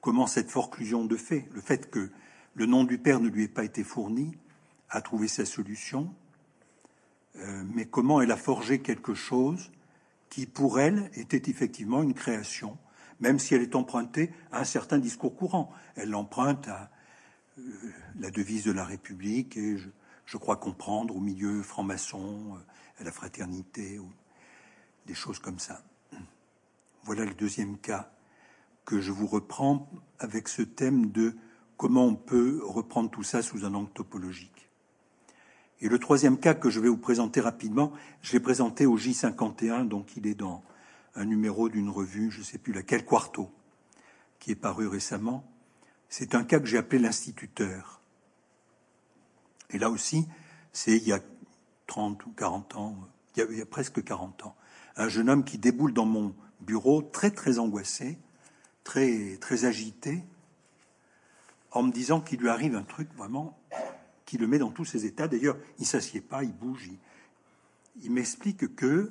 comment 0.00 0.26
cette 0.26 0.50
forclusion 0.50 1.04
de 1.04 1.16
fait, 1.16 1.48
le 1.52 1.60
fait 1.60 1.88
que 1.92 2.10
le 2.54 2.66
nom 2.66 2.82
du 2.82 2.98
père 2.98 3.20
ne 3.20 3.28
lui 3.28 3.44
ait 3.44 3.48
pas 3.48 3.62
été 3.62 3.84
fourni, 3.84 4.36
a 4.90 5.00
trouvé 5.00 5.28
sa 5.28 5.44
solution, 5.44 6.12
euh, 7.40 7.62
mais 7.74 7.86
comment 7.86 8.20
elle 8.20 8.32
a 8.32 8.36
forgé 8.36 8.80
quelque 8.80 9.14
chose 9.14 9.70
qui, 10.28 10.46
pour 10.46 10.80
elle, 10.80 11.10
était 11.14 11.50
effectivement 11.50 12.02
une 12.02 12.14
création, 12.14 12.76
même 13.20 13.38
si 13.38 13.54
elle 13.54 13.62
est 13.62 13.76
empruntée 13.76 14.32
à 14.52 14.60
un 14.60 14.64
certain 14.64 14.98
discours 14.98 15.36
courant. 15.36 15.72
Elle 15.96 16.10
l'emprunte 16.10 16.68
à 16.68 16.90
euh, 17.58 17.62
la 18.18 18.30
devise 18.30 18.64
de 18.64 18.72
la 18.72 18.84
République 18.84 19.56
et 19.56 19.76
je, 19.76 20.36
crois 20.36 20.56
comprendre 20.56 21.16
au 21.16 21.20
milieu 21.20 21.62
franc-maçon, 21.62 22.56
euh, 22.56 23.00
à 23.00 23.04
la 23.04 23.12
fraternité, 23.12 24.00
des 25.06 25.14
choses 25.14 25.38
comme 25.38 25.58
ça. 25.58 25.82
Voilà 27.04 27.24
le 27.24 27.34
deuxième 27.34 27.78
cas 27.78 28.10
que 28.84 29.00
je 29.00 29.12
vous 29.12 29.26
reprends 29.26 29.88
avec 30.18 30.48
ce 30.48 30.62
thème 30.62 31.10
de 31.12 31.36
comment 31.76 32.04
on 32.04 32.16
peut 32.16 32.60
reprendre 32.64 33.10
tout 33.10 33.22
ça 33.22 33.40
sous 33.40 33.64
un 33.64 33.74
angle 33.74 33.90
topologique. 33.92 34.57
Et 35.80 35.88
le 35.88 35.98
troisième 35.98 36.38
cas 36.38 36.54
que 36.54 36.70
je 36.70 36.80
vais 36.80 36.88
vous 36.88 36.96
présenter 36.96 37.40
rapidement, 37.40 37.92
je 38.20 38.32
l'ai 38.32 38.40
présenté 38.40 38.84
au 38.84 38.98
J51, 38.98 39.86
donc 39.86 40.16
il 40.16 40.26
est 40.26 40.34
dans 40.34 40.62
un 41.14 41.24
numéro 41.24 41.68
d'une 41.68 41.88
revue, 41.88 42.30
je 42.30 42.40
ne 42.40 42.44
sais 42.44 42.58
plus 42.58 42.72
laquelle, 42.72 43.04
Quarto, 43.04 43.50
qui 44.40 44.50
est 44.50 44.56
paru 44.56 44.88
récemment. 44.88 45.44
C'est 46.08 46.34
un 46.34 46.42
cas 46.42 46.58
que 46.58 46.66
j'ai 46.66 46.78
appelé 46.78 47.00
l'instituteur. 47.00 48.00
Et 49.70 49.78
là 49.78 49.90
aussi, 49.90 50.26
c'est 50.72 50.96
il 50.96 51.06
y 51.06 51.12
a 51.12 51.20
30 51.86 52.26
ou 52.26 52.30
40 52.32 52.76
ans, 52.76 52.96
il 53.36 53.40
y, 53.40 53.42
a, 53.42 53.46
il 53.50 53.58
y 53.58 53.62
a 53.62 53.66
presque 53.66 54.02
40 54.02 54.46
ans, 54.46 54.56
un 54.96 55.08
jeune 55.08 55.30
homme 55.30 55.44
qui 55.44 55.58
déboule 55.58 55.92
dans 55.92 56.06
mon 56.06 56.34
bureau, 56.60 57.02
très 57.02 57.30
très 57.30 57.58
angoissé, 57.58 58.18
très 58.82 59.36
très 59.36 59.64
agité, 59.64 60.24
en 61.70 61.82
me 61.82 61.92
disant 61.92 62.20
qu'il 62.20 62.40
lui 62.40 62.48
arrive 62.48 62.74
un 62.74 62.82
truc 62.82 63.08
vraiment 63.14 63.58
qui 64.28 64.36
le 64.36 64.46
met 64.46 64.58
dans 64.58 64.70
tous 64.70 64.84
ses 64.84 65.06
états. 65.06 65.26
D'ailleurs, 65.26 65.56
il 65.78 65.86
s'assied 65.86 66.20
pas, 66.20 66.44
il 66.44 66.52
bouge. 66.52 66.90
Il, 68.02 68.12
m'explique 68.12 68.76
que 68.76 69.10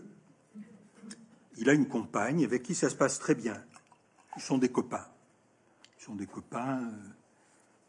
il 1.58 1.68
a 1.72 1.74
une 1.74 1.88
compagne 1.88 2.46
avec 2.46 2.62
qui 2.62 2.76
ça 2.76 2.88
se 2.88 2.94
passe 2.94 3.18
très 3.18 3.34
bien. 3.34 3.60
Ils 4.36 4.44
sont 4.44 4.60
des 4.60 4.70
copains. 4.70 5.08
Ils 6.00 6.04
sont 6.04 6.14
des 6.14 6.28
copains. 6.28 6.84
Euh, 6.84 7.10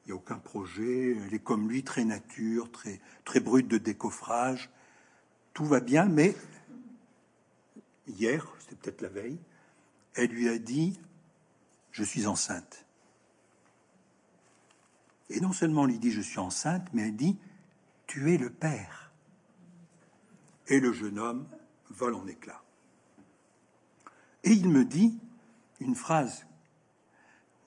il 0.06 0.08
n'y 0.08 0.12
a 0.12 0.14
aucun 0.16 0.38
projet. 0.38 1.18
Elle 1.26 1.34
est 1.34 1.44
comme 1.44 1.68
lui, 1.68 1.84
très 1.84 2.02
nature, 2.02 2.72
très 2.72 2.98
très 3.26 3.40
brute 3.40 3.68
de 3.68 3.76
décoffrage. 3.76 4.70
Tout 5.52 5.66
va 5.66 5.80
bien, 5.80 6.06
mais 6.06 6.34
hier, 8.06 8.48
c'était 8.60 8.76
peut-être 8.76 9.02
la 9.02 9.10
veille, 9.10 9.38
elle 10.14 10.30
lui 10.30 10.48
a 10.48 10.56
dit 10.56 10.98
Je 11.92 12.04
suis 12.04 12.26
enceinte. 12.26 12.86
Et 15.30 15.40
non 15.40 15.52
seulement 15.52 15.84
lui 15.84 15.98
dit 15.98 16.10
je 16.10 16.20
suis 16.20 16.38
enceinte, 16.38 16.86
mais 16.92 17.08
elle 17.08 17.16
dit 17.16 17.38
tu 18.06 18.32
es 18.32 18.38
le 18.38 18.50
père. 18.50 19.12
Et 20.66 20.80
le 20.80 20.92
jeune 20.92 21.18
homme 21.18 21.46
vole 21.90 22.14
en 22.14 22.26
éclats. 22.26 22.62
Et 24.44 24.52
il 24.52 24.68
me 24.68 24.84
dit 24.84 25.18
une 25.80 25.94
phrase 25.94 26.46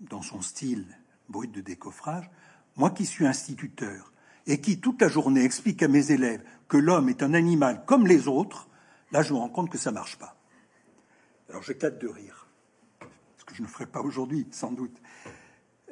dans 0.01 0.21
son 0.21 0.41
style 0.41 0.87
brut 1.29 1.51
de 1.51 1.61
décoffrage, 1.61 2.29
moi 2.75 2.89
qui 2.89 3.05
suis 3.05 3.25
instituteur 3.25 4.11
et 4.47 4.59
qui 4.59 4.79
toute 4.79 5.01
la 5.01 5.07
journée 5.07 5.43
explique 5.43 5.83
à 5.83 5.87
mes 5.87 6.11
élèves 6.11 6.43
que 6.67 6.77
l'homme 6.77 7.09
est 7.09 7.23
un 7.23 7.33
animal 7.33 7.83
comme 7.85 8.07
les 8.07 8.27
autres, 8.27 8.67
là 9.11 9.21
je 9.21 9.33
me 9.33 9.39
rends 9.39 9.49
compte 9.49 9.69
que 9.69 9.77
ça 9.77 9.91
marche 9.91 10.17
pas. 10.17 10.35
Alors 11.49 11.61
j'éclate 11.63 11.99
de 11.99 12.07
rire, 12.07 12.47
ce 13.37 13.45
que 13.45 13.53
je 13.53 13.61
ne 13.61 13.67
ferai 13.67 13.85
pas 13.85 14.01
aujourd'hui 14.01 14.47
sans 14.51 14.71
doute. 14.71 14.97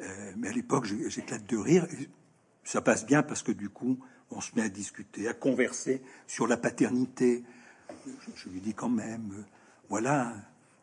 Euh, 0.01 0.31
mais 0.37 0.49
à 0.49 0.51
l'époque, 0.51 0.85
j'éclate 0.85 1.45
de 1.49 1.57
rire. 1.57 1.87
ça 2.63 2.81
passe 2.81 3.05
bien 3.05 3.23
parce 3.23 3.43
que 3.43 3.51
du 3.51 3.69
coup, 3.69 3.99
on 4.31 4.41
se 4.41 4.51
met 4.55 4.61
à 4.61 4.69
discuter, 4.69 5.27
à 5.27 5.33
converser 5.33 6.01
sur 6.27 6.47
la 6.47 6.57
paternité. 6.57 7.43
Je, 8.35 8.49
lui 8.49 8.61
dis 8.61 8.73
quand 8.73 8.89
même, 8.89 9.33
euh, 9.33 9.43
voilà, 9.89 10.33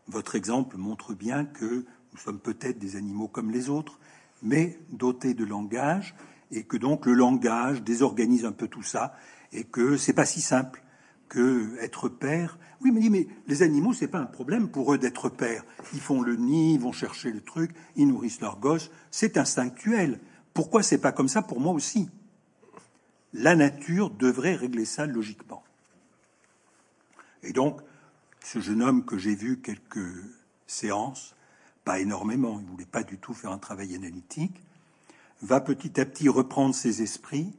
votre 0.08 0.34
exemple 0.34 0.76
montre 0.76 1.14
bien 1.14 1.44
que 1.44 1.84
nous 2.12 2.18
sommes 2.18 2.40
peut-être 2.40 2.78
des 2.78 2.96
animaux 2.96 3.28
comme 3.28 3.50
les 3.50 3.68
autres, 3.68 3.98
mais 4.42 4.78
dotés 4.90 5.34
de 5.34 5.44
langage, 5.44 6.14
et 6.50 6.64
que 6.64 6.76
donc 6.76 7.06
le 7.06 7.12
langage 7.12 7.82
désorganise 7.82 8.44
un 8.44 8.52
peu 8.52 8.68
tout 8.68 8.82
ça, 8.82 9.16
et 9.52 9.64
que 9.64 9.96
c'est 9.96 10.12
pas 10.12 10.26
si 10.26 10.40
simple 10.40 10.82
que 11.28 11.76
être 11.80 12.08
père. 12.08 12.58
Oui, 12.80 12.90
mais, 12.92 13.08
mais 13.08 13.26
les 13.46 13.62
animaux, 13.62 13.92
c'est 13.92 14.08
pas 14.08 14.18
un 14.18 14.26
problème 14.26 14.68
pour 14.68 14.92
eux 14.92 14.98
d'être 14.98 15.28
père. 15.28 15.64
Ils 15.92 16.00
font 16.00 16.22
le 16.22 16.36
nid, 16.36 16.74
ils 16.74 16.80
vont 16.80 16.92
chercher 16.92 17.30
le 17.30 17.40
truc, 17.40 17.72
ils 17.96 18.06
nourrissent 18.06 18.40
leurs 18.40 18.58
gosses. 18.58 18.90
C'est 19.10 19.36
instinctuel. 19.36 20.20
Pourquoi 20.54 20.82
c'est 20.82 20.98
pas 20.98 21.12
comme 21.12 21.28
ça 21.28 21.42
pour 21.42 21.60
moi 21.60 21.72
aussi? 21.72 22.08
La 23.32 23.54
nature 23.54 24.10
devrait 24.10 24.54
régler 24.54 24.84
ça 24.84 25.06
logiquement. 25.06 25.62
Et 27.42 27.52
donc, 27.52 27.80
ce 28.42 28.60
jeune 28.60 28.82
homme 28.82 29.04
que 29.04 29.18
j'ai 29.18 29.34
vu 29.34 29.60
quelques 29.60 30.24
séances, 30.66 31.34
pas 31.84 32.00
énormément, 32.00 32.60
il 32.60 32.66
voulait 32.66 32.86
pas 32.86 33.02
du 33.02 33.18
tout 33.18 33.34
faire 33.34 33.52
un 33.52 33.58
travail 33.58 33.94
analytique, 33.94 34.62
va 35.42 35.60
petit 35.60 36.00
à 36.00 36.06
petit 36.06 36.28
reprendre 36.28 36.74
ses 36.74 37.02
esprits 37.02 37.52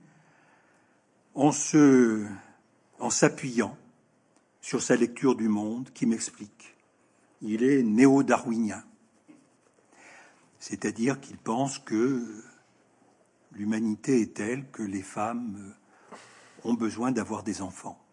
en 1.36 1.52
se 1.52 2.26
en 3.00 3.10
s'appuyant 3.10 3.78
sur 4.62 4.82
sa 4.82 4.96
lecture 4.96 5.36
du 5.36 5.48
monde 5.48 5.90
qui 5.94 6.06
m'explique. 6.06 6.76
Il 7.42 7.64
est 7.64 7.84
néo-darwinien, 7.84 8.84
c'est-à-dire 10.60 11.20
qu'il 11.20 11.38
pense 11.38 11.80
que 11.80 12.44
l'humanité 13.52 14.22
est 14.22 14.34
telle 14.34 14.70
que 14.72 14.84
les 14.84 15.04
femmes 15.04 15.74
ont 16.64 16.74
besoin 16.74 17.12
d'avoir 17.12 17.44
des 17.44 17.62
enfants, 17.62 18.04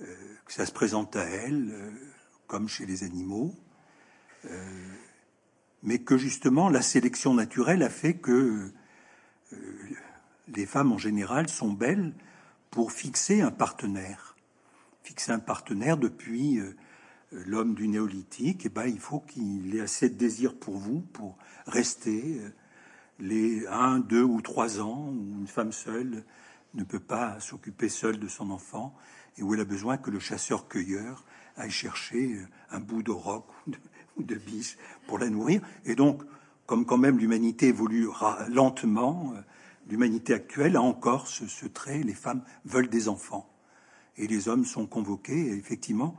euh, 0.00 0.06
que 0.46 0.52
ça 0.52 0.64
se 0.64 0.72
présente 0.72 1.16
à 1.16 1.24
elles 1.24 1.70
euh, 1.72 1.90
comme 2.46 2.68
chez 2.68 2.86
les 2.86 3.02
animaux, 3.02 3.54
euh, 4.46 4.94
mais 5.82 5.98
que 5.98 6.16
justement 6.16 6.68
la 6.68 6.82
sélection 6.82 7.34
naturelle 7.34 7.82
a 7.82 7.90
fait 7.90 8.14
que 8.14 8.72
les 10.48 10.66
femmes 10.66 10.92
en 10.92 10.98
général 10.98 11.48
sont 11.48 11.72
belles 11.72 12.12
pour 12.70 12.92
fixer 12.92 13.40
un 13.40 13.50
partenaire. 13.50 14.36
Fixer 15.02 15.32
un 15.32 15.38
partenaire 15.38 15.96
depuis 15.96 16.58
euh, 16.58 16.76
l'homme 17.32 17.74
du 17.74 17.88
néolithique, 17.88 18.62
eh 18.66 18.68
ben, 18.68 18.86
il 18.86 18.98
faut 18.98 19.20
qu'il 19.20 19.74
ait 19.74 19.80
assez 19.80 20.08
de 20.08 20.14
désir 20.14 20.54
pour 20.54 20.76
vous, 20.76 21.00
pour 21.00 21.38
rester 21.66 22.40
euh, 22.40 22.50
les 23.18 23.66
un, 23.68 24.00
deux 24.00 24.22
ou 24.22 24.40
trois 24.40 24.80
ans 24.80 25.08
où 25.08 25.40
une 25.40 25.46
femme 25.46 25.72
seule 25.72 26.24
ne 26.74 26.84
peut 26.84 27.00
pas 27.00 27.40
s'occuper 27.40 27.88
seule 27.88 28.18
de 28.18 28.28
son 28.28 28.50
enfant 28.50 28.94
et 29.36 29.42
où 29.42 29.54
elle 29.54 29.60
a 29.60 29.64
besoin 29.64 29.96
que 29.96 30.10
le 30.10 30.18
chasseur-cueilleur 30.18 31.24
aille 31.56 31.70
chercher 31.70 32.34
euh, 32.34 32.46
un 32.70 32.80
bout 32.80 33.02
de 33.02 33.10
roc 33.10 33.46
ou 34.16 34.22
de, 34.22 34.34
biche 34.34 34.76
pour 35.06 35.18
la 35.18 35.30
nourrir. 35.30 35.62
Et 35.84 35.94
donc, 35.94 36.22
comme 36.66 36.84
quand 36.84 36.98
même 36.98 37.18
l'humanité 37.18 37.68
évolue 37.68 38.08
lentement, 38.50 39.32
l'humanité 39.88 40.34
actuelle 40.34 40.76
a 40.76 40.82
encore 40.82 41.26
ce, 41.28 41.66
trait, 41.66 42.02
les 42.02 42.14
femmes 42.14 42.42
veulent 42.64 42.88
des 42.88 43.08
enfants. 43.08 43.48
Et 44.16 44.26
les 44.26 44.48
hommes 44.48 44.64
sont 44.64 44.86
convoqués, 44.86 45.48
et 45.48 45.54
effectivement, 45.54 46.16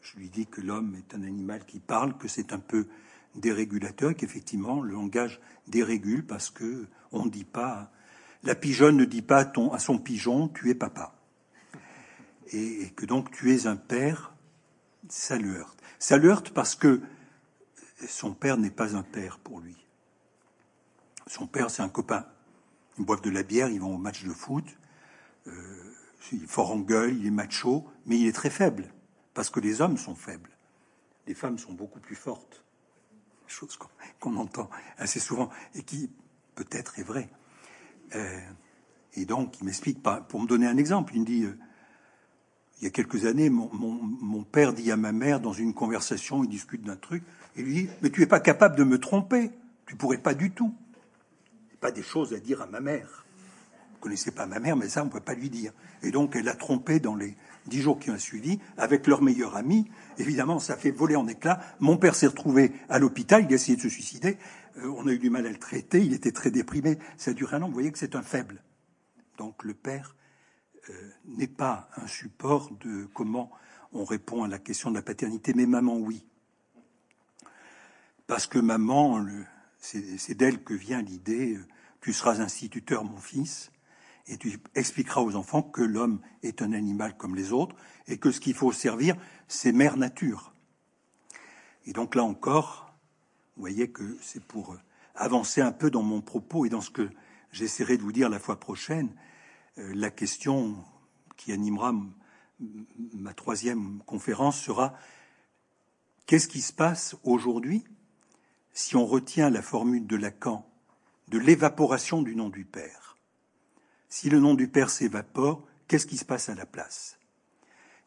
je 0.00 0.18
lui 0.18 0.28
dis 0.28 0.46
que 0.46 0.60
l'homme 0.60 0.96
est 0.96 1.14
un 1.14 1.22
animal 1.22 1.64
qui 1.64 1.80
parle, 1.80 2.16
que 2.18 2.28
c'est 2.28 2.52
un 2.52 2.58
peu 2.58 2.86
dérégulateur, 3.34 4.14
qu'effectivement, 4.14 4.82
le 4.82 4.92
langage 4.92 5.40
dérégule 5.66 6.26
parce 6.26 6.50
que 6.50 6.86
on 7.12 7.24
ne 7.24 7.30
dit 7.30 7.44
pas, 7.44 7.90
la 8.42 8.54
pigeonne 8.54 8.96
ne 8.96 9.04
dit 9.04 9.22
pas 9.22 9.50
à, 9.72 9.78
son 9.78 9.98
pigeon, 9.98 10.48
tu 10.48 10.70
es 10.70 10.74
papa. 10.74 11.14
Et, 12.52 12.90
que 12.94 13.06
donc 13.06 13.30
tu 13.30 13.54
es 13.54 13.66
un 13.66 13.76
père, 13.76 14.34
ça 15.08 15.38
le 15.38 15.56
heurte. 15.56 15.80
Ça 15.98 16.18
le 16.18 16.28
heurte 16.28 16.50
parce 16.50 16.74
que 16.74 17.00
son 18.06 18.34
père 18.34 18.58
n'est 18.58 18.70
pas 18.70 18.96
un 18.96 19.02
père 19.02 19.38
pour 19.38 19.60
lui. 19.60 19.76
Son 21.26 21.46
père, 21.46 21.70
c'est 21.70 21.82
un 21.82 21.88
copain. 21.88 22.26
Ils 22.98 23.04
boivent 23.04 23.22
de 23.22 23.30
la 23.30 23.42
bière, 23.42 23.68
ils 23.68 23.80
vont 23.80 23.94
au 23.94 23.98
match 23.98 24.24
de 24.24 24.32
foot. 24.32 24.64
Euh, 25.46 25.94
il 26.32 26.44
est 26.44 26.46
fort 26.46 26.72
en 26.72 26.78
gueule, 26.78 27.16
il 27.18 27.26
est 27.26 27.30
macho, 27.30 27.86
mais 28.06 28.18
il 28.18 28.26
est 28.26 28.32
très 28.32 28.50
faible, 28.50 28.92
parce 29.34 29.50
que 29.50 29.60
les 29.60 29.80
hommes 29.80 29.96
sont 29.96 30.14
faibles. 30.14 30.50
Les 31.26 31.34
femmes 31.34 31.58
sont 31.58 31.72
beaucoup 31.72 32.00
plus 32.00 32.16
fortes. 32.16 32.64
Chose 33.46 33.78
qu'on 34.20 34.36
entend 34.36 34.70
assez 34.96 35.20
souvent 35.20 35.50
et 35.74 35.82
qui 35.82 36.10
peut-être 36.54 36.98
est 36.98 37.02
vraie. 37.02 37.28
Euh, 38.14 38.40
et 39.14 39.26
donc, 39.26 39.60
il 39.60 39.64
m'explique, 39.64 40.02
pour 40.28 40.40
me 40.40 40.46
donner 40.46 40.66
un 40.66 40.76
exemple, 40.76 41.12
il 41.14 41.20
me 41.20 41.26
dit, 41.26 41.44
euh, 41.44 41.58
il 42.80 42.84
y 42.84 42.86
a 42.86 42.90
quelques 42.90 43.26
années, 43.26 43.50
mon, 43.50 44.42
père 44.44 44.72
dit 44.72 44.90
à 44.90 44.96
ma 44.96 45.12
mère, 45.12 45.40
dans 45.40 45.52
une 45.52 45.74
conversation, 45.74 46.42
il 46.42 46.48
discute 46.48 46.82
d'un 46.82 46.96
truc, 46.96 47.22
et 47.56 47.62
lui 47.62 47.74
dit, 47.74 47.88
mais 48.02 48.10
tu 48.10 48.22
es 48.22 48.26
pas 48.26 48.40
capable 48.40 48.76
de 48.76 48.84
me 48.84 48.98
tromper, 48.98 49.50
tu 49.86 49.96
pourrais 49.96 50.18
pas 50.18 50.34
du 50.34 50.50
tout 50.50 50.74
des 51.90 52.02
choses 52.02 52.32
à 52.34 52.38
dire 52.38 52.62
à 52.62 52.66
ma 52.66 52.80
mère. 52.80 53.24
Vous 53.92 53.98
connaissez 54.00 54.32
pas 54.32 54.46
ma 54.46 54.58
mère, 54.58 54.76
mais 54.76 54.88
ça, 54.88 55.02
on 55.02 55.06
ne 55.06 55.10
peut 55.10 55.20
pas 55.20 55.34
lui 55.34 55.50
dire. 55.50 55.72
Et 56.02 56.10
donc, 56.10 56.36
elle 56.36 56.48
a 56.48 56.54
trompé 56.54 57.00
dans 57.00 57.16
les 57.16 57.36
dix 57.66 57.80
jours 57.80 57.98
qui 57.98 58.10
ont 58.10 58.18
suivi 58.18 58.58
avec 58.76 59.06
leur 59.06 59.22
meilleur 59.22 59.56
ami. 59.56 59.90
Évidemment, 60.18 60.58
ça 60.58 60.76
fait 60.76 60.90
voler 60.90 61.16
en 61.16 61.26
éclats. 61.26 61.60
Mon 61.80 61.96
père 61.96 62.14
s'est 62.14 62.26
retrouvé 62.26 62.72
à 62.88 62.98
l'hôpital, 62.98 63.44
il 63.44 63.52
a 63.52 63.54
essayé 63.54 63.76
de 63.76 63.82
se 63.82 63.88
suicider. 63.88 64.36
Euh, 64.78 64.92
on 64.96 65.06
a 65.06 65.12
eu 65.12 65.18
du 65.18 65.30
mal 65.30 65.46
à 65.46 65.50
le 65.50 65.58
traiter, 65.58 66.00
il 66.04 66.12
était 66.12 66.32
très 66.32 66.50
déprimé. 66.50 66.98
Ça 67.16 67.30
a 67.30 67.34
duré 67.34 67.56
un 67.56 67.62
an. 67.62 67.68
Vous 67.68 67.74
voyez 67.74 67.92
que 67.92 67.98
c'est 67.98 68.16
un 68.16 68.22
faible. 68.22 68.62
Donc, 69.38 69.64
le 69.64 69.74
père 69.74 70.14
euh, 70.90 70.92
n'est 71.26 71.46
pas 71.46 71.88
un 71.96 72.06
support 72.06 72.70
de 72.80 73.08
comment 73.14 73.50
on 73.92 74.04
répond 74.04 74.42
à 74.42 74.48
la 74.48 74.58
question 74.58 74.90
de 74.90 74.96
la 74.96 75.02
paternité, 75.02 75.54
mais 75.54 75.66
maman, 75.66 75.96
oui. 75.96 76.24
Parce 78.26 78.46
que 78.46 78.58
maman, 78.58 79.24
c'est 79.78 80.34
d'elle 80.34 80.62
que 80.62 80.74
vient 80.74 81.02
l'idée, 81.02 81.54
euh, 81.54 81.66
tu 82.04 82.12
seras 82.12 82.42
instituteur, 82.42 83.02
mon 83.02 83.16
fils, 83.16 83.72
et 84.26 84.36
tu 84.36 84.60
expliqueras 84.74 85.22
aux 85.22 85.36
enfants 85.36 85.62
que 85.62 85.80
l'homme 85.80 86.20
est 86.42 86.60
un 86.60 86.74
animal 86.74 87.16
comme 87.16 87.34
les 87.34 87.50
autres, 87.50 87.74
et 88.06 88.18
que 88.18 88.30
ce 88.30 88.40
qu'il 88.40 88.52
faut 88.52 88.72
servir, 88.72 89.16
c'est 89.48 89.72
mère 89.72 89.96
nature. 89.96 90.52
Et 91.86 91.94
donc 91.94 92.14
là 92.14 92.22
encore, 92.22 92.92
vous 93.56 93.62
voyez 93.62 93.90
que 93.90 94.18
c'est 94.20 94.44
pour 94.44 94.74
euh, 94.74 94.80
avancer 95.14 95.62
un 95.62 95.72
peu 95.72 95.90
dans 95.90 96.02
mon 96.02 96.20
propos 96.20 96.66
et 96.66 96.68
dans 96.68 96.82
ce 96.82 96.90
que 96.90 97.08
j'essaierai 97.52 97.96
de 97.96 98.02
vous 98.02 98.12
dire 98.12 98.28
la 98.28 98.38
fois 98.38 98.60
prochaine, 98.60 99.08
euh, 99.78 99.90
la 99.94 100.10
question 100.10 100.76
qui 101.38 101.52
animera 101.52 101.94
ma 103.14 103.32
troisième 103.32 104.02
conférence 104.04 104.60
sera 104.60 104.92
qu'est-ce 106.26 106.48
qui 106.48 106.60
se 106.60 106.74
passe 106.74 107.16
aujourd'hui 107.24 107.82
si 108.74 108.94
on 108.94 109.06
retient 109.06 109.48
la 109.48 109.62
formule 109.62 110.06
de 110.06 110.16
Lacan 110.16 110.70
de 111.28 111.38
l'évaporation 111.38 112.22
du 112.22 112.36
nom 112.36 112.48
du 112.48 112.64
Père 112.64 113.16
Si 114.08 114.30
le 114.30 114.40
nom 114.40 114.54
du 114.54 114.68
Père 114.68 114.90
s'évapore, 114.90 115.66
qu'est-ce 115.88 116.06
qui 116.06 116.16
se 116.16 116.24
passe 116.24 116.48
à 116.48 116.54
la 116.54 116.66
place? 116.66 117.18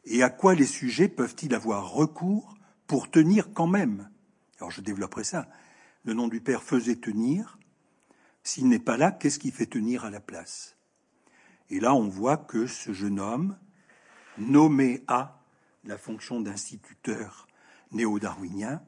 Et 0.04 0.22
à 0.22 0.30
quoi 0.30 0.54
les 0.54 0.66
sujets 0.66 1.08
peuvent-ils 1.08 1.54
avoir 1.54 1.92
recours 1.92 2.56
pour 2.86 3.10
tenir 3.10 3.52
quand 3.52 3.66
même? 3.66 4.10
Alors 4.58 4.70
je 4.70 4.80
développerai 4.80 5.24
ça. 5.24 5.48
Le 6.04 6.14
nom 6.14 6.28
du 6.28 6.40
Père 6.40 6.62
faisait 6.62 6.96
tenir. 6.96 7.58
S'il 8.42 8.68
n'est 8.68 8.78
pas 8.78 8.96
là, 8.96 9.12
qu'est-ce 9.12 9.38
qui 9.38 9.50
fait 9.50 9.66
tenir 9.66 10.04
à 10.04 10.10
la 10.10 10.20
place? 10.20 10.76
Et 11.70 11.80
là, 11.80 11.94
on 11.94 12.08
voit 12.08 12.38
que 12.38 12.66
ce 12.66 12.92
jeune 12.92 13.20
homme, 13.20 13.58
nommé 14.38 15.04
à 15.06 15.42
la 15.84 15.98
fonction 15.98 16.40
d'instituteur 16.40 17.46
néo-darwinien, 17.92 18.82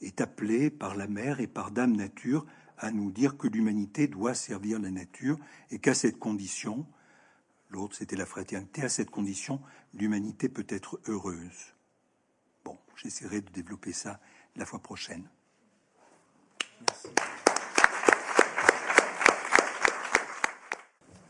est 0.00 0.20
appelé 0.20 0.70
par 0.70 0.96
la 0.96 1.06
mère 1.06 1.40
et 1.40 1.46
par 1.46 1.70
Dame 1.70 1.94
Nature 1.94 2.46
à 2.80 2.90
nous 2.90 3.10
dire 3.10 3.36
que 3.36 3.46
l'humanité 3.46 4.08
doit 4.08 4.34
servir 4.34 4.80
la 4.80 4.90
nature 4.90 5.38
et 5.70 5.78
qu'à 5.78 5.94
cette 5.94 6.18
condition, 6.18 6.86
l'autre 7.68 7.94
c'était 7.94 8.16
la 8.16 8.26
fraternité, 8.26 8.82
à 8.82 8.88
cette 8.88 9.10
condition, 9.10 9.60
l'humanité 9.94 10.48
peut 10.48 10.66
être 10.68 10.98
heureuse. 11.06 11.74
Bon, 12.64 12.78
j'essaierai 12.96 13.42
de 13.42 13.50
développer 13.50 13.92
ça 13.92 14.18
la 14.56 14.64
fois 14.64 14.80
prochaine. 14.80 15.28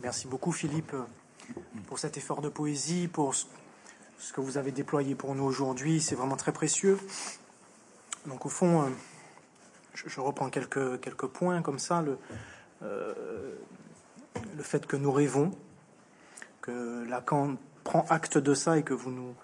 Merci. 0.01 0.29
Beaucoup 0.29 0.53
Philippe 0.53 0.95
pour 1.87 1.99
cet 1.99 2.17
effort 2.17 2.41
de 2.41 2.49
poésie, 2.49 3.09
pour 3.09 3.35
ce 3.35 4.33
que 4.33 4.41
vous 4.41 4.57
avez 4.57 4.71
déployé 4.71 5.15
pour 5.15 5.35
nous 5.35 5.45
aujourd'hui. 5.45 6.01
C'est 6.01 6.15
vraiment 6.15 6.37
très 6.37 6.53
précieux. 6.53 6.99
Donc 8.27 8.47
au 8.47 8.49
fond, 8.49 8.91
euh, 9.95 10.03
je, 10.07 10.21
reprends 10.21 10.51
quelques, 10.51 11.01
quelques 11.01 11.27
points 11.27 11.63
comme 11.63 11.79
ça. 11.79 12.03
Le, 12.03 12.19
euh, 12.83 13.55
le 14.57 14.63
fait 14.63 14.87
que 14.87 14.97
nous 14.97 15.13
rêvons, 15.13 15.53
que 16.61 17.05
Lacan 17.09 17.57
prend 17.85 18.05
acte 18.09 18.39
de 18.39 18.55
ça 18.55 18.79
et 18.79 18.83
que 18.83 18.95
vous 18.95 19.11
nous, 19.11 19.35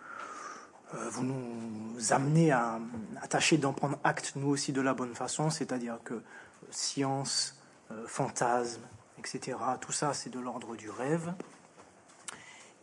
euh, 0.94 1.08
vous 1.10 1.24
nous 1.24 2.12
amenez 2.12 2.52
à, 2.52 2.78
à 3.20 3.26
tâcher 3.26 3.58
d'en 3.58 3.72
prendre 3.72 3.98
acte 4.04 4.32
nous 4.36 4.48
aussi 4.48 4.72
de 4.72 4.80
la 4.80 4.94
bonne 4.94 5.14
façon, 5.14 5.50
c'est-à-dire 5.50 5.98
que 6.04 6.22
science, 6.70 7.60
fantasme, 8.06 8.82
etc., 9.18 9.56
tout 9.80 9.92
ça 9.92 10.12
c'est 10.12 10.30
de 10.30 10.40
l'ordre 10.40 10.76
du 10.76 10.90
rêve. 10.90 11.32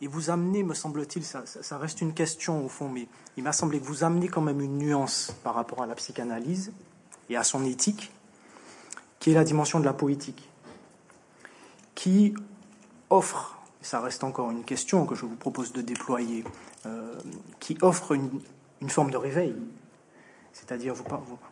Et 0.00 0.06
vous 0.06 0.30
amenez, 0.30 0.62
me 0.62 0.74
semble-t-il, 0.74 1.24
ça, 1.24 1.78
reste 1.78 2.00
une 2.00 2.14
question 2.14 2.64
au 2.64 2.68
fond, 2.68 2.88
mais 2.88 3.08
il 3.36 3.42
m'a 3.42 3.52
semblé 3.52 3.80
que 3.80 3.84
vous 3.84 4.04
amenez 4.04 4.28
quand 4.28 4.40
même 4.40 4.60
une 4.60 4.76
nuance 4.76 5.34
par 5.42 5.54
rapport 5.54 5.82
à 5.82 5.86
la 5.86 5.94
psychanalyse 5.94 6.72
et 7.30 7.36
à 7.36 7.44
son 7.44 7.64
éthique, 7.64 8.12
qui 9.18 9.30
est 9.30 9.34
la 9.34 9.44
dimension 9.44 9.80
de 9.80 9.84
la 9.84 9.92
poétique, 9.92 10.48
qui 11.94 12.34
offre, 13.10 13.58
ça 13.80 14.00
reste 14.00 14.24
encore 14.24 14.50
une 14.50 14.64
question 14.64 15.06
que 15.06 15.14
je 15.14 15.24
vous 15.24 15.36
propose 15.36 15.72
de 15.72 15.80
déployer, 15.80 16.44
euh, 16.86 17.18
qui 17.60 17.78
offre 17.82 18.12
une, 18.12 18.40
forme 18.88 19.10
de 19.10 19.16
réveil. 19.16 19.54
C'est-à-dire, 20.52 20.94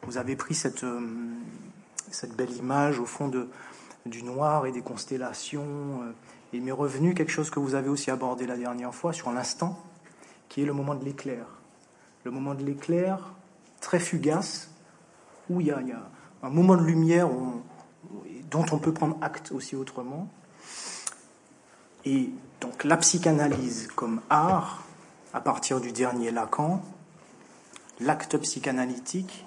vous, 0.02 0.18
avez 0.18 0.36
pris 0.36 0.54
cette, 0.54 0.84
euh, 0.84 1.00
cette 2.10 2.36
belle 2.36 2.52
image 2.52 2.98
au 2.98 3.06
fond 3.06 3.30
du 4.04 4.22
noir 4.22 4.66
et 4.66 4.72
des 4.72 4.82
constellations. 4.82 6.02
Euh, 6.02 6.12
il 6.52 6.62
m'est 6.62 6.72
revenu 6.72 7.14
quelque 7.14 7.32
chose 7.32 7.48
que 7.48 7.58
vous 7.58 7.74
avez 7.74 7.88
aussi 7.88 8.10
abordé 8.10 8.46
la 8.46 8.58
dernière 8.58 8.94
fois 8.94 9.14
sur 9.14 9.32
l'instant, 9.32 9.82
qui 10.50 10.60
est 10.60 10.66
le 10.66 10.74
moment 10.74 10.94
de 10.94 11.04
l'éclair. 11.04 11.46
Le 12.24 12.30
moment 12.30 12.54
de 12.54 12.62
l'éclair, 12.62 13.32
très 13.80 13.98
fugace, 13.98 14.71
où 15.50 15.60
il 15.60 15.66
y, 15.66 15.70
a, 15.70 15.80
un 16.42 16.50
moment 16.50 16.76
de 16.76 16.82
lumière 16.82 17.28
dont 18.50 18.66
on 18.72 18.78
peut 18.78 18.92
prendre 18.92 19.16
acte 19.20 19.52
aussi 19.52 19.76
autrement. 19.76 20.28
Et 22.04 22.30
donc 22.60 22.84
la 22.84 22.96
psychanalyse 22.96 23.88
comme 23.94 24.20
art, 24.28 24.82
à 25.32 25.40
partir 25.40 25.80
du 25.80 25.92
dernier 25.92 26.30
Lacan, 26.30 26.82
l'acte 28.00 28.36
psychanalytique, 28.38 29.44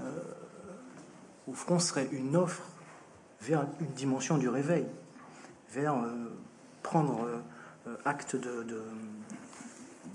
euh, 0.00 0.10
au 1.48 1.52
fond, 1.52 1.78
serait 1.78 2.08
une 2.12 2.36
offre 2.36 2.62
vers 3.40 3.66
une 3.80 3.92
dimension 3.94 4.38
du 4.38 4.48
réveil, 4.48 4.86
vers 5.72 5.94
euh, 5.94 6.32
prendre 6.82 7.26
euh, 7.86 7.96
acte 8.04 8.36
de, 8.36 8.66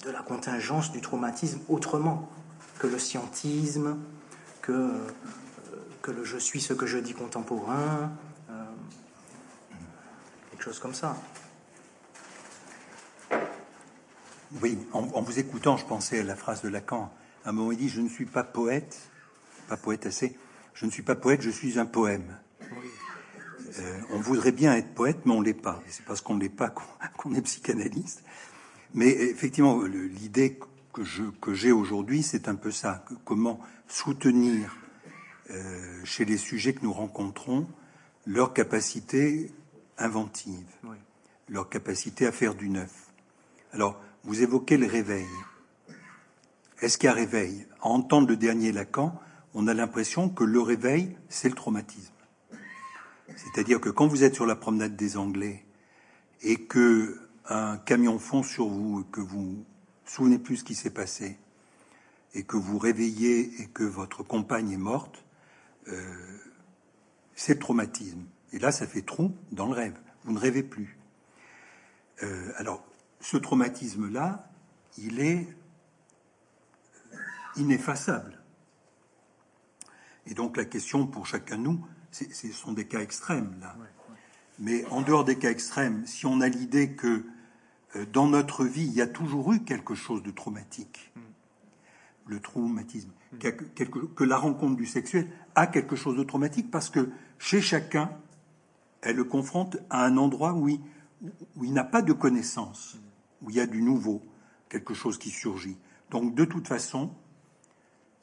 la 0.06 0.22
contingence 0.22 0.92
du 0.92 1.02
traumatisme 1.02 1.60
autrement 1.68 2.30
que 2.80 2.88
le 2.88 2.98
scientisme, 2.98 3.98
que, 4.62 4.72
euh, 4.72 5.08
que 6.02 6.12
le 6.12 6.24
je 6.24 6.38
suis 6.38 6.62
ce 6.62 6.74
que 6.74 6.86
je 6.86 6.98
dis 6.98 7.14
contemporain, 7.14 8.12
euh, 8.50 8.66
quelque 10.52 10.64
chose 10.64 10.80
comme 10.80 10.94
ça. 10.94 11.18
Oui, 14.62 14.80
en, 14.94 15.02
vous 15.02 15.40
écoutant, 15.40 15.78
je 15.78 15.86
pensais 15.86 16.20
à 16.20 16.24
la 16.24 16.36
phrase 16.36 16.62
de 16.62 16.70
Lacan. 16.70 17.12
À 17.46 17.50
un 17.50 17.52
moment, 17.52 17.72
il 17.72 17.78
dit 17.78 17.90
Je 17.90 18.02
ne 18.02 18.10
suis 18.10 18.26
pas 18.26 18.44
poète, 18.44 18.98
pas 19.68 19.78
poète 19.78 20.08
assez, 20.08 20.38
je 20.74 20.86
ne 20.86 20.92
suis 20.92 21.04
pas 21.04 21.16
poète, 21.16 21.42
je 21.42 21.52
suis 21.52 21.78
un 21.78 21.86
poème. 21.86 22.38
Euh, 23.80 24.00
on 24.10 24.20
voudrait 24.20 24.52
bien 24.52 24.76
être 24.76 24.94
poète, 24.96 25.20
mais 25.26 25.34
on 25.34 25.42
l'est 25.42 25.54
pas. 25.54 25.82
C'est 25.88 26.04
parce 26.06 26.22
qu'on 26.22 26.38
l'est 26.38 26.50
pas 26.50 26.74
qu'on 27.18 27.36
est 27.36 27.42
psychanalyste. 27.42 28.24
Mais 28.94 29.10
effectivement, 29.10 29.84
l'idée 29.84 30.58
que 30.94 31.04
je 31.04 31.24
que 31.42 31.54
j'ai 31.54 31.72
aujourd'hui, 31.72 32.24
c'est 32.24 32.48
un 32.48 32.56
peu 32.56 32.72
ça. 32.72 33.06
comment 33.26 33.60
soutenir 33.88 34.76
euh, 35.52 36.06
chez 36.06 36.26
les 36.26 36.38
sujets 36.38 36.74
que 36.74 36.84
nous 36.84 36.94
rencontrons 36.94 37.68
leur 38.26 38.54
capacité 38.54 39.52
inventive, 39.98 40.68
leur 41.48 41.70
capacité 41.70 42.28
à 42.28 42.32
faire 42.32 42.54
du 42.54 42.70
neuf. 42.70 43.12
Alors, 43.74 44.00
vous 44.24 44.42
évoquez 44.42 44.78
le 44.78 44.86
réveil. 44.86 45.28
Est-ce 46.82 46.98
qu'il 46.98 47.08
y 47.08 47.10
a 47.10 47.14
réveil 47.14 47.66
À 47.82 47.88
entendre 47.88 48.28
le 48.28 48.38
dernier 48.38 48.72
Lacan, 48.72 49.20
on 49.54 49.68
a 49.68 49.74
l'impression 49.74 50.30
que 50.30 50.44
le 50.44 50.62
réveil, 50.62 51.18
c'est 51.28 51.50
le 51.50 51.56
traumatisme? 51.56 52.14
C'est-à-dire 53.36 53.82
que 53.82 53.90
quand 53.90 54.08
vous 54.08 54.24
êtes 54.24 54.36
sur 54.36 54.46
la 54.46 54.56
promenade 54.56 54.96
des 54.96 55.18
Anglais 55.18 55.66
et 56.42 56.58
que 56.66 57.20
un 57.48 57.78
camion 57.78 58.20
fond 58.20 58.44
sur 58.44 58.68
vous, 58.68 59.04
que 59.12 59.22
vous 59.22 59.66
souvenez 60.10 60.40
plus 60.40 60.58
ce 60.58 60.64
qui 60.64 60.76
s'est 60.76 60.90
passé, 60.90 61.38
et 62.34 62.44
que 62.44 62.58
vous 62.58 62.78
réveillez 62.78 63.62
et 63.62 63.68
que 63.68 63.84
votre 63.84 64.24
compagne 64.24 64.72
est 64.72 64.78
morte, 64.78 65.24
euh, 65.88 66.38
c'est 67.36 67.54
le 67.54 67.60
traumatisme. 67.60 68.24
Et 68.52 68.60
là, 68.60 68.72
ça 68.72 68.88
fait 68.88 69.02
trou 69.02 69.34
dans 69.52 69.68
le 69.68 69.74
rêve. 69.74 69.98
Vous 70.24 70.34
ne 70.34 70.40
rêvez 70.40 70.64
plus. 70.64 70.98
Euh, 72.24 72.52
alors, 72.58 72.84
ce 73.22 73.38
traumatisme-là, 73.38 74.52
il 74.98 75.20
est 75.20 75.48
ineffaçable. 77.56 78.40
Et 80.26 80.34
donc 80.34 80.58
la 80.58 80.66
question 80.66 81.08
pour 81.08 81.26
chacun 81.26 81.58
de 81.58 81.64
nous, 81.64 81.86
ce 82.12 82.52
sont 82.52 82.74
des 82.74 82.86
cas 82.86 83.02
extrêmes, 83.02 83.56
là. 83.60 83.76
Mais 84.60 84.86
en 84.88 85.02
dehors 85.02 85.24
des 85.24 85.38
cas 85.38 85.50
extrêmes, 85.50 86.06
si 86.06 86.26
on 86.26 86.42
a 86.42 86.50
l'idée 86.50 86.92
que 86.92 87.24
dans 88.12 88.28
notre 88.28 88.66
vie, 88.66 88.86
il 88.86 88.94
y 88.94 89.02
a 89.02 89.08
toujours 89.08 89.54
eu 89.54 89.62
quelque 89.62 89.96
chose 89.96 90.22
de 90.24 90.32
traumatique, 90.32 91.12
mm. 91.16 91.20
le 92.28 92.40
traumatisme, 92.40 93.12
mm. 93.34 93.38
que, 93.38 94.24
la 94.24 94.38
rencontre 94.38 94.76
du 94.76 94.86
sexuel 94.86 95.30
a 95.56 95.68
quelque 95.68 95.96
chose 95.96 96.16
de 96.16 96.24
traumatique, 96.24 96.70
parce 96.70 96.90
que 96.90 97.10
chez 97.38 97.62
chacun, 97.62 98.12
elle 99.02 99.16
le 99.16 99.24
confronte 99.24 99.78
à 99.90 100.06
un 100.06 100.18
endroit 100.18 100.54
où 100.54 100.70
il, 100.70 100.80
où 101.56 101.64
il 101.64 101.74
n'a 101.74 101.84
pas 101.84 102.02
de 102.02 102.14
connaissance, 102.14 102.98
où 103.42 103.50
il 103.50 103.56
y 103.56 103.62
a 103.62 103.66
du 103.66 103.82
nouveau, 103.82 104.22
quelque 104.70 104.94
chose 104.94 105.18
qui 105.18 105.30
surgit. 105.30 105.78
Donc 106.12 106.36
de 106.36 106.46
toute 106.46 106.68
façon, 106.68 107.12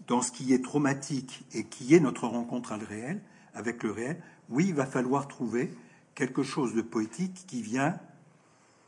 dans 0.06 0.22
ce 0.22 0.30
qui 0.30 0.52
est 0.52 0.62
traumatique 0.62 1.44
et 1.52 1.64
qui 1.64 1.94
est 1.94 2.00
notre 2.00 2.26
rencontre 2.26 2.72
à 2.72 2.76
le 2.76 2.84
réel, 2.84 3.20
avec 3.54 3.82
le 3.82 3.90
réel, 3.90 4.22
oui, 4.48 4.66
il 4.68 4.74
va 4.74 4.86
falloir 4.86 5.26
trouver 5.26 5.72
quelque 6.14 6.42
chose 6.42 6.74
de 6.74 6.82
poétique 6.82 7.44
qui 7.46 7.62
vient 7.62 7.98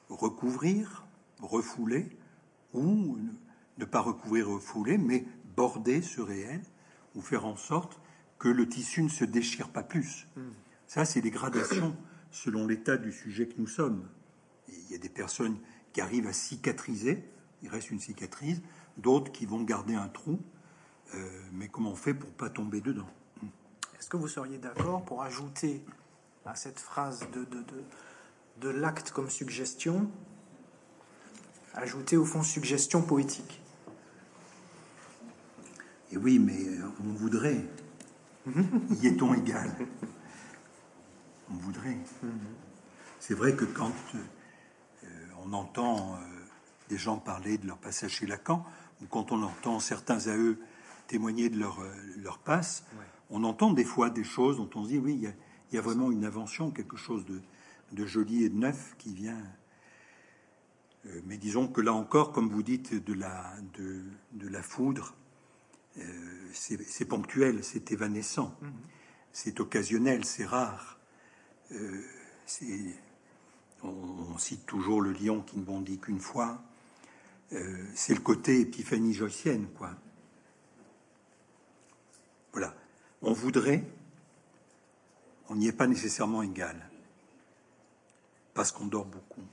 recouvrir, 0.09 1.07
refouler, 1.41 2.09
ou 2.73 3.19
ne 3.79 3.85
pas 3.85 4.01
recouvrir, 4.01 4.49
refouler, 4.49 4.99
mais 4.99 5.27
border 5.57 6.03
ce 6.03 6.21
réel, 6.21 6.63
ou 7.15 7.21
faire 7.23 7.47
en 7.47 7.57
sorte 7.57 8.01
que 8.39 8.49
le 8.49 8.69
tissu 8.69 9.03
ne 9.03 9.09
se 9.09 9.25
déchire 9.25 9.71
pas 9.71 9.83
plus. 9.83 10.27
Ça, 10.87 11.05
c'est 11.05 11.21
des 11.21 11.31
gradations 11.31 11.97
selon 12.31 12.67
l'état 12.67 12.97
du 12.97 13.13
sujet 13.13 13.49
que 13.49 13.59
nous 13.59 13.67
sommes. 13.67 14.09
il 14.69 14.91
y 14.91 14.95
a 14.95 14.99
des 14.99 15.09
personnes 15.09 15.59
qui 15.93 16.01
arrivent 16.01 16.27
à 16.27 16.33
cicatriser, 16.33 17.25
il 17.63 17.69
reste 17.69 17.91
une 17.91 18.01
cicatrice, 18.01 18.61
d'autres 18.97 19.33
qui 19.33 19.47
vont 19.47 19.63
garder 19.63 19.95
un 19.95 20.09
trou, 20.09 20.41
euh, 21.15 21.43
mais 21.53 21.69
comment 21.69 21.93
on 21.93 21.97
fait 21.97 22.15
pour 22.15 22.31
pas 22.31 22.51
tomber 22.51 22.81
dedans? 22.81 23.09
Est-ce 23.99 24.09
que 24.09 24.17
vous 24.17 24.29
seriez 24.29 24.59
d'accord 24.59 25.05
pour 25.05 25.23
ajouter 25.23 25.83
à 26.45 26.55
cette 26.55 26.79
phrase 26.79 27.27
de, 27.33 27.45
de, 27.45 27.63
de, 27.63 27.85
de 28.61 28.69
l'acte 28.69 29.11
comme 29.11 29.31
suggestion, 29.31 30.11
ajouter 31.75 32.17
au 32.17 32.25
fond 32.25 32.43
suggestion 32.43 33.03
poétique. 33.03 33.61
Et 36.11 36.17
oui, 36.17 36.39
mais 36.39 36.59
on 37.05 37.13
voudrait. 37.13 37.65
y 39.01 39.07
est-on 39.07 39.35
égal? 39.35 39.71
On 41.51 41.55
voudrait. 41.55 41.99
C'est 43.21 43.35
vrai 43.35 43.55
que 43.55 43.65
quand 43.65 43.93
euh, 44.15 44.19
on 45.45 45.53
entend 45.53 46.15
euh, 46.15 46.19
des 46.89 46.99
gens 46.99 47.19
parler 47.19 47.59
de 47.59 47.67
leur 47.67 47.79
passage 47.79 48.13
chez 48.13 48.27
Lacan, 48.27 48.65
ou 49.03 49.07
quand 49.07 49.33
on 49.33 49.43
entend 49.43 49.81
certains 49.81 50.27
à 50.29 50.37
eux 50.37 50.59
témoigner 51.07 51.49
de 51.49 51.59
leur, 51.59 51.81
euh, 51.81 51.93
leur 52.17 52.39
passe, 52.39 52.85
on 53.31 53.45
entend 53.45 53.73
des 53.73 53.85
fois 53.85 54.11
des 54.11 54.25
choses 54.25 54.57
dont 54.57 54.69
on 54.75 54.85
se 54.85 54.89
dit 54.89 54.99
oui, 54.99 55.15
il 55.71 55.75
y, 55.75 55.79
a, 55.79 55.83
vraiment 55.83 56.11
une 56.11 56.25
invention, 56.25 56.71
quelque 56.71 56.97
chose 56.97 57.25
de, 57.27 57.41
de, 57.93 58.07
joli 58.07 58.45
et 58.45 58.49
de 58.49 58.57
neuf 58.57 58.95
qui 58.99 59.15
vient. 59.15 59.43
Euh, 61.07 61.21
mais 61.27 61.37
disons 61.37 61.69
que 61.69 61.81
là 61.81 61.93
encore, 61.93 62.33
comme 62.33 62.49
vous 62.49 62.63
dites, 62.63 62.95
de 62.95 63.15
la, 63.15 63.55
de, 63.79 64.03
de 64.33 64.49
la 64.49 64.63
foudre, 64.63 65.15
euh, 65.99 66.03
c'est 66.53 67.05
ponctuel, 67.05 67.65
c'est 67.65 67.91
évanescent, 67.93 68.55
mm-hmm. 68.63 68.71
c'est 69.33 69.61
occasionnel, 69.61 70.25
c'est 70.25 70.45
rare. 70.45 70.99
on, 73.83 73.89
on, 74.33 74.39
cite 74.39 74.67
toujours 74.67 75.01
le 75.01 75.13
lion 75.13 75.43
qui 75.43 75.59
ne 75.59 75.65
bondit 75.65 75.99
qu'une 75.99 76.21
fois. 76.21 76.63
c'est 77.95 78.15
le 78.15 78.21
côté 78.21 78.61
épiphanie 78.61 79.15
joycienne, 79.15 79.67
quoi. 79.77 79.91
Voilà. 82.53 82.75
On 83.23 83.33
voudrait, 83.33 83.85
on 85.49 85.57
n'y 85.57 85.69
est 85.69 85.73
pas 85.73 85.87
nécessairement 85.87 86.43
égal, 86.43 86.88
parce 88.59 88.73
qu'on 88.73 88.87
dort 88.87 89.05
beaucoup. 89.05 89.45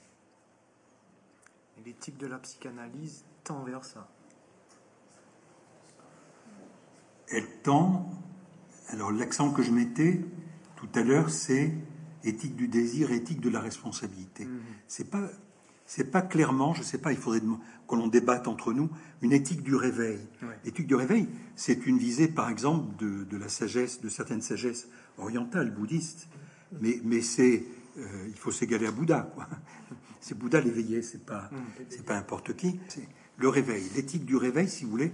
L'éthique 1.85 2.17
de 2.17 2.25
la 2.25 2.39
psychanalyse 2.39 3.23
tend 3.43 3.63
vers 3.63 3.85
ça. 3.85 4.09
Elle 7.27 7.45
tend. 7.61 8.09
Alors 8.89 9.11
l'accent 9.11 9.53
que 9.53 9.61
je 9.61 9.69
mettais 9.69 10.21
tout 10.75 10.89
à 10.95 11.03
l'heure, 11.03 11.29
c'est 11.29 11.71
éthique 12.23 12.55
du 12.55 12.67
désir, 12.67 13.11
éthique 13.11 13.41
de 13.41 13.49
la 13.49 13.59
responsabilité. 13.59 14.45
Mmh. 14.45 14.59
C'est 14.87 15.11
pas 15.11 15.29
c'est 15.85 16.09
pas 16.09 16.23
clairement, 16.23 16.73
je 16.73 16.81
sais 16.81 16.97
pas, 16.97 17.11
il 17.11 17.19
faudrait 17.19 17.41
que 17.87 17.95
l'on 17.95 18.07
débatte 18.07 18.47
entre 18.47 18.73
nous, 18.73 18.89
une 19.21 19.33
éthique 19.33 19.61
du 19.61 19.75
réveil. 19.75 20.17
L'éthique 20.63 20.87
du 20.87 20.95
réveil, 20.95 21.27
c'est 21.55 21.85
une 21.85 21.99
visée, 21.99 22.27
par 22.27 22.49
exemple, 22.49 22.95
de, 22.97 23.37
la 23.37 23.49
sagesse, 23.49 24.01
de 24.01 24.09
certaines 24.09 24.41
sagesses 24.41 24.87
orientales, 25.19 25.69
bouddhistes. 25.69 26.27
Mais, 26.81 26.99
mais 27.03 27.21
c'est, 27.21 27.67
euh, 27.97 28.25
il 28.27 28.35
faut 28.35 28.51
s'égaler 28.51 28.87
à 28.87 28.91
Bouddha, 28.91 29.21
quoi. 29.33 29.47
C'est 30.21 30.35
Bouddha 30.35 30.59
l'éveillé, 30.59 31.03
c'est 31.03 31.23
pas, 31.23 31.51
mm. 31.51 31.83
c'est 31.87 32.03
pas 32.03 32.15
n'importe 32.15 32.55
qui. 32.55 32.79
C'est 32.87 33.07
le 33.37 33.47
réveil, 33.47 33.83
l'éthique 33.95 34.25
du 34.25 34.35
réveil, 34.35 34.67
si 34.67 34.83
vous 34.83 34.89
voulez. 34.89 35.11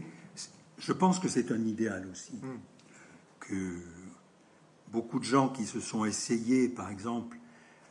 Je 0.78 0.94
pense 0.94 1.20
que 1.20 1.28
c'est 1.28 1.52
un 1.52 1.66
idéal 1.66 2.08
aussi. 2.10 2.36
Mm. 2.36 2.60
Que 3.42 3.78
beaucoup 4.88 5.20
de 5.20 5.26
gens 5.26 5.50
qui 5.50 5.66
se 5.66 5.82
sont 5.82 6.06
essayés, 6.06 6.70
par 6.70 6.90
exemple, 6.90 7.38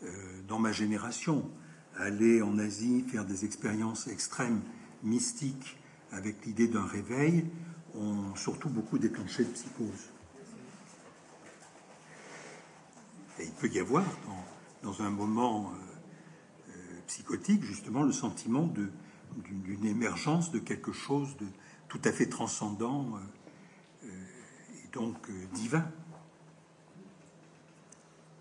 euh, 0.02 0.40
dans 0.48 0.58
ma 0.58 0.72
génération, 0.72 1.50
aller 1.96 2.40
en 2.40 2.58
Asie, 2.58 3.04
faire 3.06 3.26
des 3.26 3.44
expériences 3.44 4.06
extrêmes, 4.06 4.62
mystiques, 5.02 5.76
avec 6.12 6.46
l'idée 6.46 6.68
d'un 6.68 6.86
réveil, 6.86 7.44
ont 7.94 8.34
surtout 8.34 8.70
beaucoup 8.70 8.98
déclenché 8.98 9.44
de 9.44 9.50
psychose. 9.50 10.08
Et 13.38 13.44
il 13.44 13.52
peut 13.52 13.68
y 13.68 13.78
avoir 13.78 14.04
dans, 14.26 14.44
un 14.82 15.10
moment 15.10 15.72
euh, 15.72 16.70
euh, 16.70 17.00
psychotique 17.06 17.62
justement 17.64 18.02
le 18.02 18.12
sentiment 18.12 18.72
d'une 19.44 19.86
émergence 19.86 20.50
de 20.50 20.58
quelque 20.58 20.92
chose 20.92 21.36
de 21.38 21.46
tout 21.88 22.00
à 22.04 22.12
fait 22.12 22.26
transcendant 22.26 23.06
euh, 24.04 24.08
et 24.84 24.88
donc 24.92 25.30
divin. 25.52 25.84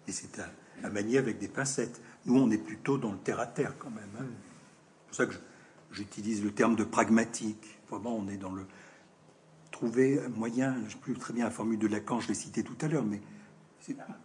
Et 0.08 0.12
c'est 0.12 0.40
à, 0.40 0.50
à 0.84 0.90
manier 0.90 1.18
avec 1.18 1.40
des 1.40 1.48
pincettes. 1.48 2.02
Nous, 2.26 2.38
on 2.38 2.50
est 2.52 2.58
plutôt 2.58 2.98
dans 2.98 3.12
le 3.12 3.18
terre-à-terre 3.18 3.78
quand 3.78 3.92
même. 3.92 4.10
Hein. 4.20 4.26
C'est 4.26 5.08
pour 5.08 5.16
ça 5.16 5.26
que 5.26 5.44
j'utilise 5.92 6.44
le 6.44 6.52
terme 6.52 6.76
de 6.76 6.84
pragmatique. 6.84 7.80
Vraiment, 7.90 8.16
on 8.16 8.28
est 8.28 8.38
dans 8.38 8.54
le 8.54 8.66
trouver 9.72 10.22
un 10.22 10.30
moyen, 10.30 10.76
je 10.76 10.86
ne 10.86 10.90
sais 10.90 10.98
plus 10.98 11.14
très 11.14 11.34
bien 11.34 11.46
la 11.46 11.52
formule 11.52 11.80
de 11.80 11.88
Lacan, 11.88 12.20
je 12.20 12.28
l'ai 12.28 12.34
cité 12.34 12.64
tout 12.64 12.76
à 12.82 12.88
l'heure, 12.88 13.06
mais 13.06 13.22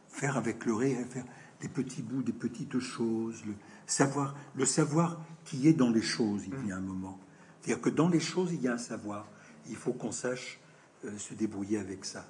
faire 0.08 0.36
avec 0.36 0.64
le 0.64 0.74
réel, 0.74 1.06
faire 1.06 1.24
des 1.64 1.70
petits 1.70 2.02
bouts, 2.02 2.22
des 2.22 2.34
petites 2.34 2.78
choses, 2.78 3.42
le 3.46 3.54
savoir, 3.86 4.36
le 4.54 4.66
savoir 4.66 5.18
qui 5.46 5.66
est 5.66 5.72
dans 5.72 5.88
les 5.88 6.02
choses, 6.02 6.42
il 6.46 6.68
y 6.68 6.72
a 6.72 6.76
un 6.76 6.80
moment. 6.80 7.18
C'est-à-dire 7.60 7.80
que 7.80 7.88
dans 7.88 8.10
les 8.10 8.20
choses, 8.20 8.52
il 8.52 8.60
y 8.60 8.68
a 8.68 8.74
un 8.74 8.78
savoir. 8.78 9.26
Il 9.70 9.76
faut 9.76 9.94
qu'on 9.94 10.12
sache 10.12 10.60
euh, 11.06 11.16
se 11.16 11.32
débrouiller 11.32 11.78
avec 11.78 12.04
ça. 12.04 12.26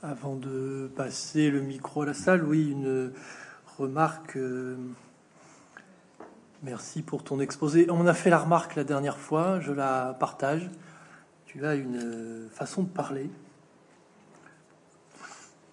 Avant 0.00 0.36
de 0.36 0.88
passer 0.94 1.50
le 1.50 1.60
micro 1.60 2.02
à 2.02 2.06
la 2.06 2.14
salle, 2.14 2.44
oui, 2.44 2.70
une 2.70 3.12
remarque. 3.76 4.36
Euh, 4.36 4.76
merci 6.62 7.02
pour 7.02 7.24
ton 7.24 7.40
exposé. 7.40 7.90
On 7.90 8.06
a 8.06 8.14
fait 8.14 8.30
la 8.30 8.38
remarque 8.38 8.76
la 8.76 8.84
dernière 8.84 9.18
fois, 9.18 9.58
je 9.58 9.72
la 9.72 10.16
partage. 10.20 10.70
Tu 11.46 11.66
as 11.66 11.74
une 11.74 12.48
façon 12.52 12.84
de 12.84 12.88
parler. 12.88 13.28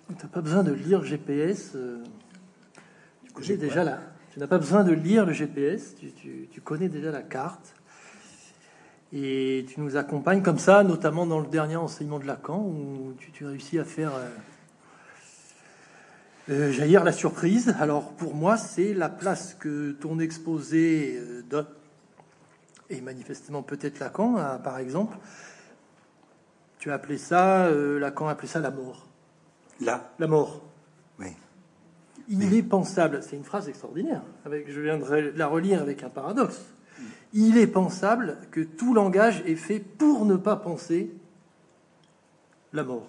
Tu 0.07 0.13
n'as 0.13 0.29
pas 0.29 0.41
besoin 0.41 0.63
de 0.63 0.71
lire 0.71 1.01
le 1.01 1.05
GPS. 1.05 1.73
Euh, 1.75 2.01
tu 3.25 3.33
connais 3.33 3.57
déjà 3.57 3.83
la. 3.83 3.99
Tu 4.31 4.39
n'as 4.39 4.47
pas 4.47 4.57
besoin 4.57 4.85
de 4.85 4.93
lire 4.93 5.25
le 5.25 5.33
GPS. 5.33 5.95
tu 5.95 6.61
connais 6.61 6.87
déjà 6.87 7.11
la 7.11 7.21
carte. 7.21 7.75
Et 9.11 9.65
tu 9.67 9.81
nous 9.81 9.97
accompagnes 9.97 10.41
comme 10.41 10.59
ça, 10.59 10.83
notamment 10.83 11.25
dans 11.25 11.39
le 11.39 11.47
dernier 11.47 11.75
enseignement 11.75 12.19
de 12.19 12.25
Lacan, 12.25 12.59
où 12.59 13.15
tu, 13.19 13.31
tu 13.31 13.45
réussis 13.45 13.79
à 13.79 13.85
faire 13.85 14.11
euh, 14.15 14.29
euh, 16.51 16.71
jaillir 16.71 17.03
la 17.03 17.11
surprise. 17.11 17.75
Alors 17.79 18.13
pour 18.13 18.33
moi, 18.33 18.55
c'est 18.57 18.93
la 18.93 19.09
place 19.09 19.55
que 19.55 19.91
ton 19.91 20.19
exposé 20.19 21.21
donne, 21.49 21.67
et 22.89 23.01
manifestement 23.01 23.61
peut-être 23.61 23.99
Lacan, 23.99 24.37
hein, 24.37 24.57
par 24.59 24.79
exemple. 24.79 25.17
Tu 26.79 26.91
as 26.91 26.93
appelé 26.93 27.17
ça, 27.17 27.69
Lacan 27.71 28.27
a 28.27 28.31
appelé 28.31 28.47
ça 28.47 28.59
la 28.59 28.71
mort. 28.71 29.06
La 29.81 30.13
La 30.19 30.27
mort. 30.27 30.61
Oui. 31.19 31.27
Il 32.29 32.53
est 32.53 32.63
pensable, 32.63 33.21
c'est 33.23 33.35
une 33.35 33.43
phrase 33.43 33.69
extraordinaire, 33.69 34.21
avec, 34.45 34.69
je 34.69 34.81
viendrai 34.81 35.31
la 35.31 35.47
relire 35.47 35.81
avec 35.81 36.03
un 36.03 36.09
paradoxe 36.09 36.59
il 37.33 37.57
est 37.57 37.67
pensable 37.67 38.37
que 38.51 38.61
tout 38.61 38.93
langage 38.93 39.43
est 39.45 39.55
fait 39.55 39.79
pour 39.79 40.25
ne 40.25 40.35
pas 40.35 40.55
penser 40.55 41.11
la 42.73 42.83
mort. 42.83 43.07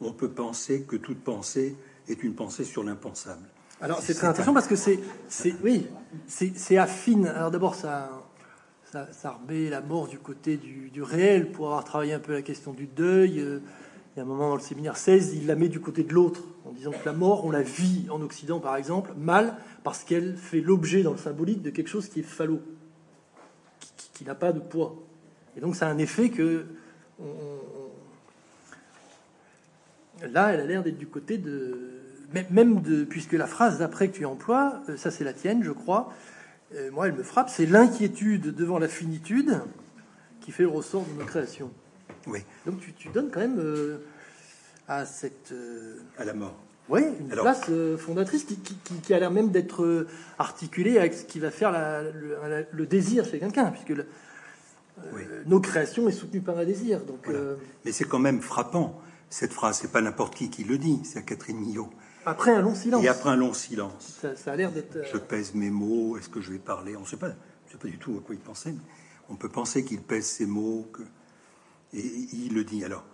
On 0.00 0.12
peut 0.12 0.30
penser 0.30 0.82
que 0.82 0.96
toute 0.96 1.22
pensée 1.22 1.76
est 2.08 2.22
une 2.22 2.34
pensée 2.34 2.64
sur 2.64 2.84
l'impensable. 2.84 3.46
Alors 3.80 4.00
c'est 4.00 4.14
très 4.14 4.26
intéressant 4.26 4.54
parce 4.54 4.66
que 4.66 4.76
c'est, 4.76 5.00
oui, 5.62 5.86
c'est 6.26 6.76
affine. 6.76 7.26
Alors 7.26 7.50
d'abord 7.50 7.74
ça, 7.74 8.10
ça, 8.90 9.30
remet 9.30 9.70
la 9.70 9.80
mort 9.80 10.08
du 10.08 10.18
côté 10.18 10.56
du, 10.56 11.02
réel 11.02 11.50
pour 11.50 11.66
avoir 11.66 11.84
travaillé 11.84 12.12
un 12.12 12.18
peu 12.20 12.32
la 12.32 12.42
question 12.42 12.72
du 12.72 12.86
deuil. 12.86 13.40
Euh, 13.40 13.60
y 14.16 14.20
a 14.20 14.22
un 14.22 14.26
moment 14.26 14.50
dans 14.50 14.56
le 14.56 14.60
séminaire 14.60 14.96
16, 14.96 15.34
il 15.34 15.46
la 15.46 15.56
met 15.56 15.68
du 15.68 15.80
côté 15.80 16.04
de 16.04 16.12
l'autre, 16.12 16.42
en 16.64 16.72
disant 16.72 16.92
que 16.92 17.04
la 17.04 17.12
mort, 17.12 17.44
on 17.44 17.50
la 17.50 17.62
vit 17.62 18.06
en 18.10 18.20
Occident 18.22 18.60
par 18.60 18.76
exemple, 18.76 19.12
mal, 19.16 19.56
parce 19.82 20.04
qu'elle 20.04 20.36
fait 20.36 20.60
l'objet 20.60 21.02
dans 21.02 21.12
le 21.12 21.18
symbolique 21.18 21.62
de 21.62 21.70
quelque 21.70 21.88
chose 21.88 22.08
qui 22.08 22.20
est 22.20 22.24
falot, 22.24 22.60
qui, 24.12 24.24
n'a 24.24 24.34
pas 24.34 24.52
de 24.52 24.60
poids. 24.60 24.94
Et 25.56 25.60
donc 25.60 25.74
ça 25.76 25.88
a 25.88 25.90
un 25.90 25.98
effet 25.98 26.30
que 26.30 26.66
Là, 30.32 30.52
elle 30.52 30.60
a 30.60 30.64
l'air 30.64 30.82
d'être 30.82 30.98
du 30.98 31.06
côté 31.06 31.38
de. 31.38 31.78
Même 32.50 32.82
de. 32.82 33.04
Puisque 33.04 33.32
la 33.32 33.46
phrase 33.46 33.78
d'après 33.78 34.08
que 34.08 34.16
tu 34.16 34.24
emploies, 34.24 34.80
euh, 34.88 34.96
ça 34.96 35.10
c'est 35.10 35.24
la 35.24 35.32
tienne, 35.32 35.62
je 35.62 35.70
crois, 35.70 36.12
euh, 36.74 36.90
moi 36.90 37.06
elle 37.06 37.14
me 37.14 37.22
frappe, 37.22 37.48
c'est 37.48 37.66
l'inquiétude 37.66 38.54
devant 38.54 38.78
la 38.78 38.88
finitude 38.88 39.60
qui 40.40 40.50
fait 40.50 40.64
le 40.64 40.68
ressort 40.68 41.04
de 41.04 41.20
nos 41.20 41.24
créations. 41.24 41.70
Oui. 42.26 42.40
Donc 42.66 42.80
tu, 42.96 43.08
donnes 43.08 43.30
quand 43.30 43.40
même 43.40 43.58
euh, 43.58 43.98
à 44.88 45.06
cette. 45.06 45.54
à 46.18 46.24
la 46.24 46.34
mort. 46.34 46.56
Oui, 46.90 47.00
une 47.18 47.28
place 47.28 47.70
fondatrice 47.96 48.44
qui, 48.44 48.58
qui, 48.58 49.14
a 49.14 49.18
l'air 49.18 49.30
même 49.30 49.50
d'être 49.50 50.06
articulée 50.38 50.98
avec 50.98 51.14
ce 51.14 51.24
qui 51.24 51.40
va 51.40 51.50
faire 51.50 51.72
le, 51.72 52.84
désir 52.84 53.24
chez 53.24 53.38
quelqu'un, 53.38 53.70
puisque 53.70 53.94
nos 55.46 55.60
créations 55.60 56.06
est 56.10 56.12
soutenue 56.12 56.42
par 56.42 56.58
un 56.58 56.66
désir. 56.66 57.00
Donc, 57.06 57.26
Mais 57.86 57.92
c'est 57.92 58.04
quand 58.04 58.18
même 58.18 58.42
frappant 58.42 59.00
cette 59.34 59.52
phrase, 59.52 59.78
c'est 59.80 59.90
pas 59.90 60.00
n'importe 60.00 60.36
qui 60.36 60.48
qui 60.48 60.62
le 60.62 60.78
dit, 60.78 61.00
c'est 61.02 61.24
Catherine 61.24 61.58
Millot. 61.58 61.90
Après 62.24 62.52
un 62.52 62.62
long 62.62 62.74
silence. 62.74 63.04
Et 63.04 63.08
après 63.08 63.30
un 63.30 63.36
long 63.36 63.52
silence. 63.52 64.24
Ça, 64.36 64.52
a 64.52 64.56
l'air 64.56 64.70
d'être. 64.70 64.96
Euh, 64.96 65.04
je 65.12 65.18
pèse 65.18 65.54
mes 65.54 65.70
mots, 65.70 66.16
est-ce 66.16 66.28
que 66.28 66.40
je 66.40 66.52
vais 66.52 66.58
parler? 66.58 66.96
On 66.96 67.00
ne 67.00 67.06
sait 67.06 67.16
pas, 67.16 67.32
je 67.68 67.76
pas 67.76 67.88
du 67.88 67.98
tout 67.98 68.16
à 68.16 68.24
quoi 68.24 68.36
il 68.36 68.40
pensait, 68.40 68.70
mais 68.70 68.80
on 69.28 69.34
peut 69.34 69.48
penser 69.48 69.84
qu'il 69.84 70.00
pèse 70.00 70.26
ses 70.26 70.46
mots, 70.46 70.88
que... 70.92 71.02
et 71.94 72.28
il 72.32 72.54
le 72.54 72.64
dit. 72.64 72.84
Alors, 72.84 73.04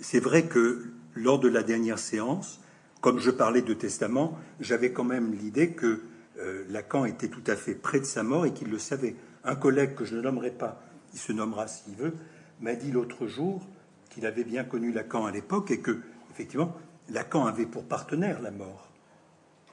c'est 0.00 0.20
vrai 0.20 0.46
que 0.46 0.92
lors 1.14 1.38
de 1.38 1.48
la 1.48 1.62
dernière 1.62 1.98
séance, 1.98 2.60
comme 3.00 3.18
je 3.18 3.30
parlais 3.30 3.62
de 3.62 3.74
testament, 3.74 4.38
j'avais 4.60 4.92
quand 4.92 5.04
même 5.04 5.32
l'idée 5.32 5.72
que 5.72 6.02
euh, 6.38 6.64
Lacan 6.68 7.04
était 7.04 7.28
tout 7.28 7.42
à 7.46 7.56
fait 7.56 7.74
près 7.74 8.00
de 8.00 8.04
sa 8.04 8.22
mort 8.22 8.46
et 8.46 8.52
qu'il 8.52 8.70
le 8.70 8.78
savait. 8.78 9.16
Un 9.44 9.56
collègue 9.56 9.94
que 9.94 10.04
je 10.04 10.16
ne 10.16 10.20
nommerai 10.20 10.50
pas, 10.50 10.82
il 11.12 11.18
se 11.18 11.32
nommera 11.32 11.68
s'il 11.68 11.94
veut, 11.94 12.14
m'a 12.60 12.74
dit 12.74 12.90
l'autre 12.90 13.26
jour 13.26 13.66
qu'il 14.10 14.26
avait 14.26 14.44
bien 14.44 14.64
connu 14.64 14.92
Lacan 14.92 15.26
à 15.26 15.30
l'époque 15.30 15.70
et 15.70 15.80
que, 15.80 16.00
effectivement, 16.30 16.76
Lacan 17.08 17.46
avait 17.46 17.66
pour 17.66 17.84
partenaire 17.84 18.40
la 18.40 18.50
mort 18.50 18.90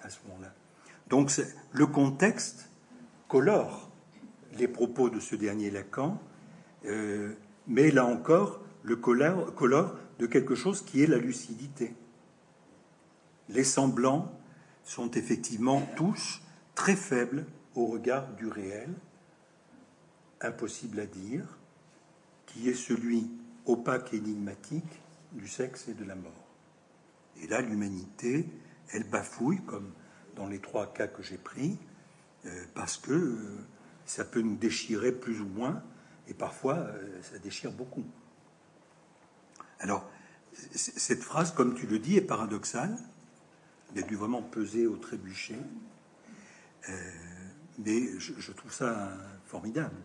à 0.03 0.09
ce 0.09 0.17
moment-là. 0.27 0.53
Donc 1.09 1.31
le 1.72 1.85
contexte 1.85 2.69
colore 3.27 3.89
les 4.57 4.67
propos 4.67 5.09
de 5.09 5.19
ce 5.19 5.35
dernier 5.35 5.69
Lacan, 5.69 6.19
euh, 6.85 7.34
mais 7.67 7.91
là 7.91 8.05
encore, 8.05 8.61
le 8.83 8.95
colore, 8.95 9.95
de 10.19 10.25
quelque 10.27 10.55
chose 10.55 10.81
qui 10.81 11.01
est 11.01 11.07
la 11.07 11.17
lucidité. 11.17 11.93
Les 13.49 13.63
semblants 13.63 14.31
sont 14.83 15.11
effectivement 15.11 15.81
tous 15.95 16.41
très 16.75 16.95
faibles 16.95 17.45
au 17.73 17.87
regard 17.87 18.27
du 18.33 18.47
réel, 18.47 18.93
impossible 20.41 20.99
à 20.99 21.05
dire, 21.05 21.45
qui 22.45 22.69
est 22.69 22.75
celui 22.75 23.29
opaque 23.65 24.13
et 24.13 24.17
énigmatique 24.17 25.01
du 25.31 25.47
sexe 25.47 25.87
et 25.87 25.93
de 25.93 26.05
la 26.05 26.15
mort. 26.15 26.31
Et 27.41 27.47
là, 27.47 27.61
l'humanité, 27.61 28.47
elle 28.91 29.03
bafouille, 29.03 29.61
comme 29.65 29.91
dans 30.35 30.47
les 30.47 30.59
trois 30.59 30.93
cas 30.93 31.07
que 31.07 31.23
j'ai 31.23 31.37
pris, 31.37 31.77
euh, 32.45 32.63
parce 32.73 32.97
que 32.97 33.11
euh, 33.11 33.37
ça 34.05 34.23
peut 34.23 34.41
nous 34.41 34.55
déchirer 34.55 35.11
plus 35.11 35.41
ou 35.41 35.47
moins, 35.47 35.81
et 36.27 36.34
parfois 36.34 36.76
euh, 36.76 37.22
ça 37.22 37.38
déchire 37.39 37.72
beaucoup. 37.72 38.06
Alors, 39.80 40.10
cette 40.73 41.22
phrase, 41.22 41.52
comme 41.52 41.76
tu 41.76 41.85
le 41.85 41.99
dis, 41.99 42.15
est 42.15 42.22
paradoxale. 42.22 42.97
Elle 43.93 44.03
a 44.03 44.07
dû 44.07 44.15
vraiment 44.15 44.41
peser 44.41 44.88
au 44.88 44.95
trébuchet. 44.95 45.60
mais 47.77 48.18
je 48.19 48.52
trouve 48.53 48.72
ça 48.72 49.11
formidable 49.45 49.95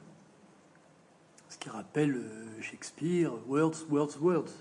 ce 1.50 1.58
qui 1.58 1.68
rappelle 1.68 2.14
euh, 2.14 2.62
Shakespeare, 2.62 3.32
words, 3.48 3.86
words, 3.90 4.16
words. 4.20 4.52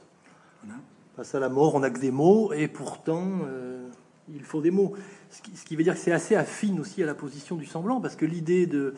Face 1.16 1.36
à 1.36 1.40
la 1.40 1.50
mort, 1.50 1.76
on 1.76 1.80
n'a 1.80 1.90
que 1.90 2.00
des 2.00 2.12
mots, 2.12 2.52
et 2.52 2.68
pourtant, 2.68 3.42
euh, 3.46 3.88
il 4.34 4.44
faut 4.44 4.62
des 4.62 4.72
mots. 4.72 4.96
Ce 5.30 5.42
qui, 5.42 5.76
veut 5.76 5.84
dire 5.84 5.94
que 5.94 6.00
c'est 6.00 6.12
assez 6.12 6.36
affine 6.36 6.80
aussi 6.80 7.04
à 7.04 7.06
la 7.06 7.14
position 7.14 7.56
du 7.56 7.66
semblant, 7.66 8.02
parce 8.02 8.16
que 8.16 8.26
l'idée 8.26 8.66
de, 8.66 8.96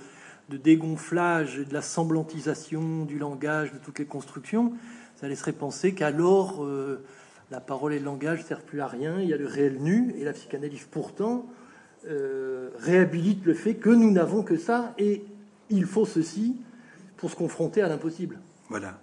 dégonflage 0.50 1.60
et 1.60 1.66
de 1.66 1.74
la 1.74 1.82
semblantisation 1.82 3.06
du 3.06 3.18
langage, 3.18 3.74
de 3.74 3.78
toutes 3.78 4.00
les 4.00 4.06
constructions, 4.06 4.74
ça 5.20 5.28
laisserait 5.28 5.54
penser 5.54 5.94
qu'alors 5.94 6.64
euh, 6.64 7.04
la 7.52 7.60
parole 7.60 7.94
et 7.94 8.00
le 8.00 8.06
langage 8.06 8.40
ne 8.40 8.46
servent 8.46 8.64
plus 8.64 8.82
à 8.82 8.88
rien, 8.88 9.20
il 9.22 9.30
y 9.30 9.34
a 9.34 9.38
le 9.38 9.48
réel 9.48 9.78
nu, 9.80 10.14
et 10.18 10.24
la 10.24 10.34
psychanalyse 10.34 10.88
pourtant 10.90 11.46
réhabilite 12.80 13.46
le 13.46 13.54
fait 13.54 13.76
que 13.76 13.92
nous 13.92 14.10
n'avons 14.10 14.42
que 14.42 14.58
ça, 14.58 14.96
et 14.98 15.24
il 15.70 15.86
faut 15.86 16.08
ceci, 16.08 16.56
pour 17.18 17.30
se 17.30 17.36
confronter 17.36 17.84
à 17.84 17.88
l'impossible. 17.88 18.40
Voilà. 18.70 19.00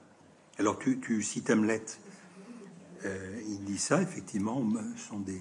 Alors 0.58 0.78
tu, 0.78 0.98
tu 0.98 1.22
cites 1.22 1.50
Hamlet. 1.50 1.84
Euh, 3.04 3.40
il 3.46 3.62
dit 3.64 3.78
ça, 3.78 4.02
effectivement, 4.02 4.60
sont 4.96 5.20
des 5.20 5.40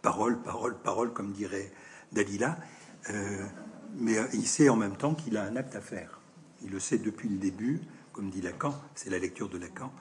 paroles, 0.00 0.40
paroles, 0.40 0.76
paroles, 0.82 1.12
comme 1.12 1.32
dirait 1.32 1.70
Dalila. 2.12 2.56
Mais 3.96 4.16
il 4.32 4.46
sait 4.46 4.68
en 4.68 4.76
même 4.76 4.96
temps 4.96 5.14
qu'il 5.14 5.36
a 5.36 5.44
un 5.44 5.56
acte 5.56 5.74
à 5.76 5.80
faire. 5.80 6.20
Il 6.62 6.70
le 6.70 6.80
sait 6.80 6.98
depuis 6.98 7.28
le 7.28 7.38
début, 7.38 7.80
comme 8.12 8.30
dit 8.30 8.40
Lacan, 8.40 8.74
c'est 8.94 9.10
la 9.10 9.18
lecture 9.18 9.48
de 9.48 9.58
Lacan. 9.58 9.92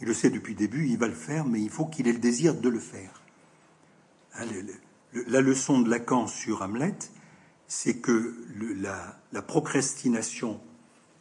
Il 0.00 0.06
le 0.06 0.14
sait 0.14 0.30
depuis 0.30 0.54
le 0.54 0.58
début, 0.58 0.86
il 0.86 0.98
va 0.98 1.08
le 1.08 1.14
faire, 1.14 1.44
mais 1.44 1.60
il 1.60 1.70
faut 1.70 1.86
qu'il 1.86 2.08
ait 2.08 2.12
le 2.12 2.18
désir 2.18 2.54
de 2.54 2.68
le 2.68 2.80
faire. 2.80 3.22
Hein, 4.34 4.44
la 5.28 5.40
leçon 5.40 5.80
de 5.80 5.88
Lacan 5.88 6.26
sur 6.26 6.62
Hamlet, 6.62 6.96
c'est 7.68 7.98
que 7.98 8.34
la, 8.76 9.18
la 9.32 9.42
procrastination 9.42 10.60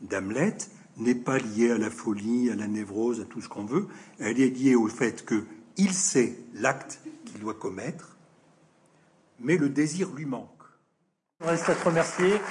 d'Hamlet 0.01 0.57
n'est 0.97 1.15
pas 1.15 1.37
liée 1.37 1.71
à 1.71 1.77
la 1.77 1.89
folie, 1.89 2.49
à 2.49 2.55
la 2.55 2.67
névrose, 2.67 3.21
à 3.21 3.25
tout 3.25 3.41
ce 3.41 3.49
qu'on 3.49 3.65
veut. 3.65 3.87
Elle 4.19 4.39
est 4.39 4.49
liée 4.49 4.75
au 4.75 4.87
fait 4.87 5.25
qu'il 5.25 5.93
sait 5.93 6.37
l'acte 6.53 6.99
qu'il 7.25 7.39
doit 7.39 7.53
commettre, 7.53 8.17
mais 9.39 9.57
le 9.57 9.69
désir 9.69 10.11
lui 10.13 10.25
manque. 10.25 10.49
Reste 11.45 11.69
à 11.69 11.75
te 11.75 11.83
remercier. 11.83 12.41